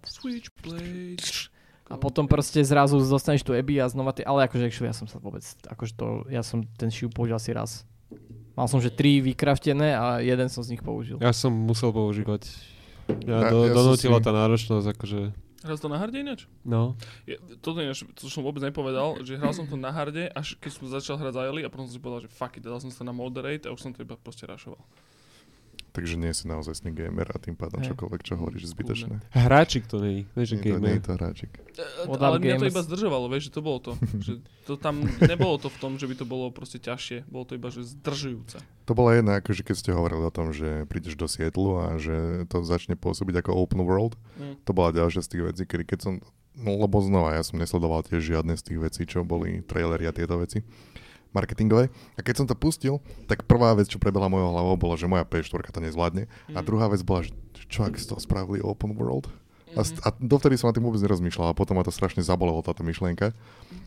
[1.85, 5.17] a potom proste zrazu dostaneš tu Ebi a znova ty, ale akože ja som sa
[5.17, 7.89] vôbec, akože to, ja som ten šiv použil asi raz.
[8.53, 11.17] Mal som, že tri vykraftené a jeden som z nich použil.
[11.17, 12.45] Ja som musel používať.
[13.25, 15.21] Ja- Ja, do, ja donútila si- tá náročnosť, akože...
[15.65, 16.45] Hral to na harde ináč?
[16.61, 16.93] No.
[17.25, 20.71] Je, toto je, to som vôbec nepovedal, že hral som to na harde, až keď
[20.77, 22.93] som začal hrať za Eli a potom som si povedal, že fuck it, dal som
[22.93, 24.85] sa na moderate a už som to iba proste rašoval.
[25.95, 27.95] Takže nie si naozaj sný gamer a tým pádom Hej.
[27.95, 29.15] čokoľvek, čo hovoríš, je zbytočné.
[29.31, 30.91] Hráčik to není, vieš, že Nie, to, nie gamer.
[30.91, 31.51] je to hráčik.
[32.11, 33.93] Od ale mňa to iba zdržovalo, vieš, že to bolo to.
[34.27, 34.33] že
[34.67, 37.31] to tam nebolo to v tom, že by to bolo proste ťažšie.
[37.31, 38.59] Bolo to iba, že zdržujúce.
[38.85, 42.43] To bola jedna, akože keď ste hovorili o tom, že prídeš do Sietlu a že
[42.51, 44.59] to začne pôsobiť ako open world, Mm.
[44.67, 46.15] to bola ďalšia z tých vecí, kedy keď som,
[46.59, 50.13] no lebo znova, ja som nesledoval tiež žiadne z tých vecí, čo boli trailery a
[50.13, 50.67] tieto veci
[51.35, 51.91] marketingové.
[52.15, 55.23] A keď som to pustil, tak prvá vec, čo prebehla mojou hlavou, bolo, že moja
[55.23, 56.25] P4 to nezvládne.
[56.49, 56.65] A Mm.
[56.65, 57.35] druhá vec bola, že
[57.67, 59.27] čo ak z toho spravili open world?
[59.73, 60.03] A, st- Mhm.
[60.03, 63.35] a dovtedy som na tým vôbec nerozmýšľal a potom ma to strašne zabolelo táto myšlienka.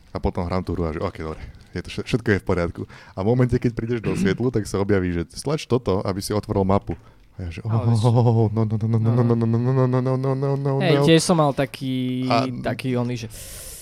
[0.08, 2.46] A potom hrám tú hru a že ok, dobre, je to, vše- všetko je v
[2.46, 2.82] poriadku.
[3.10, 6.30] A v momente, keď prídeš do svietlu, tak sa objaví, že stlač toto, aby si
[6.30, 6.92] otvoril mapu.
[7.34, 9.46] A ja že, oh, Ale vieš- oh, no, no, no, no, no, no, no, no,
[9.46, 11.04] no, no, no, no, no, no, no, Hej, no.
[11.04, 13.28] tiež som mal taký, A- taký oný, že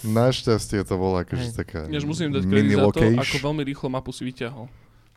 [0.06, 1.58] Našťastie to bola akože Hej.
[1.58, 4.70] taká Než musím dať mini kredit za to, ako veľmi rýchlo mapu si vyťahol.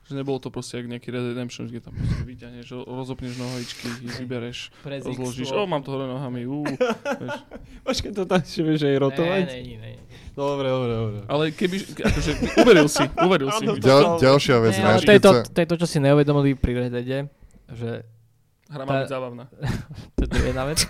[0.10, 3.88] Že nebolo to proste jak nejaký Red Redemption, kde tam proste vyťahneš, rozopneš nohavičky,
[4.18, 6.66] vybereš, rozložíš, o, mám to hore nohami, ú.
[7.86, 9.46] Počkaj, to tam ešte vieš aj rotovať?
[9.54, 9.92] Ne, ne, ne.
[10.34, 11.18] Dobre, dobre, dobre.
[11.30, 11.78] Ale keby,
[12.10, 13.64] akože, uveril si, uveril si.
[13.70, 16.96] Ďal, ďalšia vec, Ne, to, je to, to je to, čo si neuvedomili pri Red
[17.70, 18.02] že
[18.70, 19.44] Hra má byť tá- zábavná.
[20.20, 20.86] to je jedna vec.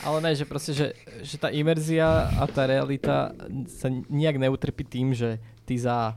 [0.00, 0.86] Ale ne, že proste, že,
[1.20, 3.34] že tá imerzia a tá realita
[3.66, 5.36] sa nijak neutrpí tým, že
[5.66, 6.14] ty za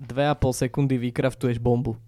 [0.00, 2.00] 2,5 sekundy vykraftuješ bombu.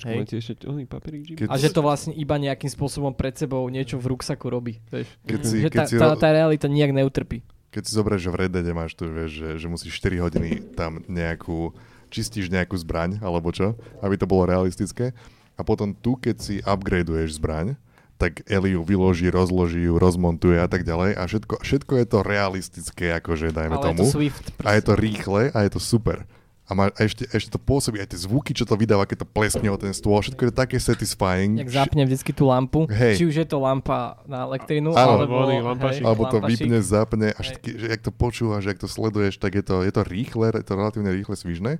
[0.00, 0.16] Hej.
[0.16, 1.36] máte ešte oný papierík, Jim?
[1.36, 4.80] Keď- A že to vlastne iba nejakým spôsobom pred sebou niečo v ruksaku robí.
[4.88, 5.12] Vieš?
[5.26, 7.44] keď si, Že keď tá, si, tá, tá realita nijak neutrpí.
[7.68, 10.48] keď si zoberieš, že v Red Deade máš tu, vieš, že, že musíš 4 hodiny
[10.72, 11.74] tam nejakú,
[12.08, 15.12] čistíš nejakú zbraň, alebo čo, aby to bolo realistické.
[15.60, 17.76] A potom tu, keď si upgradeuješ zbraň,
[18.16, 21.16] tak Eli ju vyloží, rozloží ju, rozmontuje a tak ďalej.
[21.16, 24.04] A všetko, všetko je to realistické, akože dajme Ale tomu.
[24.04, 24.44] je to Swift.
[24.60, 26.24] A je to rýchle a je to super.
[26.64, 29.28] A, má, a ešte, ešte to pôsobí, aj tie zvuky, čo to vydáva, keď to
[29.28, 31.58] pleskne o ten stôl, všetko je také satisfying.
[31.58, 32.86] Jak zapne vždycky tú lampu.
[32.86, 33.18] Hej.
[33.18, 35.18] Či už je to lampa na elektrínu, Áno.
[35.18, 35.98] alebo, Vody, lampašik.
[35.98, 36.60] hej, Alebo to lampašik.
[36.62, 37.58] vypne, zapne a Hej.
[37.58, 40.62] všetky, že jak to počúvaš, jak to sleduješ, tak je to, je to rýchle, je
[40.62, 41.72] to relatívne rýchle, svižné.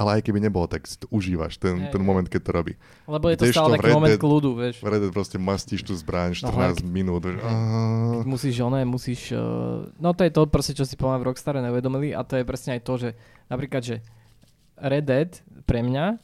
[0.00, 2.72] Ale aj keby nebolo, tak si to užívaš, ten, Hej, ten moment, keď to robí.
[3.04, 4.76] Lebo je to Kdežto stále taký Red moment Dead- kľudu, vieš.
[4.80, 7.20] V Red Dead proste mastíš tú zbraň No, 14 minút.
[7.22, 9.20] Vieš, Keď musíš, oné, musíš...
[9.30, 12.42] Uh, no to je to proste, čo si pomáha v Rockstare neuvedomili a to je
[12.42, 13.08] presne aj to, že
[13.46, 13.96] napríklad, že
[14.74, 15.30] Red Dead
[15.62, 16.16] pre mňa,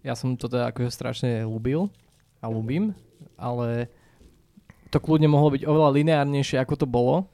[0.00, 1.92] ja som to teda akože strašne ľúbil
[2.40, 2.96] a ľúbim,
[3.36, 3.92] ale
[4.88, 7.28] to kľudne mohlo byť oveľa lineárnejšie, ako to bolo.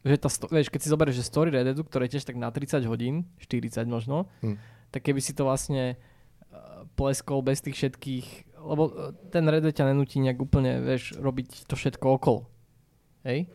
[0.00, 2.34] Že tá, sto- vieš, keď si zoberieš, že story Red Deadu, ktoré je tiež tak
[2.34, 4.56] na 30 hodín, 40 možno, Hm.
[4.90, 8.26] Tak keby si to vlastne uh, pleskol bez tých všetkých,
[8.60, 12.46] lebo uh, ten Red Dead ťa nenúti nejak úplne, vieš, robiť to všetko okolo.
[13.26, 13.50] Hej?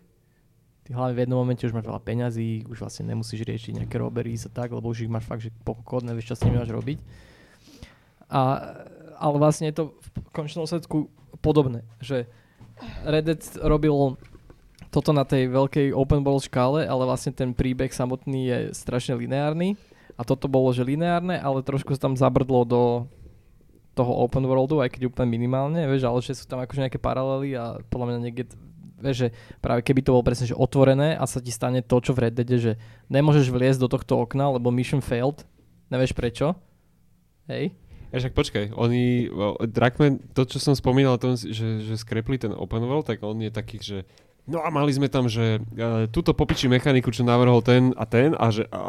[0.85, 4.45] Ty hlavne v jednom momente už máš veľa peňazí, už vlastne nemusíš riešiť nejaké robberies
[4.45, 6.99] a tak, lebo už ich máš fakt, že pochodné, vieš, čo s nimi máš robiť.
[8.29, 8.41] A,
[9.17, 11.09] ale vlastne je to v končnom sledku
[11.41, 12.29] podobné, že
[13.01, 13.25] Red
[13.63, 14.19] robil
[14.93, 19.75] toto na tej veľkej open world škále, ale vlastne ten príbeh samotný je strašne lineárny
[20.15, 22.81] a toto bolo, že lineárne, ale trošku sa tam zabrdlo do
[23.95, 27.55] toho open worldu, aj keď úplne minimálne, vieš, ale že sú tam akože nejaké paralely
[27.55, 28.43] a podľa mňa niekde,
[28.99, 29.27] vieš, že
[29.63, 32.35] práve keby to bolo presne, že otvorené a sa ti stane to, čo v Red
[32.35, 32.73] Deade, že
[33.07, 35.47] nemôžeš vliesť do tohto okna, lebo mission failed,
[35.87, 36.59] nevieš prečo,
[37.47, 37.71] hej,
[38.15, 39.27] Ja však počkaj, oni,
[39.67, 43.51] Drakman, to čo som spomínal, tom, že, že skrepli ten open world, tak on je
[43.51, 44.07] taký, že
[44.45, 48.33] no a mali sme tam, že uh, túto popiči mechaniku, čo navrhol ten a ten
[48.37, 48.83] a že a,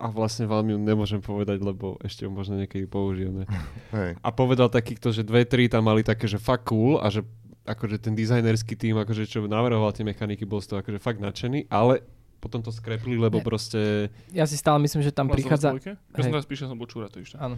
[0.00, 3.44] a vlastne vám ju nemôžem povedať, lebo ešte ju možno niekedy použijeme.
[3.96, 4.16] Hej.
[4.20, 7.24] A povedal takýchto, že dve, tri tam mali také, že fakt cool a že
[7.64, 11.72] akože ten dizajnerský tým, akože čo navrhoval tie mechaniky, bol z toho akože fakt nadšený,
[11.72, 12.04] ale
[12.44, 13.44] potom to skrepli, lebo Ne.
[13.44, 15.72] proste ja si stále myslím, že tam prichádza?
[15.80, 17.40] Ja som teraz píšel, som bol čúra, to ešte.
[17.40, 17.56] áno,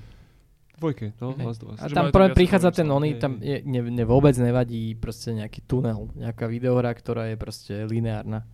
[0.79, 1.35] dvojke, no.
[1.41, 1.81] Last of Us.
[1.81, 6.13] A tam prvé prichádza ten oný, tam je, ne, ne, vôbec nevadí proste nejaký tunel,
[6.15, 8.45] nejaká videohra, ktorá je proste lineárna.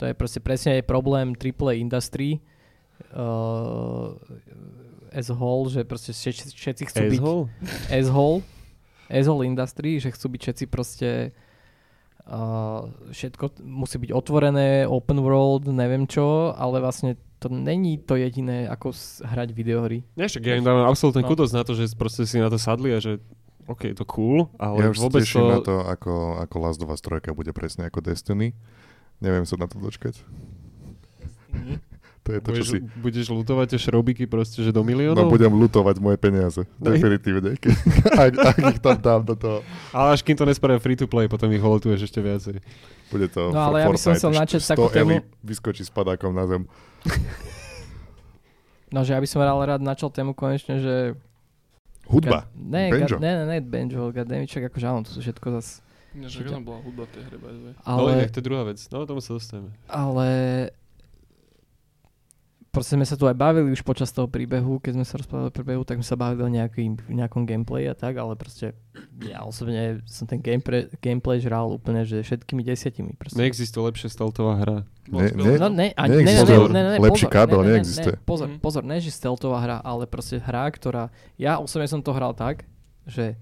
[0.00, 2.42] To je proste presne aj problém AAA industry
[3.14, 4.14] uh,
[5.14, 7.42] as whole, že proste všetci, všetci chcú byť Asshole?
[7.90, 8.38] as whole,
[9.06, 11.10] as whole industry, že chcú byť všetci proste
[12.26, 17.14] uh, všetko t- musí byť otvorené, open world, neviem čo, ale vlastne
[17.44, 20.00] to není to jediné, ako hrať videohry.
[20.16, 21.28] Nie, však ja im dávam absolútne No.
[21.28, 23.20] kudos na to, že proste si na to sadli a že
[23.68, 25.48] OK, je to cool, ale Ja už vôbec teším to...
[25.48, 28.56] na to, ako, ako Last of Us 3 bude presne ako Destiny.
[29.20, 30.20] Neviem sa na to dočkať.
[32.24, 32.78] To je to, čo Budeš, si...
[32.96, 35.28] budeš lutovať tie šrobiky proste, že do No miliónov?
[35.28, 36.64] budem lutovať moje peniaze.
[36.80, 36.96] Daj.
[36.96, 37.60] Definitívne.
[38.16, 39.58] Ak, ak ich tam dám do toho.
[39.92, 42.64] Ale až kým to nespravia free to play, potom ich holotuješ ešte viacej.
[43.08, 45.20] Bude to No, ale ja by som chcel načať 100 takú tému.
[45.44, 46.64] Vyskočí s padákom na zem.
[48.88, 51.18] No, že ja by som rád, rád načal tému konečne, že...
[52.06, 52.46] Hudba.
[52.46, 53.06] Ga- ne, Banjo.
[53.10, 55.82] Ga- ne, ne, ne, banjo, goddammit, čak akože áno, to sú všetko zas...
[56.14, 57.74] Ja, že aká tam bola hudba v tej hre, by the way.
[57.82, 57.90] Ale...
[57.90, 58.78] No, Ale, inak to je druhá vec.
[58.86, 59.74] No, tomu sa dostaneme.
[59.90, 60.26] ale
[62.74, 65.54] proste sme sa tu aj bavili už počas toho príbehu, keď sme sa rozprávali o
[65.54, 68.74] príbehu, tak sme sa bavili o nejaký, nejakom gameplay a tak, ale proste
[69.22, 73.14] ja osobne som ten gameplay, gameplay žral úplne, že všetkými desiatimi.
[73.14, 73.38] Proste.
[73.38, 74.76] Neexistuje lepšia steltová hra.
[75.06, 75.46] Ne- skvelá.
[75.46, 77.62] ne- No ne, ani, ne, ne, ne, Neexistuje ne, ne, ne, lepší pozor, kábel, ne,
[77.62, 78.14] ne, ne, neexistuje.
[78.18, 81.14] Ne, pozor, pozor, ne, že stealthová hra, ale proste hra, ktorá...
[81.38, 82.66] Ja osobne som to hral tak,
[83.06, 83.38] že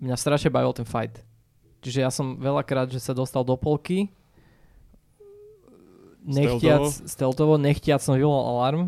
[0.00, 1.20] mňa strašne bavil ten fight.
[1.84, 4.08] Čiže ja som veľakrát, že sa dostal do polky,
[6.30, 8.82] nechtiac, stealthovo, nechtiac som vyvolal alarm,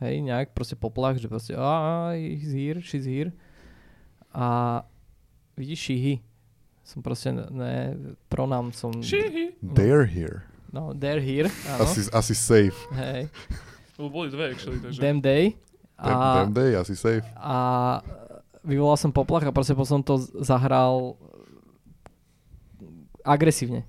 [0.00, 3.32] hej, nejak proste poplach, že proste a he's here, she's here.
[4.32, 4.84] A
[5.56, 6.14] vidíš, šihy.
[6.86, 7.96] Som proste, ne,
[8.28, 8.92] pronám som...
[9.00, 9.58] Šihi.
[9.60, 10.46] They're here.
[10.70, 11.88] No, they're here, áno.
[11.88, 12.76] Asi, asi safe.
[12.92, 13.32] Hej.
[13.96, 15.00] Lebo boli dve, actually, takže...
[15.00, 15.56] Damn day.
[15.96, 17.24] Damn, A, damn day, asi safe.
[17.40, 17.56] a
[18.60, 21.16] vyvolal som poplach a proste potom som to zahral
[23.24, 23.88] agresívne.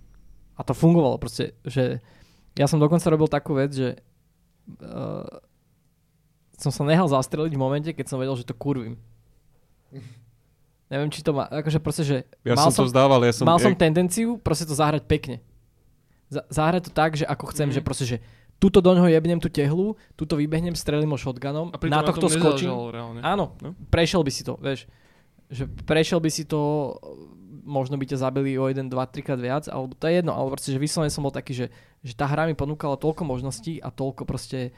[0.57, 1.99] A to fungovalo proste, že
[2.57, 3.89] ja som dokonca robil takú vec, že
[4.81, 5.25] uh,
[6.53, 8.97] som sa nehal zastreliť v momente, keď som vedel, že to kurvím.
[10.87, 13.43] Neviem, či to má, akože proste, že Ja mal som to vzdával, ja som...
[13.43, 15.43] mal som tendenciu proste to zahrať pekne.
[16.27, 17.75] Za- zahrať to tak, že ako chcem, Mhm.
[17.75, 18.17] že proste, že
[18.55, 22.71] tuto do ňoho jebnem tú tehlu, tuto vybehnem, strelím ho shotgunom, A na tohto skočím.
[22.89, 23.19] reálne.
[23.21, 23.75] Áno, No.
[23.91, 24.87] prešiel by si to, vieš.
[25.47, 26.95] Že prešiel by si to,
[27.67, 30.55] možno by ťa zabili o 1, 2, 3 krát viac, alebo to je jedno, ale
[30.55, 31.67] proste, že vyslovene som bol taký, že,
[31.99, 34.71] že tá hra mi ponúkala toľko možností a toľko proste,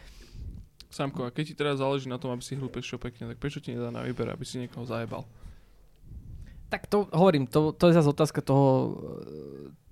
[0.90, 3.62] Samko, a keď ti teraz záleží na tom, aby si hru pešil pekne, tak prečo
[3.62, 5.22] ti nedá na výber, aby si niekoho zajebal?
[6.70, 8.96] tak to hovorím, to, to je zase otázka toho,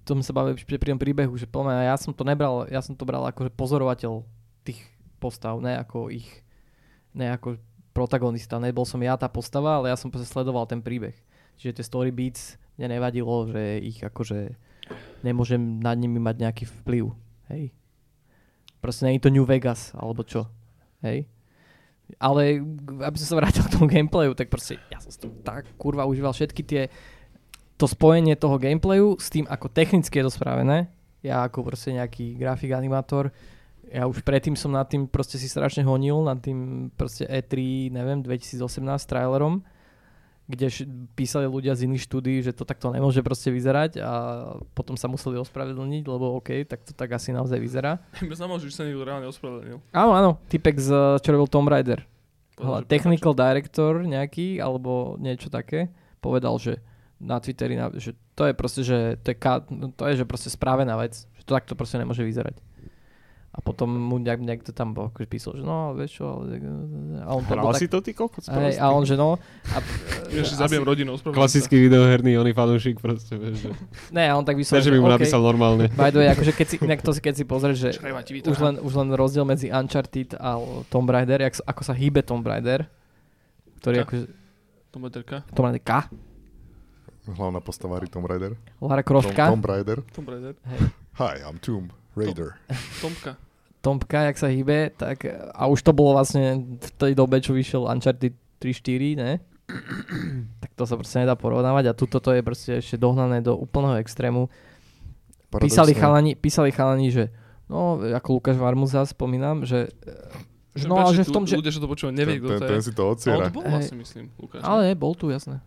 [0.05, 3.03] to sa bavili pri tom príbehu, že mňa ja som to nebral, ja som to
[3.03, 4.21] bral ako pozorovateľ
[4.61, 4.79] tých
[5.17, 6.29] postav, ne ako ich,
[7.17, 7.57] ne ako
[7.97, 11.17] protagonista, nebol som ja tá postava, ale ja som proste sledoval ten príbeh.
[11.57, 14.53] Čiže tie story beats mne nevadilo, že ich akože
[15.25, 17.11] nemôžem nad nimi mať nejaký vplyv,
[17.51, 17.73] hej.
[18.79, 20.47] Proste nie je to New Vegas, alebo čo,
[21.01, 21.25] hej.
[22.21, 22.63] Ale
[23.03, 26.31] aby som sa vrátil k tomu gameplayu, tak proste ja som to tak kurva užíval
[26.31, 26.87] všetky tie
[27.75, 30.87] to spojenie toho gameplayu s tým, ako technicky je to spravené.
[31.21, 33.33] Ja ako proste nejaký grafik, animátor,
[33.87, 38.19] ja už predtým som nad tým proste si strašne honil, nad tým proste E3, neviem,
[38.23, 38.59] 2018
[39.07, 39.63] trailerom,
[40.47, 40.71] kde
[41.11, 44.11] písali ľudia z iných štúdí, že to takto nemôže proste vyzerať a
[44.71, 47.99] potom sa museli ospravedlniť, lebo OK, tak to tak asi naozaj vyzerá.
[48.31, 49.83] Bez že sa niekto reálne ospravedlnil.
[49.91, 52.07] Áno, áno, typek z, čo robil Tomb Raider.
[52.89, 55.93] Technical director nejaký, alebo niečo také,
[56.23, 56.81] povedal, že
[57.21, 59.37] na Twitteri, že to je proste, že to je,
[59.73, 62.61] no, to je že proste správená vec, že to takto proste nemôže vyzerať.
[63.57, 66.61] A potom mu nejak, niekto tam bol, akože písal, že no, vieš čo, ale...
[67.25, 68.45] A on to Hral si tak, to, ty kokot?
[68.45, 69.41] hej, a on, že no...
[69.73, 69.81] A,
[70.29, 73.69] Ja si zabijem rodinu, ospravedlňujem Klasický videoherný, oný fanúšik proste, vieš, že...
[74.13, 75.15] Ne, a on tak Ne, vyslovil, že by mu OK.
[75.17, 75.89] napísal normálne.
[75.97, 77.89] By the way, akože keď si, to si, keď si pozrieš, že
[78.45, 80.61] už len, už len rozdiel medzi Uncharted a
[80.93, 82.85] Tomb Raider, jak, ako sa hýbe Tomb Raider,
[83.81, 84.03] ktorý Ka.
[84.05, 84.25] akože,
[84.93, 85.41] To bude terka.
[85.49, 85.91] Tomb Raider K,
[87.27, 88.55] Hlavná postava hry Tomb Raider.
[88.79, 89.97] Lara Tom, Croft K, Tomb Raider.
[90.13, 90.53] Tomb Raider.
[91.19, 92.55] Hi, I'm Tomb Raider.
[93.01, 93.46] Tompka.
[93.87, 97.87] Tompka, jak sa hýbe, tak a už to bolo vlastne v tej dobe, čo vyšiel
[97.87, 99.39] Uncharted 3-4, ne?
[100.59, 103.99] tak to sa proste nedá porovnávať a tuto to je proste ešte dohnané do úplného
[103.99, 104.47] extrému.
[105.51, 107.31] Písali chalani, písali chalani, že
[107.67, 109.91] no, ako Lukáš Varmuza spomínam, že
[110.77, 111.57] Že No, ale že v tom, že...
[111.57, 112.85] Ľudia, čo to počúvajú, nevie, ten, kto ten, to ten je.
[112.85, 113.45] si to Ale odsiera.
[113.49, 114.61] to bol vlastne, myslím, Lukáš.
[114.61, 115.57] Ale bol tu, jasné.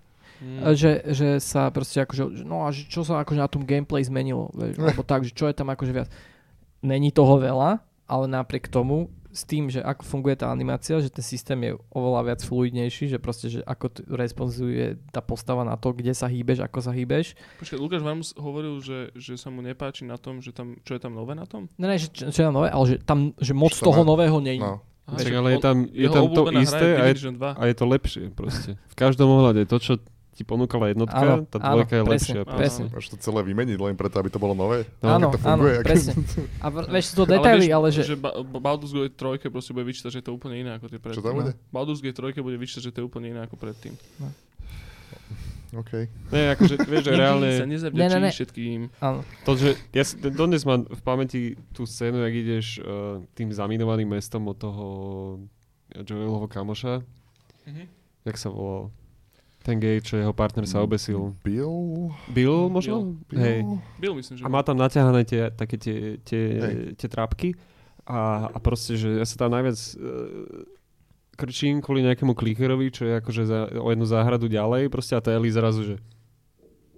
[0.41, 0.73] Mm.
[0.73, 4.01] Že, že sa proste akože, že no a že čo sa akože na tom gameplay
[4.01, 6.09] zmenilo, vieš, alebo tak, že čo je tam akože viac.
[6.81, 11.23] Není toho veľa, ale napriek tomu s tým, že ako funguje tá animácia, že ten
[11.23, 15.95] systém je oveľa viac fluidnejší, že proste, že ako t- responsuje tá postava na to,
[15.95, 17.39] kde sa hýbeš, ako sa hýbeš.
[17.63, 21.01] Počkaj, Lukáš Varmus hovoril, že, že sa mu nepáči na tom, že tam, čo je
[21.01, 21.71] tam nové na tom?
[21.79, 24.03] Ne, ne, že, čo, čo je tam nové, ale že tam, že moc Čo toho
[24.03, 24.67] má- nového nie je.
[24.67, 24.83] No.
[25.11, 27.59] Aha, ale je tam, je tam to isté je a je, Division 2.
[27.59, 28.71] a je to lepšie proste.
[28.79, 29.67] V každom ohľade.
[29.67, 29.99] To, čo
[30.41, 32.41] ti ponúkala jednotka, Áno, tá áno, dvojka je presne, lepšia.
[32.43, 32.57] áno.
[32.57, 32.85] Presne.
[32.89, 34.89] Máš to celé vymeniť len preto, aby to bolo nové?
[34.99, 36.13] No, áno, to áno, funguje, ako- presne.
[36.57, 38.05] A v- vieš, sú to detaily, ale, vieš, že...
[38.07, 40.97] že ba- Baldur's Gate 3 proste bude vyčítať, že je to úplne iné ako tie
[40.97, 41.21] Čo predtým.
[41.23, 41.53] tam bude?
[41.69, 43.93] Baldur's Gate 3 bude vyčítať, že to je úplne iné ako predtým.
[45.71, 45.93] OK.
[46.33, 48.31] Nie, akože, vieš, že Nikdy sa reálne nezavďačí Ne, ne, ne.
[48.33, 48.81] všetkým.
[48.99, 49.21] Áno.
[49.45, 54.09] to, že ja si, dodnes mám v pamäti tú scénu, jak ideš uh, tým zaminovaným
[54.09, 54.85] mestom od toho
[55.93, 57.07] Joelovho kamoša.
[57.67, 57.87] Mhm.
[58.23, 58.91] Jak sa volal?
[59.71, 61.31] Ten gay, čo jeho partner sa obesil.
[61.47, 62.11] Bill?
[62.27, 63.15] Bill možno?
[63.31, 63.39] Bill?
[63.39, 63.59] Hej.
[64.03, 66.45] Bill myslím, že A má tam naťahané tie, také tie, tie,
[66.99, 67.55] tie trápky
[68.03, 70.67] a, a proste, že ja sa tam najviac uh,
[71.39, 75.31] krčím kvôli nejakému klikerovi, čo je akože za, o jednu záhradu ďalej, proste a tá
[75.31, 75.95] Ellie zrazu, že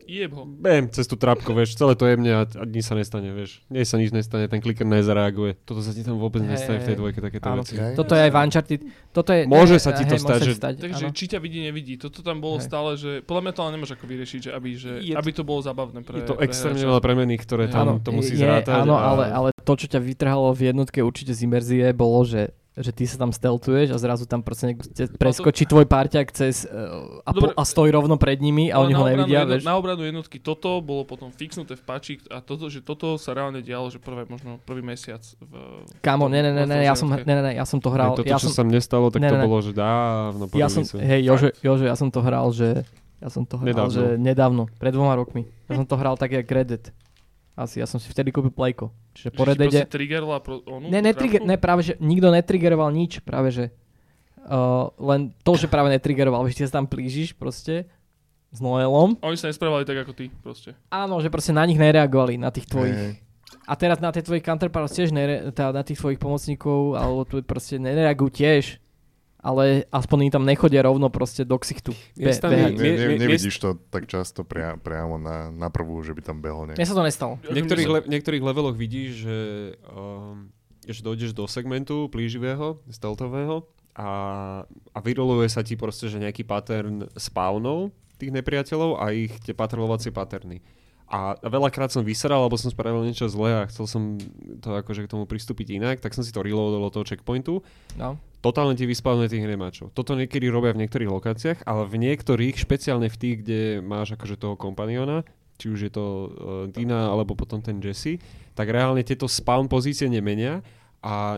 [0.07, 0.43] Jeb ho.
[0.45, 3.63] bam, cez tú trápku, vieš, celé to jemne a, a nič sa nestane, vieš.
[3.71, 5.63] Nie sa nič nestane, ten kliker nezareaguje.
[5.63, 7.63] Toto sa ti tam vôbec Hej, nestane v tej dvojke, takéto Áno.
[7.63, 7.79] veci.
[7.79, 7.95] Okay.
[7.95, 8.81] Toto je aj v Uncharted.
[9.13, 11.15] Toto je, Môže ne, sa ti to hej, stať, že- stať, Takže áno.
[11.15, 11.95] či ťa vidí, nevidí.
[12.01, 12.67] Toto tam bolo Hej.
[12.67, 15.31] stále, že podľa mňa to ale nemôže ako vyriešiť, že aby, že, Je to- aby
[15.31, 18.43] to bolo zábavné pre Je to extrémne veľa premených, ktoré tam Áno, to musí je,
[18.43, 18.83] zrátať.
[18.83, 19.05] Áno, a...
[19.13, 23.05] ale, ale to, čo ťa vytrhalo v jednotke určite z imerzie, bolo, že že ty
[23.05, 27.53] sa tam steltuješ a zrazu tam proste niekto preskočí tvoj parťak cez uh, a, po,
[27.53, 29.63] a stojí rovno pred nimi a oni ho nevidia, jedno- vieš.
[29.63, 33.61] Na obranu jednotky toto bolo potom fixnuté v pači a toto, že toto sa reálne
[33.61, 35.53] dialo, že prvé, možno prvý mesiac v...
[36.01, 38.25] Kámo, ne, ne, ne, ne, ja som, ne, ne, ne, ja som to hral, toto,
[38.25, 39.47] ja čo som, sa mne stalo, tak Ne, to ne, ne.
[39.47, 42.89] bolo, že dávno ja som, hej, Jože, Jože, ja som to hral, že
[43.21, 43.93] ja som to hral, Nedávno.
[43.93, 45.45] že nedávno, pred dvoma rokmi.
[45.69, 46.85] Ja som to hral tak, jak Red Dead.
[47.53, 48.89] Asi, ja som si vtedy kúpil Playko.
[49.13, 49.81] Čiže po Že Red Deade...
[49.85, 53.65] triggerla pro, onu, Ne, netrigger, ne, práve, že nikto netriggeroval nič, práve, že
[54.49, 57.85] uh, len to, že práve netriggeroval, že ty sa tam plížiš proste
[58.53, 59.21] s Noelom.
[59.21, 60.73] Oni sa nesprávali tak ako ty, proste.
[60.89, 62.97] Áno, že proste na nich nereagovali, na tých tvojich.
[62.97, 63.13] Hej.
[63.63, 67.39] A teraz na tie tvojich counterparts tiež nere, tá, na tých tvojich pomocníkov, alebo tu
[67.47, 68.82] proste nereagujú tiež.
[69.43, 71.91] Ale aspoň im tam nechodia rovno proste do ksichtu.
[72.15, 72.79] Be, behať.
[72.79, 76.71] Ne, ne, nevidíš to tak často pria, priamo na, na prvú, že by tam behol
[76.71, 76.87] Mne niekto.
[76.87, 77.35] sa to nestalo.
[77.43, 79.39] V niektorých, le- v niektorých leveloch vidíš, že,
[79.91, 80.47] um,
[80.87, 83.67] že dojdeš do segmentu plíživého, stealthového
[83.99, 84.11] a,
[84.95, 87.91] a vyroluje sa ti proste, že nejaký pattern spawnov
[88.23, 90.63] tých nepriateľov a ich tie patrolovacie patterny.
[91.13, 94.17] A veľakrát som vyseral, alebo som spravil niečo zlé a chcel som
[94.65, 97.61] to akože k tomu pristúpiť inak, tak som si to reloadol od toho checkpointu
[98.01, 98.17] No.
[98.41, 99.93] totálne ti vyspávne tých nemáčov.
[99.93, 104.41] Toto niekedy robia v niektorých lokáciách, ale v niektorých, špeciálne v tých, kde máš akože
[104.41, 105.21] toho kompaniona,
[105.61, 106.29] či už je to uh,
[106.73, 108.17] Dina alebo potom ten Jesse,
[108.57, 110.65] tak reálne tieto spawn pozície nemenia
[111.05, 111.37] a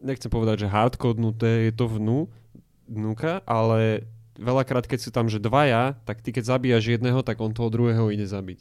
[0.00, 2.32] nechcem povedať, že hardcodnuté je to vnú,
[2.88, 4.08] vnúka, ale
[4.40, 8.08] veľakrát, keď sú tam, že dvaja, tak ty keď zabíjaš jedného, tak on toho druhého
[8.08, 8.60] ide zabiť.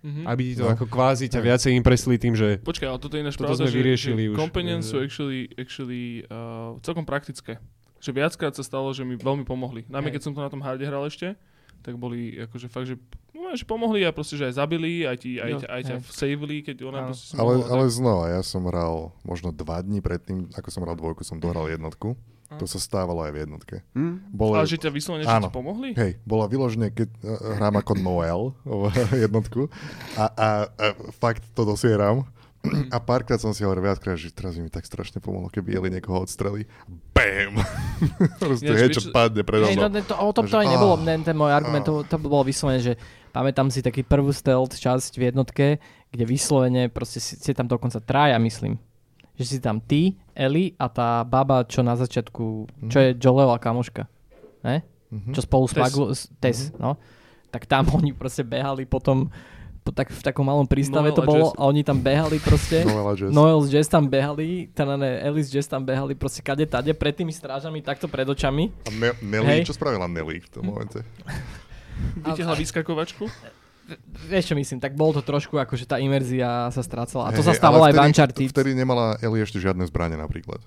[0.00, 0.24] Mhm.
[0.24, 0.72] Aby ti to No.
[0.72, 3.78] ako kvázi ťa viacej impresili tým, že Počkaj, ale toto je ináč pravda, sme že,
[3.78, 4.36] vyriešili že už.
[4.40, 7.60] companions sú actually, actually uh, celkom praktické.
[8.00, 9.84] Že viackrát sa stalo, že mi veľmi pomohli.
[9.92, 11.36] Najmä keď som to na tom harde hral ešte,
[11.84, 12.96] tak boli akože fakt, že,
[13.36, 15.96] no, že pomohli a proste, že aj zabili, aj, ti, aj, Jo, ťa, aj ťa
[16.00, 16.04] hej.
[16.08, 19.84] savili, keď ona proste si Ale, mohla, ale tak, znova, ja som hral možno dva
[19.84, 22.16] dní predtým, ako som hral dvojku, som dohral jednotku.
[22.58, 23.76] To sa stávalo aj v jednotke.
[23.94, 24.34] hm?
[24.34, 25.94] Bolo, ale že ťa vyslovene, že ti pomohli?
[25.94, 28.90] Hej, bola vyložené, keď uh, hrám ako Noel v
[29.30, 29.70] jednotku
[30.18, 32.26] a, a, a fakt to dosieram.
[32.92, 35.88] A párkrát som si hovoril viackrát, že teraz by mi tak strašne pomohlo, keby jeli
[35.96, 36.68] niekoho odstreli.
[37.16, 37.56] BAM!
[38.42, 39.88] Proste niečo čo- padne predo no, mnou.
[39.88, 42.44] ne, to, o tom to aj nebolo, ah, ne, ten môj argument, to, to bolo
[42.44, 43.00] vyslovene, že
[43.32, 45.66] pamätám si taký prvú stealth časť v jednotke,
[46.12, 48.76] kde vyslovene proste si, si tam dokonca traja, myslím.
[49.40, 52.44] Že si tam ty, Eli a tá baba, čo na začiatku,
[52.86, 54.04] čo je Joelova kamoška.
[54.60, 54.84] Ne?
[55.08, 55.32] Mhm.
[55.32, 55.96] Čo spolu Tess.
[55.96, 57.00] s- Tess, no.
[57.48, 59.32] Tak tam oni proste behali potom
[59.80, 61.56] po tak, v takom malom prístave Noel to a bolo Jess.
[61.56, 62.84] a oni tam behali proste.
[62.86, 63.32] Noel a Jess.
[63.32, 66.92] Noel s Jess tam behali, teda ne, Ellie s Jess tam behali proste kade tade
[66.92, 68.68] pred tými strážami takto pred očami.
[68.84, 69.60] A Ne- Nelly, Hej.
[69.64, 71.00] čo spravila Nelly v tom momente?
[72.22, 73.24] Vytiahla vyskakovačku?
[74.28, 77.28] Vieš čo myslím, tak bolo to trošku ako, že tá imerzia sa strácala.
[77.28, 78.50] A to Hej, sa stávalo aj v Uncharted.
[78.50, 80.62] Vtedy nemala Ellie ešte žiadne zbranie napríklad.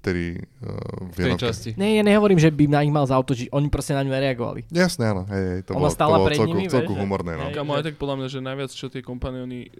[0.00, 1.70] Vtedy uh, v v tej časti.
[1.76, 4.72] Nie, ja nehovorím, že by na nich mal zautočiť, oni proste na ňu nereagovali.
[4.72, 5.28] Jasné, áno.
[5.28, 7.32] Hej, hej, to Ona bolo, stála to bolo celku, nimi, celku vieš, humorné.
[7.36, 7.44] No.
[7.52, 7.54] Hej.
[7.60, 9.70] Kamo, aj tak podľa mňa, že najviac, čo tie kompaniony, e,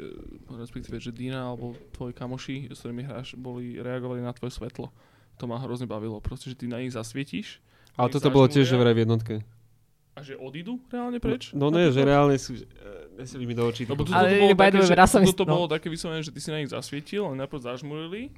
[0.61, 4.93] respektíve, že Dina alebo tvoji kamoši, s ktorými hráš, boli, reagovali na tvoje svetlo.
[5.41, 6.21] To ma hrozne bavilo.
[6.21, 7.65] Proste, že ty na nich zasvietíš.
[7.97, 9.35] Ale toto bolo tiež, že vraj v jednotke.
[10.21, 11.57] A že odídu reálne preč?
[11.57, 13.89] No, no ne, že reálne sú, uh, neseli mi do očí.
[13.89, 14.95] Lebo toto Ale to bolo také, že,
[15.33, 15.53] toto no.
[15.57, 18.37] bolo také vyslovené, že ty si na nich zasvietil, ale najprv zažmurili,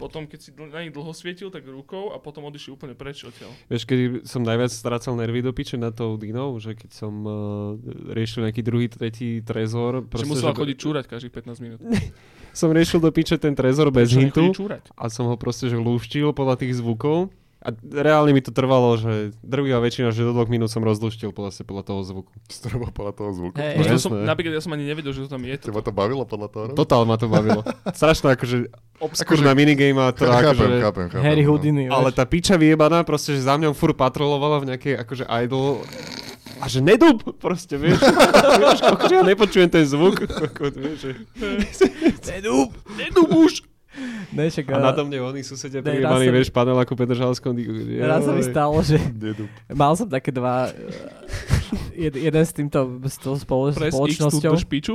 [0.00, 3.52] potom keď si na nich dlho svietil, tak rukou a potom odišli úplne preč odtiaľ.
[3.68, 7.76] Vieš, keď som najviac strácal nervy do piče na tou Dinou, že keď som uh,
[8.16, 11.80] riešil nejaký druhý, tretí trezor, Že musela že chodiť čúrať každých 15 minút.
[12.60, 14.56] som riešil do piče ten trezor bez hintu
[14.96, 17.28] a som ho proste že lúštil podľa tých zvukov.
[17.60, 21.60] A reálne mi to trvalo, že drvivá väčšina, že do dvoch minút som rozluštil podľa,
[21.68, 22.32] podľa toho zvuku.
[22.48, 23.56] Strbo podľa toho zvuku.
[23.60, 23.76] Hej.
[23.76, 25.60] No to som, napríklad ja som ani nevedel, že to tam je.
[25.60, 26.62] Teba to bavilo podľa toho?
[26.72, 26.78] robiť?
[26.80, 27.60] Totál ma to bavilo.
[28.00, 30.64] Strašná akože obskúrna minigame a to chápem, akože...
[30.80, 31.20] chápem, chápem.
[31.20, 31.52] Harry no.
[31.52, 32.16] Houdini, Ale vieš.
[32.16, 35.84] tá piča vyjebaná proste, že za mňou fur patrolovala v nejakej akože idol
[36.60, 38.00] A že nedub, proste, vieš.
[38.60, 40.20] vieš, ako, že ja nepočujem ten zvuk.
[40.48, 41.10] Ako, vieš, že...
[42.36, 42.76] Nedúb!
[43.00, 43.64] Nedú už!
[44.30, 45.82] Ne, však, A na tom mne oni susedia
[46.30, 47.52] sa- vieš, panel ako Petržalskom.
[47.98, 48.96] Raz sa mi stalo, že
[49.68, 50.68] mal som také dva...
[50.68, 54.94] eh, Jed, jeden s týmto, s tou spolo, Press X spoločnosťou, do špiču.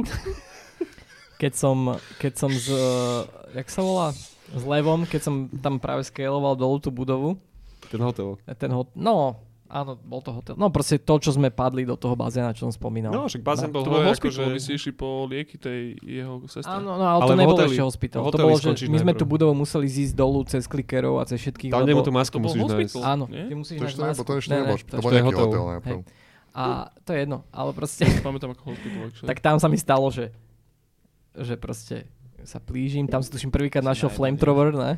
[1.35, 1.77] keď som,
[2.17, 2.67] keď som z...
[2.67, 3.21] eh,
[3.55, 4.07] Jak sa volá?
[4.47, 7.39] S Levom, keď som tam práve scaloval dolu tú budovu.
[7.87, 8.37] Ten hotel.
[8.55, 9.39] Ten hot, no,
[9.75, 10.55] áno, bol to hotel.
[10.55, 13.11] No proste to, čo sme padli do toho bazéna, čo som spomínal.
[13.11, 14.55] No, však bazén bol hore, akože...
[14.55, 16.71] ste išli po lieky tej jeho sestre.
[16.71, 18.19] Áno, no ale, Ale to nebolo ešte hospital.
[18.31, 21.75] To bolo, že my sme tú budovu museli zísť dolu cez klikerov a cez všetkých.
[21.75, 22.95] Tam lebo- tú masku musíš nájsť.
[23.03, 24.23] Áno, ty musíš nebol, masku.
[24.23, 25.63] to ešte Ne, ne, nebol, to bol nejaký hotel.
[26.55, 29.11] A to je jedno, ale proste, Pamätám ako hospital.
[29.29, 30.31] tak tam sa mi stalo, že,
[31.35, 32.07] že proste
[32.47, 34.91] sa plížim, tam si tuším prvýkrát našiel flamethrower, ne?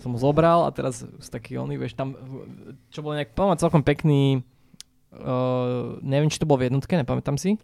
[0.00, 2.16] Som ho zobral a teraz sú taký oný, vieš, tam,
[2.88, 4.40] čo bol nejak, poviem, celkom pekný,
[5.12, 7.60] uh, neviem, či to bol v jednotke, nepamätám si,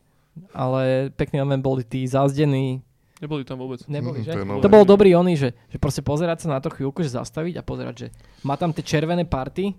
[0.52, 2.84] ale pekný element boli tí zazdení,
[3.16, 3.80] Neboli tam vôbec.
[3.88, 4.32] Neboli, Mm, že?
[4.36, 4.60] to nové.
[4.60, 7.62] To bol dobrý oný, že, že proste pozerať sa na to chvíľku, že zastaviť a
[7.64, 8.06] pozerať, že
[8.44, 9.72] má tam tie červené party,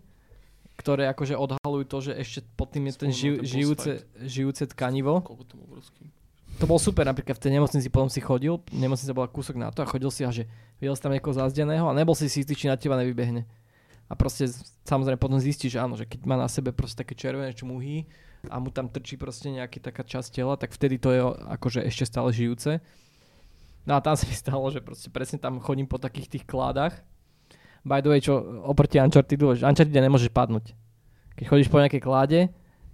[0.74, 3.92] ktoré akože odhalujú to, že ešte pod tým je ten živ, ten žijúce,
[4.26, 5.22] žijúce tkanivo.
[5.22, 6.10] Koľko tam obrovský.
[6.58, 9.86] To bol super, napríklad v tej nemocnici potom si chodil, nemocnica bola kúsok na to
[9.86, 10.50] a chodil si a že
[10.82, 13.46] videl si tam niekoho zazdeného a nebol si si istý, či na teba nevybehne.
[14.10, 14.50] A proste
[14.88, 18.10] samozrejme potom zistíš, že áno, že keď má na sebe proste také červené čmuhy
[18.50, 22.10] a mu tam trčí proste nejaký taká časť tela, tak vtedy to je akože ešte
[22.10, 22.82] stále žijúce.
[23.86, 27.06] No a tam sa mi stalo, že proste presne tam chodím po takých tých kládach.
[27.86, 28.34] By the way, čo
[28.66, 30.74] oproti Unchartedu, že Uncharted nemôžeš padnúť.
[31.38, 32.40] Keď chodíš po nejakej kláde,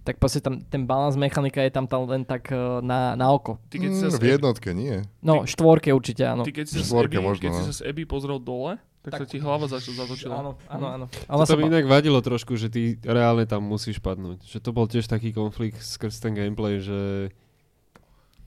[0.03, 3.57] tak proste tam ten balans mechanika je tam, tam len tak eh, na, na oko.
[3.67, 4.95] Ty keď si sa Mm, s v jednotke, nie.
[5.19, 6.43] No, štvorke určite, áno.
[6.43, 7.67] Ty keď si sa Štvorke Abby, možno, keď si no.
[7.67, 10.37] sa s Abby pozrel dole, tak, sa Tak- ti hlava zač- zatočila.
[10.37, 11.05] Áno, áno, áno.
[11.25, 14.39] A To, Ona sa mi inak vadilo trošku, že ty reálne tam musíš padnúť.
[14.41, 17.27] Že to bol tiež taký konflikt skrz ten gameplay, že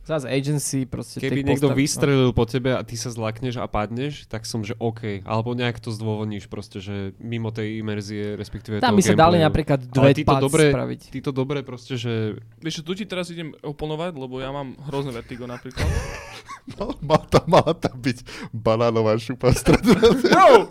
[0.07, 4.31] Zás agency proste keby niekto postav- vystrelil po tebe a ty sa zlakneš a padneš,
[4.31, 5.27] tak som, že OK.
[5.27, 9.83] Alebo nejak to zdôvodníš proste, že mimo tej imerzie, respektíve Tam by sa dali napríklad
[9.83, 11.01] dve ty to pads dobre- spraviť.
[11.11, 15.11] Ty to dobre proste, že Vieš tu ti teraz idem oponovať, lebo ja mám hrozné
[15.11, 15.83] vertigo napríklad.
[16.69, 18.19] Mal, mal tam, mala tam byť
[18.51, 19.55] banánová šupa.
[19.55, 20.67] Bro!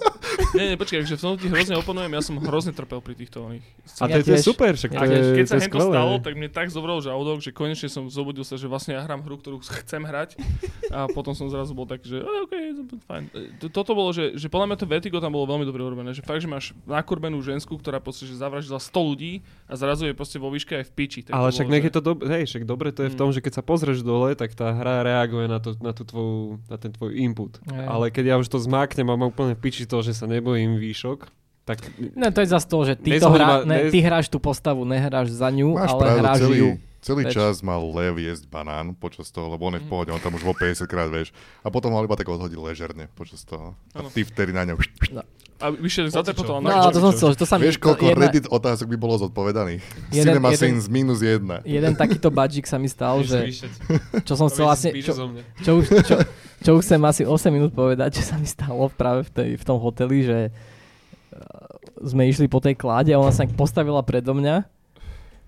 [0.52, 3.40] Nie, nie, počkaj, že v tom ti hrozne oponujem, ja som hrozne trpel pri týchto
[3.42, 3.64] oných
[3.98, 5.20] A Ja to, je- to je super, však Ja to je.
[5.34, 5.94] Keď to sa hento skvelé.
[5.94, 9.22] stalo, tak mne tak zobral žalúdok, že konečne som zobudil sa, že vlastne ja hrám
[9.22, 10.36] hru, ktorú chcem hrať
[10.90, 13.24] a potom som zrazu bol taký, že "A, OK, to- to fajn.
[13.32, 16.20] E, Toto bolo, že, že podľa mňa to Vertigo tam bolo veľmi dobre urobené, že
[16.22, 19.34] fakt, že máš nakurbenú žensku, ktorá proste, že zavraždila 100 ľudí
[19.66, 21.20] a zrazu je proste vo výške aj v piči.
[21.22, 23.10] Tak Ale to však bolo, nech že- je to dobre, hej, však dobre to je
[23.10, 23.22] v Mm.
[23.22, 26.58] tom, že keď sa pozrieš dole, tak tá hra reaguje na, to, na, tú tvoju,
[26.66, 27.62] na ten tvoj input.
[27.64, 27.86] Hej.
[27.86, 30.76] Ale keď ja už to zmáknem a mám úplne v piči to, že sa nebojím
[30.76, 31.30] výšok,
[31.64, 31.82] tak
[32.14, 35.34] No to je zase to, že ty, to Nezaujíma- ne, ty hráš tú postavu, nehráš
[35.34, 36.70] za ňu, Máš ale pravdu, hráš celý, ju.
[37.06, 37.38] Celý Vieš.
[37.38, 40.42] čas mal Lev jesť banán počas toho, lebo on je v pohode, on tam už
[40.42, 41.30] bol 50 krát, vieš.
[41.62, 43.78] A potom mal iba tak odhodiť ležerne počas toho.
[43.94, 44.82] A ty vtedy na ňo...
[45.56, 47.70] A vyšiel zatepotoval No to som chcel, že to sa mi...
[47.70, 49.80] Vieš, koľko jedna, Reddit otázok by bolo zodpovedaných?
[50.12, 51.64] Jeden- Cinema jeden- Sins minus jedna.
[51.64, 53.56] jeden takýto budžík sa mi stal, že
[54.28, 54.92] čo som chcel asi...
[55.00, 55.32] Čo,
[55.64, 56.16] čo, už, čo,
[56.60, 59.64] čo už chcem asi 8 minút povedať, čo sa mi stalo práve v, tej, v
[59.64, 61.40] tom hoteli, že uh,
[62.04, 64.75] sme išli po tej kláde a ona sa postavila predo mňa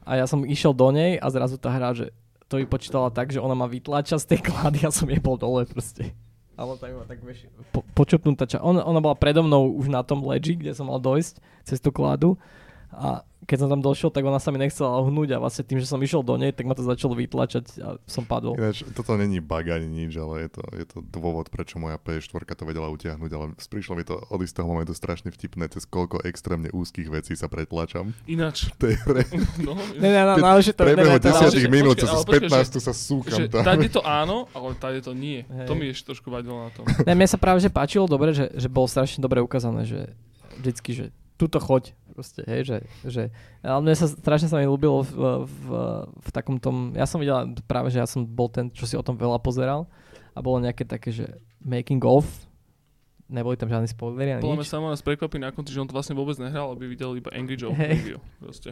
[0.07, 2.15] a ja som išiel do nej a zrazu tá hra, že
[2.47, 5.67] to vypočítala tak, že ona ma vytláča z tej klády a som jej bol dole
[5.67, 6.15] proste.
[6.57, 10.25] Ale tak, tak vieš, po, počupnutá ča- ona, ona bola predo mnou už na tom
[10.25, 11.37] ledži, kde som mal dojsť
[11.67, 12.39] cez tú kládu
[12.97, 13.09] a
[13.45, 16.01] keď som tam došiel, tak ona sa mi nechcela ohnúť a vlastne tým, že som
[16.01, 18.57] išiel do nej, tak ma to začalo vytlačať a som padol.
[18.57, 22.43] Ináč, toto není bug ani nič, ale je to, je to dôvod, prečo moja PS4
[22.43, 26.67] to vedela utiahnuť, ale prišlo mi to od istého momentu strašne vtipné, cez koľko extrémne
[26.67, 28.67] úzkých vecí sa pretlačam Ináč.
[28.75, 29.23] tej hre.
[29.63, 30.21] No, Ne, ne,
[30.59, 30.83] že to...
[30.83, 33.63] ne, Prebehu ne, to- ale- desiatich počkaj, minút, ale počkaj, 15 sa súkam že tam.
[33.63, 35.45] tady to áno, ale tady to nie.
[35.45, 35.67] Hej.
[35.67, 36.83] To mi ešte trošku vadilo na tom.
[37.05, 40.11] Ne, mne sa práve že páčilo dobre, že, že bolo strašne dobre ukázané, že
[40.57, 41.05] vždycky, že
[41.37, 43.23] tuto choď, proste, hej, že, že
[43.61, 45.65] ale mne sa strašne sa mi ľúbilo v, v,
[46.09, 49.05] v takom tom, ja som videl práve, že ja som bol ten, čo si o
[49.05, 49.85] tom veľa pozeral
[50.33, 52.25] a bolo nejaké také, že making of,
[53.27, 55.93] neboli tam žiadne spoilery ani Podľa mňa samo nás prekvapí na konci, že on to
[55.93, 57.91] vlastne vôbec nehral, aby videl iba Angry Joe Hej.
[57.99, 58.19] review.
[58.39, 58.71] Proste.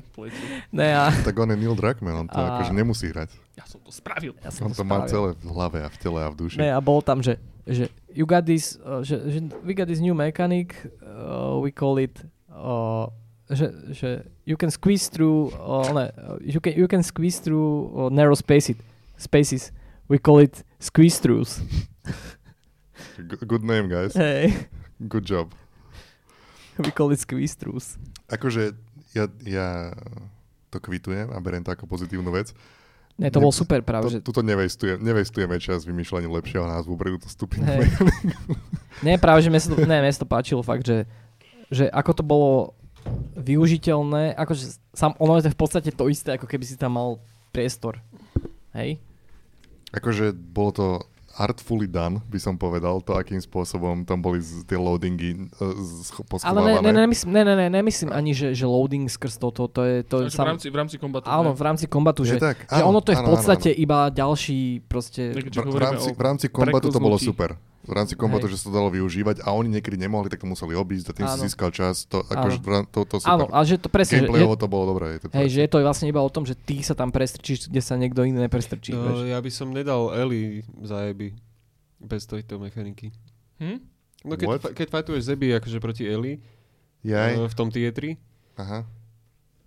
[0.72, 3.36] Ne, a, Tak on je Neil Druckmann, on to A- akože nemusí hrať.
[3.60, 4.34] Ja som to spravil.
[4.40, 6.58] ja som On to to má celé v hlave a v tele a v duši.
[6.64, 7.36] Ne, a bolo tam, že,
[7.68, 10.72] že you got this, uh, že, že we got this new mechanic,
[11.04, 12.16] uh, we call it,
[12.48, 13.12] uh,
[13.50, 14.10] že, že
[14.46, 18.34] you can squeeze through, uh, ne, uh, you can, you can squeeze through uh, narrow
[18.34, 18.76] spaces,
[19.18, 19.72] spaces.
[20.10, 21.62] We call it squeeze throughs.
[23.48, 24.14] Good name, guys.
[24.14, 24.68] Hey,
[25.08, 25.54] Good job.
[26.78, 27.98] we call it squeeze throughs.
[28.28, 28.74] Akože
[29.14, 29.94] ja, ja
[30.74, 32.52] to kvitujem a beriem to ako pozitívnu vec.
[33.16, 34.18] Ne, to Ne- bol super práve, že...
[34.20, 37.64] To, tuto nevestujeme, nevestujeme čas vymýšľaním lepšieho názvu pre túto stupinu.
[37.64, 37.88] Hej.
[39.04, 41.04] Ne, práve, že mne sa to, ne, mne sa to páčilo fakt, že,
[41.68, 42.72] že ako to bolo
[43.36, 47.10] využiteľné, akože sam, ono je to v podstate to isté, ako keby si tam mal
[47.54, 48.02] priestor.
[48.74, 48.98] Hej?
[49.94, 50.88] Akože bolo to
[51.36, 56.16] artfully done, by som povedal, to akým spôsobom tam boli z, tie loadingy uh, z,
[56.16, 56.80] Ale ne, poschovávané.
[56.80, 59.96] ne, nemyslím, ne, ne, ne, nemyslím ani, že, že loading skrz toto, to je...
[60.08, 61.28] To je Takže v rámci, v rámci kombatu.
[61.28, 61.60] áno, ne?
[61.60, 63.84] v rámci kombatu, že, tak, že áno, ono to je v áno, áno, podstate áno.
[63.84, 65.36] iba ďalší proste...
[65.36, 67.60] V, v, rámci, v rámci kombatu to bolo super.
[67.86, 68.58] V rámci kombatu, Hej.
[68.58, 71.28] že sa to dalo využívať a oni niekedy nemohli, tak to museli obísť a tým
[71.30, 71.44] si Áno.
[71.46, 72.10] získal čas.
[72.10, 72.58] To, akože,
[72.90, 73.54] to, to Áno, super.
[73.54, 75.16] ale že to presne, že, to bolo dobré.
[75.16, 77.70] Je to hej, že je to vlastne iba o tom, že ty sa tam prestrčíš,
[77.70, 78.98] kde sa niekto iný neprestrčí.
[78.98, 81.38] No, ja by som nedal Eli zajeby
[82.02, 83.14] bez tejto mechaniky.
[83.62, 83.78] Hm?
[84.26, 84.62] No keď, What?
[84.66, 86.42] fa- keď fightuješ Zeby akože proti Eli
[87.06, 88.18] Jaj, uh, v tom tietri,
[88.58, 88.82] aha.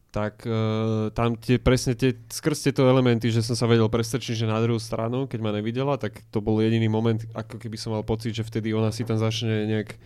[0.09, 4.47] Tak uh, tam tie presne tie, skrz tieto elementy, že som sa vedel prestrčiť, že
[4.49, 8.05] na druhú stranu, keď ma nevidela, tak to bol jediný moment, ako keby som mal
[8.05, 10.01] pocit, že vtedy ona si tam začne nejak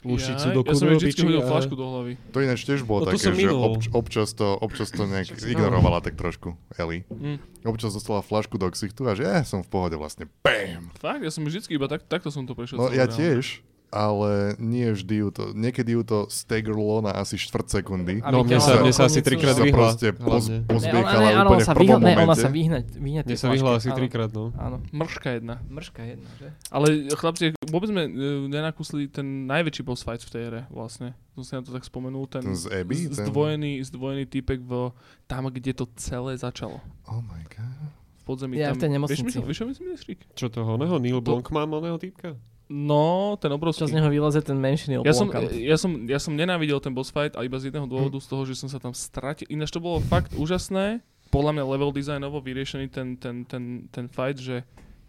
[0.00, 2.12] lušicu Jaj, do Ja som vždycky hodil flašku do hlavy.
[2.32, 3.60] To ináč tiež bolo No to také, že minul.
[3.60, 7.04] obč, občas, to, občas to nejak ignorovala tak trošku, Eli.
[7.12, 7.36] Hm.
[7.68, 10.24] Občas dostala flašku do ksichtu a že ja som v pohode vlastne.
[10.40, 10.88] BAM!
[10.96, 12.80] Fakt, ja som vždycky iba tak, takto som to prešiel.
[12.80, 13.12] No ja reálne.
[13.12, 13.60] tiež,
[13.90, 18.18] ale nie vždy ju to, niekedy ju to staggerlo na asi štvrt sekundy.
[18.20, 19.74] No mne sa, mne sa asi trikrát sa vyhla.
[19.90, 20.90] proste poz, hlavne.
[20.94, 22.40] Ne, úplne sa v prvom vyhla, ne, ona momente.
[22.40, 23.96] sa vyhnať, vyhnať Mne tie sa vyhla asi áno.
[23.96, 24.44] trikrát, no.
[24.56, 25.54] Áno, Mrška jedna.
[25.66, 26.48] mrška jedna, že?
[26.68, 28.10] Ale chlapci, vôbec sme e,
[28.46, 31.18] nenakúsli ten najväčší boss fight v tej hre vlastne.
[31.32, 32.24] Som si na to tak spomenul.
[32.24, 32.94] Ten, Ten z Abby?
[33.04, 34.94] z- Ten- Zdvojený, zdvojený typek v,
[35.24, 36.78] tam, kde to celé začalo.
[37.04, 37.90] Oh my god.
[38.20, 38.54] V podzemí.
[38.54, 39.24] Ja tam, v tej Vieš, nemocnici.
[39.24, 40.20] myslím, vieš, čo myslím, Nešrík?
[40.32, 40.94] Čo toho oného?
[40.96, 42.36] Neil Blomkamp oného týpka?
[42.70, 43.82] No, ten obrovský.
[43.82, 46.94] Čo z neho vyleze ten menší Neil Ja som, ja, som, ja som nenávidel ten
[46.94, 49.50] boss fight a iba z jedného dôvodu, z toho, že som sa tam stratil.
[49.50, 51.02] Ináč to bolo fakt úžasné.
[51.34, 54.62] Podľa mňa level designovo vyriešený ten, ten, ten, ten fight, že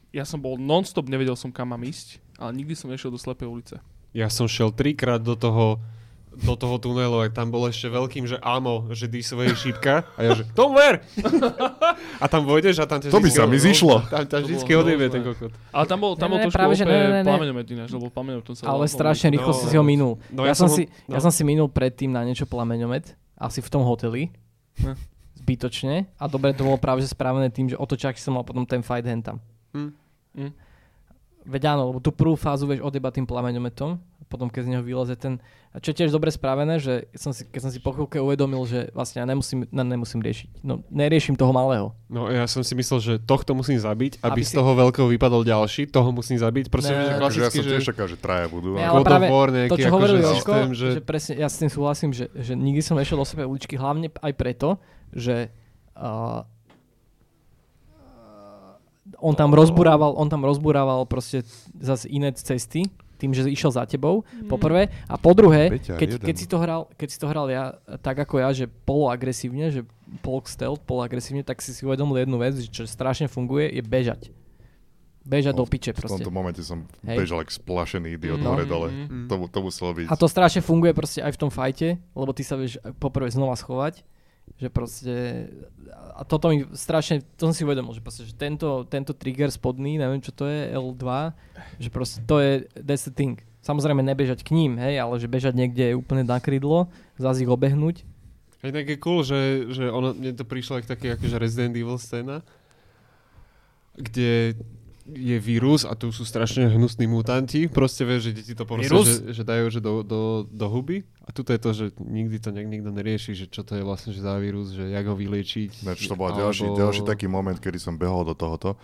[0.10, 3.46] ja som bol non-stop, nevedel som kam mám ísť, ale nikdy som nešiel do slepej
[3.46, 3.76] ulice.
[4.12, 5.78] Ja som šiel trikrát do toho
[6.32, 10.32] do toho tunelu a tam bol ešte veľkým, že áno, že svoje šípka a ja
[10.32, 11.04] že Tom ver!
[12.24, 14.08] a tam vojdeš a tam ťa To by sa mi zišlo.
[14.08, 15.12] Tam ťa vždycky hrozné.
[15.12, 15.52] ten kokot.
[15.76, 17.28] Ale tam bol, tam bol trošku práve, že ne, ne, ne.
[17.28, 20.16] plameňomet ináč, lebo plameňom tom sa Ale strašne rýchlo No, si si ho minul.
[20.32, 23.70] No, ja, som ho- si, ja som si minul predtým na niečo plameňomet, asi v
[23.70, 24.32] tom hoteli.
[24.80, 24.96] Ne.
[25.36, 26.08] Zbytočne.
[26.16, 28.64] A dobre to bolo práve že spravené tým, že o to čaký som mal potom
[28.64, 29.44] ten fight hen tam.
[29.76, 29.92] Hm.
[30.38, 30.52] Hm.
[31.44, 33.98] Veď áno, lebo tú prvú fázu vieš odeba tým plameňometom,
[34.32, 35.44] potom keď z neho vyleze ten...
[35.72, 38.64] A čo je tiež dobre spravené, že som si, keď som si po chvíľke uvedomil,
[38.64, 40.64] že vlastne ja nemusím, ne, nemusím riešiť.
[40.64, 41.92] No, neriešim toho malého.
[42.08, 45.08] No ja som si myslel, že tohto musím zabiť, aby, Aby z si- toho veľkého
[45.12, 46.72] vypadol ďalší, toho musím zabiť.
[46.72, 47.04] Proste, Ne.
[47.04, 48.80] že Akože ja klasicky, som že tiež čakal, že traja budú.
[48.80, 50.80] Ne, ale- práve War To, nejaký čo akože hovoril Jožko, systém, že...
[50.80, 50.88] že...
[50.96, 54.08] že presne, ja s tým súhlasím, že, že nikdy som nešiel do sebe uličky, hlavne
[54.12, 54.80] aj preto,
[55.12, 55.52] že
[55.96, 56.44] uh,
[59.20, 61.44] on tam rozburával, on tam rozburával proste
[61.78, 62.88] zase iné cesty,
[63.22, 64.90] tým, že išiel za tebou, po prvé.
[65.06, 66.26] A po druhé, Peťa, keď, jeden.
[66.26, 69.86] keď, si to hral, keď si to hral ja tak ako ja, že poloagresívne, že
[70.20, 74.22] pol stealth, poloagresívne, tak si si uvedomil jednu vec, že čo strašne funguje, je bežať.
[75.22, 76.18] Bežať do piče V proste.
[76.18, 77.22] tomto momente som Hej.
[77.22, 78.58] bežal ako splašený idiot No.
[78.58, 78.90] hore dole.
[78.90, 79.30] Mm.
[79.30, 80.10] To, to muselo byť.
[80.10, 83.54] A to strašne funguje proste aj v tom fajte, lebo ty sa vieš poprvé znova
[83.54, 84.02] schovať,
[84.62, 85.50] že proste,
[86.14, 89.98] a toto mi strašne, to som si uvedomil, že proste, že tento, tento trigger spodný,
[89.98, 91.34] neviem čo to je, L2,
[91.82, 93.42] že proste to je, that's the thing.
[93.66, 98.06] Samozrejme nebežať k ním, hej, ale že bežať niekde úplne na krydlo, zase ich obehnúť.
[98.62, 101.98] A Inak je cool, že, že ono, mne to prišlo ako také akože Resident Evil
[101.98, 102.46] scéna,
[103.98, 104.54] kde
[105.12, 107.68] je vírus a tu sú strašne hnusní mutanti.
[107.68, 111.04] Proste vieš, že deti to proste, že, že dajú že do, do, do huby.
[111.22, 114.12] A tuto je to, že nikdy to nejak nikto nerieši, že čo to je vlastne
[114.12, 115.84] že za vírus, že jak ho vyliečiť.
[115.84, 118.76] Ináč to bol ďalší, ďalší taký moment, kedy som behol do tohoto,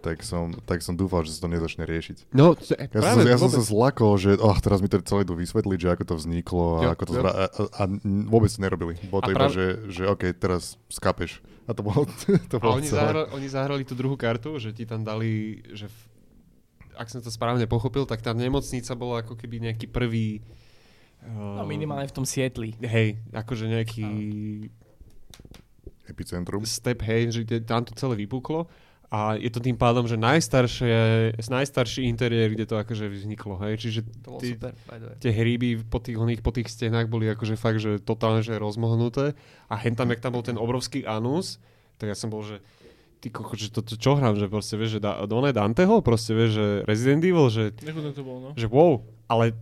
[0.00, 2.28] tak som, tak som dúfal, že sa to nezačne riešiť.
[2.36, 5.32] No, Ja, práve, som, ja som sa zlakol, že oh, teraz mi to celé idú
[5.32, 7.82] vysvetliť, že ako to vzniklo a Jo, ako to zra- a, a, a
[8.28, 9.00] vôbec to nerobili.
[9.08, 11.40] Bolo A to iba, práve- že, že OK, teraz skapeš.
[11.64, 12.04] A to bolo,
[12.52, 13.00] to A bolo oni, celé.
[13.00, 15.98] zahrali, oni zahrali tú druhú kartu, že ti tam dali, že v,
[16.94, 20.44] ak som to správne pochopil, tak tá nemocnica bola ako keby nejaký prvý...
[21.24, 22.76] Uh, No minimálne v tom Sietli.
[22.78, 24.06] Hej, akože nejaký
[26.04, 26.68] Epicentrum.
[26.68, 28.68] step, hej, že tam to celé vypuklo.
[29.12, 33.78] A je to tým pádom, že najstaršie, najstarší interiér, kde to akože vzniklo, hej.
[33.78, 34.74] Čiže To tí, super,
[35.22, 39.38] tie hríby po tých, oných, po tých stenách boli akože fakt, že totálne že rozmohnuté.
[39.70, 41.62] A hen tam, jak tam bol ten obrovský anus,
[42.00, 42.58] tak ja som bol, že
[43.24, 46.36] ty koko, že to, to čo hrám, že proste vieš, že da, Done Danteho, proste
[46.36, 48.50] vieš, že Resident Evil, že, to bolo, no.
[48.52, 49.00] že wow,
[49.32, 49.56] ale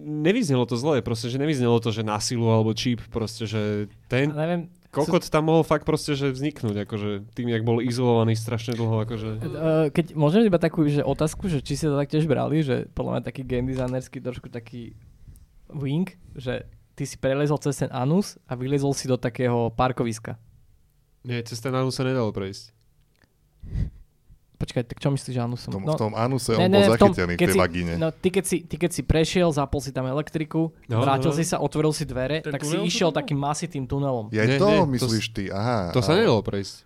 [0.00, 4.34] nevyznelo to zle, proste, že nevyznelo to, že na silu alebo cheap, proste, že ten,
[4.34, 8.74] A neviem, Kokot tam mohol fakt proste, že vzniknúť, akože tým, jak bol izolovaný strašne
[8.74, 9.28] dlho, akože...
[9.38, 12.90] Uh, keď môžem iba takú že otázku, že či si to tak tiež brali, že
[12.90, 14.98] podľa mňa taký game designerský trošku taký
[15.70, 16.66] wing, že
[16.98, 20.34] ty si prelezol cez ten anus a vylezol si do takého parkoviska.
[21.22, 22.74] Nie, cez ten anus sa nedalo prejsť.
[24.60, 25.70] Počkaj, tak čo myslíš, že anusom?
[25.70, 26.60] V tom, v tom anuse No.
[26.60, 27.92] ne, on bol ne, v tom, zachytený v tej si- vagíne.
[27.96, 31.34] No, ty keď, si, ty keď si prešiel, zapol si tam elektriku, No, vrátil no,
[31.34, 33.18] si sa, otvoril si dvere, Ten tak si išiel to bol?
[33.18, 34.28] takým masitým tunelom.
[34.28, 35.90] Ja Nie, to nie, to myslíš ty, aha.
[35.90, 36.84] To sa nedalo prejsť.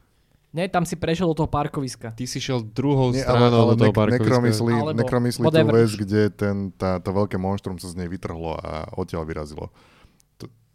[0.50, 2.14] Nie, tam si prešiel do toho parkoviska.
[2.14, 4.22] Ty si šiel druhou Nie, ale, stranou ale do toho nek- parkoviska.
[4.22, 8.54] nekromyslí, Alebo nekromyslí tú vec, kde ten, tá, to veľké monštrum sa z nej vytrhlo
[8.54, 9.74] a odtiaľ vyrazilo.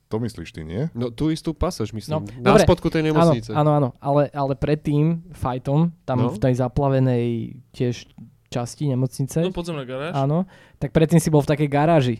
[0.10, 0.90] To, myslíš ty, nie?
[0.92, 2.12] No tú istú pasáž, myslím.
[2.12, 2.66] No, Na dobre.
[2.66, 3.50] spodku tej nemocnice.
[3.52, 6.30] áno, áno, ale, ale pred tým fightom, tam No.
[6.30, 7.26] v tej zaplavenej
[7.70, 8.10] tiež
[8.48, 10.18] časti nemocnice, No podzemná garáž.
[10.18, 12.18] áno, tak predtým si bol v takej garáži.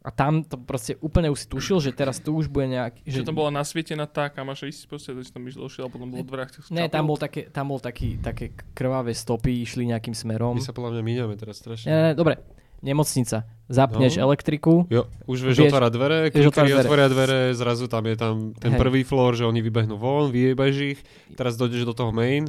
[0.00, 3.02] A tam to proste úplne už si tušil, že teraz tu už bude nejaký...
[3.04, 5.90] Že, Že tam bola nasvietená tá, kam máš ísť, proste, že si tam došiel a
[5.90, 6.66] potom bolo dverách.
[6.68, 10.54] Ne, tam bol, také, tam bol taký, také krvavé stopy, išli nejakým smerom.
[10.54, 11.86] My sa podľa mňa míňame teraz Ne, strašne.
[11.88, 12.38] ne, ne, dobre,
[12.80, 13.44] nemocnica.
[13.66, 14.22] Zapneš No.
[14.24, 18.72] elektriku, Jo, už vieš, Vieš- otvárať dvere, keď otvoria dvere, zrazu tam je tam ten
[18.72, 18.78] Hej.
[18.78, 20.98] prvý floor, že oni vybehnú von, vyjebeš ich,
[21.34, 22.46] teraz dojdeš do toho main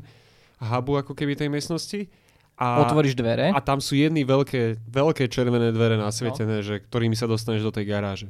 [0.59, 2.05] hubu ako keby tej miestnosti
[2.53, 3.49] a, otvoríš dvere.
[3.49, 7.85] a tam sú jedny veľké, veľké červené dvere nasvietené, že, ktorými sa dostaneš do tej
[7.87, 8.29] garáže.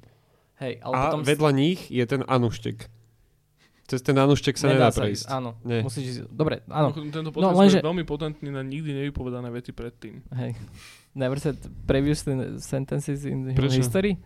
[0.58, 2.88] Hej, ale a potom vedľa nich je ten anuštek.
[3.86, 5.28] Cez ten anuštek sa nedá prejsť.
[5.30, 5.80] Áno, Nie.
[5.80, 6.20] musíš ísť.
[6.28, 6.92] Dobre, áno.
[6.92, 10.28] Mimochodom, Tento No, podcast lenže- je veľmi potentný na nikdy nevypovedané veci predtým.
[10.34, 10.60] Hej.
[11.18, 13.74] Never said previously sentences in Prečo?
[13.76, 14.22] history?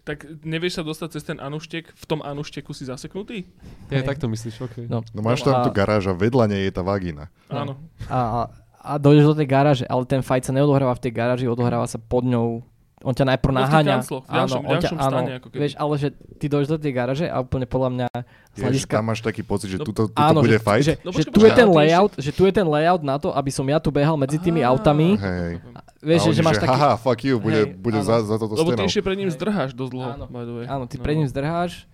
[0.00, 3.46] Tak nevieš sa dostať cez ten anuštek, v tom anušteku si zaseknutý?
[3.86, 4.08] Ja Hej.
[4.08, 4.76] takto myslíš, OK.
[4.84, 5.04] No.
[5.08, 7.28] No máš No tam a- tú garáž a vedľa nej je tá vagína.
[7.46, 7.78] Áno.
[8.04, 8.40] A, a,
[8.74, 11.96] a dojdeš do tej garáže, ale ten fight sa neodohráva v tej garáži, odohráva sa
[11.96, 12.64] pod ňou.
[13.00, 13.96] On ťa najprv No naháňa.
[13.96, 15.56] v ďalšom- on ťa, stane ako keby.
[15.58, 18.06] vieš, ale že ty dojdeš do tej garáže a úplne podľa mňa
[18.50, 18.92] z hľadiska...
[18.92, 20.84] tam máš taký pocit, že No, tuto, tuto Áno, bude že, fight.
[20.86, 23.32] že, No že počkaj, tu je ten layout, že tu je ten layout na to,
[23.32, 25.16] aby som ja tu behal medzi tými autami.
[25.16, 25.64] Hej.
[26.00, 26.72] Vieš, že, že máš taký...
[26.72, 28.08] haha, fuck you, bude, Hej, bude áno.
[28.08, 30.26] za, za toto Lebo ty ešte pred ním zdrháš dosť dlho, Áno.
[30.64, 31.02] Áno, ty No.
[31.02, 31.84] pred ním zdrháš,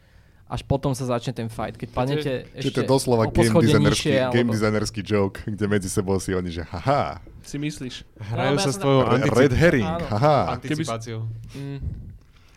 [0.46, 1.74] až potom sa začne ten fight.
[1.74, 5.64] Keď padnete Čiže ešte to je doslova game designerský, nižšie, game alebo- designerský joke, kde
[5.66, 8.06] medzi sebou si oni, že haha, Si myslíš?
[8.24, 10.06] Hrajú No, sa s tvojou re- antici- red herring, Áno.
[10.08, 10.38] haha.
[10.54, 11.20] anticipáciou.
[11.52, 11.78] Mm.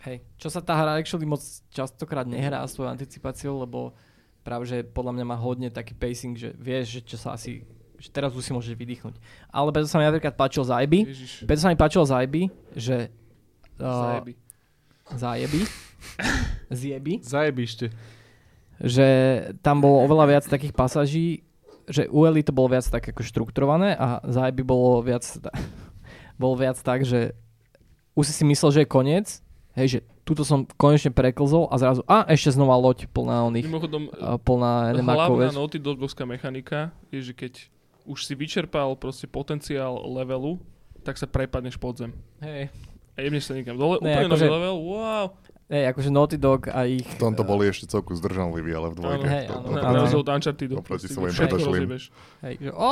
[0.00, 3.90] Hej, čo sa tá hra actually moc častokrát nehrá s tvojou anticipáciou, lebo
[4.40, 7.66] práve, že podľa mňa má hodne taký pacing, že vieš, že čo sa asi,
[8.00, 9.14] že teraz už si môžeš vydýchnuť.
[9.52, 11.04] Ale preto sa mi napríklad páčil Zajby,
[11.44, 13.12] preto sa mi páčil Zajby, že
[13.76, 14.32] uh, Zajeby.
[15.10, 15.60] Zajeby,
[16.70, 17.90] zjeby, Zajebište.
[18.78, 19.06] že
[19.60, 21.42] tam bolo oveľa viac takých pasaží,
[21.90, 25.26] že u Eli to bolo viac tak ako štrukturované a Zajeby bolo viac,
[26.42, 27.34] bolo viac tak, že
[28.14, 29.26] už si si myslel, že je koniec,
[29.74, 34.02] hej, že tuto som konečne preklzol a zrazu, a ešte znova loď plná oných, Mimochodom,
[34.14, 35.58] a plná nemakov, hlavná.
[35.58, 37.52] Naughty Dogovská mechanika je, že keď
[38.10, 40.58] už si vyčerpal proste potenciál levelu,
[41.00, 42.10] tak sa prepadneš pod zem.
[42.40, 42.74] Hej,
[43.12, 45.26] A jemneš sa niekam dole, Ne, úplne akože- nový level, wow.
[45.68, 47.06] hej, akože Naughty Dog a ich...
[47.06, 49.22] V tomto boli ešte celku zdržanliví, ale v dvojke.
[49.22, 49.98] Áno, hej, to- áno, to- áno.
[50.00, 50.74] rozdiel od Unchartedu.
[50.76, 51.88] Oproti svojim predošlým.
[52.42, 52.90] Hej, že, o,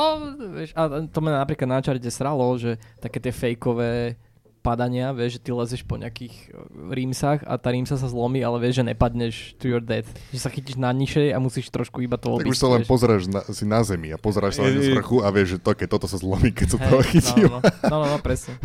[0.53, 4.15] vieš, a to ma napríklad na čarte sralo, že také tie fejkové
[4.59, 8.59] padania, vieš, že ty lezeš po nejakých uh, rímsach a tá rímsa sa zlomí, ale
[8.59, 10.07] vieš, že nepadneš to your death.
[10.29, 12.51] Že sa chytíš na nižšej a musíš trošku iba to Tak obísť.
[12.51, 12.91] už sa len vieš.
[12.91, 15.87] pozeráš na, si na zemi a pozeráš sa na vrchu a vieš, že to, keď
[15.89, 17.41] toto sa zlomí, keď sa Hej, to chytí.
[17.47, 18.53] No, no, no, no, no, presne.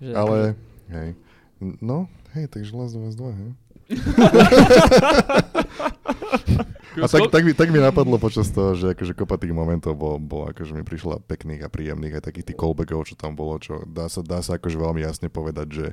[0.00, 0.56] Že, Ale,
[0.88, 1.12] hej.
[1.60, 3.50] No, hej, takže Last of Us 2, hej.
[6.98, 10.18] A tak, tak, mi, tak mi napadlo počas toho, že akože kopa tých momentov bol,
[10.18, 13.86] bol akože mi prišla pekných a príjemných aj takých tých callbackov, čo tam bolo, čo
[13.86, 15.86] dá sa, dá sa akože veľmi jasne povedať, že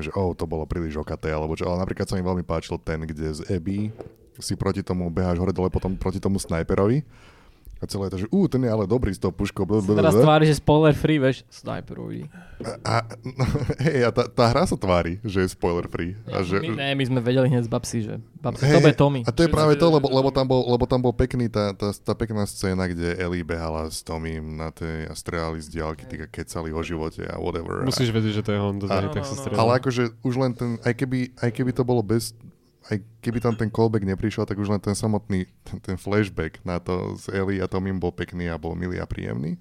[0.00, 3.04] že oh, to bolo príliš okaté, alebo čo, ale napríklad sa mi veľmi páčil ten,
[3.04, 3.92] kde z Abby
[4.40, 7.04] si proti tomu beháš hore dole, potom proti tomu snajperovi
[7.80, 9.64] a celé je to, že ú, ten je ale dobrý s tou puškou.
[9.64, 12.28] teraz tvári, že spoiler free, vieš, sniperovi.
[12.84, 13.44] A, no,
[13.88, 16.12] hej, a tá, tá hra sa tvári, že je spoiler free.
[16.28, 18.98] A že, my, ne, my sme vedeli hneď z Babsy, že Babsy, Hej, to bude
[19.00, 19.20] Tommy.
[19.24, 21.48] A to je Všetci práve to, lebo, že lebo, tam bol, lebo tam bol pekný
[21.48, 25.72] tá, tá, tá pekná scéna, kde Ellie behala s Tomím na tej a strelali z
[25.72, 27.80] diálky, týka kecali o živote a whatever.
[27.80, 29.40] Musíš vedieť, že to je on, to A- tak No, no, sa no.
[29.40, 29.56] strelá.
[29.56, 32.36] Ale akože už len ten, aj keby, aj keby to bolo bez,
[32.90, 36.82] aj keby tam ten callback neprišiel, tak už len ten samotný, ten, ten flashback na
[36.82, 39.56] to z Ellie a Tomím bol pekný a bol milý a príjemný.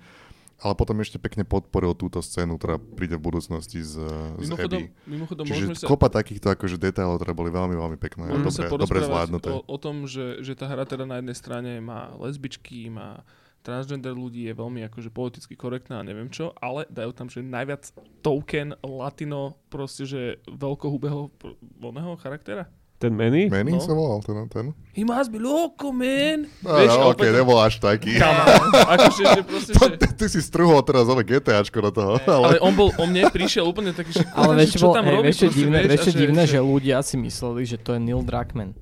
[0.60, 3.96] Ale potom ešte pekne podporil túto scénu, ktorá príde v budúcnosti z,
[4.36, 5.08] z Mimochodom, Abby.
[5.08, 9.00] mimochodom Čiže sa, kopa takýchto akože detailov, ktoré boli veľmi, veľmi pekné a dobre, dobre
[9.00, 9.56] zvládnuté.
[9.56, 13.24] o, o tom, že, že tá hra teda na jednej strane má lesbičky, má
[13.64, 17.92] transgender ľudí, je veľmi akože politicky korektná a neviem čo, ale dajú tam, že najviac
[18.20, 21.32] token latino proste, že veľkohubého
[21.80, 22.68] voľného charaktera.
[23.00, 23.48] Ten Manny?
[23.48, 23.80] Manny No.
[23.80, 24.66] sa volal ten, ten?
[24.92, 26.52] He must be loco, man.
[26.60, 28.20] No, Vieš, no, ok, nebol až taký.
[28.20, 28.76] On.
[28.92, 29.96] Akože, že proste, To, že...
[29.96, 32.12] ty, ty si strhol teraz ale GTAčko do toho.
[32.20, 34.28] Ale Ale, on bol, o mne prišiel úplne taký, že...
[34.30, 37.16] Ale vieš, čo tam hej, robí, vieš, proste, divné, vieš, vieš, divné, že ľudia si
[37.16, 38.76] mysleli, že to je Neil Druckmann.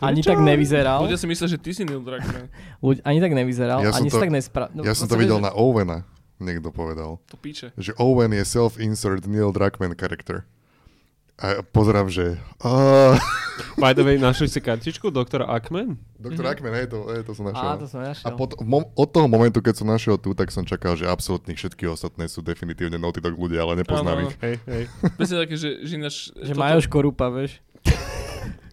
[0.00, 2.48] Ani tak nevyzeral, Ľudia si myslia, že ty si Neil Druckmann.
[2.80, 4.72] ľudia, ani tak nevyzeral, Ja ani to- si tak nespra...
[4.72, 7.20] No, ja som to videl na Owena, niekto povedal.
[7.26, 7.70] To píče.
[7.74, 10.48] Že Owen je self-insert Neil Druckmann character.
[11.38, 12.34] A pozerám, že...
[12.58, 13.14] Uh,
[13.76, 15.94] By the way, našli si kartičku doktora Ackman?
[16.16, 16.50] Doktor Mhm.
[16.50, 17.70] Ackman, hej, to, hej, to som Á, našiel.
[17.76, 18.34] to som A našiel.
[18.34, 21.86] pot, mom, od toho momentu, keď som našiel tu, tak som čakal, že absolútne všetky
[21.86, 24.34] ostatné sú definitívne Naughty Dog ľudia, ale nepoznám ich.
[24.36, 24.82] Hej, hej.
[25.14, 26.16] Presne také, že, že ináč...
[26.32, 27.62] Že toto- Majoš Korupa, vieš.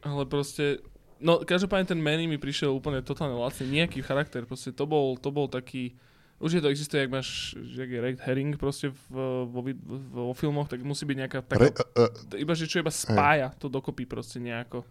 [0.01, 0.81] Ale proste...
[1.15, 3.77] No, každopádne ten Manny mi prišiel úplne totálne lacný.
[3.79, 5.93] Nejaký charakter, proste to bol, to bol taký...
[6.35, 9.15] Už je to existuje, jak máš, že jak je red herring proste v,
[9.47, 11.63] vo, vid- vo, filmoch, tak musí byť nejaká taká...
[11.63, 14.83] Re, uh, uh, iba, že čo iba spája to dokopy proste nejako.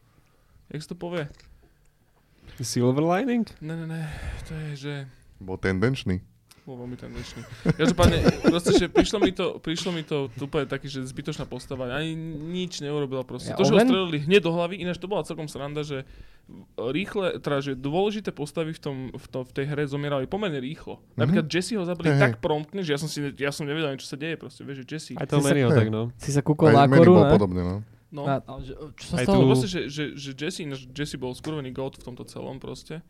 [0.72, 1.28] Jak sa to povie?
[2.64, 3.44] Silver lining?
[3.60, 4.02] Ne, ne, ne,
[4.48, 4.94] to je, že...
[5.36, 6.24] bol tendenčný.
[6.64, 7.44] Bol veľmi tendenčný.
[7.76, 11.92] Každopádne, proste, že prišlo mi to, prišlo mi to úplne taký, že zbytočná postava.
[11.92, 13.52] Ani nič neurobila proste.
[13.52, 16.08] Ja, to, že ho strelili hneď do hlavy, ináč to bola celkom sranda, že
[16.76, 21.04] rýchle, teda, že dôležité postavy v, tom, v, to, v tej hre zomierali pomerne rýchlo.
[21.20, 22.20] Napríklad Jesse ho zabili hej.
[22.20, 24.96] tak promptne, že ja som si, ja som nevedel, čo sa deje proste, vieš, že
[24.96, 25.12] Jesse.
[25.20, 25.68] Aj to hej.
[25.68, 26.12] tak, no.
[26.16, 27.32] Si sa kúkol na koru, bol ne?
[27.32, 27.76] podobne, no.
[28.14, 28.30] No.
[28.30, 28.52] A, a,
[28.94, 29.42] čo sa stalo?
[29.42, 30.62] tu- Proste, že, že, že Jesse,
[30.94, 33.02] Jesse bol skurvený god v tomto celom proste,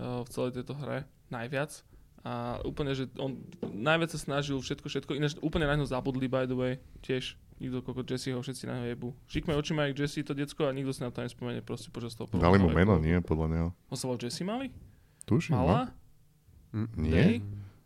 [0.00, 1.84] uh, v celej tejto hre, najviac.
[2.26, 2.32] A
[2.62, 6.54] úplne, že on najviac sa snažil všetko, všetko, ináč úplne na ňo zabudli, by the
[6.54, 7.38] way, tiež.
[7.56, 9.08] Nikto, koľko Jesse ho všetci na ňo jebu.
[9.24, 12.26] Šikme očima, jak Jesse to decko a nikto si na to nespomenie proste počas toho
[12.28, 13.68] Dali mu prvého meno, nie, podľa neho.
[13.86, 14.74] On sa volal Jesse Mali?
[15.24, 15.62] Tuším, no.
[15.62, 15.80] Mala?
[16.98, 17.14] Nie?
[17.16, 17.36] Hej?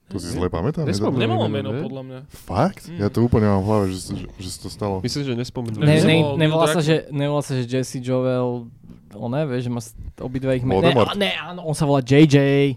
[0.08, 0.82] To si zle pamätám?
[0.82, 1.14] Nespomenul.
[1.14, 1.82] nedá- Nemalo meno, meno, ne?
[1.84, 2.20] podľa mňa.
[2.26, 2.82] Fakt?
[2.88, 2.98] Mm.
[2.98, 4.94] Ja to úplne mám v hlave, že, že, že sa to stalo.
[4.98, 5.78] Myslím, že nespomenul.
[5.78, 8.66] Ne, Že ne, nevolá sa, že, nevolá sa, že Jesse Joel,
[9.12, 9.78] on ne, vieš, že má
[10.18, 10.90] obidve ich mena.
[11.14, 12.74] Ne, ne, áno, on sa volá JJ.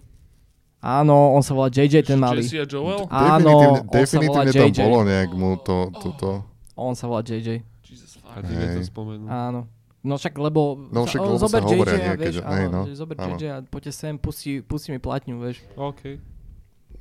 [0.84, 2.44] Áno, on sa volá JJ, ten malý.
[2.44, 3.08] Jesse a Joel?
[3.08, 4.80] Áno, definitívne, on sa volá definitívne to JJ.
[4.84, 6.32] bolo nejak mu to, to, to.
[6.76, 7.64] On sa volá JJ.
[7.88, 8.44] Jesus fuck.
[8.44, 8.92] ty to Hej.
[8.92, 9.32] spomenul.
[9.32, 9.72] Áno.
[10.04, 10.76] No však, lebo...
[10.92, 13.40] No však, lebo sa zober hovoria JJ vieš, hej, áno, no, že zober áno.
[13.40, 15.64] JJ a poďte sem, pusti, pusti mi platňu, vieš.
[15.80, 16.20] OK.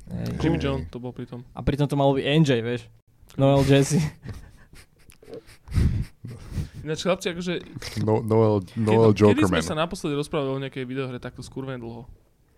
[0.07, 0.27] Hej.
[0.39, 0.63] Jimmy Hej.
[0.63, 1.43] John to bol pri tom.
[1.51, 2.87] A pritom to malo byť NJ, vieš.
[3.35, 3.99] Noel Jesse.
[6.83, 7.53] Ináč chlapci, akože
[8.03, 9.63] No, Noel, Noel Kedy, kedy sme Jokerman.
[9.63, 12.07] sa naposledy rozprávali o nejakej videohre takto skurvené dlho?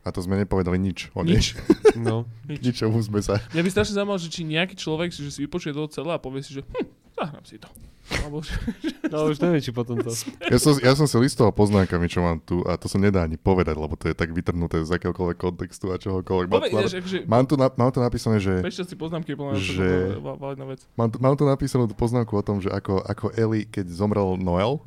[0.06, 1.42] A to sme nepovedali nič o nej.
[1.42, 1.58] Nič.
[1.98, 2.30] No.
[2.64, 3.42] Ničomu sme sa...
[3.58, 6.22] Mňa by strašne zaujímalo, že či nejaký človek si, že si vypočuje toho celé a
[6.22, 6.86] povie si, že hm,
[7.18, 7.66] zahrám si to.
[8.06, 8.54] Alebo, že,
[9.12, 10.14] No už neviem, či potom to...
[10.54, 13.34] Ja som, ja som si listoval poznámkami, čo mám tu a to sa nedá ani
[13.34, 16.54] povedať, lebo to je tak vytrhnuté z akéhokoľvek kontextu a čohokoľvek.
[16.54, 18.62] Mám, tu, ináč, akože, mám, tu, na, mám tu napísané, že...
[18.62, 20.22] prečo si poznámky je podľa že-
[20.70, 20.82] vec.
[20.94, 24.86] Mám tu, mám tu napísanú poznámku o tom, že ako, ako Ellie, keď zomrel Noel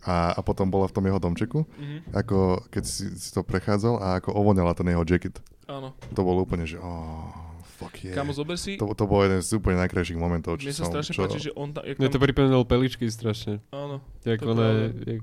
[0.00, 2.12] a, a potom bola v tom jeho domčeku, Mhm.
[2.12, 2.36] ako
[2.68, 5.38] keď si, si to prechádzal a ako ovoňala ten jeho jacket.
[5.66, 5.92] Áno.
[6.10, 7.28] To bolo úplne, že oh,
[7.74, 8.12] fuck yeah.
[8.12, 10.90] Kamo, zober si, To, to bol jeden z úplne najkrajších momentov, čo mne sa som...
[10.90, 13.60] strašne čo, páči, že on tam, jak Mne to tam, pripomenulo peličky strašne.
[13.68, 15.22] áno, Jak ona, jak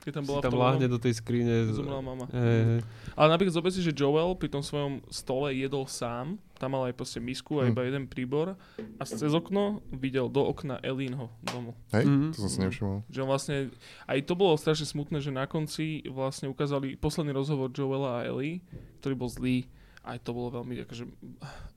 [0.00, 1.66] keď tam bola tam tom, láhne do tej skrine.
[1.68, 2.30] zomrela mama.
[2.30, 2.86] Hej.
[3.12, 6.94] Ale napríklad zober si, že Joel pri tom svojom stole jedol sám, tam mal aj
[6.94, 7.70] proste misku a Hm.
[7.70, 8.56] iba jeden príbor
[8.96, 11.76] a cez okno videl do okna Elínho domu.
[11.90, 12.26] Hej, Mhm.
[12.32, 12.96] to som si nevšimol.
[13.06, 13.56] Že on vlastne,
[14.04, 18.64] aj to bolo strašne smutné, že na konci vlastne ukázali posledný rozhovor Joela a Ellie,
[18.98, 19.68] ktorý bol zlý.
[20.02, 21.04] Aj to bolo veľmi, akože...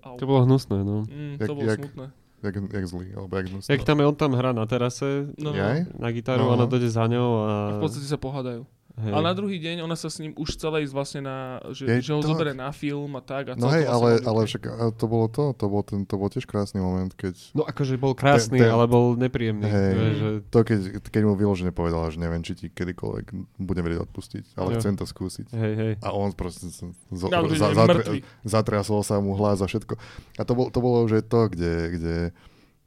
[0.02, 0.16] Au.
[0.16, 1.02] To bolo hnusné, no.
[1.04, 2.06] Mm, Jak- to bolo jak- smutné.
[2.40, 3.68] Jak, jak zlý, alebo jak hnusný.
[3.70, 5.60] Jak tam je, on tam hrá na terase No, no.
[5.94, 6.54] Na gitaru, No.
[6.54, 7.52] ona dojde za ňou a...
[7.68, 8.64] A v podstate sa pohádajú.
[9.00, 9.12] Hej.
[9.12, 11.38] A na druhý deň ona sa s ním už celé ísť vlastne na,
[11.70, 13.52] že, Je že ho to- zoberie na film a tak.
[13.52, 14.64] A No hej, to ale, ale však
[14.94, 18.12] to bolo to, to bol, ten, to bol tiež krásny moment, keď No akože bol
[18.12, 19.64] krásny, Ten- ten- ale bol nepríjemný.
[19.64, 19.92] Hej.
[19.92, 20.30] Vieš, že...
[20.48, 23.26] to, keď, keď mu vyložene povedala, že neviem, či ti kedykoľvek
[23.58, 24.78] budem vedieť odpustiť, ale Jo.
[24.78, 25.48] chcem to skúsiť.
[25.50, 25.94] Hej, hej.
[26.00, 28.20] A on proste z, z, druhý za, mŕtvy.
[28.44, 29.96] zatriasol sa mu hlas a všetko.
[30.36, 32.16] A to, bol, to bolo už to, kde, kde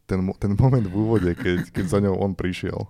[0.05, 2.85] ten, ten moment v úvode, keď, keď za ňou on prišiel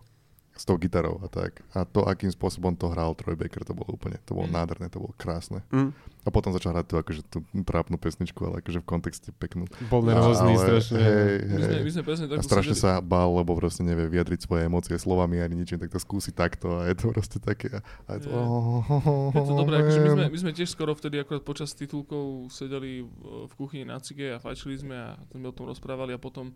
[0.52, 1.64] s tou gitarou a tak.
[1.72, 4.55] A to, akým spôsobom to hral Troy Baker, to bolo úplne, to bolo Mm.
[4.55, 5.64] nádherné, to bolo krásne.
[5.70, 5.97] Mm.
[6.22, 9.64] A potom začal hrať tú, akože, tú trápnu pesničku, ale akože v kontexte peknú.
[9.89, 11.00] Bol nervózny strašne.
[11.00, 11.82] Hej, My sme, hej.
[11.82, 15.56] my sme presne A strašne sa bál, lebo proste nevie vyjadriť svoje emócie slovami ani
[15.56, 17.81] ničím, tak to skúsi takto a je to proste také.
[18.06, 18.36] A je to, Je.
[18.39, 20.31] oh, Je to dobré, akože my sme, man.
[20.31, 23.10] my sme tiež skoro vtedy akorát počas titulkov sedeli v,
[23.48, 26.52] v kuchyni na cige a fajčili sme a sme o tom rozprávali a potom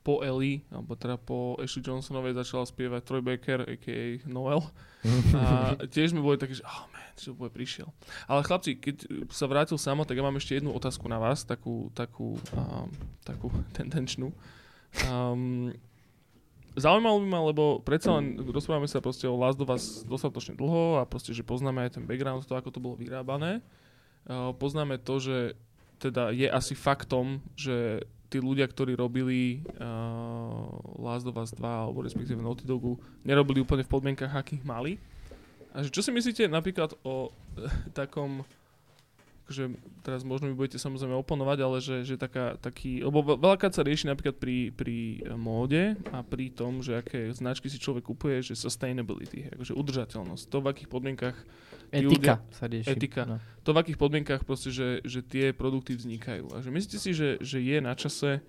[0.00, 4.24] po Ellie, alebo teda po Ashley Johnsonovej začala spievať Troy Baker, a.k.a.
[4.24, 4.64] Noel.
[5.36, 7.92] A tiež sme boli takí, že oh man, že bude prišiel.
[8.24, 8.96] Ale chlapci, keď
[9.28, 12.88] sa vrátil samo, tak ja mám ešte jednu otázku na vás, takú, takú, um,
[13.28, 14.32] takú tendenčnú.
[15.04, 15.76] Um,
[16.80, 20.96] zaujímalo by ma, lebo predsa len rozprávame sa proste o Last of Us dostatočne dlho
[20.96, 23.60] a proste, že poznáme aj ten background, to, ako to bolo vyrábané.
[24.24, 25.36] Uh, poznáme to, že
[26.00, 30.70] teda je asi faktom, že tí ľudia, ktorí robili uh,
[31.02, 32.94] Last of Us 2 alebo respektíve Naughty Dogu,
[33.26, 35.02] nerobili úplne v podmienkach, akých mali.
[35.74, 38.46] A že čo si myslíte napríklad o eh, takom
[39.50, 39.66] že
[40.06, 43.82] teraz možno mi budete samozrejme oponovať, ale že, že taká, taký, lebo ve- veľakrát sa
[43.82, 48.46] rieši napríklad pri, pri eh, móde a pri tom, že aké značky si človek kupuje,
[48.46, 51.36] že sustainability, akože udržateľnosť, to v akých podmienkach
[51.90, 52.90] Etika ľudia- sa rieši.
[52.94, 53.22] Etika.
[53.26, 53.36] No.
[53.60, 56.54] to v akých podmienkach proste, že, že tie produkty vznikajú.
[56.54, 58.40] A že myslíte si, že, že je na čase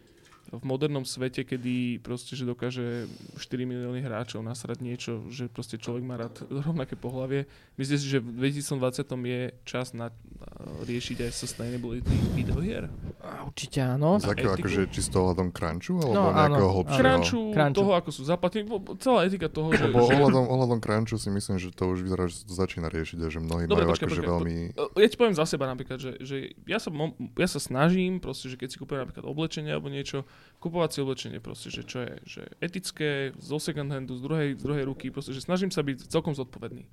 [0.49, 3.05] v modernom svete, kedy proste, že dokáže
[3.37, 7.47] 4 milióny hráčov nasrať niečo, že proste človek má rád rovnaké pohlavie.
[7.77, 10.49] Myslíte si, že v 2020 je čas na, na
[10.83, 12.91] riešiť aj sustainability videohier?
[13.23, 14.19] A Určite áno.
[14.19, 14.67] Z akého, etiku.
[14.67, 16.75] akože čisto ohľadom crunchu, alebo No, nejakého áno.
[16.83, 16.99] hlbšieho?
[16.99, 17.77] Crunchu, Crunchu.
[17.77, 18.63] toho, ako sú zaplatení,
[18.99, 19.87] celá etika toho, že...
[19.87, 22.87] Lebo že ohľadom, ohľadom crunchu si myslím, že to už vyzerá, že sa to začína
[22.89, 24.55] riešiť a že mnohí Dobre, majú počkaj, akože počkaj, veľmi...
[24.99, 28.59] Ja ti poviem za seba napríklad, že, že ja, sa, ja sa snažím proste, že
[28.59, 30.27] keď si kúpujem napríklad oblečenie alebo niečo,
[30.61, 34.61] kupovať si oblečenie proste, že čo je, že etické, zo second handu, z druhej, z
[34.61, 36.85] druhej ruky, proste, že snažím sa byť celkom zodpovedný.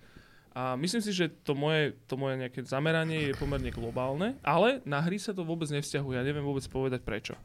[0.56, 4.98] A myslím si, že to moje, to moje nejaké zameranie je pomerne globálne, ale na
[4.98, 6.18] hry sa to vôbec nevzťahuje.
[6.18, 7.36] Ja neviem vôbec povedať prečo.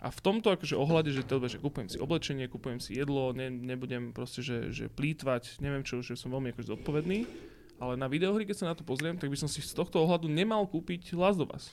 [0.00, 3.52] A v tomto akože ohľade, že, teda, že kúpujem si oblečenie, kúpujem si jedlo, ne,
[3.52, 7.28] nebudem proste, že, že plýtvať, neviem čo, že som veľmi akože zodpovedný,
[7.80, 10.28] ale na videohry, keď sa na to pozriem, tak by som si z tohto ohľadu
[10.28, 11.72] nemal kúpiť Last of Us.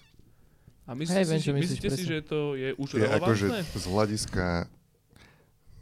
[0.88, 3.59] A myslíte, Hej, si, čo myslíš, myslíte si, že to je už Je akože relevantné?
[3.75, 4.45] z hľadiska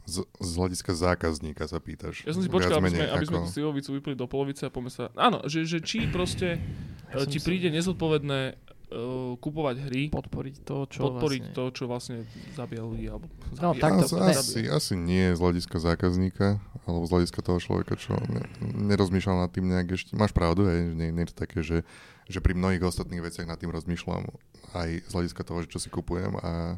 [0.04, 2.22] z, z hľadiska zákazníka sa pýtaš.
[2.22, 4.62] Ja som si počkal, aby sme, menej aby sme ako- tú slivovicu vypli do polovice
[4.62, 5.10] a poďme sa...
[5.16, 6.62] Áno, že, že či proste
[7.10, 11.56] Ja som ti si- príde nezodpovedné uh, kupovať hry, Podporiť to, čo podporiť vlastne...
[11.56, 12.16] to, čo vlastne
[12.54, 13.06] zabíja ľudí.
[13.08, 13.82] Alebo No, zabíja.
[13.82, 16.46] takto, asi, ne- asi, asi nie z hľadiska zákazníka,
[16.82, 18.46] alebo z hľadiska toho človeka, čo ne,
[18.88, 20.14] nerozmýšľal nad tým nejak ešte.
[20.14, 21.82] Máš pravdu, hej, že nie, nie je to také, že,
[22.26, 24.26] že pri mnohých ostatných veciach nad tým rozmýšľam
[24.74, 26.76] aj z hľadiska toho, že čo si kupujem a,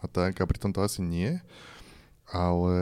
[0.00, 0.38] a tak.
[0.38, 1.42] A pri tomto asi nie.
[2.32, 2.74] Ale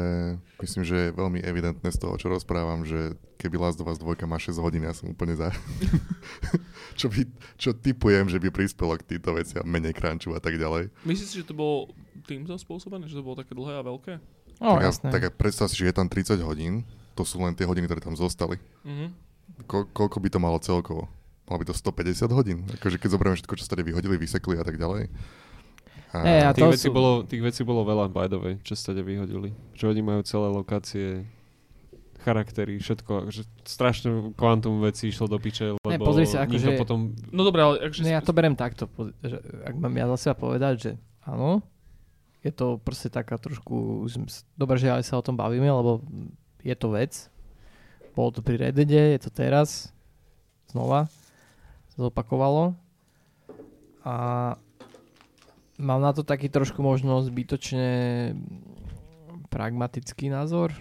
[0.63, 4.23] myslím, že je veľmi evidentné z toho, čo rozprávam, že keby Last of Us 2
[4.23, 5.51] má 6 hodín, ja som úplne za.
[7.01, 7.27] čo, by,
[7.59, 10.95] čo typujem, že by prispelo k týmto veciam, menej crunchu a tak ďalej.
[11.03, 11.91] Myslíš si, že to bolo
[12.23, 13.11] týmto spôsobené?
[13.11, 14.13] Že to bolo také dlhé a veľké?
[14.63, 15.09] No, tak, jasné.
[15.11, 16.87] tak predstav si, že je tam 30 hodín,
[17.19, 18.63] to sú len tie hodiny, ktoré tam zostali.
[18.87, 19.11] Mhm.
[19.67, 21.11] Ko- koľko by to malo celkovo?
[21.53, 22.65] Malo by to 150 hodín?
[22.73, 25.13] Akože keď zoberieme všetko, čo ste vyhodili, vysekli a tak ďalej.
[26.13, 28.73] A, Hej, a Tých vecí, sú- bolo, tých vecí bolo veľa, by the way, čo
[28.73, 29.53] ste vyhodili.
[29.77, 31.29] Čo oni majú celé lokácie,
[32.21, 33.29] charaktery, všetko.
[33.29, 37.13] Akože strašne kvantum vecí išlo do piče, lebo Ne, pozri sa, akože- potom...
[37.29, 38.01] No dobré, ale akže...
[38.01, 38.89] No ja to berem takto,
[39.21, 40.91] že ak mám ja za seba povedať, že
[41.21, 41.61] áno,
[42.41, 44.09] je to proste taká trošku,
[44.57, 46.01] dobre, že aj sa o tom bavíme, lebo
[46.61, 47.29] je to vec.
[48.13, 49.93] Bolo to pri Reddite, je to teraz,
[50.67, 51.13] znova,
[52.03, 52.75] zopakovalo.
[54.03, 54.15] A
[55.79, 57.87] mám na to taký trošku možno zbytočne
[59.47, 60.75] pragmatický názor.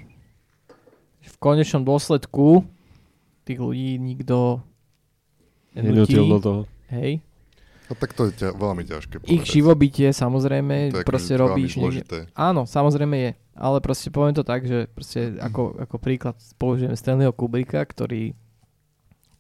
[1.22, 2.66] V konečnom dôsledku
[3.46, 4.66] tých ľudí nikto
[5.72, 6.62] Nenutil do toho.
[6.92, 7.24] Hej,
[7.88, 9.32] no, tak to je ťa, veľmi ťažké povedať.
[9.32, 12.28] ich živobytie samozrejme To je proste akože robíš niekde.
[12.36, 13.32] Áno, samozrejme je.
[13.56, 18.36] Ale proste poviem to tak, že proste ako, ako príklad použijem Stanleyho Kubricka, ktorý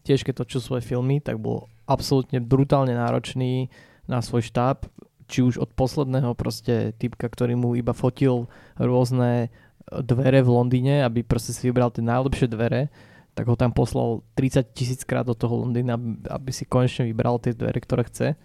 [0.03, 3.69] tiež keď točil svoje filmy, tak bol absolútne brutálne náročný
[4.09, 4.87] na svoj štáb,
[5.31, 11.07] či už od posledného proste typka, ktorý mu iba fotil rôzne e, dvere v Londýne,
[11.07, 12.91] aby proste si vybral tie najlepšie dvere,
[13.31, 15.95] tak ho tam poslal 30 tisíc krát do toho Londýna,
[16.27, 18.35] aby si konečne vybral tie dvere, ktoré chce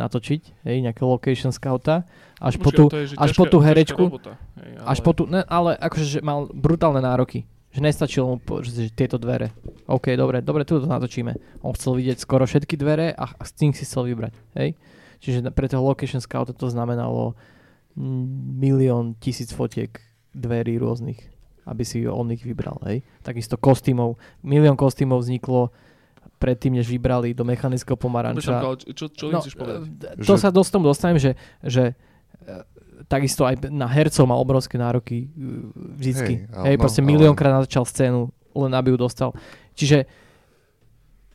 [0.00, 2.08] natočiť, hej, nejaké location scouta,
[2.40, 4.88] až po tú, je, až ťažká- po tú herečku, robota, hej, ale...
[4.88, 7.44] až po tú, ne, ale akože že mal brutálne nároky.
[7.70, 9.54] Že nestačilo mu po, že, že tieto dvere.
[9.86, 11.34] OK, dobre, dobre, tu to natočíme.
[11.60, 14.34] On chcel vidieť skoro všetky dvere a, a z tým si chcel vybrať.
[14.54, 14.74] Hej?
[15.18, 17.38] Čiže pre toho location scouta to znamenalo
[17.94, 19.90] milión tisíc fotiek
[20.30, 21.18] dverí rôznych,
[21.64, 22.78] aby si on ich vybral.
[22.84, 23.02] Hej?
[23.20, 24.14] Takisto kostýmov.
[24.40, 25.70] Milión kostýmov vzniklo
[26.38, 28.56] predtým, než vybrali do mechanického pomaranča.
[28.56, 29.80] Ale čo, čo No, chceš povedať?
[29.84, 31.92] e, To Že- sa dosť tomu dostanem, že, že
[32.40, 32.64] e,
[33.06, 35.26] takisto aj na hercov mal obrovské nároky e,
[35.96, 36.32] vždycky.
[36.42, 38.20] Hej, ale- Hej, no, proste ale- miliónkrát natáčal scénu,
[38.52, 39.30] len aby ju dostal.
[39.72, 40.04] Čiže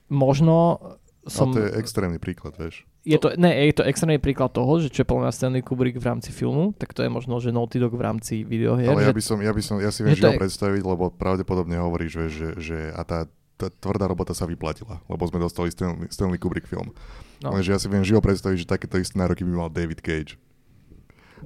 [0.07, 0.77] možno
[1.25, 1.49] som...
[1.49, 2.85] Ale to je extrémny príklad, vieš.
[3.01, 5.97] je to, ne, je to extrémny príklad toho, že čo je podľa mňa Stanley Kubrick
[5.97, 8.93] v rámci filmu, tak to je možno, že Naughty Dog v rámci videohier.
[8.93, 10.81] Ale že, ja by som, ja by som, ja si viem že živo je- predstaviť,
[10.81, 13.19] lebo pravdepodobne hovoríš, vieš, že, že a tá,
[13.55, 16.93] tá tvrdá robota sa vyplatila, lebo sme dostali Stanley, Stanley Kubrick film.
[17.41, 17.49] No.
[17.49, 17.57] No.
[17.57, 20.37] Lenže ja si viem živo predstaviť, že takéto isté nároky by mal David Cage.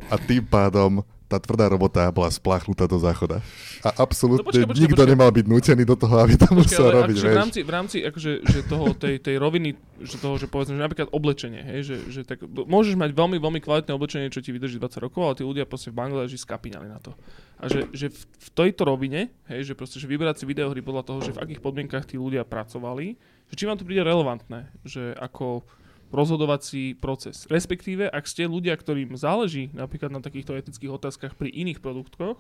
[0.10, 3.46] A tým pádom tá tvrdá robota bola spláchnutá do záchoda.
[3.86, 5.14] A absolútne No nikto počkaj.
[5.14, 7.98] nemal byť nútený do toho, aby to Počkaj, musel robiť, akože v rámci, v rámci
[8.02, 11.96] akože, že toho, tej, tej roviny, že toho, že povedzme, že napríklad oblečenie, hej, že,
[12.10, 15.46] že tak, môžeš mať veľmi, veľmi kvalitné oblečenie, čo ti vydrží 20 rokov, ale tí
[15.46, 17.14] ľudia proste v Bangladeži skapínali na to.
[17.62, 21.06] A že, že v, v tejto rovine, hej, že proste, že vyberať si videohry podľa
[21.06, 25.14] toho, že v akých podmienkach tí ľudia pracovali, že či vám to príde relevantné, že
[25.14, 25.62] ako
[26.10, 27.46] rozhodovací proces.
[27.50, 32.38] Respektíve, ak ste ľudia, ktorým záleží napríklad na takýchto etických otázkach pri iných produktoch,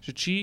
[0.00, 0.34] že či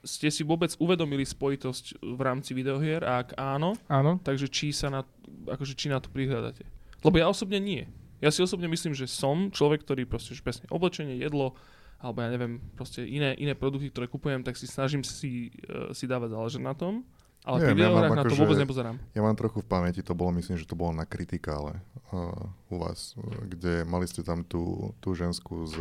[0.00, 4.16] ste si vôbec uvedomili spojitosť v rámci videohier a ak áno, Áno.
[4.24, 5.04] takže či sa na,
[5.44, 6.64] akože či na to prihľadáte.
[7.04, 7.84] Lebo ja osobne nie.
[8.20, 11.56] Ja si osobne myslím, že som človek, ktorý proste že presne oblečenie, jedlo,
[12.00, 16.08] alebo ja neviem, proste iné, iné produkty, ktoré kupujem, tak si snažím si, uh, si
[16.08, 17.04] dávať záležať na tom.
[17.40, 18.96] Ale pri Neviem, ja mám videohrách na to akože- vôbec nepozerám.
[19.10, 22.36] Ja mám trochu v pamäti, to bolo, myslím, že to bolo na kritikále uh,
[22.68, 24.62] u vás, uh, kde mali ste tam tú,
[25.00, 25.76] tú ženskú z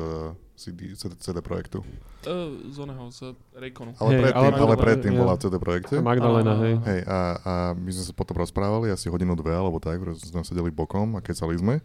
[0.56, 1.84] CD, CD, CD projektu.
[2.22, 3.20] Uh, z oného, z
[3.52, 3.92] Rayconu.
[3.94, 5.20] Ale Hej, predtým, ale ale, bola- predtým ja.
[5.20, 5.96] bola v CD projekte.
[6.00, 6.74] Magdalena, A- hej.
[6.82, 10.42] Hej, a, a my sme sa potom rozprávali asi hodinu, dve, alebo tak, že sme
[10.42, 11.84] sedeli bokom a kecali sme.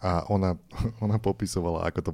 [0.00, 0.58] A ona,
[0.98, 2.12] ona popisovala, ako to,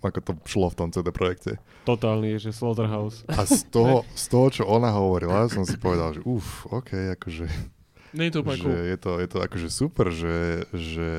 [0.00, 1.60] ako to šlo v tom CD projekte.
[1.84, 3.26] Totálny, že Slaughterhouse.
[3.28, 7.46] A z toho, z toho, čo ona hovorila, som si povedal, že uf, OK, akože,
[8.16, 8.72] Nie je to úplne cool.
[8.72, 11.10] je, to, je to akože super, že, že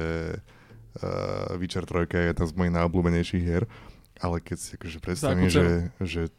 [1.03, 3.64] uh, Witcher 3 je jedna z mojich najobľúbenejších hier,
[4.19, 6.32] ale keď si akože predstavím, že, že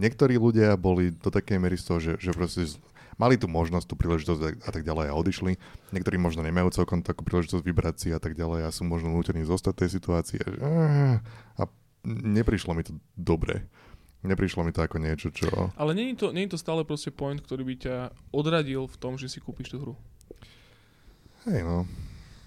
[0.00, 2.66] niektorí ľudia boli do takej miery z toho, že, že proste
[3.20, 5.60] mali tu možnosť, tú príležitosť a- tak ďalej a odišli.
[5.92, 9.44] Niektorí možno nemajú celkom takú príležitosť vybrať si a tak ďalej a sú možno nútení
[9.44, 10.40] zostať tej situácii.
[10.40, 11.68] A,
[12.08, 13.68] neprišlo mi to dobre.
[14.24, 15.48] Neprišlo mi to ako niečo, čo...
[15.76, 17.96] Ale nie je, to, nie je to stále proste point, ktorý by ťa
[18.32, 19.94] odradil v tom, že si kúpiš tú hru.
[21.48, 21.88] Hej, no.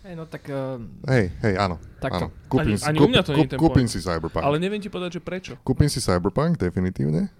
[0.06, 0.45] Hej, no tak...
[0.53, 0.77] Uh,
[1.10, 1.82] Hej, hej, áno.
[1.98, 2.30] takto.
[2.30, 2.45] áno.
[2.45, 3.93] Kúpim, Ani- si, ani u mňa to nie je ten kúpim point.
[3.93, 4.43] si Cyberpunk.
[4.45, 5.53] Ale neviem ti povedať, že prečo.
[5.66, 7.34] Kúpim si Cyberpunk, definitívne.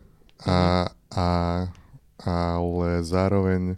[0.50, 1.26] A, a,
[2.26, 3.76] ale zároveň...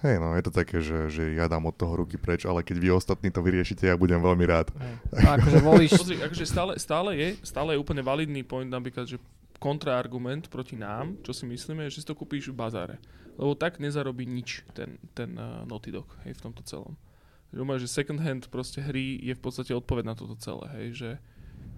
[0.00, 2.76] Hej, no, je to také, že, že ja dám od toho ruky preč, ale keď
[2.80, 4.72] vy ostatní to vyriešite, ja budem veľmi rád.
[4.72, 4.94] Hej.
[5.28, 5.92] A akože volíš...
[5.92, 9.20] Pozri, akože stále, stále, je, stále je úplne validný point napríklad, že
[9.60, 12.96] kontraargument proti nám, čo si myslíme, je, že si to kúpíš v bazáre.
[13.36, 16.96] Lebo tak nezarobí nič ten, ten uh, Naughty Dog, hej, v tomto celom.
[17.52, 20.86] Že, umáš, že second hand proste hry je v podstate odpoveď na toto celé, hej,
[20.96, 21.10] že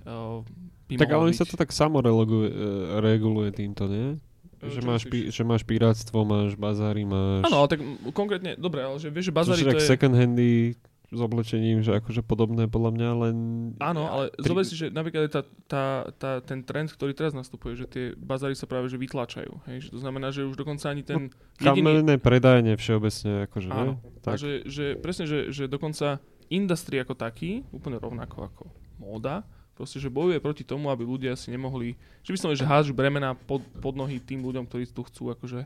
[0.06, 0.46] uh,
[0.86, 2.54] by Tak ale byť, sa to tak samo reguluje,
[3.02, 4.14] reguluje týmto, nie?
[4.62, 7.42] Že máš, pi- že máš pirátstvo, máš bazáry, máš...
[7.50, 7.80] Áno, ale tak
[8.14, 9.90] konkrétne, dobre, ale že vieš, že bazári to tak je...
[9.90, 10.78] second handy
[11.12, 13.36] s oblečením, že akože podobné podľa mňa, len...
[13.82, 15.84] Áno, ale Pri- zober si, že napríklad tá, tá,
[16.16, 19.52] tá, ten trend, ktorý teraz nastupuje, že tie bazáry sa práve že vytláčajú.
[19.68, 19.76] Hej?
[19.84, 21.28] Že to znamená, že už dokonca ani ten
[21.60, 21.84] jediný...
[22.00, 24.00] Kamenné predajne všeobecne, akože, Áno.
[24.00, 24.24] nie?
[24.24, 24.40] A Tak.
[24.40, 28.64] že, že presne, že, že dokonca industry ako taký, úplne rovnako ako
[28.96, 29.44] móda,
[29.74, 33.34] proste, že bojuje proti tomu, aby ľudia si nemohli, že by som že hádžu bremena
[33.34, 35.64] pod, pod nohy tým ľuďom, ktorí tu chcú akože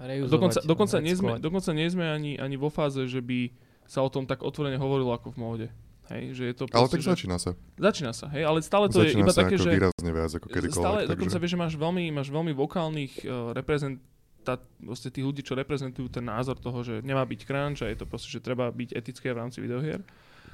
[0.00, 3.52] reuzovať, Dokonca, dokonca, nie sme, dokonca nie sme ani, ani vo fáze, že by
[3.84, 5.68] sa o tom tak otvorene hovorilo ako v móde.
[6.10, 7.10] Hej, že je to Ale proste, tak že...
[7.14, 7.50] začína sa.
[7.78, 10.32] Začína sa, hej, ale stále to je Začína iba sa také, ako že výrazne viac
[10.34, 10.82] ako kedykoľvek.
[10.82, 11.12] stále takže...
[11.14, 16.10] dokonca vieš, že máš veľmi, máš veľmi vokálnych uh, reprezentát, proste tých ľudí, čo reprezentujú
[16.10, 19.30] ten názor toho, že nemá byť crunch a je to proste, že treba byť etické
[19.30, 20.02] v rámci videohier.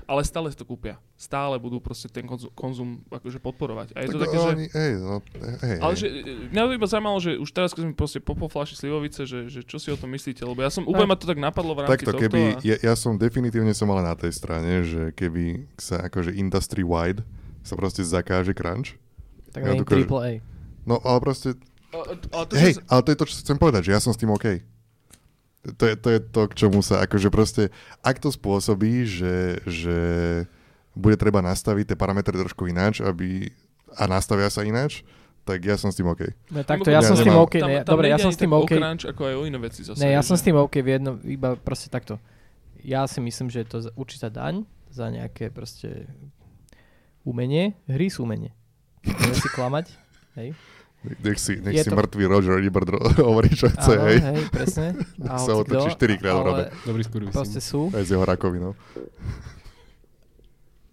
[0.07, 1.03] Ale stále si to kúpia.
[1.19, 3.91] Stále budú proste ten konzum, konzum akože podporovať.
[3.99, 4.49] A je to tak také, že...
[4.55, 5.15] oni, hej, no,
[5.67, 5.99] hej, Ale hej.
[5.99, 6.07] že,
[6.55, 9.51] mňa to iba zaujímalo, že už teraz, keď sme proste po, po flaši slivovice, že,
[9.51, 11.83] že čo si o tom myslíte, lebo ja som, úplne ma to tak napadlo v
[11.83, 12.23] rámci Takto, tohto.
[12.23, 12.63] keby, a...
[12.63, 17.27] ja, ja som definitívne som ale na tej strane, že keby sa akože industry-wide
[17.67, 18.95] sa proste zakáže crunch,
[19.51, 20.31] Tak Ja nie dokážem- triple A.
[20.87, 21.59] no ale proste,
[21.91, 22.87] A- a- to, hej, že...
[22.87, 24.63] ale to je to, čo chcem povedať, že ja som s tým OK.
[25.69, 29.99] To je to, je to k čomu sa, akože proste, ak to spôsobí, že, že
[30.93, 33.51] bude treba nastaviť tie parametre trošku ináč, aby,
[33.93, 35.03] a nastavia sa ináč,
[35.43, 36.27] tak ja som s tým OK.
[36.51, 37.55] No, takto, ja Ja som s tým OK.
[37.57, 38.73] Ne, dobre, ja som s tým OK.
[38.73, 39.99] Crunch, ako aj o iné veci zase.
[39.99, 42.19] Ne, ja že- som s tým OK v jednom, iba proste takto.
[42.81, 46.07] Ja si myslím, že je to za- určitá daň za nejaké proste
[47.23, 47.75] umenie.
[47.87, 48.55] Hry sú umenie.
[49.35, 49.91] Si klamať.
[50.35, 50.55] Hej.
[51.07, 52.91] Nech si, nech si to- mŕtvý Roger Ebert
[53.29, 54.19] hovorí, čo chce, Áno, hej.
[54.19, 54.87] hej, presne.
[55.31, 56.65] A Sa otočí kto, štyrikrát v robe.
[56.83, 57.89] Dobrý skurvy Proste sú.
[57.95, 58.75] Aj s jeho rakovinou.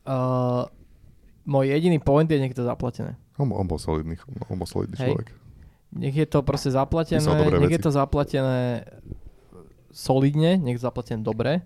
[0.03, 0.67] Uh,
[1.53, 3.15] môj jediný point je, nech je to zaplatené.
[3.41, 4.15] On, on bol solidný,
[4.49, 5.09] on bol solidný Hej.
[5.09, 5.27] človek.
[5.93, 7.21] Nech je to proste zaplatené,
[7.61, 8.85] nech je to zaplatené
[9.93, 11.61] solidne, nech je zaplatené dobre.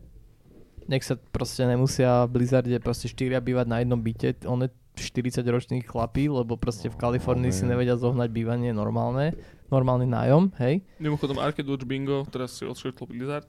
[0.88, 5.40] Nech sa proste nemusia v Blizzarde proste štyria bývať na jednom byte, on je 40
[5.44, 11.38] ročných chlapí, lebo proste v Kalifornii si nevedia zohnať bývanie normálne, normálny nájom, hej, Mimochodom
[11.38, 13.48] Arcade Watch Bingo, teraz si odškrtlo Blizzard.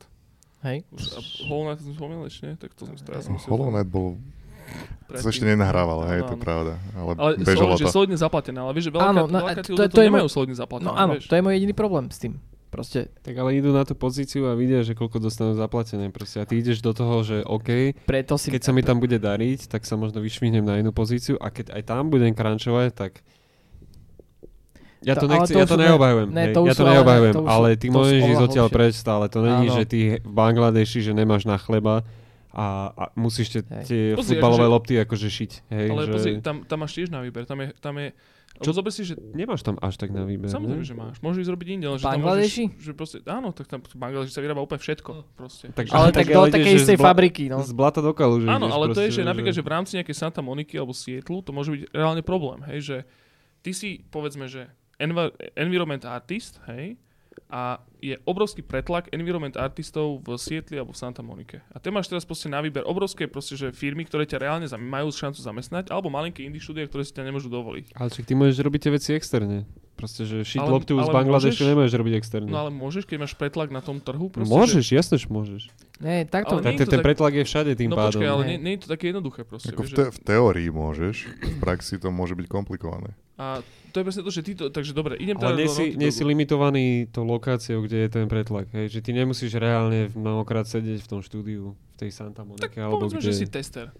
[0.60, 0.85] hej.
[0.91, 2.55] Už, a Hollow Knight som spomínal ešte, nie?
[2.55, 3.49] Tak to som si teraz musel...
[3.49, 4.18] Hollow Knight bol
[5.09, 6.77] To ešte nenahrávalo, hej, to je pravda.
[6.93, 7.94] Ale, Ale bežalo sol, že to.
[7.94, 10.35] solidne zaplatené, ale vieš, že veľká, Áno, no, veľká to- to to, je nemajú môj-
[10.35, 10.85] solidne zaplatené.
[10.85, 11.25] No áno, vieš.
[11.25, 12.36] to je môj jediný problém s tým.
[12.69, 16.09] Proste Tak ale idú na tú pozíciu a vidia, že koľko dostanú zaplatené.
[16.09, 16.37] Proste.
[16.37, 18.49] A ty ideš do toho, že OK, preto si...
[18.49, 21.73] keď sa mi tam bude dariť, tak sa možno vyšvihnem na jednu pozíciu a keď
[21.73, 23.13] aj tam budem crunchovať, tak
[25.01, 26.29] ja To- to, ale nechci, to ja to neobhajujem.
[26.29, 28.95] ne, to ja to ale- neobhajujem, to už ale ty to môžeš ísť odtiaľ preč
[28.95, 29.25] stále.
[29.31, 32.03] To není, že ty v Bangladeši, že nemáš na chleba
[32.51, 33.85] a, a musíš tie, Hej.
[33.87, 35.53] tie Pozri, futbalové akože- lopty akože šiť.
[35.71, 36.11] Hej, Ale že...
[36.11, 37.47] pozri, tam, tam máš tiež na výber.
[37.47, 38.11] Tam je, tam je
[38.59, 38.70] Čo?
[38.75, 40.51] Zober si, že Nemáš tam až tak na výber.
[40.51, 40.87] Samozrejme, ne?
[40.87, 41.17] že máš.
[41.23, 42.65] Môžeš ísť robiť inde, ale že tam Bangladeši?
[42.69, 45.11] môžeš, že proste, áno, tak tam v Bangladeši sa vyrába úplne všetko.
[45.35, 45.67] Proste.
[45.70, 47.59] Takže- Ale tak do ideš, takej že istej bla- fabriky, no.
[47.62, 49.93] Z blata do kalu, že Áno, ale to je, proste, že napríklad, že v rámci
[49.97, 52.97] nejakej Santa Moniky alebo Seattle, to môže byť reálne problém, hej, že
[53.62, 54.67] ty si, povedzme, že
[55.55, 56.99] environment artist, hej,
[57.47, 57.62] a
[57.97, 61.62] je obrovský pretlak environment artistov v Seattle alebo v Santa Monike.
[61.68, 64.78] A ty máš teraz proste na výber obrovské proste, že firmy, ktoré ťa reálne zam-
[64.81, 67.92] majú šancu zamestnať, alebo malinké indie štúdia, ktoré si ťa nemôžu dovoliť.
[67.92, 69.67] Ale však ty môžeš robiť tie veci externe.
[69.94, 72.47] Proste, že šiť Ale- loptu z Bangladešu môžeš- nemôžeš robiť externe.
[72.47, 74.31] No ale môžeš, keď máš pretlak na tom trhu?
[74.31, 75.62] No Proste, môžeš, Že, jasne, že môžeš.
[75.99, 76.55] Nie, takto...
[76.55, 78.23] Ale Tak nie ten, tak- pretlak je všade tým no pádom.
[78.23, 79.75] počkaj, ale nie, nie je to také jednoduché proste.
[79.75, 83.10] Ako v, vieš, te- že- v teórii môžeš, v praxi to môže byť komplikované.
[83.34, 83.58] A
[83.92, 85.84] to je presne to, že ty to, takže dobre, idem Ale teda nie do si,
[85.97, 88.68] nie si limitovaný tou lokáciou, kde je ten pretlak.
[88.73, 88.99] Hej?
[88.99, 93.08] Že ty nemusíš reálne mnohokrát sedieť v tom štúdiu, v tej Santa Monike, Tak alebo
[93.08, 93.28] povedzme, kde...
[93.33, 93.92] že si tester.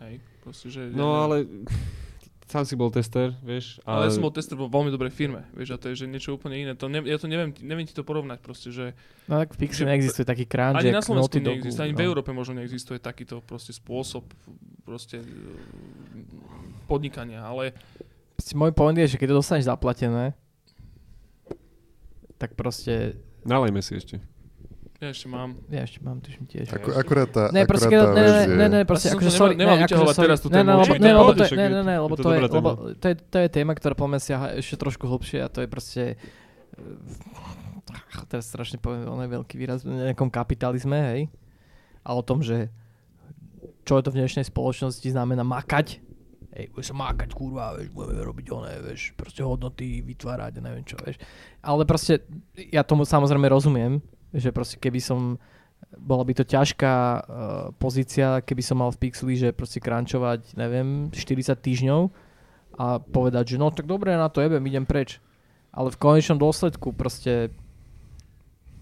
[0.00, 0.88] Hej, proste, že...
[0.94, 1.36] No ja, ale
[2.50, 3.78] sám si bol tester, vieš.
[3.86, 6.34] Ale ja som bol tester vo veľmi dobrej firme, vieš, a to je že niečo
[6.34, 6.72] úplne iné.
[6.74, 8.98] To ne, ja to neviem, neviem ti to porovnať proste, že
[9.30, 12.00] No tak v Pixel že- neexistuje taký crunch, ani na Slovensku neexistuje, ani no.
[12.02, 14.26] v Európe možno neexistuje takýto proste spôsob
[14.82, 15.22] proste
[16.90, 17.70] podnikania, ale
[18.56, 20.32] Môj point je, že keď to dostaneš zaplatené,
[22.40, 23.20] tak proste...
[23.44, 24.16] Nalejme si ešte.
[25.00, 25.60] ja ešte mám.
[25.68, 26.72] Ja ešte mám, tuším tiež.
[26.72, 29.54] Ako, akurát tá, Ne, proste, akurát tá ne, ne, ne, ne, proste, Ja akože sorry,
[29.56, 31.82] nemal ne, akože sorry, teraz tú ne, tému, ne, lebo, ne, lebo to, ne, ne,
[31.84, 34.46] ne, lebo to to je, lebo to je, to je téma, ktorá po mňa siaha
[34.56, 36.18] ešte trošku hlbšie a to je proste eh,
[38.28, 41.20] teraz strašne poviem, on je veľký výraz v nejakom kapitalizme, hej,
[42.04, 42.72] a o tom, že
[43.84, 46.00] čo je to v dnešnej spoločnosti znamená makať,
[46.54, 50.98] hej, bude sa mákať, kurva, vieš, budeme robiť oné, vieš, proste hodnoty vytvárať, neviem čo,
[51.02, 51.18] vieš.
[51.62, 52.26] Ale proste,
[52.58, 54.02] ja tomu samozrejme rozumiem,
[54.34, 55.38] že proste keby som,
[55.94, 57.20] bola by to ťažká uh,
[57.78, 62.00] pozícia, keby som mal v Pixeli, že proste crunchovať, neviem, 40 týždňov
[62.78, 65.22] a povedať, že no tak dobre, na to jebem, idem preč.
[65.70, 67.54] Ale v konečnom dôsledku proste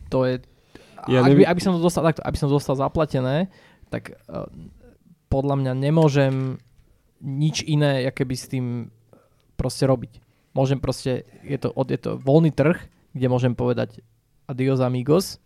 [0.08, 0.40] to je,
[1.04, 3.52] Ja ak by, aby som to dostal, takto, aby som to dostal zaplatené,
[3.92, 4.48] tak uh,
[5.28, 6.56] podľa mňa nemôžem
[7.22, 8.90] nič iné, aké by s tým
[9.58, 10.22] proste robiť.
[10.54, 12.78] Môžem proste, je to, je to voľný trh,
[13.14, 14.02] kde môžem povedať
[14.46, 15.42] adios amigos.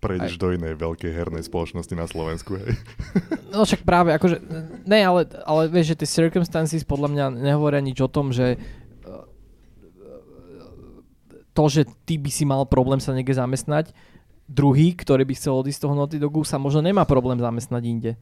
[0.00, 2.72] Prejdeš do inej veľkej hernej spoločnosti na Slovensku, hej.
[3.54, 4.38] No však práve, akože,
[4.86, 9.26] ne, ale, ale vieš, že tie circumstances podľa mňa nehovoria nič o tom, že uh,
[11.52, 13.92] to, že ty by si mal problém sa niekde zamestnať,
[14.50, 18.12] druhý, ktorý by chcel odísť z toho Naughty Dogu, sa možno nemá problém zamestnať inde.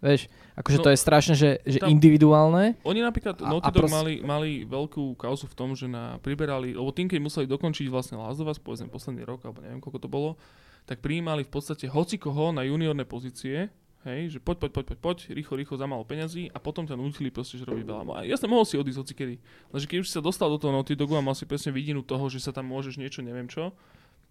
[0.00, 2.80] Vieš, akože No, to je strašne, že, že tam- individuálne.
[2.88, 6.72] Oni napríklad, A- Naughty Dog proste- mali, mali veľkú kauzu v tom, že na, priberali,
[6.72, 10.40] lebo tým, keď museli dokončiť vlastne Us, povedzme posledný rok, alebo neviem, koľko to bolo,
[10.88, 13.68] tak prijímali v podstate hocikoho na juniorné pozície,
[14.08, 16.96] hej, že poď, poď, poď, poď, poď, rýchlo, rýchlo, za málo peňazí a potom ťa
[16.96, 18.02] nutili proste, že robiť veľa.
[18.16, 19.36] A jasne, mohol si odísť hocikedy.
[19.68, 22.00] Lenže keď už si sa dostal do toho Naughty Dogu a mal si presne vidinu
[22.00, 23.76] toho, že sa tam môžeš niečo, neviem čo,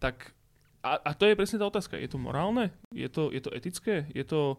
[0.01, 0.33] tak
[0.81, 2.01] a, a to je presne tá otázka.
[2.01, 2.73] Je to morálne?
[2.89, 4.09] Je to, je to etické?
[4.15, 4.57] Je to,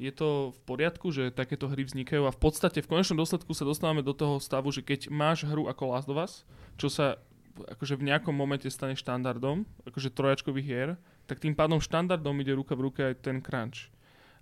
[0.00, 3.68] je to v poriadku, že takéto hry vznikajú a v podstate v konečnom dôsledku sa
[3.68, 6.42] dostávame do toho stavu, že keď máš hru ako Last of Us,
[6.80, 7.20] čo sa
[7.52, 10.90] akože v nejakom momente stane štandardom, akože trojačkových hier,
[11.28, 13.92] tak tým pádom štandardom ide ruka v ruke aj ten crunch.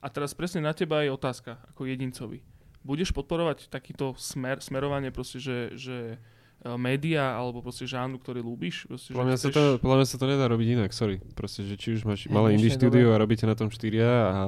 [0.00, 2.40] A teraz presne na teba je otázka, ako jedincovi.
[2.80, 8.88] Budeš podporovať takýto smer, smerovanie proste, že, že e, média alebo proste žánru, ktorý ľúbiš?
[8.88, 11.20] Proste, Podľa mňa, že sa to, podľa mňa sa to nedá robiť inak, sorry.
[11.36, 14.40] Proste, že či už máš malé indie štúdio a robíte na tom štyria a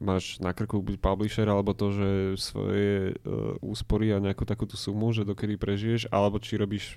[0.00, 2.08] máš na krku buď publisher, alebo to, že
[2.40, 6.96] svoje uh, úspory a nejakú takúto sumu, že dokedy prežiješ, alebo či robíš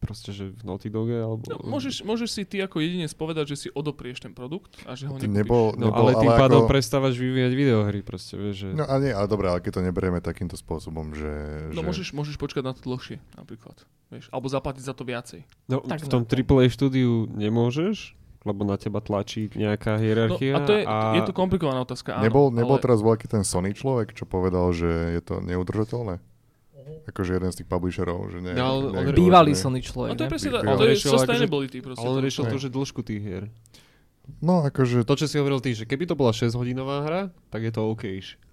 [0.00, 1.44] proste, že v Naughty Doge, alebo...
[1.44, 5.04] No, môžeš, môžeš si ty ako jedinec povedať, že si odoprieš ten produkt a že
[5.04, 5.36] ho nekúpiš.
[5.36, 6.72] nebol, No nebol, ale tým pádom ako...
[6.72, 8.68] prestávaš vyvíjať videohry, proste, vieš, že...
[8.72, 11.30] No ale nie, ale dobre, ale keď to neberieme takýmto spôsobom, že...
[11.76, 11.86] No že...
[11.92, 13.76] môžeš, môžeš počkať na to dlhšie, napríklad.
[14.08, 15.44] Vieš, alebo zaplatiť za to viacej.
[15.68, 16.28] No, Tak v tom no.
[16.32, 20.52] AAA štúdiu nemôžeš, lebo na teba tlačí nejaká No, hierarchia.
[20.54, 22.24] a to je, je to komplikovaná otázka, áno.
[22.24, 26.16] Nebol, nebol ale, teraz veľký ten Sony človek, čo povedal, že je to neudržateľné?
[27.06, 28.52] Akože jeden z tých publisherov, že nie...
[28.56, 29.62] No, ale on- nejak Bývalý dôležné.
[29.62, 30.10] Sony človek.
[30.10, 30.32] No to je ne?
[30.32, 32.00] presne, by- to je riešil akože- sustainability proste.
[32.00, 33.44] Ale on to- riešil to, že dĺžku tých hier.
[34.38, 35.02] No akože...
[35.04, 38.04] To, čo si hovoril ty, že keby to bola 6-hodinová hra, tak je to OK.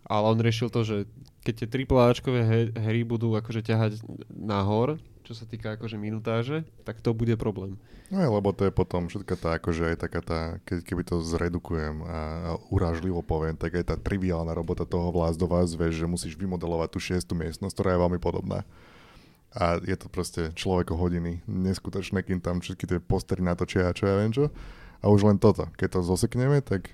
[0.03, 1.05] Ale on riešil to, že
[1.43, 2.39] keď tie AAAčkové
[2.73, 4.97] hry budú akože ťahať nahor,
[5.27, 7.75] čo sa týka akože minutáže, tak to bude problém.
[8.07, 11.19] No je, lebo to je potom všetka tá, akože aj taká tá, keď, keby to
[11.19, 15.99] zredukujem a, a urážlivo poviem, tak aj tá triviálna robota toho vlás do vás, vieš,
[15.99, 18.63] že musíš vymodelovať tú šiestu miestnosť, ktorá je veľmi podobná.
[19.51, 24.07] A je to proste človeko hodiny, neskutočné, kým tam všetky tie postery natočia a čo
[24.07, 24.47] ja viem čo.
[25.03, 26.87] A už len toto, keď to zosekneme, tak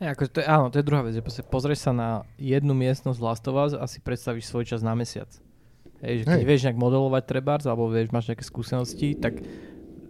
[0.00, 1.12] Ne, akože to je, áno, to je druhá vec,
[1.52, 5.28] pozrieš sa na jednu miestnosť Last of Us a si predstavíš svoj čas na mesiac.
[6.00, 6.48] Hej, že keď Hej.
[6.48, 9.40] vieš nejak modelovať trebárs, alebo vieš, máš nejaké skúsenosti, tak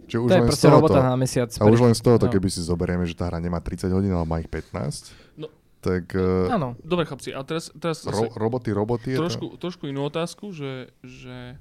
[0.05, 1.49] Čiže už to je len z proste robota na mesiac.
[1.51, 2.31] a už len z tohoto, No.
[2.31, 5.47] keby si zoberieme, že tá hra nemá 30 hodín, ale má ich 15, No.
[5.79, 9.21] tak uh, Áno, Dobre chlapci, a teraz, teraz ro- roboty, roboty je to...
[9.21, 11.55] trošku, trošku inú otázku, že, že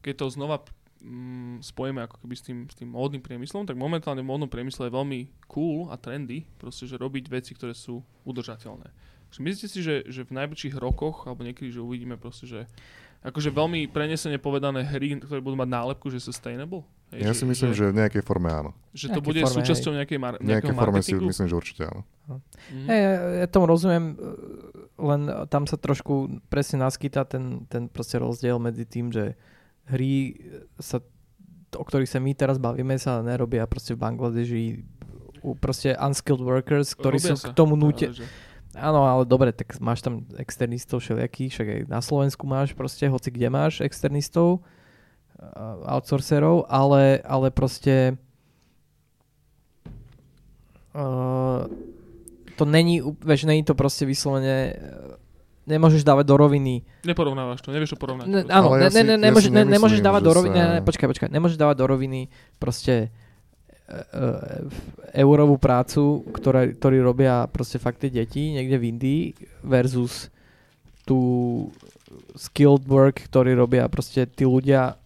[0.00, 0.56] keď to znova
[1.00, 4.88] mm, spojíme ako keby s tým, s tým módnym priemyslom, tak momentálne v módnom priemysle
[4.88, 8.88] je veľmi cool a trendy, proste, že robiť veci, ktoré sú udržateľné.
[9.34, 12.60] Myslíte si, že, že v najbližších rokoch, alebo niekedy, že uvidíme proste, že
[13.24, 16.84] akože veľmi prenesene povedané hry, ktoré budú mať nálepku, že sustainable?
[17.08, 18.70] Hej, Ja si myslím, že v nejakej forme áno.
[18.92, 22.04] že to bude forme, súčasťou nejakej mar- nejakej forme si myslím, že určite áno.
[22.84, 23.12] Hej, ja,
[23.42, 24.16] ja tomu rozumiem, e,
[25.00, 29.34] len tam sa trošku presne naskytá ten, ten proste rozdiel medzi tým, že
[29.88, 30.36] hry
[30.76, 31.00] sa,
[31.76, 34.64] o ktorých sa my teraz bavíme, sa nerobia proste v Bangladeži
[35.60, 38.08] proste unskilled workers, ktorí Robia sú sa, k tomu núte.
[38.74, 43.28] Áno, ale dobre, tak máš tam externistov všelijakých, však aj na Slovensku máš proste, hoci
[43.28, 44.66] kde máš externistov,
[45.36, 48.18] a- outsourcerov, ale, ale proste
[50.92, 51.66] uh,
[52.54, 55.14] to není, vieš, není to proste vyslovene, uh,
[55.64, 58.26] nemôžeš dávať do roviny Neporovnávaš to, nevieš to porovnať.
[58.26, 60.54] Ne, áno, ne, ja ne, si- ne, ja nemôže, ne, nemôžeš nemyslím, dávať do roviny,
[60.54, 62.20] sa- ne, ne, počkaj, počkaj, nemôžeš dávať do roviny
[62.58, 62.94] proste
[65.12, 69.22] eurovú prácu, ktorá, ktorí robia proste fakt tie deti niekde v Indii
[69.60, 70.32] versus
[71.04, 71.68] tú
[72.32, 74.96] skilled work, ktorý robia proste tí ľudia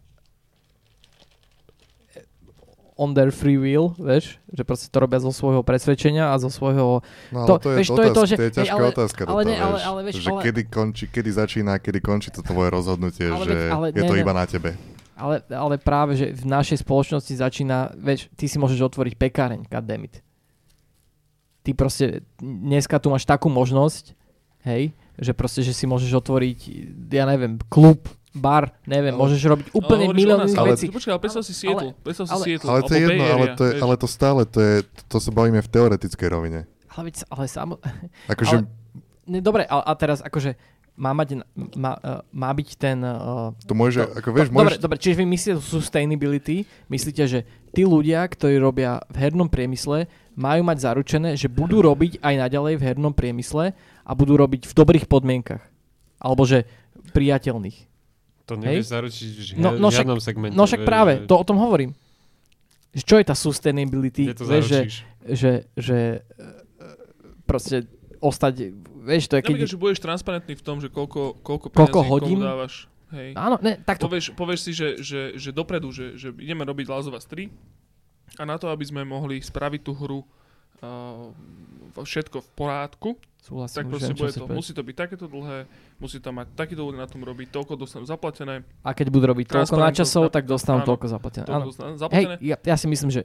[2.95, 6.99] on their free will, vieš, že proste to robia zo svojho presvedčenia a zo svojho
[7.31, 8.75] No ale To- to, je, vieš, to, to je to, otázka, že- to je ťažká
[8.77, 11.99] ale- otázka ale toto, ne, ale- ale vieš, že ale- kedy končí, kedy začína, kedy
[12.01, 14.21] končí to tvoje rozhodnutie, Ale že ale je ne, to ne.
[14.21, 14.75] iba na tebe.
[15.19, 20.23] Ale, ale práve, že v našej spoločnosti začína, vieš, ty si môžeš otvoriť pekáreň, goddammit.
[21.67, 24.15] Ty proste, dneska tu máš takú možnosť,
[24.63, 26.59] hej, že proste, že si môžeš otvoriť,
[27.11, 30.87] ja neviem, klub, bar, neviem, Ale- môžeš robiť úplne milión ale, vecí.
[30.87, 31.91] Počkaj, ale predstav si Ale- Seattle.
[32.07, 32.69] Predstav si ale- Seattle.
[32.71, 34.75] Ale to je jedno, ale to, je, ale to stále, to, je,
[35.11, 36.61] to sa bavíme v teoretickej rovine.
[36.95, 37.75] Ale, veď, ale samo,
[38.31, 38.71] Akože, Ale-
[39.27, 40.55] ne, dobre, a, a teraz akože
[40.99, 41.47] má, mať,
[41.79, 42.99] má, uh, má byť ten...
[43.01, 46.57] Uh, to môže, No, ako vieš, dobre, môžeš, dobre, čiže vy myslíte sustainability,
[46.91, 52.19] myslíte, že tí ľudia, ktorí robia v hernom priemysle, majú mať zaručené, že budú robiť
[52.19, 55.63] aj naďalej v hernom priemysle a budú robiť v dobrých podmienkach.
[56.19, 56.67] Alebo že
[57.15, 57.79] priateľných.
[58.51, 60.55] To nevieš zaručiť v No- no, no však- žiadnom segmente.
[60.57, 61.95] No však vieš, práve, že- to o tom hovorím.
[62.97, 64.33] Čo je tá sustainability?
[64.33, 64.81] Kde to vieš, že,
[65.29, 66.47] že, že e,
[67.45, 67.85] proste
[68.19, 68.73] ostať,
[69.09, 69.53] vieš, to je keď...
[69.57, 72.39] Napríklad, že budeš transparentný v tom, že koľko, koľko Koľko hodín?
[72.39, 72.87] dávaš.
[73.09, 73.33] Hej.
[73.41, 74.05] Áno, ne, takto.
[74.05, 77.49] Povieš, povieš si, že, že, že dopredu, že, že ideme robiť Us 3
[78.37, 81.33] a na to, aby sme mohli spraviť tú hru uh,
[81.97, 85.65] všetko v porádku, Súhlasím, tak proste čo bude to, musí to byť takéto dlhé,
[85.97, 89.47] musí to mať takýto ľudia na tom robiť, toľko dostanú zaplatené, A keď budú robiť
[89.49, 90.89] toľko Transparentnosť, načasov, tak dostanú áno.
[90.93, 91.45] toľko zaplatené.
[91.49, 91.71] toľko Áno.
[91.73, 92.35] dostanú Hej, zaplatené.
[92.45, 93.23] ja, ja si myslím, že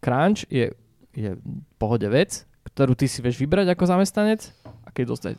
[0.00, 0.72] crunch je,
[1.12, 1.30] je
[1.76, 4.40] pohode vec, ktorú ty si vieš vybrať ako zamestnanec
[4.82, 5.34] a keď dostať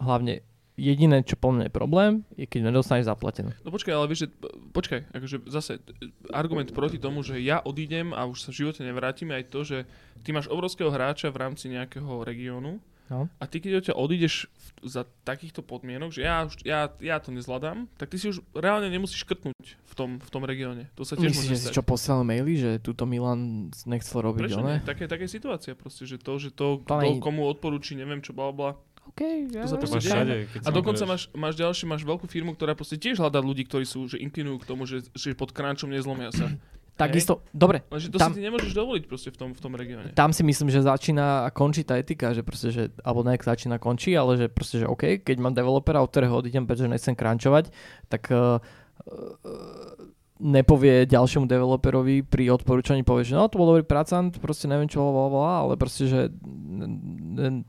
[0.00, 0.44] hlavne
[0.76, 3.56] jediné, čo po mne je problém, je keď nedostaneš zaplatené.
[3.64, 4.28] No počkaj, ale vieš, že,
[4.76, 8.84] počkaj, akože zase e, argument proti tomu, že ja odídem a už sa v živote
[8.84, 9.78] nevrátim, aj to, že
[10.20, 12.76] ty máš obrovského hráča v rámci nejakého regiónu
[13.06, 13.30] No.
[13.38, 17.30] a ty keď odtiaľ odídeš v, za takýchto podmienok, že ja, už, ja, ja to
[17.30, 20.90] nezvládam, tak ty si už reálne nemusíš škrtnúť v tom, v tom regióne.
[20.98, 24.62] To sa tiež Myslíš, že si čo poslal maily, že túto Milan nechcel robiť, Prečo
[24.62, 24.82] ne?
[24.82, 28.34] Také, také situácia proste, že to, že to, To to nie- komu odporúči, neviem čo,
[28.34, 28.70] bla bla.
[29.06, 29.22] OK,
[29.54, 30.34] ja, To sa To proste máš všade.
[30.66, 34.10] A dokonca máš, máš ďalší, máš veľkú firmu, ktorá proste tiež hľadá ľudí, ktorí sú,
[34.10, 36.50] že inklinujú k tomu, že, že pod crunchom nezlomia sa.
[36.96, 40.16] Takisto, dobre, Lenže to Tam- si ty nemôžeš dovoliť proste v tom, v tom regióne.
[40.16, 43.76] tam si myslím, že začína a končí tá etika, že proste, že, alebo ne, začína
[43.76, 47.68] končí, ale že proste, že OK, keď mám developera, od ktorého odídem, pretože nechcem crunchovať,
[48.08, 54.32] tak uh, uh, nepovie ďalšiemu developerovi pri odporúčaní, povie, že no, to bol dobrý pracant,
[54.36, 56.96] proste neviem čo, bla, bla, ale proste, že n-
[57.36, 57.64] n-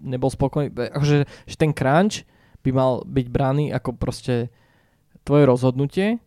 [0.00, 0.72] nebol spokojný.
[0.72, 2.24] Akože, že ten crunch
[2.60, 4.48] by mal byť braný ako proste
[5.24, 6.20] tvoje rozhodnutie,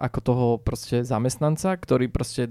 [0.00, 2.48] ako toho proste zamestnanca, ktorý proste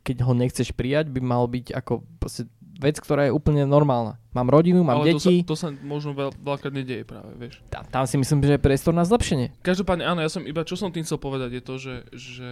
[0.00, 2.48] keď ho nechceš prijať, by mal byť ako proste
[2.80, 4.16] vec, ktorá je úplne normálna.
[4.32, 7.60] Mám rodinu, mám Ale deti, to sa, to sa možno veľ, veľakrát nedieje práve, vieš.
[7.68, 9.52] tam, tam si myslím, že je priestor na zlepšenie.
[9.60, 12.50] Každopádne áno, ja som iba, čo som tým chcel povedať je to, že, že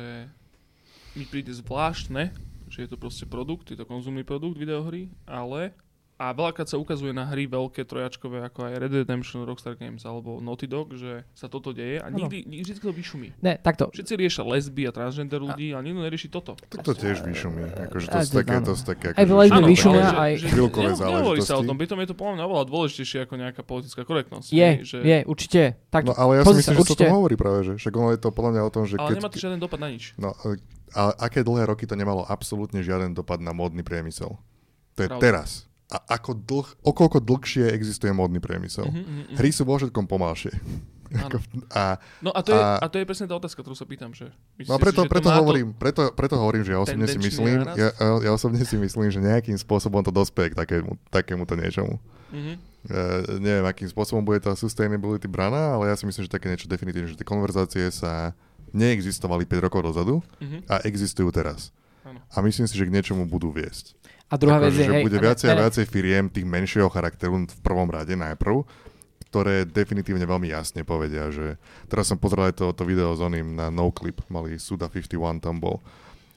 [1.17, 2.37] mi príde zvláštne,
[2.69, 5.73] že je to proste produkt, je to konzumný produkt videohry, ale
[6.19, 10.03] a veľakrát sa ukazuje na hry veľké trojačkové ako aj Red Dead Redemption, Rockstar Games
[10.03, 13.29] alebo Naughty Dog, že sa toto deje a nikdy, nikdy vždy to vyšumí.
[13.39, 13.95] Ne, takto.
[13.95, 16.59] Všetci riešia lesby a transgender ľudí, ale nikto nerieši toto.
[16.59, 17.71] Tak to tiež vyšumí.
[17.71, 19.07] Akože to A, sú také, to sú také...
[19.15, 21.69] Aj akože lesby vyšumia, aj- chvíľkové Nehovorí sa o záležitosti.
[21.71, 24.49] tom, pritom je to podľa mňa oveľa dôležitejšie ako nejaká politická korektnosť.
[24.51, 25.63] Je, že, je, určite.
[25.79, 26.11] No Takto.
[26.19, 27.05] ale ja si myslím, že sa, sa o určite.
[27.07, 29.17] tom hovorí práve, že však ono je to podľa mňa o tom, že ale keď...
[29.23, 30.19] nemá to žiaden dopad na nič.
[30.19, 30.59] No, e,
[30.99, 34.35] a aké dlhé roky to nemalo absolútne žiaden dopad na módny priemysel.
[34.99, 35.23] To je Pravda.
[35.23, 35.68] teraz.
[35.89, 38.85] A ako dlh, o koľko dlhšie existuje módny priemysel.
[38.85, 39.37] Mhm, mhm, mhm.
[39.37, 40.53] Hry sú vo všetkom pomalšie.
[41.73, 44.13] A, No a to, je, a- a to je presne tá otázka, ktorú sa pýtam,
[44.13, 44.29] že...
[44.61, 46.71] no a myslíte si, preto, že to preto, má to- hovorím, preto, preto hovorím, že
[46.71, 50.59] ja osobne si myslím, ja, ja osobne si myslím, že nejakým spôsobom to dospeje k
[50.59, 51.97] takému, takémuto niečomu.
[52.29, 52.53] Mhm.
[52.79, 56.69] Uh, neviem, akým spôsobom bude tá sustainability braná, ale ja si myslím, že také niečo
[56.69, 58.37] definitívne, že tie konverzácie sa
[58.71, 60.69] neexistovali 5 rokov dozadu Mhm.
[60.69, 61.73] a existujú teraz.
[62.05, 62.21] Áno.
[62.23, 63.97] A myslím si, že k niečomu budú viesť.
[64.29, 66.93] A druhá vec Akože, je, že hej, bude viacej a ne- viacej firiem tých menšieho
[66.93, 68.61] charakteru v prvom rade najprv,
[69.33, 71.57] ktoré definitívne veľmi jasne povedia, že
[71.89, 75.61] teraz som pozeral aj to, to video s oným na Noclip, mali Suda 51 tam
[75.61, 75.81] bol.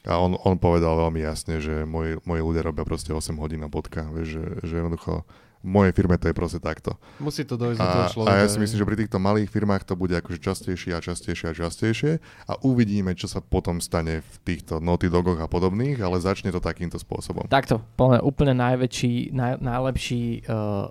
[0.01, 3.69] A on, on povedal veľmi jasne, že moji, moji ľudia robia proste 8 hodín a
[3.69, 5.27] bodka, vieš, že, že jednoducho
[5.61, 6.97] v mojej firme to je proste takto.
[7.21, 8.33] Musí to dojsť do toho A, človeka.
[8.33, 11.45] a ja si myslím, že pri týchto malých firmách to bude akože častejšie a častejšie
[11.49, 12.11] a častejšie
[12.49, 16.57] a uvidíme, čo sa potom stane v týchto Naughty Dogoch a podobných, ale začne to
[16.57, 17.45] takýmto spôsobom.
[17.45, 20.89] Takto, podľa úplne najväčší, naj, najlepší, uh,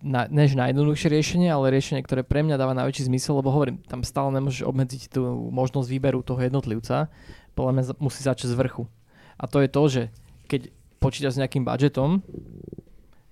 [0.00, 4.00] na, než najjednoduchšie riešenie, ale riešenie, ktoré pre mňa dáva najväčší zmysel, lebo hovorím, tam
[4.00, 7.12] stále nemôžeš obmedziť tú možnosť výberu toho jednotlivca,
[7.52, 8.88] podľa mňa musí začať z vrchu.
[9.36, 10.02] A to je to, že
[10.48, 12.20] keď počítaš s nejakým budžetom,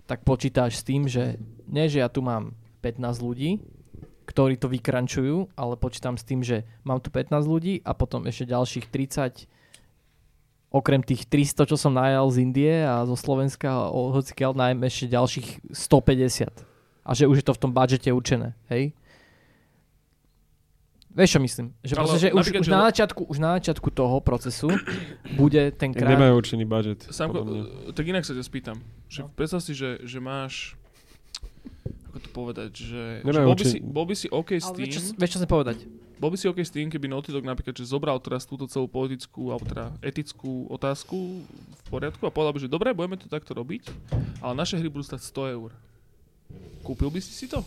[0.09, 1.37] tak počítaš s tým, že
[1.69, 3.61] nie, že ja tu mám 15 ľudí,
[4.25, 8.49] ktorí to vykrančujú, ale počítam s tým, že mám tu 15 ľudí a potom ešte
[8.49, 9.49] ďalších 30
[10.69, 15.73] okrem tých 300, čo som najal z Indie a zo Slovenska, hocikiaľ najmä ešte ďalších
[15.73, 16.53] 150.
[17.09, 18.93] A že už je to v tom budžete určené, hej?
[21.19, 21.67] Vieš čo myslím?
[21.83, 24.71] Že, Ale proste, že už, už, na začiatku, už na začiatku toho procesu
[25.35, 26.15] bude ten krát...
[26.15, 27.11] Nemajú určený budget.
[27.11, 28.79] Samko, e, tak inak sa ťa spýtam.
[29.11, 29.35] Že No.
[29.35, 30.79] predstav si, že, že máš...
[32.07, 32.71] Ako to povedať?
[32.71, 34.87] Že, že bol, by si, bol by si OK s tým...
[34.87, 35.79] vieš, vieš, čo chcem povedať?
[36.19, 38.87] Bol by si OK s tým, keby Naughty Dog napríklad, že zobral teraz túto celú
[38.87, 43.55] politickú, alebo teda etickú otázku v poriadku a povedal by, že dobre, budeme to takto
[43.55, 43.87] robiť,
[44.39, 45.71] ale naše hry budú stať 100 eur.
[46.83, 47.63] Kúpil by si si to?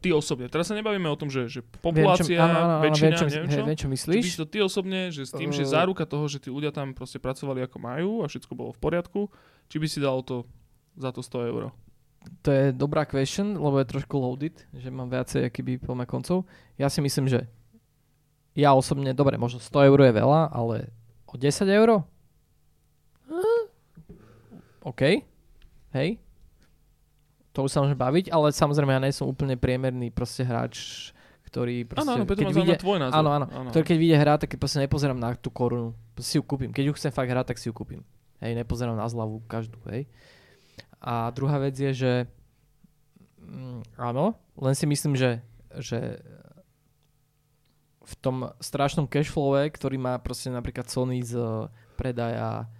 [0.00, 0.48] Ty osobne.
[0.48, 3.24] Teraz sa nebavíme o tom, že, že populácia, viem, čo, áno, áno, väčšina, viem, čo,
[3.28, 3.64] neviem hej, čo.
[3.68, 4.24] viem, čo Či myslíš.
[4.24, 5.72] si to ty osobne, že s tým, že Uh.
[5.76, 9.28] záruka toho, že tí ľudia tam proste pracovali ako majú a všetko bolo v poriadku,
[9.68, 10.48] či by si dal to
[10.96, 11.62] za to 100 eur?
[12.40, 16.48] To je dobrá question, lebo je trošku loaded, že mám viacej akýby poďme koncov.
[16.76, 17.48] Ja si myslím, že
[18.52, 20.88] ja osobne, dobre, možno 100 eur je veľa, ale
[21.24, 22.04] o 10 eur?
[23.28, 23.62] Hm,
[24.80, 25.00] OK,
[25.92, 26.08] hej.
[27.52, 31.10] To už sa môžeme baviť, ale samozrejme ja nie som úplne priemerný proste hráč,
[31.50, 33.16] ktorý proste, Áno, áno, keď vyjde, tvoj názor.
[33.18, 35.98] áno, áno, ktorý keď vyjde hra, tak proste nepozerám na tú korunu.
[36.22, 36.70] Si ju kúpim.
[36.70, 38.06] Keď ju chcem fakt hrať, tak si ju kúpim.
[38.38, 40.06] Hej, nepozerám na zľavu každú, hej.
[41.02, 42.12] A druhá vec je, že
[43.42, 45.42] mm, áno, len si myslím, že,
[45.74, 46.22] že
[48.06, 51.66] v tom strašnom cashflowe, ktorý má proste napríklad Sony z eh,
[51.98, 52.70] predaja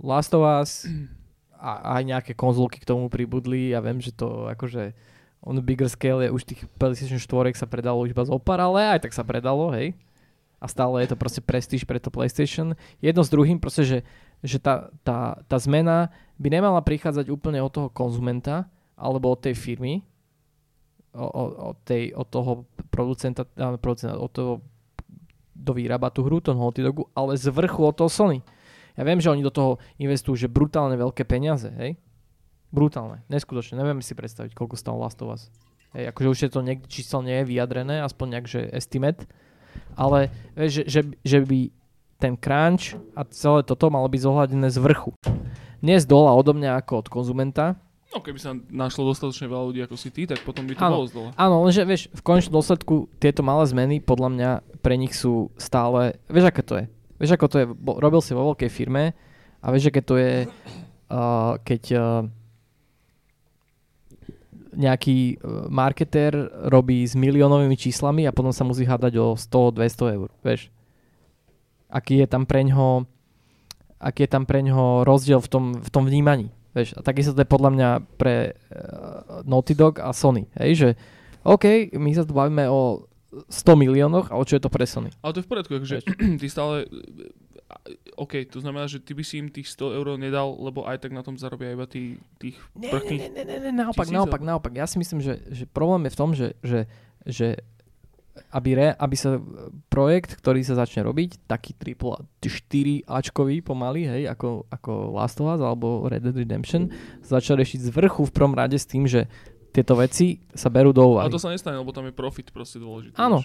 [0.00, 0.84] Last of Us
[1.58, 3.74] a aj nejaké konzolky k tomu pribudli.
[3.74, 4.94] Ja viem, že to akože
[5.42, 9.06] on bigger scale je už tých PlayStation 4 sa predalo iba zo pár, ale aj
[9.06, 9.94] tak sa predalo, hej.
[10.58, 12.74] A stále je to proste prestíž pre to PlayStation.
[12.98, 13.98] Jedno s druhým proste, že,
[14.42, 16.10] že tá, tá, tá zmena
[16.42, 18.66] by nemala prichádzať úplne od toho konzumenta
[18.98, 20.02] alebo od tej firmy,
[21.14, 24.52] od, tej, od toho producenta, áno, producenta, od toho,
[25.54, 26.82] kto vyrába tú hru, toho Naughty
[27.14, 28.42] ale z vrchu od toho Sony.
[28.98, 31.94] Ja viem, že oni do toho investujú že brutálne veľké peniaze, hej?
[32.74, 35.48] Brutálne, neskutočne, neviem si predstaviť, koľko stalo Last of Us.
[35.94, 39.24] Hej, akože už je to niekde číselne je vyjadrené, aspoň nejak, že estimate,
[39.96, 41.72] ale že, že, že by
[42.18, 45.14] ten crunch a celé toto malo byť zohľadené z vrchu.
[45.80, 47.78] Nie z dola odo mňa ako od konzumenta.
[48.10, 50.96] No keby sa našlo dostatočne veľa ľudí ako si ty, tak potom by to Áno.
[50.98, 51.30] bolo z dola.
[51.38, 54.50] Áno, lenže vieš, v konečnom dôsledku tieto malé zmeny podľa mňa
[54.82, 56.84] pre nich sú stále, vieš aké to je?
[57.18, 59.14] Vieš ako to je, Bo, robil si vo veľkej firme
[59.58, 62.02] a vieš aké to je, uh, keď uh,
[64.78, 66.32] nejaký uh, marketér
[66.70, 70.70] robí s miliónovými číslami a potom sa musí hádať o 100-200 eur, vieš.
[71.90, 73.08] Aký je tam preňho
[73.98, 76.54] aký je tam pre ňoho rozdiel v tom, v tom vnímaní.
[76.74, 80.46] Vieš, a takisto to je podľa mňa pre uh, Naughty Dog a Sony.
[80.54, 80.88] Hej, že
[81.42, 85.12] OK, my sa tu bavíme o 100 miliónoch, ale čo je to pre Sony?
[85.20, 85.98] Ale to je v poriadku, akože
[86.40, 86.88] ty stále...
[88.16, 91.12] OK, to znamená, že ty by si im tých 100 eur nedal, lebo aj tak
[91.12, 92.88] na tom zarobia iba tí, tých nie,
[93.28, 94.24] nie, nie, nie, naopak, tisícov.
[94.24, 94.72] naopak, naopak.
[94.72, 96.88] Ja si myslím, že, že problém je v tom, že, že,
[97.28, 97.60] že
[98.48, 99.36] aby, re, aby sa
[99.92, 105.52] projekt, ktorý sa začne robiť, taký triple 4 Ačkový pomaly, hej, ako, ako Last of
[105.52, 106.88] Us alebo Red Dead Redemption,
[107.20, 109.28] začal riešiť z vrchu v prvom rade s tým, že
[109.70, 111.28] tieto veci sa berú do úvahy.
[111.28, 113.16] Ale to sa nestane, lebo tam je profit proste dôležitý.
[113.16, 113.44] Áno.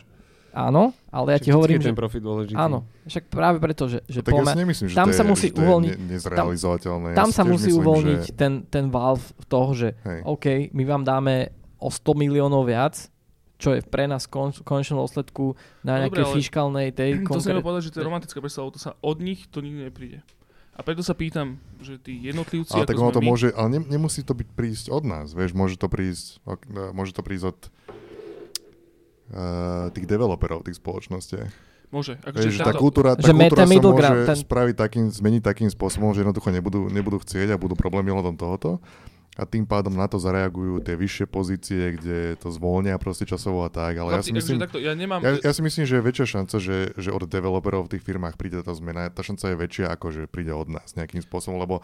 [0.53, 1.89] Áno, ale ja ti Vždycky hovorím, je že...
[1.89, 2.61] ten profit dôležitý.
[2.61, 5.57] Áno, však práve preto, že, že tak ja si nemyslím, že tam sa musí je
[5.57, 7.09] uvoľniť- ne, nezrealizovateľné.
[7.17, 11.01] Tam sa musí myslím, uvoľniť Že, ten, ten valve toho, že hej, OK, my vám
[11.01, 11.49] dáme
[11.81, 13.09] o 100 miliónov viac,
[13.57, 17.41] čo je pre nás kon, konečnom dôsledku na No dobre, nejakej ale fiskálnej tej To
[17.41, 17.65] si konkrét...
[17.65, 20.21] povedať, že to je romantická predstava, to sa od nich to nikdy nepríde.
[20.73, 23.79] A preto sa pýtam, že tí jednotlivci, ale tak ono to my, môže, ale ne,
[23.85, 26.41] nemusí to byť prísť od nás, vieš, môže to prísť,
[26.97, 27.59] môže to prísť od
[29.33, 31.45] uh, tých developerov, tých spoločností.
[31.93, 32.17] môže.
[32.25, 35.05] Akože Vieš, že tá táto- kultúra, tá Že kultúra sa môže ground, ten- spraviť takým,
[35.13, 38.81] zmeniť takým spôsobom, že jednoducho nebudú, nebudú chcieť a budú problémy ohľadom tohoto.
[39.33, 43.69] A tým pádom na to zareagujú tie vyššie pozície, kde to zvolnia proste časovo a
[43.73, 43.97] tak.
[43.97, 45.25] Ale ja Chlapci, si myslím, takto, ja nemám...
[45.25, 48.37] ja, ja si myslím, že je väčšia šanca, že, že od developerov v tých firmách
[48.37, 49.09] príde tá zmena.
[49.09, 51.81] Tá šanca je väčšia, ako že príde od nás nejakým spôsobom, lebo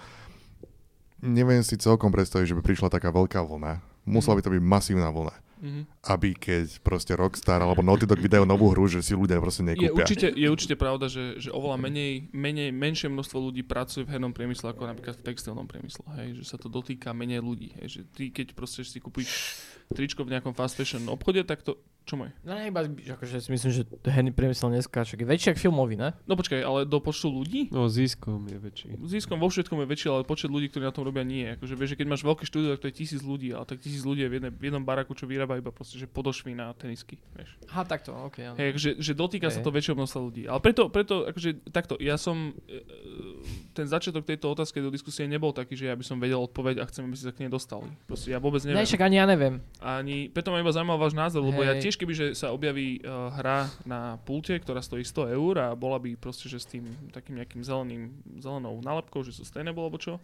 [1.25, 3.81] neviem si celkom predstaviť, že by prišla taká veľká vlna.
[4.05, 5.33] Musela by to byť masívna vlna.
[5.59, 5.81] Mhm.
[6.07, 9.75] Aby keď proste Rockstar alebo Naughty Dog vydajú novú hru, že si ľudia proste Je
[9.75, 10.07] nekúpia.
[10.07, 14.31] určite, je určite pravda, že, že oveľa menej, menej, menšie množstvo ľudí pracuje v hernom
[14.31, 16.07] priemysle ako napríklad v textilnom priemysle.
[16.15, 17.75] Hej, že sa to dotýka menej ľudí.
[17.83, 19.59] Hej, že ty keď proste si kúpiš
[19.91, 21.75] tričko v nejakom fast fashion obchode, tak to...
[22.09, 22.33] Čo môj?
[22.41, 25.61] No ne, iba, že akože si myslím, že herný priemysel dneska však je väčší ako
[25.61, 26.09] filmový, ne?
[26.25, 27.69] No počkaj, ale do počtu ľudí?
[27.69, 28.97] No ziskom je väčší.
[29.05, 31.45] Ziskom vo všetkom je väčší, ale počet ľudí, ktorí na tom robia, nie.
[31.53, 34.01] Akože vieš, že keď máš veľké štúdio, tak to je tisíc ľudí, ale tak tisíc
[34.01, 37.21] ľudí je v, jedne, v jednom baraku, čo vyrába iba proste, že podošvy na tenisky.
[37.37, 37.49] Vieš.
[37.69, 38.41] Aha, takto, ok.
[38.41, 38.57] áno.
[38.57, 39.65] Hej, že, že dotýka sa Hej.
[39.65, 40.49] to väčšieho množstva ľudí.
[40.49, 43.45] Ale preto, preto akože takto, ja som, e, e,
[43.77, 46.89] ten začiatok tejto otázky do diskusie nebol taký, že ja by som vedel odpoveď a
[46.89, 47.93] chcem, aby ste sa k nej dostali.
[48.09, 48.89] Proste ja vôbec Ne, neviem.
[48.89, 49.55] však ani ja neviem.
[49.77, 51.85] Ani, preto ma iba zaujímal váš názor, lebo ja Hej.
[51.85, 55.99] tiež, keby že sa objaví uh, hra na pulte, ktorá stojí 100 eur a bola
[55.99, 60.17] by proste, že s tým takým nejakým zeleným, zelenou nálepkou, že sustainable alebo čo,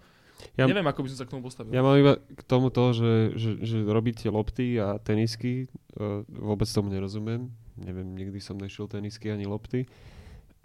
[0.60, 1.72] Ja, neviem, ako by som sa k tomu postavil.
[1.72, 6.68] ja mám iba k tomu to, že, že, že robíte lopty a tenisky, uh, vôbec
[6.68, 7.52] tomu nerozumiem.
[7.76, 9.84] Neviem, nikdy som nešiel tenisky ani lopty.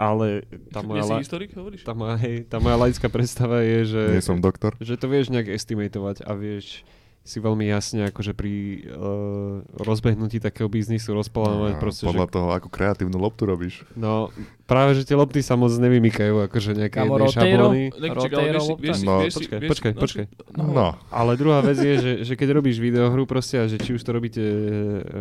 [0.00, 1.84] Ale tá moja, la, historik, hovoríš?
[1.84, 4.72] tá moja, hej, tá moja laická predstava je, že, Nie som doktor.
[4.80, 6.88] že to vieš nejak estimatovať a vieš
[7.20, 12.48] si veľmi jasne akože pri uh, rozbehnutí takého biznisu rozplánovať No, proste, podľa že, toho,
[12.50, 13.84] ako kreatívnu loptu robíš.
[13.92, 14.32] no
[14.64, 17.82] práve, že tie lopty sa moc nevymykajú akože nejaké Kamo, jednej šablóny.
[19.02, 20.24] No, si- počkaj, počkaj, no, počkaj.
[20.56, 23.92] No, No, Ale druhá vec je, že, že keď robíš videohru proste a že či
[23.92, 24.56] už to robíte e,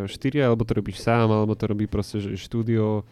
[0.05, 3.03] štyria, alebo to robíš sám, alebo to robí proste že štúdio,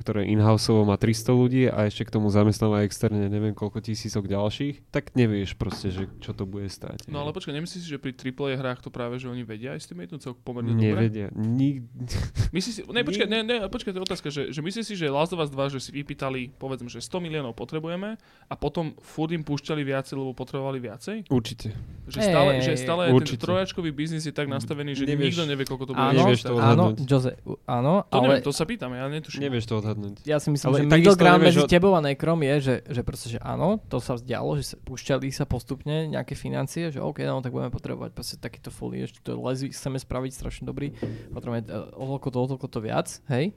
[0.00, 4.88] ktoré in-houseovo má 300 ľudí a ešte k tomu zamestnáva externe neviem koľko tisícok ďalších,
[4.88, 7.04] tak nevieš proste, že čo to bude stáť.
[7.12, 10.32] No ale počkaj, nemyslíš si, že pri AAA hrách to práve, že oni vedia estimatnúť
[10.32, 10.88] celkom pomerne dobre?
[11.06, 11.28] Nevedia.
[11.36, 11.84] Nik...
[12.56, 15.12] Myslíš si, ne, počkaj, ne, ne, počkaj, to je otázka, že, že myslíš si, že
[15.12, 18.16] Last of Us 2, že si vypýtali, povedzme, že 100 miliónov potrebujeme
[18.48, 21.28] a potom furt im púšťali viacej, lebo potrebovali viacej?
[21.28, 21.76] Určite.
[22.08, 23.38] Že stále, Ej, že stále určite.
[23.38, 25.36] ten trojačkový biznis je tak nastavený, že Nevieš.
[25.36, 26.02] nikto nevie, koľko to bude.
[26.02, 26.84] Áno, nevieš to áno.
[26.96, 27.32] Jose,
[27.68, 29.40] áno, To ale neviem, to sa pýtam, ja netuším.
[29.46, 29.89] Nevieš to odhadnúť.
[30.24, 32.74] Ja si myslím, Ale že middle ground nevieš medzi od- tebou a Necrom je, že,
[32.86, 36.98] že proste, že áno, to sa vzdialo, že sa, púšťali sa postupne nejaké financie, že
[36.98, 40.92] OK, no tak budeme potrebovať proste takýto fully, ešte to lesby chceme spraviť strašne dobrý,
[41.32, 43.54] potrebujeme eh, o toľko to, o toľko to viac, hej,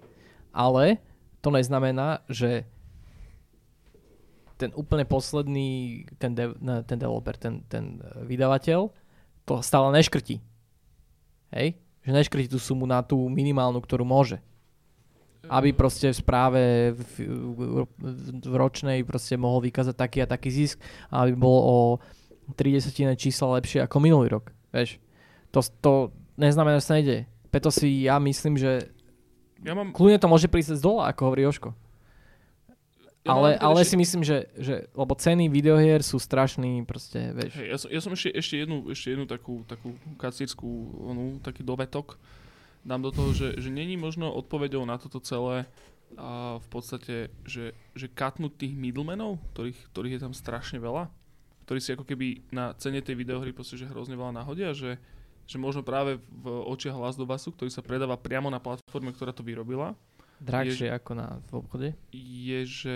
[0.54, 1.02] ale
[1.44, 2.64] to neznamená, že
[4.56, 8.94] ten úplne posledný, ten, dev, ne, ten developer, ten, ten eh, vydavateľ,
[9.44, 10.40] to stále neškrtí.
[11.52, 11.76] Hej?
[12.04, 14.40] Že neškrtí tú sumu na tú minimálnu, ktorú môže.
[15.52, 16.62] Aby proste v správe
[16.96, 17.64] v, v,
[18.48, 20.80] ročnej proste mohol vykázať taký a taký zisk
[21.12, 21.78] a aby bol o
[22.56, 24.56] 30 čísla lepšie ako minulý rok.
[24.72, 25.04] Vieš?
[25.52, 25.92] To, to
[26.36, 27.28] neznamená, že sa nejde.
[27.52, 28.88] Preto si ja myslím, že
[29.62, 31.72] Ja mám, kľudne to môže prísť z dola, ako hovorí Joško.
[33.24, 37.32] ja ale, napríklad ale ešte- si myslím, že, že lebo ceny videohier sú strašný, proste,
[37.32, 37.54] vieš.
[37.56, 40.68] Hej, ja som, ja som ešte, ešte jednu, ešte jednu takú, takú kacírskú,
[41.00, 42.20] onú, taký dovetok
[42.84, 45.66] dám do toho, že, že není možno odpovedou na toto celé
[46.14, 51.10] a v podstate, že, že katnúť tých middlemenov, ktorých, ktorých je tam strašne veľa,
[51.66, 55.02] ktorí si ako keby na cene tej videohry proste, že hrozne veľa nahodia, že,
[55.50, 59.98] že možno práve v očiach Usu, ktorý sa predáva priamo na platforme, ktorá to vyrobila,
[60.44, 61.90] Drahšie ako na, v obchode?
[62.12, 62.96] je, že...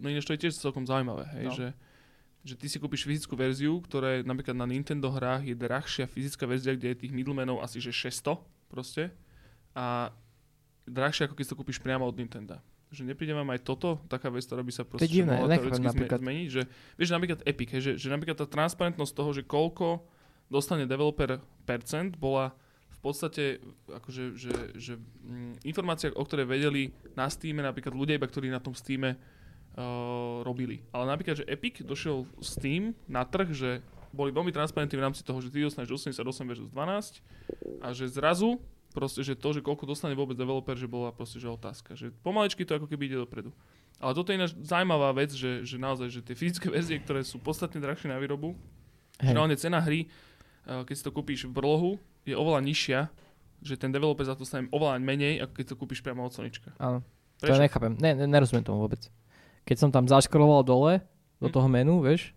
[0.00, 1.52] No ináč to je tiež celkom zaujímavé, hej, No.
[1.52, 1.68] že,
[2.40, 6.48] že ty si kúpiš fyzickú verziu, ktorá je napríklad na Nintendo hrách je drahšia fyzická
[6.48, 9.10] verzia, kde je tých middlemanov asi že 600 proste
[9.72, 10.12] a
[10.88, 12.60] drahšia ako keď to kúpiš priamo od Nintendo.
[12.88, 16.20] Že nepríde vám aj toto, taká vec, ktorá by sa proste divné, mohla napríklad.
[16.24, 16.62] zmeniť, že
[16.96, 20.00] vieš, napríklad Epic, hej, že, že napríklad tá transparentnosť toho, že koľko
[20.48, 21.36] dostane developer
[21.68, 22.56] percent, bola
[22.88, 28.26] v podstate akože, že, že, mm, informácia, o ktorej vedeli na Steam, napríklad ľudia iba,
[28.26, 29.14] ktorí na tom Steam uh,
[30.42, 30.82] robili.
[30.90, 33.70] Ale napríklad, že Epic došiel Steam na trh, že
[34.12, 38.60] boli veľmi transparentní v rámci toho, že ty dostaneš 88 versus 12 a že zrazu
[38.92, 41.94] proste, že to, že koľko dostane vôbec developer, že bola proste, že otázka.
[41.94, 43.52] Že pomaličky to ako keby ide dopredu.
[44.00, 47.38] Ale toto je ináč zaujímavá vec, že, že naozaj, že tie fyzické verzie, ktoré sú
[47.38, 48.56] podstatne drahšie na výrobu,
[49.18, 49.34] Hej.
[49.34, 53.00] Reálne cena hry, eh, keď si to kúpiš v brlohu, je oveľa nižšia,
[53.58, 56.70] že ten developer za to stane oveľa menej, ako keď to kúpiš priamo od Sonička.
[56.78, 57.02] Áno.
[57.42, 57.98] To ja nechápem.
[57.98, 59.10] Ne, ne, nerozumiem tomu vôbec.
[59.66, 61.02] Keď som tam zaškroloval dole,
[61.38, 61.54] do Hm.
[61.54, 62.34] toho menu, vieš,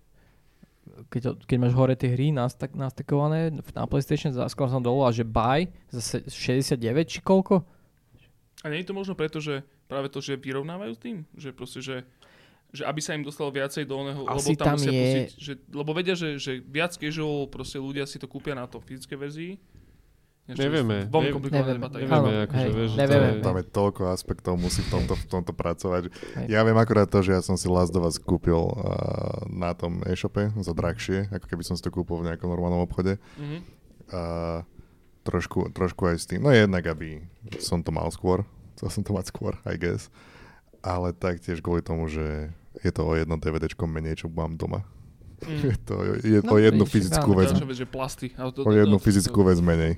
[1.08, 5.24] keď, keď máš hore tie hry nastak, nastakované na PlayStation, zaskroval som dole a že
[5.24, 6.78] buy za se- 69
[7.08, 7.64] či koľko?
[8.62, 11.18] A nie je to možno preto, že práve to, že vyrovnávajú s tým?
[11.34, 11.96] Že proste, že,
[12.70, 15.54] že aby sa im dostalo viacej dolného, Asi lebo tam, tam musia je- pustiť, že,
[15.72, 19.58] lebo vedia, že, že viac casual proste ľudia si to kúpia na to fyzické verzii.
[20.52, 21.96] Je Nevieme, Veľmi komplikovaná debata.
[21.96, 23.28] nevieme, akože, hej, vieš, že to nevieme.
[23.30, 26.04] je- Tam je toľko aspektov, musí v tomto, v tomto pracovať.
[26.12, 26.46] Hej.
[26.48, 28.76] Ja viem akorát to, že ja som si Last of Us kúpil uh,
[29.46, 33.16] na tom e-shope za drahšie, ako keby som si to kúpil v nejakom normálnom obchode.
[34.10, 34.22] A
[35.22, 36.40] trošku, trošku aj s tým.
[36.40, 37.24] No jednak, aby
[37.58, 38.44] som to mal skôr.
[38.76, 40.12] Chcel som to mať skôr, I guess.
[40.80, 44.82] Ale taktiež kvôli tomu, že je to o jedno DVDčko menej, čo mám doma.
[45.42, 45.58] Mhm.
[45.66, 47.50] Je to je No, o jednu fyzickú vec.
[47.52, 48.30] Vec, že plasty.
[48.38, 49.98] O jednu fyzickú vec menej.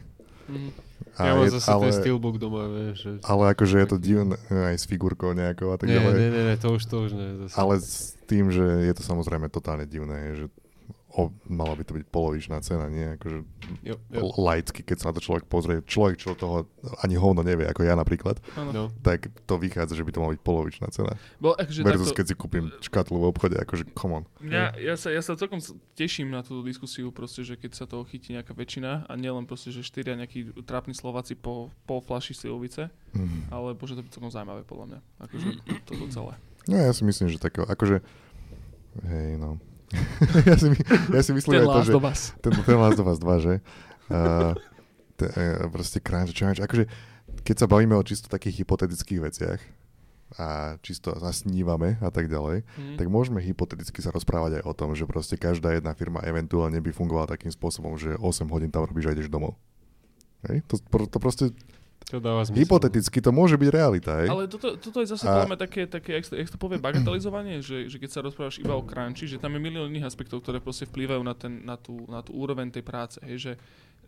[1.13, 2.97] A Ja mám je, zase ale, ten steelbook doma, vieš.
[3.05, 3.11] Že...
[3.21, 6.13] ale akože je to divné aj s figurkou nejakou a tak nie, ďalej.
[6.17, 7.29] nie, nie, nie, to už, to už nie.
[7.45, 7.53] Zase.
[7.53, 10.45] Ale s tým, že je to samozrejme totálne divné, že
[11.13, 13.05] o, mala by to byť polovičná cena, nie?
[13.13, 13.45] Akože
[13.81, 14.21] Jo, jo.
[14.41, 15.79] laicky, keď sa na to človek pozrie.
[15.81, 16.65] Človek, čo toho
[16.99, 18.71] ani hovno nevie, ako ja napríklad, Áno.
[18.73, 18.83] No.
[18.99, 21.13] tak to vychádza, že by to mala byť polovičná cena.
[21.37, 24.23] Bo, akože Versus takto, keď si kúpim škatlu v obchode, akože come on.
[24.41, 25.61] Ja, ja, sa, ja sa celkom
[25.93, 29.69] teším na túto diskusiu, proste, že keď sa toho chytí nejaká väčšina a nielen proste,
[29.69, 33.45] že štyria nejakí trápni Slováci po, po flaši Slivovice, Mm.
[33.53, 34.99] ale môže to byť celkom zaujímavé podľa mňa.
[35.21, 35.47] Akože
[35.85, 36.33] toto celé.
[36.65, 38.01] No ja si myslím, že takého, akože,
[39.05, 39.61] hej no.
[40.49, 41.91] ja, si, my- ja si myslím Ten aj to, že...
[42.39, 43.53] Ten, ten Last of Us 2, že?
[44.07, 44.53] Uh,
[45.15, 46.59] te, uh, proste Crunch Challenge.
[46.59, 46.85] Akože,
[47.41, 49.59] keď sa bavíme o čisto takých hypotetických veciach
[50.33, 50.47] a
[50.79, 52.95] čisto zasnívame a tak ďalej, Mhm.
[52.97, 56.89] tak môžeme hypoteticky sa rozprávať aj o tom, že proste každá jedna firma eventuálne by
[56.89, 59.53] fungovala takým spôsobom, že 8 hodín tam robíš a ideš domov.
[60.49, 60.65] Hej?
[60.67, 61.53] To, to proste
[62.11, 62.67] To dáva zmysel.
[62.67, 64.11] hypoteticky to môže byť realita.
[64.21, 64.27] Hej?
[64.27, 67.97] Ale toto, toto je zase A- také, také jak, jak to povie, bagatelizovanie, že, že
[67.97, 71.21] keď sa rozprávaš iba o crunchi, že tam je milión iných aspektov, ktoré proste vplývajú
[71.23, 73.17] na, ten, na, tú, na tú úroveň tej práce.
[73.23, 73.51] Hej, že,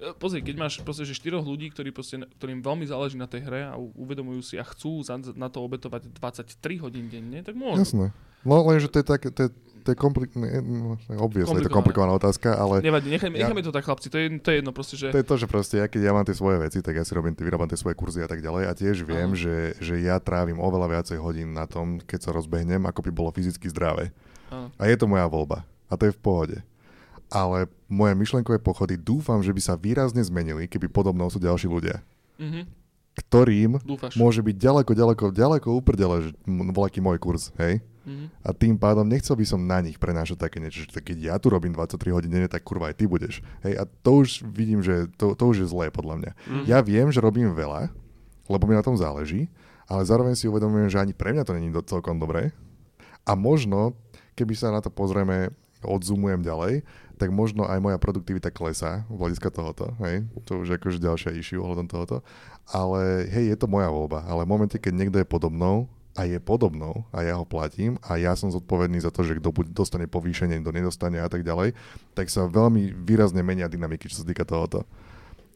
[0.03, 3.47] e, pozri, keď máš proste, že štyroch ľudí, ktorí proste, ktorým veľmi záleží na tej
[3.47, 7.79] hre a uvedomujú si a chcú za, na to obetovať 23 hodín denne, tak môžu.
[7.79, 8.05] Jasné.
[8.45, 9.49] No lenže to je tak, to je,
[9.85, 10.33] to je komplik...
[10.33, 14.09] ne- no, obviously, je to komplikovaná otázka, ale Nevadí, nechajme, Ja- nechajme to tak, chlapci,
[14.09, 15.07] to je, to je jedno proste, že...
[15.07, 17.13] To je to, že proste ja keď ja mám tie svoje veci, tak ja si
[17.13, 20.57] robím, vyrábam tie svoje kurzy a tak ďalej a tiež viem, že, že ja trávim
[20.57, 24.09] oveľa viacej hodín na tom, keď sa rozbehnem, ako by bolo fyzicky zdravé.
[24.51, 25.61] A je to moja voľba.
[25.85, 26.57] A to je v pohode.
[27.27, 32.01] Ale moje myšlenkové pochody dúfam, že by sa výrazne zmenili, keby podobnou sú ďalší ľudia,
[32.35, 32.65] Mhm,
[33.17, 34.13] ktorým dúfaš.
[34.13, 37.79] môže byť ďaleko, ďaleko, ďaleko uprdele, že voľaký môj kurz, hej?
[38.05, 38.25] Mhm.
[38.45, 41.49] A tým pádom nechcel by som na nich prenášať také niečo, že keď ja tu
[41.49, 43.41] robím 23 hodín denne, tak kurva aj ty budeš.
[43.65, 46.31] Hej, a to už vidím, že to, to už je zlé podľa mňa.
[46.47, 46.63] Mhm.
[46.69, 47.89] Ja viem, že robím veľa,
[48.45, 49.49] lebo mi na tom záleží,
[49.89, 52.53] ale zároveň si uvedomujem, že ani pre mňa to není do, celkom dobré.
[53.25, 53.97] A možno,
[54.37, 55.49] keby sa na to pozrieme,
[55.85, 56.85] odzumujem ďalej,
[57.15, 61.31] tak možno aj moja produktivita klesá v hľadiska tohoto, hej, to už je akože ďalšia
[61.37, 62.25] issue ohľadom tohoto,
[62.67, 66.39] ale hej, je to moja voľba, ale v momente, keď niekto je podobnou a je
[66.39, 70.63] podobnou a ja ho platím a ja som zodpovedný za to, že kto dostane povýšenie,
[70.63, 71.75] kto nedostane a tak ďalej,
[72.15, 74.87] tak sa veľmi výrazne menia dynamiky, čo sa týka tohoto.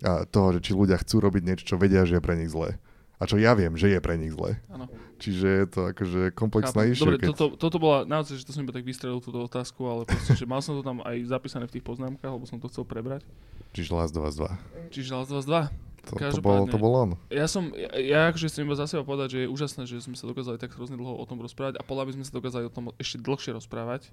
[0.04, 2.76] A toho, že či ľudia chcú robiť niečo, čo vedia, že je pre nich zlé.
[3.20, 4.60] A čo ja viem, že je pre nich zlé.
[4.72, 4.88] Áno.
[5.20, 7.04] Čiže je to akože komplexná issue.
[7.04, 7.36] Dobre, keď...
[7.36, 10.48] toto, toto bola, naozaj, že to som iba tak vystrelil túto otázku, ale proste, že
[10.48, 13.28] mal som to tam aj zapísané v tých poznámkach, lebo som to chcel prebrať.
[13.76, 14.96] Čiže Last of Us 2.
[14.96, 15.89] Čiže Last of Us 2.
[16.10, 17.10] To, to, bol, to bol on.
[17.30, 20.18] Ja som, ja, ja akože chcem iba za seba povedať, že je úžasné, že sme
[20.18, 22.74] sa dokázali tak hrozne dlho o tom rozprávať a podľa by sme sa dokázali o
[22.74, 24.10] tom ešte dlhšie rozprávať.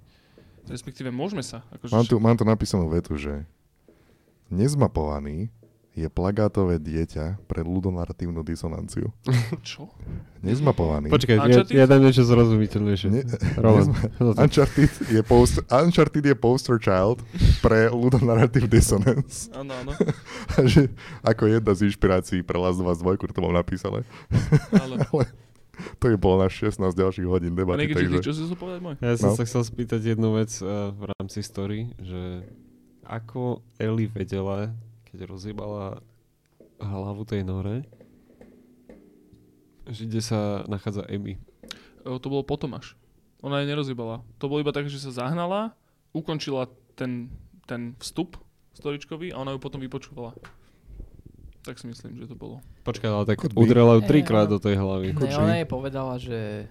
[0.69, 1.65] Respektíve môžeme sa.
[1.73, 3.47] Akože, Mám tu, mám tu napísanú vetu, že
[4.53, 5.49] nezmapovaný
[5.97, 9.09] je plagátové dieťa pre ľudonaratívnu disonanciu.
[9.65, 9.89] Čo?
[10.45, 11.09] Nezmapovaný.
[11.09, 11.73] Počkaj, ja, Uncharted?
[11.73, 13.07] ja dám niečo zrozumiteľnejšie.
[13.09, 13.25] Ne-
[13.65, 13.89] Roman.
[14.37, 17.25] Uncharted je, poster, Uncharted je poster child
[17.59, 19.49] pre ludonarrative dissonance.
[19.51, 19.97] Áno, áno.
[20.71, 20.93] že
[21.25, 24.05] ako jedna z inšpirácií pre Last of Us 2, to mám napísané.
[24.71, 25.01] Ale...
[25.03, 25.25] Ale
[25.97, 28.21] to je bolo na 16 ďalších hodín A debaty, niekedy, takže...
[28.21, 28.95] čo si chcel povedať môj?
[28.97, 29.37] Ja som No.
[29.37, 32.45] sa chcel spýtať jednu vec uh, v rámci story, že
[33.05, 34.73] ako Ellie vedela,
[35.17, 35.97] keď rozjebala
[36.77, 37.89] hlavu tej Nore,
[39.89, 41.41] že kde sa nachádza Abby.
[42.05, 42.93] E, To bolo potom až.
[43.41, 44.21] Ona jej nerozjebala.
[44.37, 45.73] To bolo iba tak, že sa zahnala,
[46.13, 47.33] ukončila ten,
[47.65, 48.37] ten vstup
[48.77, 50.37] storičkový a ona ju potom vypočúvala.
[51.65, 52.61] Tak si myslím, že to bolo.
[52.85, 55.17] Počkaj, ale tak udrela ju trikrát do tej hlavy.
[55.17, 56.69] Ne, ona jej povedala, že...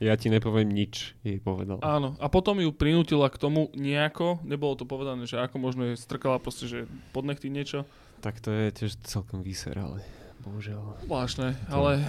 [0.00, 1.76] Ja ti nepoviem nič, jej povedal.
[1.80, 2.16] Áno.
[2.16, 6.36] A potom ju prinútila k tomu nejako, nebolo to povedané, že ako možno je strkala
[6.36, 6.78] proste, že
[7.12, 7.84] pod nechty niečo.
[8.18, 10.00] Tak to je tiež celkom vyser, ale
[10.40, 11.04] bohužiaľ.
[11.04, 12.00] Zvláštne, ale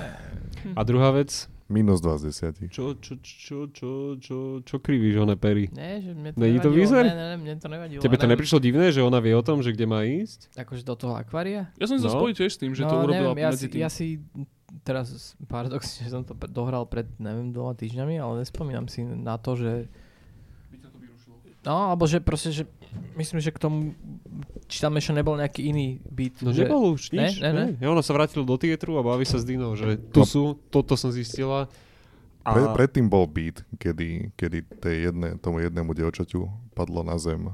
[0.71, 2.23] A druhá vec, Minus 2 z
[2.59, 2.67] 10.
[2.67, 3.89] čo, čo, čo, čo,
[4.19, 5.71] čo, čo krivíš, one pery?
[5.71, 6.79] Ne, že mne to Není to nevadilo.
[6.83, 7.03] výzer?
[7.05, 8.01] Ne, ne, ne, mne to nevadilo.
[8.01, 10.51] Tebe to Neviem, neprišlo divné, že ona vie o tom, že kde má ísť?
[10.53, 11.71] Akože do toho akvária?
[11.75, 12.15] ja som sa No.
[12.17, 13.79] spojiť tiež s tým, že to no, urobila neviem, ja medzi si, tým.
[13.79, 14.19] ja si
[14.81, 19.91] teraz paradoxne, som to dohral pred, neviem, dvoma týždňami, ale nespomínam si na to, že
[21.61, 22.63] No, alebo že proste, že
[23.13, 23.93] myslím, že k tomu,
[24.65, 26.33] či tam ešte nebol nejaký iný beat.
[26.41, 27.37] No že, nebol už nič.
[27.37, 27.65] Ne, ne, ne.
[27.77, 30.25] Ja ona sa vrátila do tietru a baví sa s Dinou, že tu No.
[30.25, 30.43] sú,
[30.73, 31.69] toto som zistila.
[32.41, 37.53] A Pre, predtým bol beat, kedy, kedy tej jedne, tomu jednému dievčaťu padlo na zem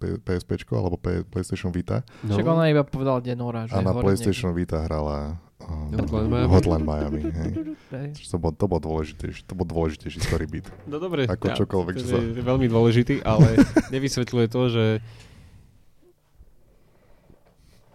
[0.00, 3.84] P- PSP alebo P- PlayStation Vita no, Však ona iba povedala, kde Nora, že a
[3.84, 5.36] na PlayStation Vita hrala
[5.94, 6.50] Hotline Miami.
[6.50, 7.20] Hotline Miami.
[7.90, 8.08] Hej.
[8.32, 10.66] to bol, to bol dôležitejší, to bol dôležitejší story beat.
[10.84, 13.58] no dobre, Ako čokoľvek, to čo sa- je veľmi dôležitý, ale
[13.94, 14.86] nevysvetľuje to, že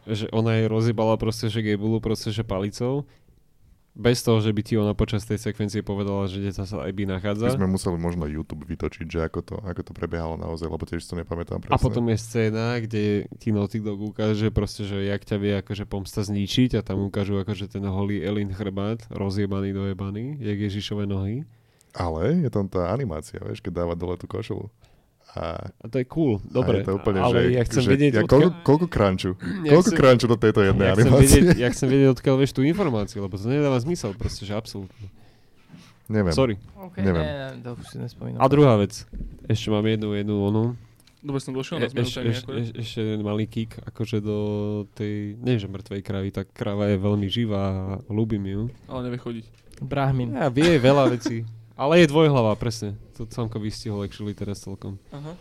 [0.09, 3.05] že ona jej rozjebala proste, že Gabulu proste, že palicou.
[3.97, 7.17] Bez toho, že by ti ona počas tej sekvencie povedala, že kde sa Abby My
[7.17, 7.51] nachádza.
[7.51, 11.19] sme museli možno YouTube vytočiť, že ako to, ako to prebiehalo naozaj, lebo tiež to
[11.19, 11.75] nepamätám presne.
[11.75, 15.83] A potom je scéna, kde ti Naughty Dog ukáže proste, že jak ťa vie akože
[15.89, 21.43] pomsta zničiť a tam ukážu akože ten holý Elin chrbát, rozjebaný dojebaný, jak Ježišové nohy.
[21.97, 24.69] Ale je tam tá animácia, vieš, keď dáva dole tú košelu.
[25.31, 26.81] A, A to je cool, dobre.
[26.81, 29.71] je to úplne, ale že, ja chcem že vedieť, ja, odkiaľ- koľko, koľko crunchu, ja
[29.71, 31.29] koľko chcem- crunchu do tejto jednej ja chcem, animácie.
[31.39, 35.07] vedieť, ja chcem vedieť, odkiaľ vieš tú informáciu, lebo to nedáva zmysel, proste, že absolútne.
[36.07, 36.33] Neviem.
[36.33, 36.55] Sorry.
[36.89, 37.21] Okay, Neviem.
[37.21, 38.39] Ne, ne, to už si nespomínam.
[38.39, 39.05] A druhá vec,
[39.45, 40.63] ešte mám jednu, jednu onu.
[41.19, 42.29] Dobre som došiel E, na zmenu eš, témy.
[42.31, 44.37] eš, eš, ešte jeden malý kick, akože do
[44.91, 47.75] tej, nie že mŕtvej kravy, tá krava je veľmi živá a
[48.07, 48.61] ľúbim ju.
[48.87, 49.45] Ale nevie chodiť.
[49.79, 50.33] Brahmin.
[50.33, 51.45] Ja vie veľa vecí,
[51.79, 52.99] ale je dvojhlava, presne.
[53.15, 54.99] To Samko vystihol actually teraz celkom.
[55.15, 55.33] Aha.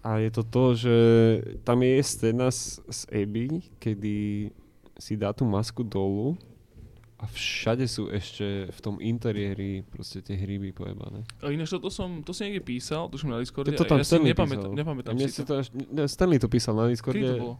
[0.00, 0.96] A je to to, že
[1.62, 4.48] tam je scéna s, s Abby, kedy
[4.98, 6.34] si dá tú masku dolu
[7.20, 11.20] a všade sú ešte v tom interiéri proste tie hryby pojebané.
[11.44, 13.76] A ináč to, to som, to si niekde písal, tuším na Discorde.
[13.76, 14.80] To a tam ja si Stanley nepamätám, písal.
[14.80, 15.52] nepamätám si si to.
[15.52, 17.20] to až, ne, Stanley to písal na Discorde.
[17.20, 17.56] Kedy to bolo?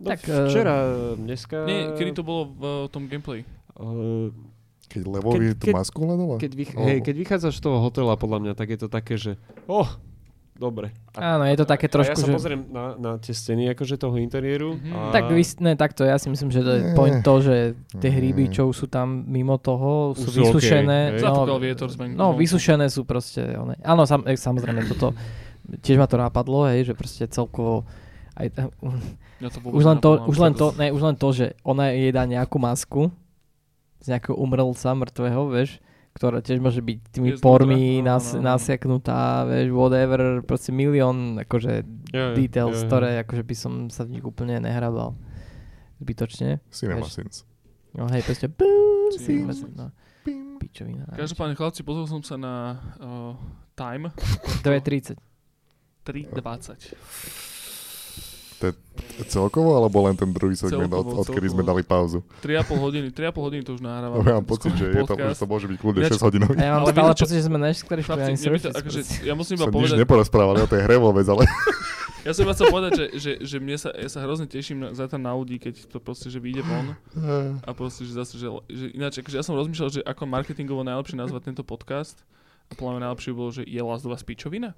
[0.00, 0.74] No, Tak, eh, včera,
[1.14, 1.56] dneska...
[1.70, 3.46] Nie, kedy to bolo v uh, tom gameplay?
[3.78, 4.34] Uh,
[4.90, 6.34] Keď Levovi Keď- tú keď- masku hľadala?
[6.42, 6.82] keď, vych- Oh.
[6.82, 9.38] hej, keď vychádzaš z toho hotela, podľa mňa, tak je to také, že
[9.70, 9.86] oh,
[10.58, 10.90] dobre.
[11.16, 12.34] Áno, je to také a trošku, ja sa že...
[12.36, 14.76] pozriem na, na tie steny akože toho interiéru.
[14.76, 14.92] Mhm.
[14.92, 14.98] A...
[15.14, 15.30] Tak
[15.62, 17.56] ne, takto, ja si myslím, že to je point to, že
[18.02, 18.18] tie Nie.
[18.18, 21.16] hryby, čo sú tam mimo toho, sú Už sú vysušené.
[21.16, 21.22] hej.
[21.22, 22.12] no, vietor zmen.
[22.12, 23.78] no, vysušené sú proste, one.
[23.80, 25.14] áno, sam, eh, samozrejme, toto,
[25.80, 27.86] tiež ma to napadlo, hej, že proste celkovo,
[28.36, 28.52] aj,
[29.40, 32.12] Ja to už len to, už len to, ne, už len to, že ona jej
[32.12, 33.08] dá nejakú masku
[34.00, 35.78] z nejakého umrlca mŕtvého, vieš,
[36.16, 38.46] ktorá tiež môže byť tými Je znútra, pormi nas, áno, áno.
[38.56, 42.86] nasiaknutá, vieš, whatever, proste milión, akože ja, details, ja, ja.
[42.88, 45.14] ktoré akože by som sa v nich úplne nehrabal.
[46.00, 46.64] Zbytočne.
[46.72, 47.12] Cinema Vieš.
[47.12, 47.36] Sins.
[47.92, 48.48] No hej, proste
[49.22, 49.92] Cinema no,
[50.58, 51.04] pičovina.
[51.14, 52.54] Každopádne, chlapci, pozrel som sa na
[52.98, 53.36] uh,
[53.76, 54.10] Time
[54.64, 55.20] 2.30.
[56.04, 57.49] 3.20.
[59.32, 62.20] Celkovo, alebo len ten druhý segment, od, Celkovo, odkedy sme dali pauzu?
[62.44, 64.20] 3,5 hodiny, 3,5 hodiny to už nahrávam.
[64.20, 66.54] Ja mám pocit, že, je to, že to môže byť kľudne Ináč- 6 hodinový.
[66.56, 67.58] A ja mám Ale stále pocit, že sme
[68.36, 68.76] to, surface.
[68.76, 71.42] akože, ja musím iba Som nič povedať, neporozprávali o tej hre vôbec, ale
[72.28, 74.88] ja som iba chcel povedať, že, že, že mne sa, ja sa hrozne teším na,
[74.92, 76.92] zajtra na ľudí, keď to proste, že vyjde von
[77.68, 81.16] a proste, že zase, že, že ináč, akože ja som rozmýšľal, že ako marketingovo najlepšie
[81.16, 82.20] nazvať tento podcast
[82.68, 84.76] a podľa mňa najlepšie bolo, že je Last of Us pičovina?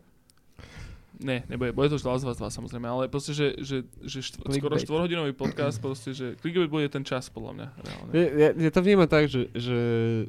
[1.23, 4.19] Ne, nebude, bude to už Last of Us 2 samozrejme, ale proste, že, že, že
[4.21, 4.83] štvor, skoro Clickbait.
[4.83, 8.11] štvorhodinový podcast, proste, že clickbait bude ten čas podľa mňa, reálne.
[8.11, 9.81] Ja, ja, ja to vnímam tak, že, že,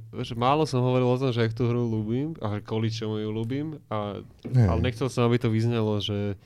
[0.02, 3.18] že málo som hovoril o tom, že ak tú hru ľúbim a že kvôli čomu
[3.18, 4.70] ju ľúbim, a, Nie.
[4.70, 6.38] ale nechcel som, aby to vyznelo, že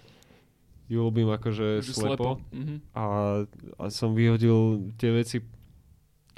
[0.88, 2.40] ju ľúbim akože Že slepo.
[2.56, 2.76] Mhm.
[2.96, 3.04] A,
[3.76, 5.44] a som vyhodil tie veci,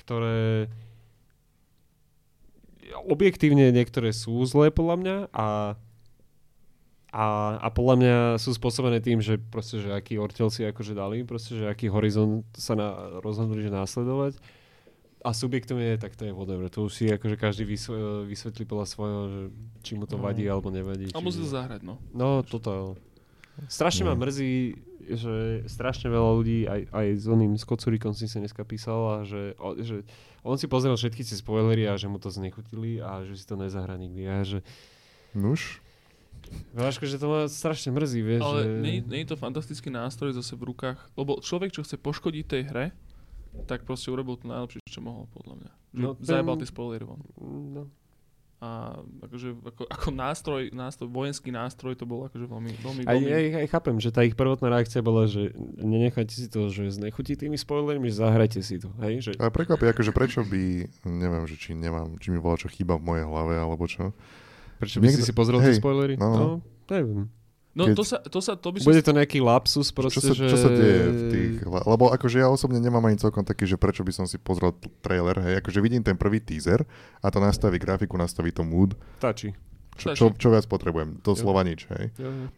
[0.01, 0.65] ktoré
[3.05, 5.77] objektívne niektoré sú zlé podľa mňa a,
[7.09, 7.25] a,
[7.57, 11.57] a podľa mňa sú spôsobené tým, že proste, že aký ortel si akože dali, proste,
[11.57, 12.89] že aký horizont sa na,
[13.19, 14.37] rozhodli, že následovať.
[15.19, 16.71] A subjektívne, tak to je whatever.
[16.71, 19.41] To už si akože každý vysve, vysvetlí podľa svojho, že
[19.83, 20.23] či mu to No.
[20.23, 21.11] vadí alebo nevadí.
[21.11, 21.99] A musí to zahrať, no.
[22.15, 22.95] No, toto.
[23.67, 24.23] Strašne ma No.
[24.23, 24.79] mrzí,
[25.09, 25.33] že
[25.67, 29.57] strašne veľa ľudí, aj, aj s oným s Kocurikom si sa dneska písal, a že,
[29.59, 30.07] o, že
[30.39, 33.59] on si pozrel všetky tie spoilery a že mu to znechutili a že si to
[33.59, 34.23] nezahrá nikdy.
[34.23, 34.59] A že,
[35.35, 35.83] Nuž,
[36.73, 38.41] Váško, že to ma strašne mrzí, vieš.
[38.41, 38.71] Ale že...
[38.81, 42.63] nie, nie je to fantastický nástroj zase v rukách, lebo človek, čo chce poškodiť tej
[42.69, 42.85] hre,
[43.65, 45.71] tak proste urobil to najlepšie, čo mohol, podľa mňa.
[45.89, 47.21] Že No, ten- zajebal tie spoilery von.
[47.41, 47.83] No,
[48.59, 48.91] A
[49.23, 53.29] akože, ako, ako nástroj, nástroj, vojenský nástroj to bol akože veľmi, veľmi, aj, veľmi...
[53.31, 57.39] aj, aj, chápem, že tá ich prvotná reakcia bola, že nenechajte si to, že znechutí
[57.39, 58.91] tými spoilermi, že zahrajte si to.
[58.99, 59.31] Hej?
[59.31, 62.99] Že, ale prekvapí, akože prečo by, neviem, že či nemám, či mi bola čo chyba
[62.99, 64.11] v mojej hlave, alebo čo.
[64.79, 66.15] Prečo by si niekto- si pozrel hej, tie spoilery?
[66.15, 66.39] no, no.
[66.39, 66.49] no
[66.87, 67.27] neviem.
[67.69, 68.89] No keď- to sa, to sa, to by som...
[68.89, 70.49] Bude to nejaký lapsus proste, čo, sa, že...
[70.49, 71.51] čo sa deje v tých...
[71.63, 74.73] Lebo akože ja osobne nemám ani celkom taký, že prečo by som si pozrel
[75.05, 76.81] trailer, hej, akože vidím ten prvý teaser
[77.21, 79.53] a to nastaví grafiku, nastaví to mood, Stačí.
[79.95, 80.17] čo, Stačí.
[80.17, 81.45] čo, čo viac potrebujem, to Jo.
[81.45, 82.09] slova nič, hej.
[82.17, 82.49] Jo,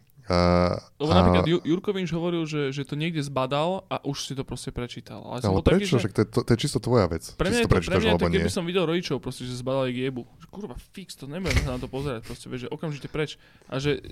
[0.96, 4.32] Lebo a- napríklad Ju- Jurko Vinš hovoril, že, že to niekde zbadal a už si
[4.32, 5.18] to proste prečítal.
[5.20, 5.98] Ale, ale bol taký, prečo?
[5.98, 6.08] že...
[6.08, 7.26] Však to, je, to, to je čisto tvoja vec.
[7.34, 8.36] Pre mňa, si je to to, pre prečítaš, mňa je to, nie.
[8.38, 10.22] keby som videl rodičov, proste, že zbadali jebu.
[10.52, 13.40] Že kurva, fix, to nebudem sa na to pozerať, proste, vieš, že okamžite preč.
[13.66, 14.04] A že,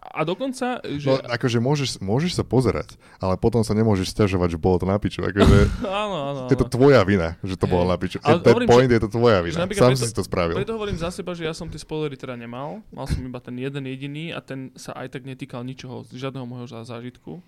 [0.00, 4.58] a dokonca, že, No, akože môžeš, môžeš sa pozerať, ale potom sa nemôžeš stiažovať, že
[4.58, 5.20] bolo to na piču.
[5.20, 5.90] Akože áno,
[6.30, 6.40] áno, áno.
[6.46, 7.72] je to tvoja vina, že to Hej.
[7.72, 8.18] bolo na piču.
[8.20, 9.58] Ale At that hovorím, point je to tvoja vina.
[9.58, 10.54] Sám preto- si to spravil.
[10.54, 12.78] Preto hovorím za seba, že ja som tie spoilery teda nemal.
[12.88, 16.70] Mal som iba ten jeden jediný a ten sa aj tak netýkal ničoho, žiadneho môjho
[16.70, 17.42] zá- zážitku.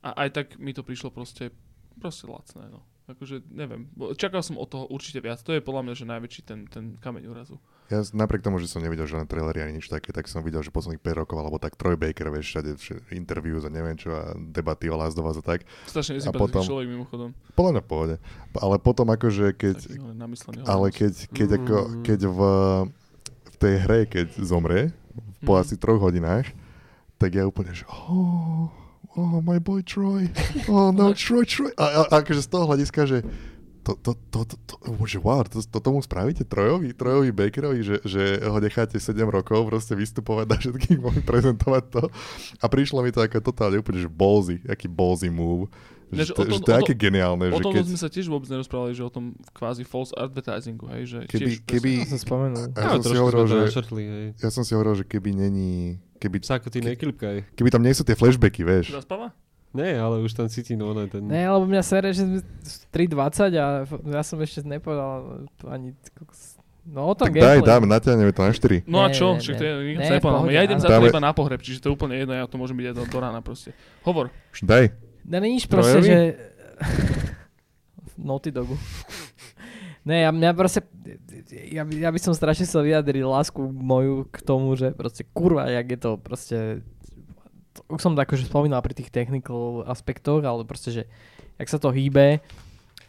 [0.00, 1.50] A aj tak mi to prišlo proste,
[1.96, 2.86] proste lacné, no.
[3.12, 5.40] Akože, neviem, čakal som od toho určite viac.
[5.40, 7.56] To je podľa mňa, že najväčší ten, ten kameň úrazu.
[7.86, 10.70] Ja napriek tomu, že som nevidel žiadne trailery ani nič také, tak som videl, že
[10.70, 14.32] posledných 5 rokov, alebo tak Troy Baker, vieš, všade, všade interviews a neviem čo, a
[14.34, 15.68] debaty o Last of Us a tak.
[15.84, 17.36] Strašne potom- človek mimochodom.
[17.52, 18.14] Podľa mňa v pohode.
[18.54, 22.02] Ale potom akože keď, Taký ale keď, keď, ako, Mm.
[22.02, 22.38] keď v,
[23.44, 24.82] v tej hre, keď zomrie,
[25.42, 25.60] po Mhm.
[25.60, 26.48] asi troch hodinách,
[27.16, 28.72] tak ja úplne, že oh,
[29.14, 30.28] oh, my boy Troy,
[30.66, 31.72] oh no, Troy, Troy.
[31.74, 33.18] A, a, a akože z toho hľadiska, že
[33.82, 34.74] to, to, to, to, to,
[35.04, 39.66] že wow, to, to tomu spravíte Trojovi, Trojovi Bakerovi, že, že ho necháte 7 rokov
[39.66, 42.02] proste vystupovať na všetkých, mohli prezentovať to.
[42.58, 45.66] A prišlo mi to ako totálne úplne, že ballsy, aký ballsy move.
[46.08, 47.98] Že Že, to, tom- že to je o aké geniálne, O že tom keď, sme
[47.98, 51.98] sa tiež vôbec nerozprávali, že o tom kvázi false advertisingu, hej, že Keby- tiež keby-
[51.98, 52.64] Ja som spomenul.
[52.70, 53.58] ja No, som si hovoril, že,
[53.98, 54.28] hej.
[54.38, 57.50] ja som si hovoril, že keby není, keby, Sa ako ty neklipkaj.
[57.52, 58.94] keby tam nie sú tie flashbacky, vieš.
[58.94, 59.34] Zaspáva?
[59.72, 61.24] Nie, ale už tam cítim, no ne, ten...
[61.24, 62.38] Ne, lebo mňa sere, že sme
[62.92, 65.96] 3.20 a ja som ešte nepovedal to ani...
[66.84, 68.84] No o tom Tak daj, dáme, natiahneme to na 4.
[68.84, 69.32] No a Nie, čo?
[69.32, 69.58] nie, Však nie.
[69.58, 70.14] to je, Nie, sa
[70.50, 72.58] Ja idem ale- zajtra Dáme- iba na pohreb, čiže to je úplne jedno, ja to
[72.58, 73.72] môžem byť aj do, do rána proste.
[74.04, 74.28] Hovor.
[74.60, 74.92] Daj.
[75.24, 76.16] No nič proste, že...
[78.18, 78.76] Naughty Dogu.
[80.02, 80.82] Ne, ja, mňa proste,
[81.70, 85.86] ja, ja by som strašne chcel vyjadriť lásku moju k tomu, že proste kurva, jak
[85.94, 86.58] je to proste,
[87.86, 91.02] už som to akože spomínal pri tých technical aspektoch, ale proste, že
[91.54, 92.42] jak sa to hýbe,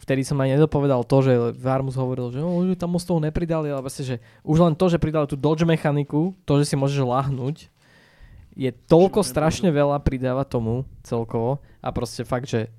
[0.06, 3.82] vtedy som aj nedopovedal to, že Varmus hovoril, že, že tam moc toho nepridali, ale
[3.82, 4.16] proste, že
[4.46, 7.72] už len to, že pridali tú dodge mechaniku, to, že si môžeš lahnúť,
[8.54, 12.70] je toľko strašne veľa pridáva tomu celkovo a proste fakt, že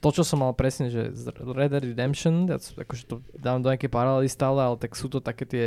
[0.00, 3.72] to, čo som mal presne, že z Red Dead Redemption, ja akože to dám do
[3.72, 5.64] nejakej paralely stále, ale tak sú to také tie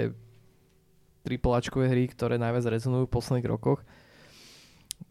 [1.22, 3.85] tripláčkové hry, ktoré najviac rezonujú v posledných rokoch.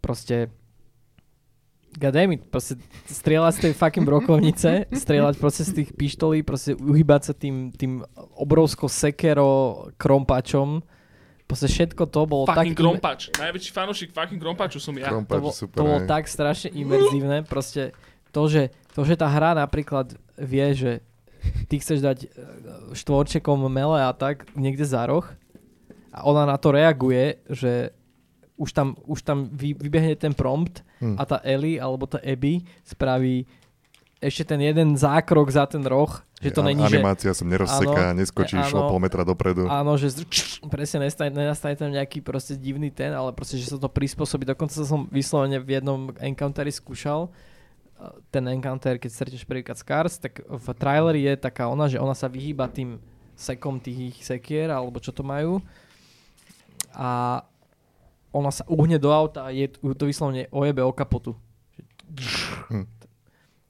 [0.03, 0.51] Proste
[1.99, 2.79] goddammit, proste
[3.11, 4.71] strieľať z tej fucking brokovnice,
[5.05, 8.07] strieľať proste z tých pištolí, proste uhybať sa tým, tým
[8.39, 10.83] obrovskou sekero krompačom.
[11.51, 12.63] Proste všetko to bolo tak...
[12.63, 13.21] Fucking krompač.
[13.35, 15.11] Najväčší fanúšik fucking krompaču som ja.
[15.11, 15.77] to, Krompáč, bol, super.
[15.79, 17.91] to bolo tak strašne imerzívne, proste
[18.31, 20.93] to že, to, že tá hra napríklad vie, že
[21.67, 22.29] ty chceš dať e,
[22.93, 25.25] štvorčekom mele a tak niekde za roh
[26.11, 27.95] a ona na to reaguje, že
[28.55, 31.17] už tam, už tam vy, vybehne ten prompt Hm.
[31.17, 33.49] a tá Ellie alebo tá Abby spraví
[34.21, 38.21] ešte ten jeden zákrok za ten roh, že to není, že Animácia sa nerozseká, Áno,
[38.21, 38.85] neskočíš áno.
[38.85, 39.65] o pol metra dopredu.
[39.65, 40.29] Áno, že z-
[40.69, 44.45] presne nestane, nenastane tam nejaký proste divný ten, ale proste, že sa to prispôsobí.
[44.45, 47.33] Dokonca som vyslovene v jednom encounteri skúšal,
[48.33, 52.27] ten encounter, keď stretneš prvýkrát Scars, tak v traileri je taká ona, že ona sa
[52.27, 53.01] vyhýba tým
[53.37, 55.65] sekom tých ich sekier, alebo čo to majú.
[56.97, 57.41] A
[58.31, 61.35] ona sa uhne do auta a je to vyslovene ojebe o kapotu.
[62.71, 62.87] Hm.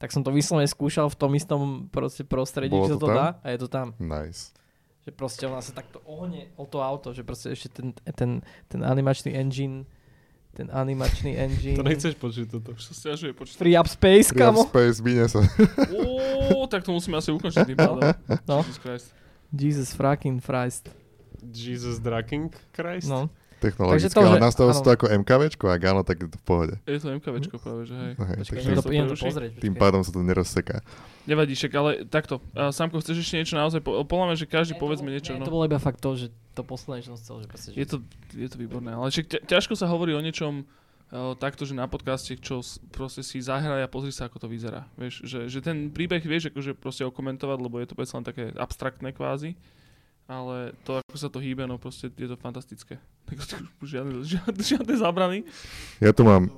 [0.00, 1.60] Tak som to vyslovene skúšal v tom istom
[1.92, 3.16] proste prostredí, Bolo že to to, to tam?
[3.16, 3.86] dá a je to tam.
[4.00, 4.56] Nice.
[5.04, 8.30] Že proste ona sa takto ohne o to auto, že proste ešte ten, ten,
[8.68, 9.84] ten animačný engine
[10.60, 11.80] ten animačný engine.
[11.80, 12.76] To nechceš počuť toto.
[12.76, 13.56] Už sa stiažuje počuť.
[13.56, 14.68] Free up space, Free up kamo.
[14.68, 15.40] space, vyne sa.
[16.52, 18.04] Ó, tak to musíme asi ukončiť tým pádom.
[18.44, 18.60] No.
[18.60, 19.06] Jesus Christ.
[19.48, 20.92] Jesus fucking Christ.
[21.40, 23.08] Jesus Draking Christ?
[23.08, 23.32] No.
[23.60, 26.36] Technologicky, Takže to, ale že- nastavil si to ako MKVčko, ak áno, tak je to
[26.36, 26.74] v pohode.
[26.82, 28.12] Je to MKVčko práve, že hej.
[28.16, 29.50] Hej, Počkaj, takže to, to pozrieť.
[29.60, 30.80] tým pádom sa to nerozseká.
[31.22, 32.40] Nevadí, však, ale takto.
[32.50, 33.78] Uh, Samko, chceš ešte niečo naozaj?
[33.78, 35.30] Po, podľa mňa, že každý to povedzme niečo.
[35.30, 35.46] nie, No.
[35.46, 37.86] To bolo iba fakt to, že to posledné, čo som chcel, že proste, že Je
[37.86, 37.96] to,
[38.32, 41.84] je to výborné, ale však ťa, ťažko sa hovorí o niečom uh, takto, že na
[41.84, 44.88] podcaste, čo proste si zahraj a pozri sa, ako to vyzerá.
[44.94, 48.50] Vieš, že, že ten príbeh vieš akože proste okomentovať, lebo je to predsa len také
[48.52, 49.54] abstraktné kvázi,
[50.30, 53.02] ale to, ako sa to hýbe, no proste je to fantastické.
[53.30, 55.46] Tak žiadne, žiadne, žiadne zábrany.
[56.02, 56.50] Ja tu mám,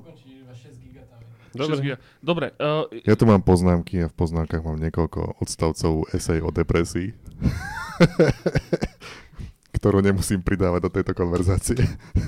[1.52, 1.76] Dobre.
[1.76, 1.96] 6 giga.
[2.24, 7.12] Dobre, uh, ja tu mám poznámky a v poznámkach mám niekoľko odstavcov esej o depresii,
[9.76, 11.76] ktorú nemusím pridávať do tejto konverzácie.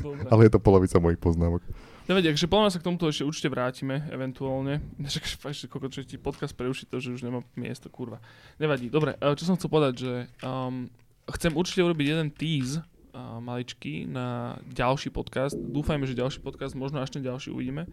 [0.05, 0.28] dobre.
[0.28, 1.64] Ale je to polovica mojich poznámok.
[2.05, 4.84] Nevadí, takže podľa mňa sa k tomuto ešte určite vrátime, eventuálne.
[5.08, 8.20] Však ešte koľko, čo ti podcast preušiť to, že už nemá miesto, kurva.
[8.60, 8.92] Nevadí.
[8.92, 10.12] Dobre, eh, čo som chcel povedať, že
[10.44, 10.92] um,
[11.32, 15.56] chcem určite urobiť jeden tease uh, maličký na ďalší podcast.
[15.56, 17.88] Dúfajme, že ďalší podcast, možno až ten ďalší uvidíme.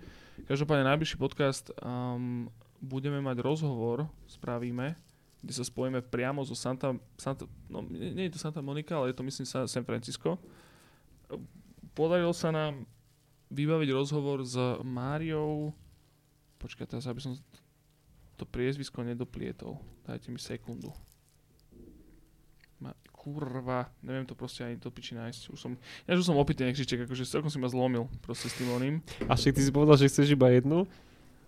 [0.50, 2.52] Každopádne najbližší podcast um,
[2.82, 4.98] budeme mať rozhovor, spravíme,
[5.42, 9.18] kde sa spojíme priamo zo Santa, Santa no nie, je to Santa Monica, ale je
[9.18, 10.42] to myslím Sa- San Francisco.
[11.94, 12.84] Podarilo sa nám
[13.52, 15.76] vybaviť rozhovor s Máriou.
[16.58, 17.36] Počkaj, teraz aby som
[18.40, 19.78] to priezvisko nedoplietol.
[20.08, 20.90] Dajte mi sekundu.
[23.22, 25.54] Kurva, neviem to proste ani do piči nájsť.
[25.54, 25.78] Už som,
[26.10, 28.96] ja už som opitý nekřiček, akože celkom si ma zlomil proste s tým oným.
[29.30, 30.90] A však ty si povedal, že chceš iba jednu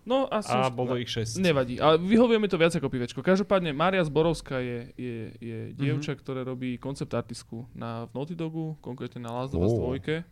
[0.03, 0.59] No a som...
[0.59, 1.39] a bolo ich šesť.
[1.39, 3.23] Nevadí, ale vyhovuje mi to viac ako pivečko.
[3.23, 8.75] Každopádne Mária Zborovská je, je, je dievča, ktoré robí koncept artistku na v Naughty Dogu,
[8.83, 9.95] konkrétne na Last of Us Ó.
[9.95, 10.27] 2.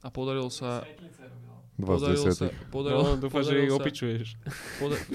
[0.00, 0.80] A podarilo sa...
[0.80, 2.56] Dva z Podarilo sa, desiatich.
[2.68, 4.26] podarilo, No, dúfam, že ich opičuješ.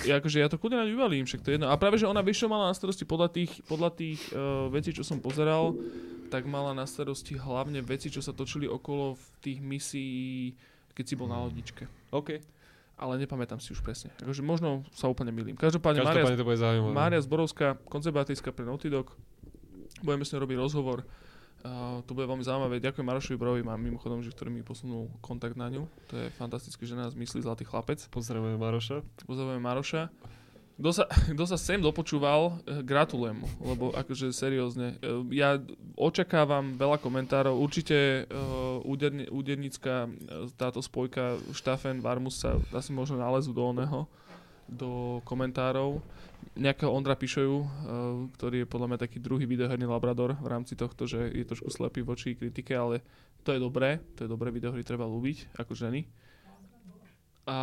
[0.06, 1.70] Akože ja to kľudne na vyvalím, však to je jedno.
[1.70, 4.94] A práve, že ona vieš, čo mala na starosti podľa tých, podľa tých uh, vecí,
[4.94, 5.74] čo som pozeral,
[6.30, 10.54] tak mala na starosti hlavne veci, čo sa točili okolo v tých misií,
[10.92, 11.86] keď si bol na lodičke.
[12.10, 12.42] OK.
[12.96, 14.08] Ale nepamätám si už presne.
[14.24, 15.60] Akože možno sa úplne milím.
[15.60, 16.92] Každopádne, Mária, Každopádne to bude zaujímavé.
[16.96, 19.12] Mária Zborovská, konzervatistka pre Naughty Dog.
[20.00, 21.04] Budeme s ňou robiť rozhovor.
[21.66, 22.78] Uh, to bude veľmi zaujímavé.
[22.78, 25.90] Ďakujem Marošovi Brovi, mám mimochodom, že ktorý mi posunul kontakt na ňu.
[26.14, 27.98] To je fantastické, že nás myslí zlatý chlapec.
[28.14, 29.02] Pozdravujeme Maroša.
[29.26, 30.14] Pozdravujeme Maroša.
[30.76, 35.00] Kto sa, kto sa sem dopočúval, eh, gratulujem mu, lebo akože seriózne.
[35.00, 35.56] eh, Ja
[35.96, 37.56] očakávam veľa komentárov.
[37.56, 44.04] Určite uh, úderni, údernícka eh, táto spojka Štafen Varmus sa asi možno nalezú do oného,
[44.68, 46.04] do komentárov.
[46.56, 47.68] Nejakého Ondra Pišoju, uh,
[48.40, 52.00] ktorý je podľa mňa taký druhý videoherný labrador v rámci tohto, že je trošku slepý
[52.00, 53.04] voči kritike, ale
[53.44, 56.08] to je dobré, to je dobré, videohry treba ľúbiť ako ženy.
[57.46, 57.58] A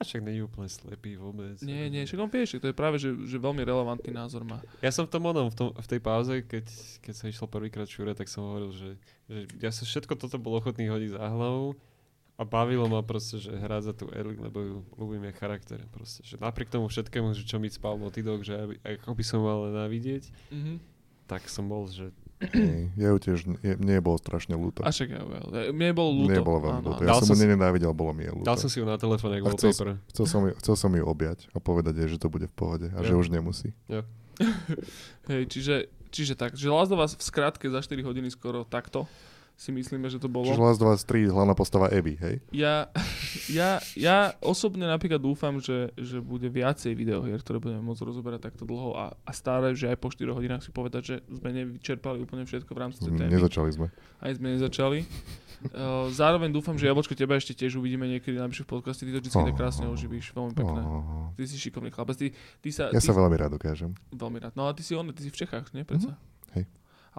[0.00, 1.60] A však není úplne slepý vôbec.
[1.60, 4.64] nie, nie, však on však to je práve, že, že veľmi relevantný názor má.
[4.80, 6.64] Ja som v tom onom, v, tom, v tej pauze, keď,
[7.04, 8.96] keď sa išlo prvýkrát šúre, tak som hovoril, že,
[9.28, 11.76] že ja som všetko toto bol ochotný hodiť za hlavu
[12.40, 15.76] a bavilo ma proste, že hrať za tú Erling, lebo ju ľúbim jej charakter.
[15.86, 19.22] Proste, že napriek tomu všetkému, že čo mi spal Naughty Dog, že aby, ako by
[19.22, 20.80] som mal nenávidieť, Mhm.
[21.26, 22.08] tak som bol, že
[22.40, 24.80] Hej, Ja ju tiež, je, mne bolo strašne ľúto.
[24.80, 26.32] A však ja, ja, mne bolo ľúto.
[26.32, 27.02] Mne bolo veľmi ľúto.
[27.02, 28.48] Ja Dal som si- nenávidel, bolo mi je ľúto.
[28.48, 29.88] dal som si ju na telefón, ako chcel paper.
[30.08, 32.88] Chcel som, ju, chcel som ju objať a povedať jej, že to bude v pohode
[32.88, 33.20] a že Jo.
[33.20, 33.76] už nemusí.
[35.26, 35.74] Hej, čiže,
[36.08, 39.04] čiže tak, že Last of Us v skratke za 4 hodiny skoro takto
[39.60, 40.48] si myslíme, že to bolo.
[40.48, 42.40] Čiže Last 23, hlavná postava Evy, hej?
[42.48, 42.88] Ja,
[43.60, 48.64] ja, ja osobne napríklad dúfam, že, že bude viacej videohier, ktoré budeme môcť rozoberať takto
[48.64, 52.48] dlho a, a stále, že aj po 4 hodinách si povedať, že sme nevyčerpali úplne
[52.48, 53.28] všetko v rámci tej témy.
[53.28, 53.86] Nezačali sme.
[54.24, 55.04] Aj sme nezačali.
[55.60, 59.04] Uh, zároveň dúfam, že Jablčko, teba ešte tiež uvidíme niekedy na najbližších podcaste.
[59.04, 60.32] Ty to vždy tak krásne oživíš.
[60.32, 60.80] Veľmi pekné.
[60.80, 62.16] Oh, Ty si šikovný chlapec.
[62.16, 62.32] Ty,
[62.64, 63.92] ty sa, ja ty, sa veľmi rád dokážem.
[64.08, 64.56] Veľmi rád.
[64.56, 65.84] No a ty si on, ty si v Čechách, nie?
[65.84, 66.16] Predsa?
[66.56, 66.64] Hej.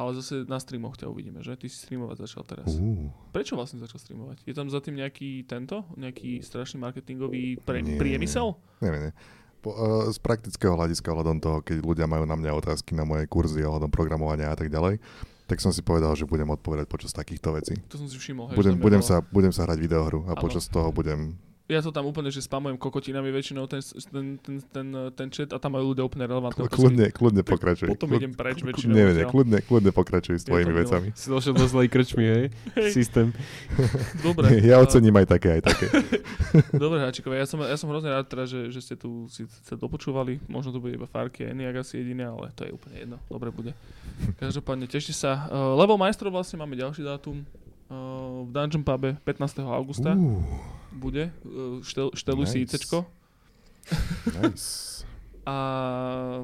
[0.02, 1.54] Ale zase na streamoch ťa uvidíme, že?
[1.54, 2.74] Ty si streamovať začal teraz.
[2.74, 4.42] Uh, Prečo vlastne začal streamovať?
[4.50, 5.86] Je tam za tým nejaký tento?
[5.94, 8.02] Nejaký strašný marketingový pre, Nie.
[8.02, 8.58] priemysel?
[8.82, 9.14] neviem, nie.
[9.62, 13.30] Po, uh, z praktického hľadiska ohľadom toho, keď ľudia majú na mňa otázky na moje
[13.30, 14.98] kurzy ohľadom programovania a tak ďalej,
[15.46, 17.78] tak som si povedal, že budem odpovedať počas takýchto vecí.
[17.94, 18.50] To som si všimol.
[18.50, 20.42] Hej, Budem, budem, sa, budem sa hrať videohru a Áno.
[20.42, 21.38] počas toho budem
[21.70, 25.58] Ja to tam úplne, že spamujem kokotinami väčšinou ten, ten, ten, ten, ten chat a
[25.62, 26.84] tam majú ľudia úplne relevantné otázky.
[26.84, 27.88] Kľudne, kľudne pokračuj.
[27.88, 28.92] Potom Kľud- idem preč väčšinou.
[28.92, 30.84] Nie, nie, kľudne, kľudne pokračuj s tvojimi milé.
[30.84, 31.08] vecami.
[31.16, 32.46] Si došiel do zlej krčmy, hej?
[32.76, 33.32] Hej, Systém.
[34.28, 34.52] dobre.
[34.68, 35.86] Ja ocením aj také, aj také.
[36.84, 39.80] Dobre, Háčikovia, ja som, ja som hrozne rád teda, že, že ste tu si sa
[39.80, 40.44] dopočúvali.
[40.52, 43.18] Možno to bude iba Farky a Eniak asi jediné, ale to je úplne jedno.
[43.32, 43.72] Dobre bude.
[44.38, 45.48] Každopádne, tešte sa.
[45.48, 47.48] Uh, Level majstrov vlastne máme ďalší dátum.
[47.92, 49.60] V Dungeon Pube 15.
[49.68, 50.40] augusta Uh,
[50.96, 51.32] bude.
[51.44, 52.80] Uh, štel, šteluj si Nice.
[52.80, 53.04] ICčko.
[54.40, 55.04] nice.
[55.42, 55.56] A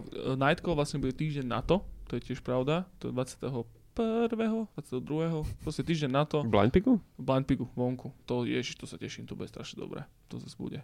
[0.10, 3.62] e, Nightcall vlastne bude týždeň na to, to je tiež pravda, to je 21.
[3.94, 5.46] 22.
[5.62, 6.98] proste týždeň na to, Blind Piku?
[7.18, 8.10] Blind Pigu, vonku.
[8.26, 10.06] To, ježiš, to sa teším, to bude strašne dobré.
[10.30, 10.82] To zase bude.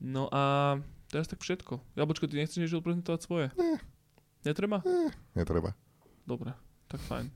[0.00, 0.76] No a
[1.12, 1.80] teraz tak všetko.
[1.96, 3.46] Jabočko, ty nechceš niečo odprezentovať svoje?
[4.44, 4.80] Netreba?
[5.36, 5.72] Netreba.
[6.24, 6.52] Dobre,
[6.88, 7.28] tak fajn.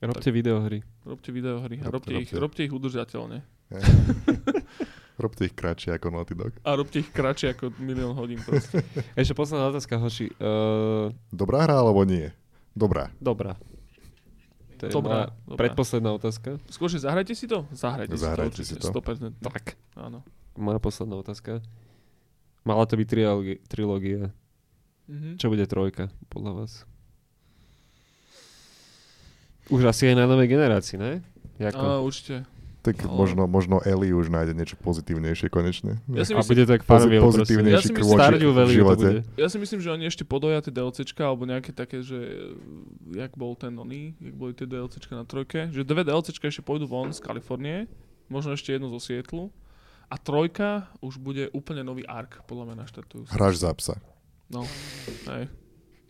[0.00, 0.80] Robte videohry.
[1.04, 2.40] Robte videohry a Robte, robte, ich, robte.
[2.40, 3.38] robte ich udržateľne.
[5.20, 6.56] Robte ich kratšie ako Naughty Dog.
[6.64, 8.80] A robte ich kratšie ako milión hodín proste.
[9.20, 10.32] Ešte posledná otázka, hoši.
[10.40, 12.32] Uh, Dobrá hra alebo nie?
[12.72, 13.12] Dobrá.
[13.20, 13.60] dobrá.
[14.80, 15.60] To je Dobrá, dobrá.
[15.60, 16.56] predposledná otázka.
[16.72, 17.68] Skôr, že zahrajte si to?
[17.68, 18.88] Zahrajte, Zahrajte si si to.
[18.88, 19.04] to.
[19.04, 19.44] určite, 100%.
[19.44, 19.76] Tak.
[20.00, 20.24] Áno.
[20.56, 21.60] Moja posledná otázka.
[22.64, 23.08] Mala to byť
[23.68, 24.32] trilógia.
[25.04, 25.36] Mhm.
[25.36, 26.88] Čo bude trojka, podľa vás?
[29.70, 31.22] Už asi aj na novej generácii, ne?
[31.58, 32.02] Jako?
[32.02, 32.44] určite.
[32.80, 36.00] Tak Ale- možno, možno Ellie už nájde niečo pozitívnejšie konečne.
[36.08, 38.72] Ja si A myslím, bude to jak Pozi- Farmville pozitívnejší Ja si myslím, krôčik v
[38.72, 38.96] živote.
[39.04, 39.20] bude.
[39.36, 42.16] Ja si myslím, že oni ešte podoja tie DLCčka, alebo nejaké také, že
[43.12, 46.88] jak bol ten oný, jak boli tie DLCčka na trojke, že dve DLCčka ešte pôjdu
[46.88, 47.84] von z Kalifornie,
[48.32, 49.52] možno ešte jedno zo Sietlu,
[50.08, 53.28] a trojka už bude úplne nový ark, podľa mňa naštartujú.
[53.28, 53.94] Hráš za psa.
[54.48, 54.64] No,
[55.28, 55.52] hej.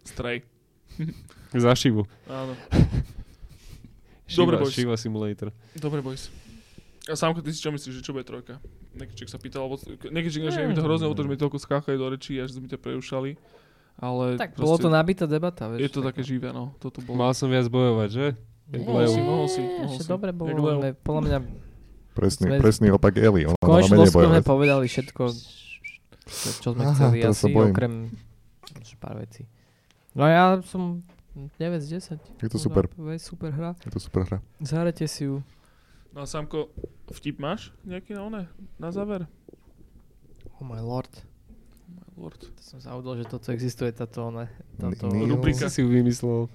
[0.07, 0.47] Stray.
[1.51, 2.07] Za Shivu.
[2.31, 2.55] Áno.
[4.37, 4.75] Dobre, boys.
[4.75, 5.49] Shiva Simulator.
[5.75, 6.31] Dobre, boys.
[7.09, 8.61] A Sámko, ty si čo myslíš, že čo bude trojka?
[8.95, 9.81] Nekyček sa pýtal, alebo...
[9.83, 12.79] Nekyček, že mi to hrozné, to, že mi toľko skáchali do rečí, až sme ťa
[12.79, 13.35] prerušali.
[14.01, 15.81] Ale Tak bolo to nabitá debata, vieš.
[15.83, 16.73] je to také živé, no.
[16.79, 17.21] Toto bolo.
[17.21, 18.27] Mal som viac bojovať, že?
[18.71, 20.49] Jak Mohol si, mohol si, mohol dobre bolo.
[20.79, 21.39] Sme- Podľa mňa
[22.11, 23.47] Presný, Sme- presný opak Ellie.
[23.47, 25.23] Ona v konečnom sme povedali všetko,
[26.59, 27.71] čo, sme Aha, chceli asi, bojím.
[27.71, 27.93] okrem
[28.99, 29.47] pár vecí.
[30.13, 31.01] No ja som
[31.35, 32.43] 9 z 10.
[32.43, 32.89] Je to super.
[32.91, 33.75] Je super hra.
[33.87, 34.39] Je to super hra.
[34.61, 35.43] Zahrajte si ju.
[36.11, 36.75] No a Samko,
[37.07, 38.43] vtip máš nejaký na one?
[38.83, 39.31] Na záver?
[40.59, 41.11] Oh my lord.
[41.87, 42.43] My lord.
[42.43, 45.07] To som zabudol, že toto existuje, táto, ne, táto...
[45.07, 45.71] Rubrika.
[45.71, 46.51] Si si ju vymyslel.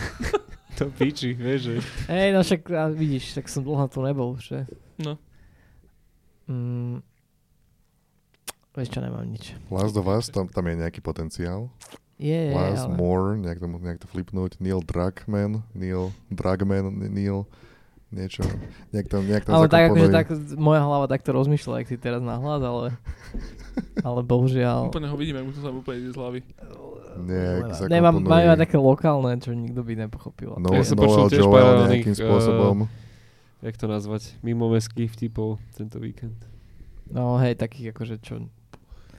[0.78, 1.74] to piči, vieš, že?
[2.10, 4.66] Hej, no však a vidíš, tak som dlho tu nebol, že?
[4.98, 5.14] No.
[6.50, 6.98] Mm,
[8.74, 9.54] vieš čo, nemám nič.
[9.70, 11.70] Last of Us, tam, tam je nejaký potenciál.
[12.20, 13.00] Je, Last ale...
[13.00, 14.60] More, nejak to, nejak to flipnúť.
[14.60, 17.48] Neil Druckmann, Neil Drugman, Neil
[18.10, 18.42] niečo.
[18.90, 20.26] Nejak tam, nejak tam Ale tak akože tak,
[20.58, 22.98] moja hlava takto rozmýšľa, jak si teraz nahlas, ale...
[24.06, 24.90] ale bohužiaľ...
[24.90, 26.40] Úplne ho vidím, jak mu to sa úplne ide z hlavy.
[27.22, 28.30] Nejak Nemám, zakomponuj.
[28.34, 30.50] majú aj také lokálne, čo nikto by nepochopil.
[30.58, 32.76] No, Ja som Noel počul tiež Joel pár nejakým eh, spôsobom.
[33.62, 34.22] Jak to nazvať?
[34.42, 36.36] Mimo meských vtipov tento víkend.
[37.10, 38.42] No hej, takých akože čo...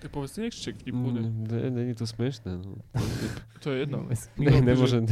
[0.02, 1.22] Tak povedz si nechček vtip bude.
[1.22, 2.58] Mm, ne, není to smiešné.
[2.58, 2.82] No.
[3.62, 4.10] To je jedno.
[4.10, 4.10] No,
[4.42, 5.06] Ne, nemôžem.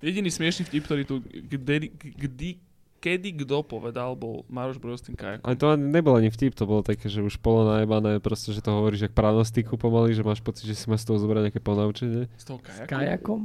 [0.00, 2.50] Jediný smiešný vtip, ktorý tu kedy, kedy,
[2.96, 5.44] kedy kto povedal, bol Maroš Brojos s tým kajakom.
[5.44, 8.64] Ale to ani nebol ani vtip, to bolo také, že už polo najebané, proste, že
[8.64, 11.60] to hovoríš jak pranostiku pomaly, že máš pocit, že si má z toho zobrať nejaké
[11.60, 12.32] ponaučenie.
[12.40, 12.88] Z toho S kajakom?
[12.88, 13.40] kajakom?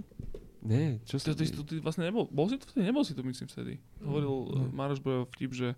[0.61, 2.85] Nie, čo To, to, ty vlastne nebol, bol si to vtedy?
[2.85, 3.82] Nebol si to, myslím, vtedy.
[4.00, 4.56] Hovoril Mm.
[4.56, 4.69] mm.
[4.72, 5.69] Maroš Brojov vtip, že,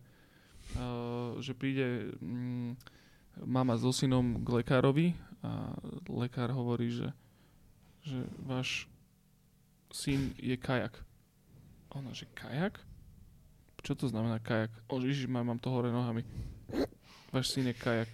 [0.75, 2.75] uh, že príde mm,
[3.41, 5.07] mama so synom k lekárovi
[5.41, 5.73] a
[6.07, 7.09] lekár hovorí, že,
[8.05, 8.85] že váš
[9.89, 11.01] syn je kajak.
[11.93, 12.81] Ona, že kajak?
[13.83, 14.71] Čo to znamená kajak?
[14.87, 16.23] O, ježiš, mám, mám to hore nohami.
[17.33, 18.09] Váš syn je kajak.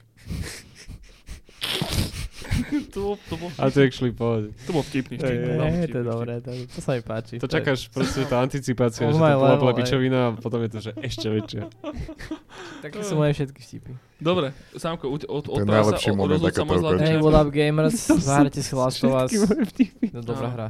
[2.94, 4.56] to, bol, to, bol, A to actually pohode.
[4.64, 5.28] to bol vtipný vtip.
[5.28, 7.36] Ej, ej, veľmi Nie, vtipný to je dobré, to, to sa mi páči.
[7.40, 10.70] To je- čakáš proste tá anticipácia, On že to bola bola pičovina a potom je
[10.72, 11.64] to, že ešte väčšia.
[12.84, 13.92] Také sú moje všetky vtipy.
[14.20, 17.50] Dobre, Sámko, od, od, To je rozhod aká sa môj to zlatý Hey, what up
[17.52, 17.96] gamers,
[18.30, 19.32] zahrajte si Last of Us.
[20.12, 20.56] No, dobrá Áno.
[20.56, 20.68] hra.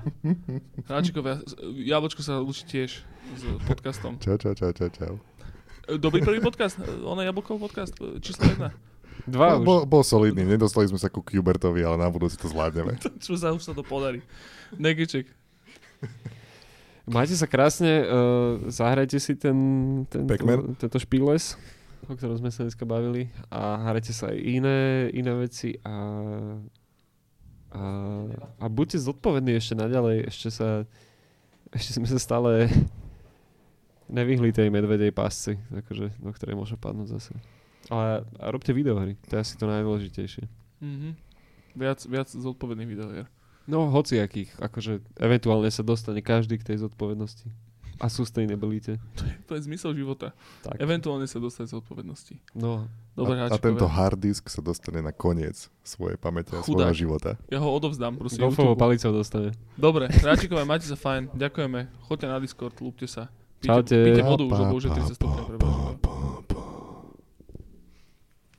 [0.89, 1.41] Hráčikovia,
[1.85, 3.01] Jablčko sa učí tiež
[3.38, 4.17] s podcastom.
[4.22, 5.14] Čau, čau, čau, čau, čau.
[5.89, 8.69] Dobrý prvý podcast, ono Jablkov podcast, číslo jedna.
[9.27, 9.65] Dva Bol, už.
[9.65, 12.95] bol, bol solidný, nedostali sme sa ku Kubertovi, ale na budúci to zvládneme.
[13.25, 14.23] Čo sa už sa to podarí.
[14.77, 15.27] Negiček.
[17.09, 19.57] Majte sa krásne, uh, zahrajte si ten,
[20.07, 20.77] ten, Pac-Man?
[20.77, 21.57] tento špíles,
[22.06, 25.95] o ktorom sme sa dneska bavili a hrajte sa aj iné, iné veci a,
[27.73, 27.81] a,
[28.61, 30.85] a buďte zodpovední ešte naďalej, ešte sa
[31.69, 32.65] ešte sme sa stále
[34.09, 37.33] nevyhli tej medvedej pásci, akože, do ktorej môže padnúť zase.
[37.90, 40.45] Ale a robte videohry, to je asi to najdôležitejšie.
[40.82, 41.09] Mhm.
[41.77, 43.26] Viac, viac zodpovedných videohier.
[43.69, 47.45] No, hociakých, akože eventuálne sa dostane každý k tej zodpovednosti.
[48.00, 48.95] A sustainabilite.
[49.51, 50.32] To je zmysel života.
[50.64, 50.80] Tak.
[50.80, 52.35] Eventuálne sa dostať z zodpovednosti.
[52.56, 56.95] No, Dobre, a, a tento hard disk sa dostane na koniec svojej pamäte a svojho
[56.95, 57.35] života.
[57.51, 58.48] Ja ho odovzdám, prosím.
[58.48, 59.51] golfovou palicou dostane.
[59.76, 61.35] Dobre, Ráčikovia, máte sa fajn.
[61.35, 61.92] Ďakujeme.
[62.08, 63.27] Choďte na Discord, lúbte sa.
[63.59, 63.98] Píte, Čaute.
[64.00, 65.45] píte vodu už, lebo už je pa, 30 stupňov.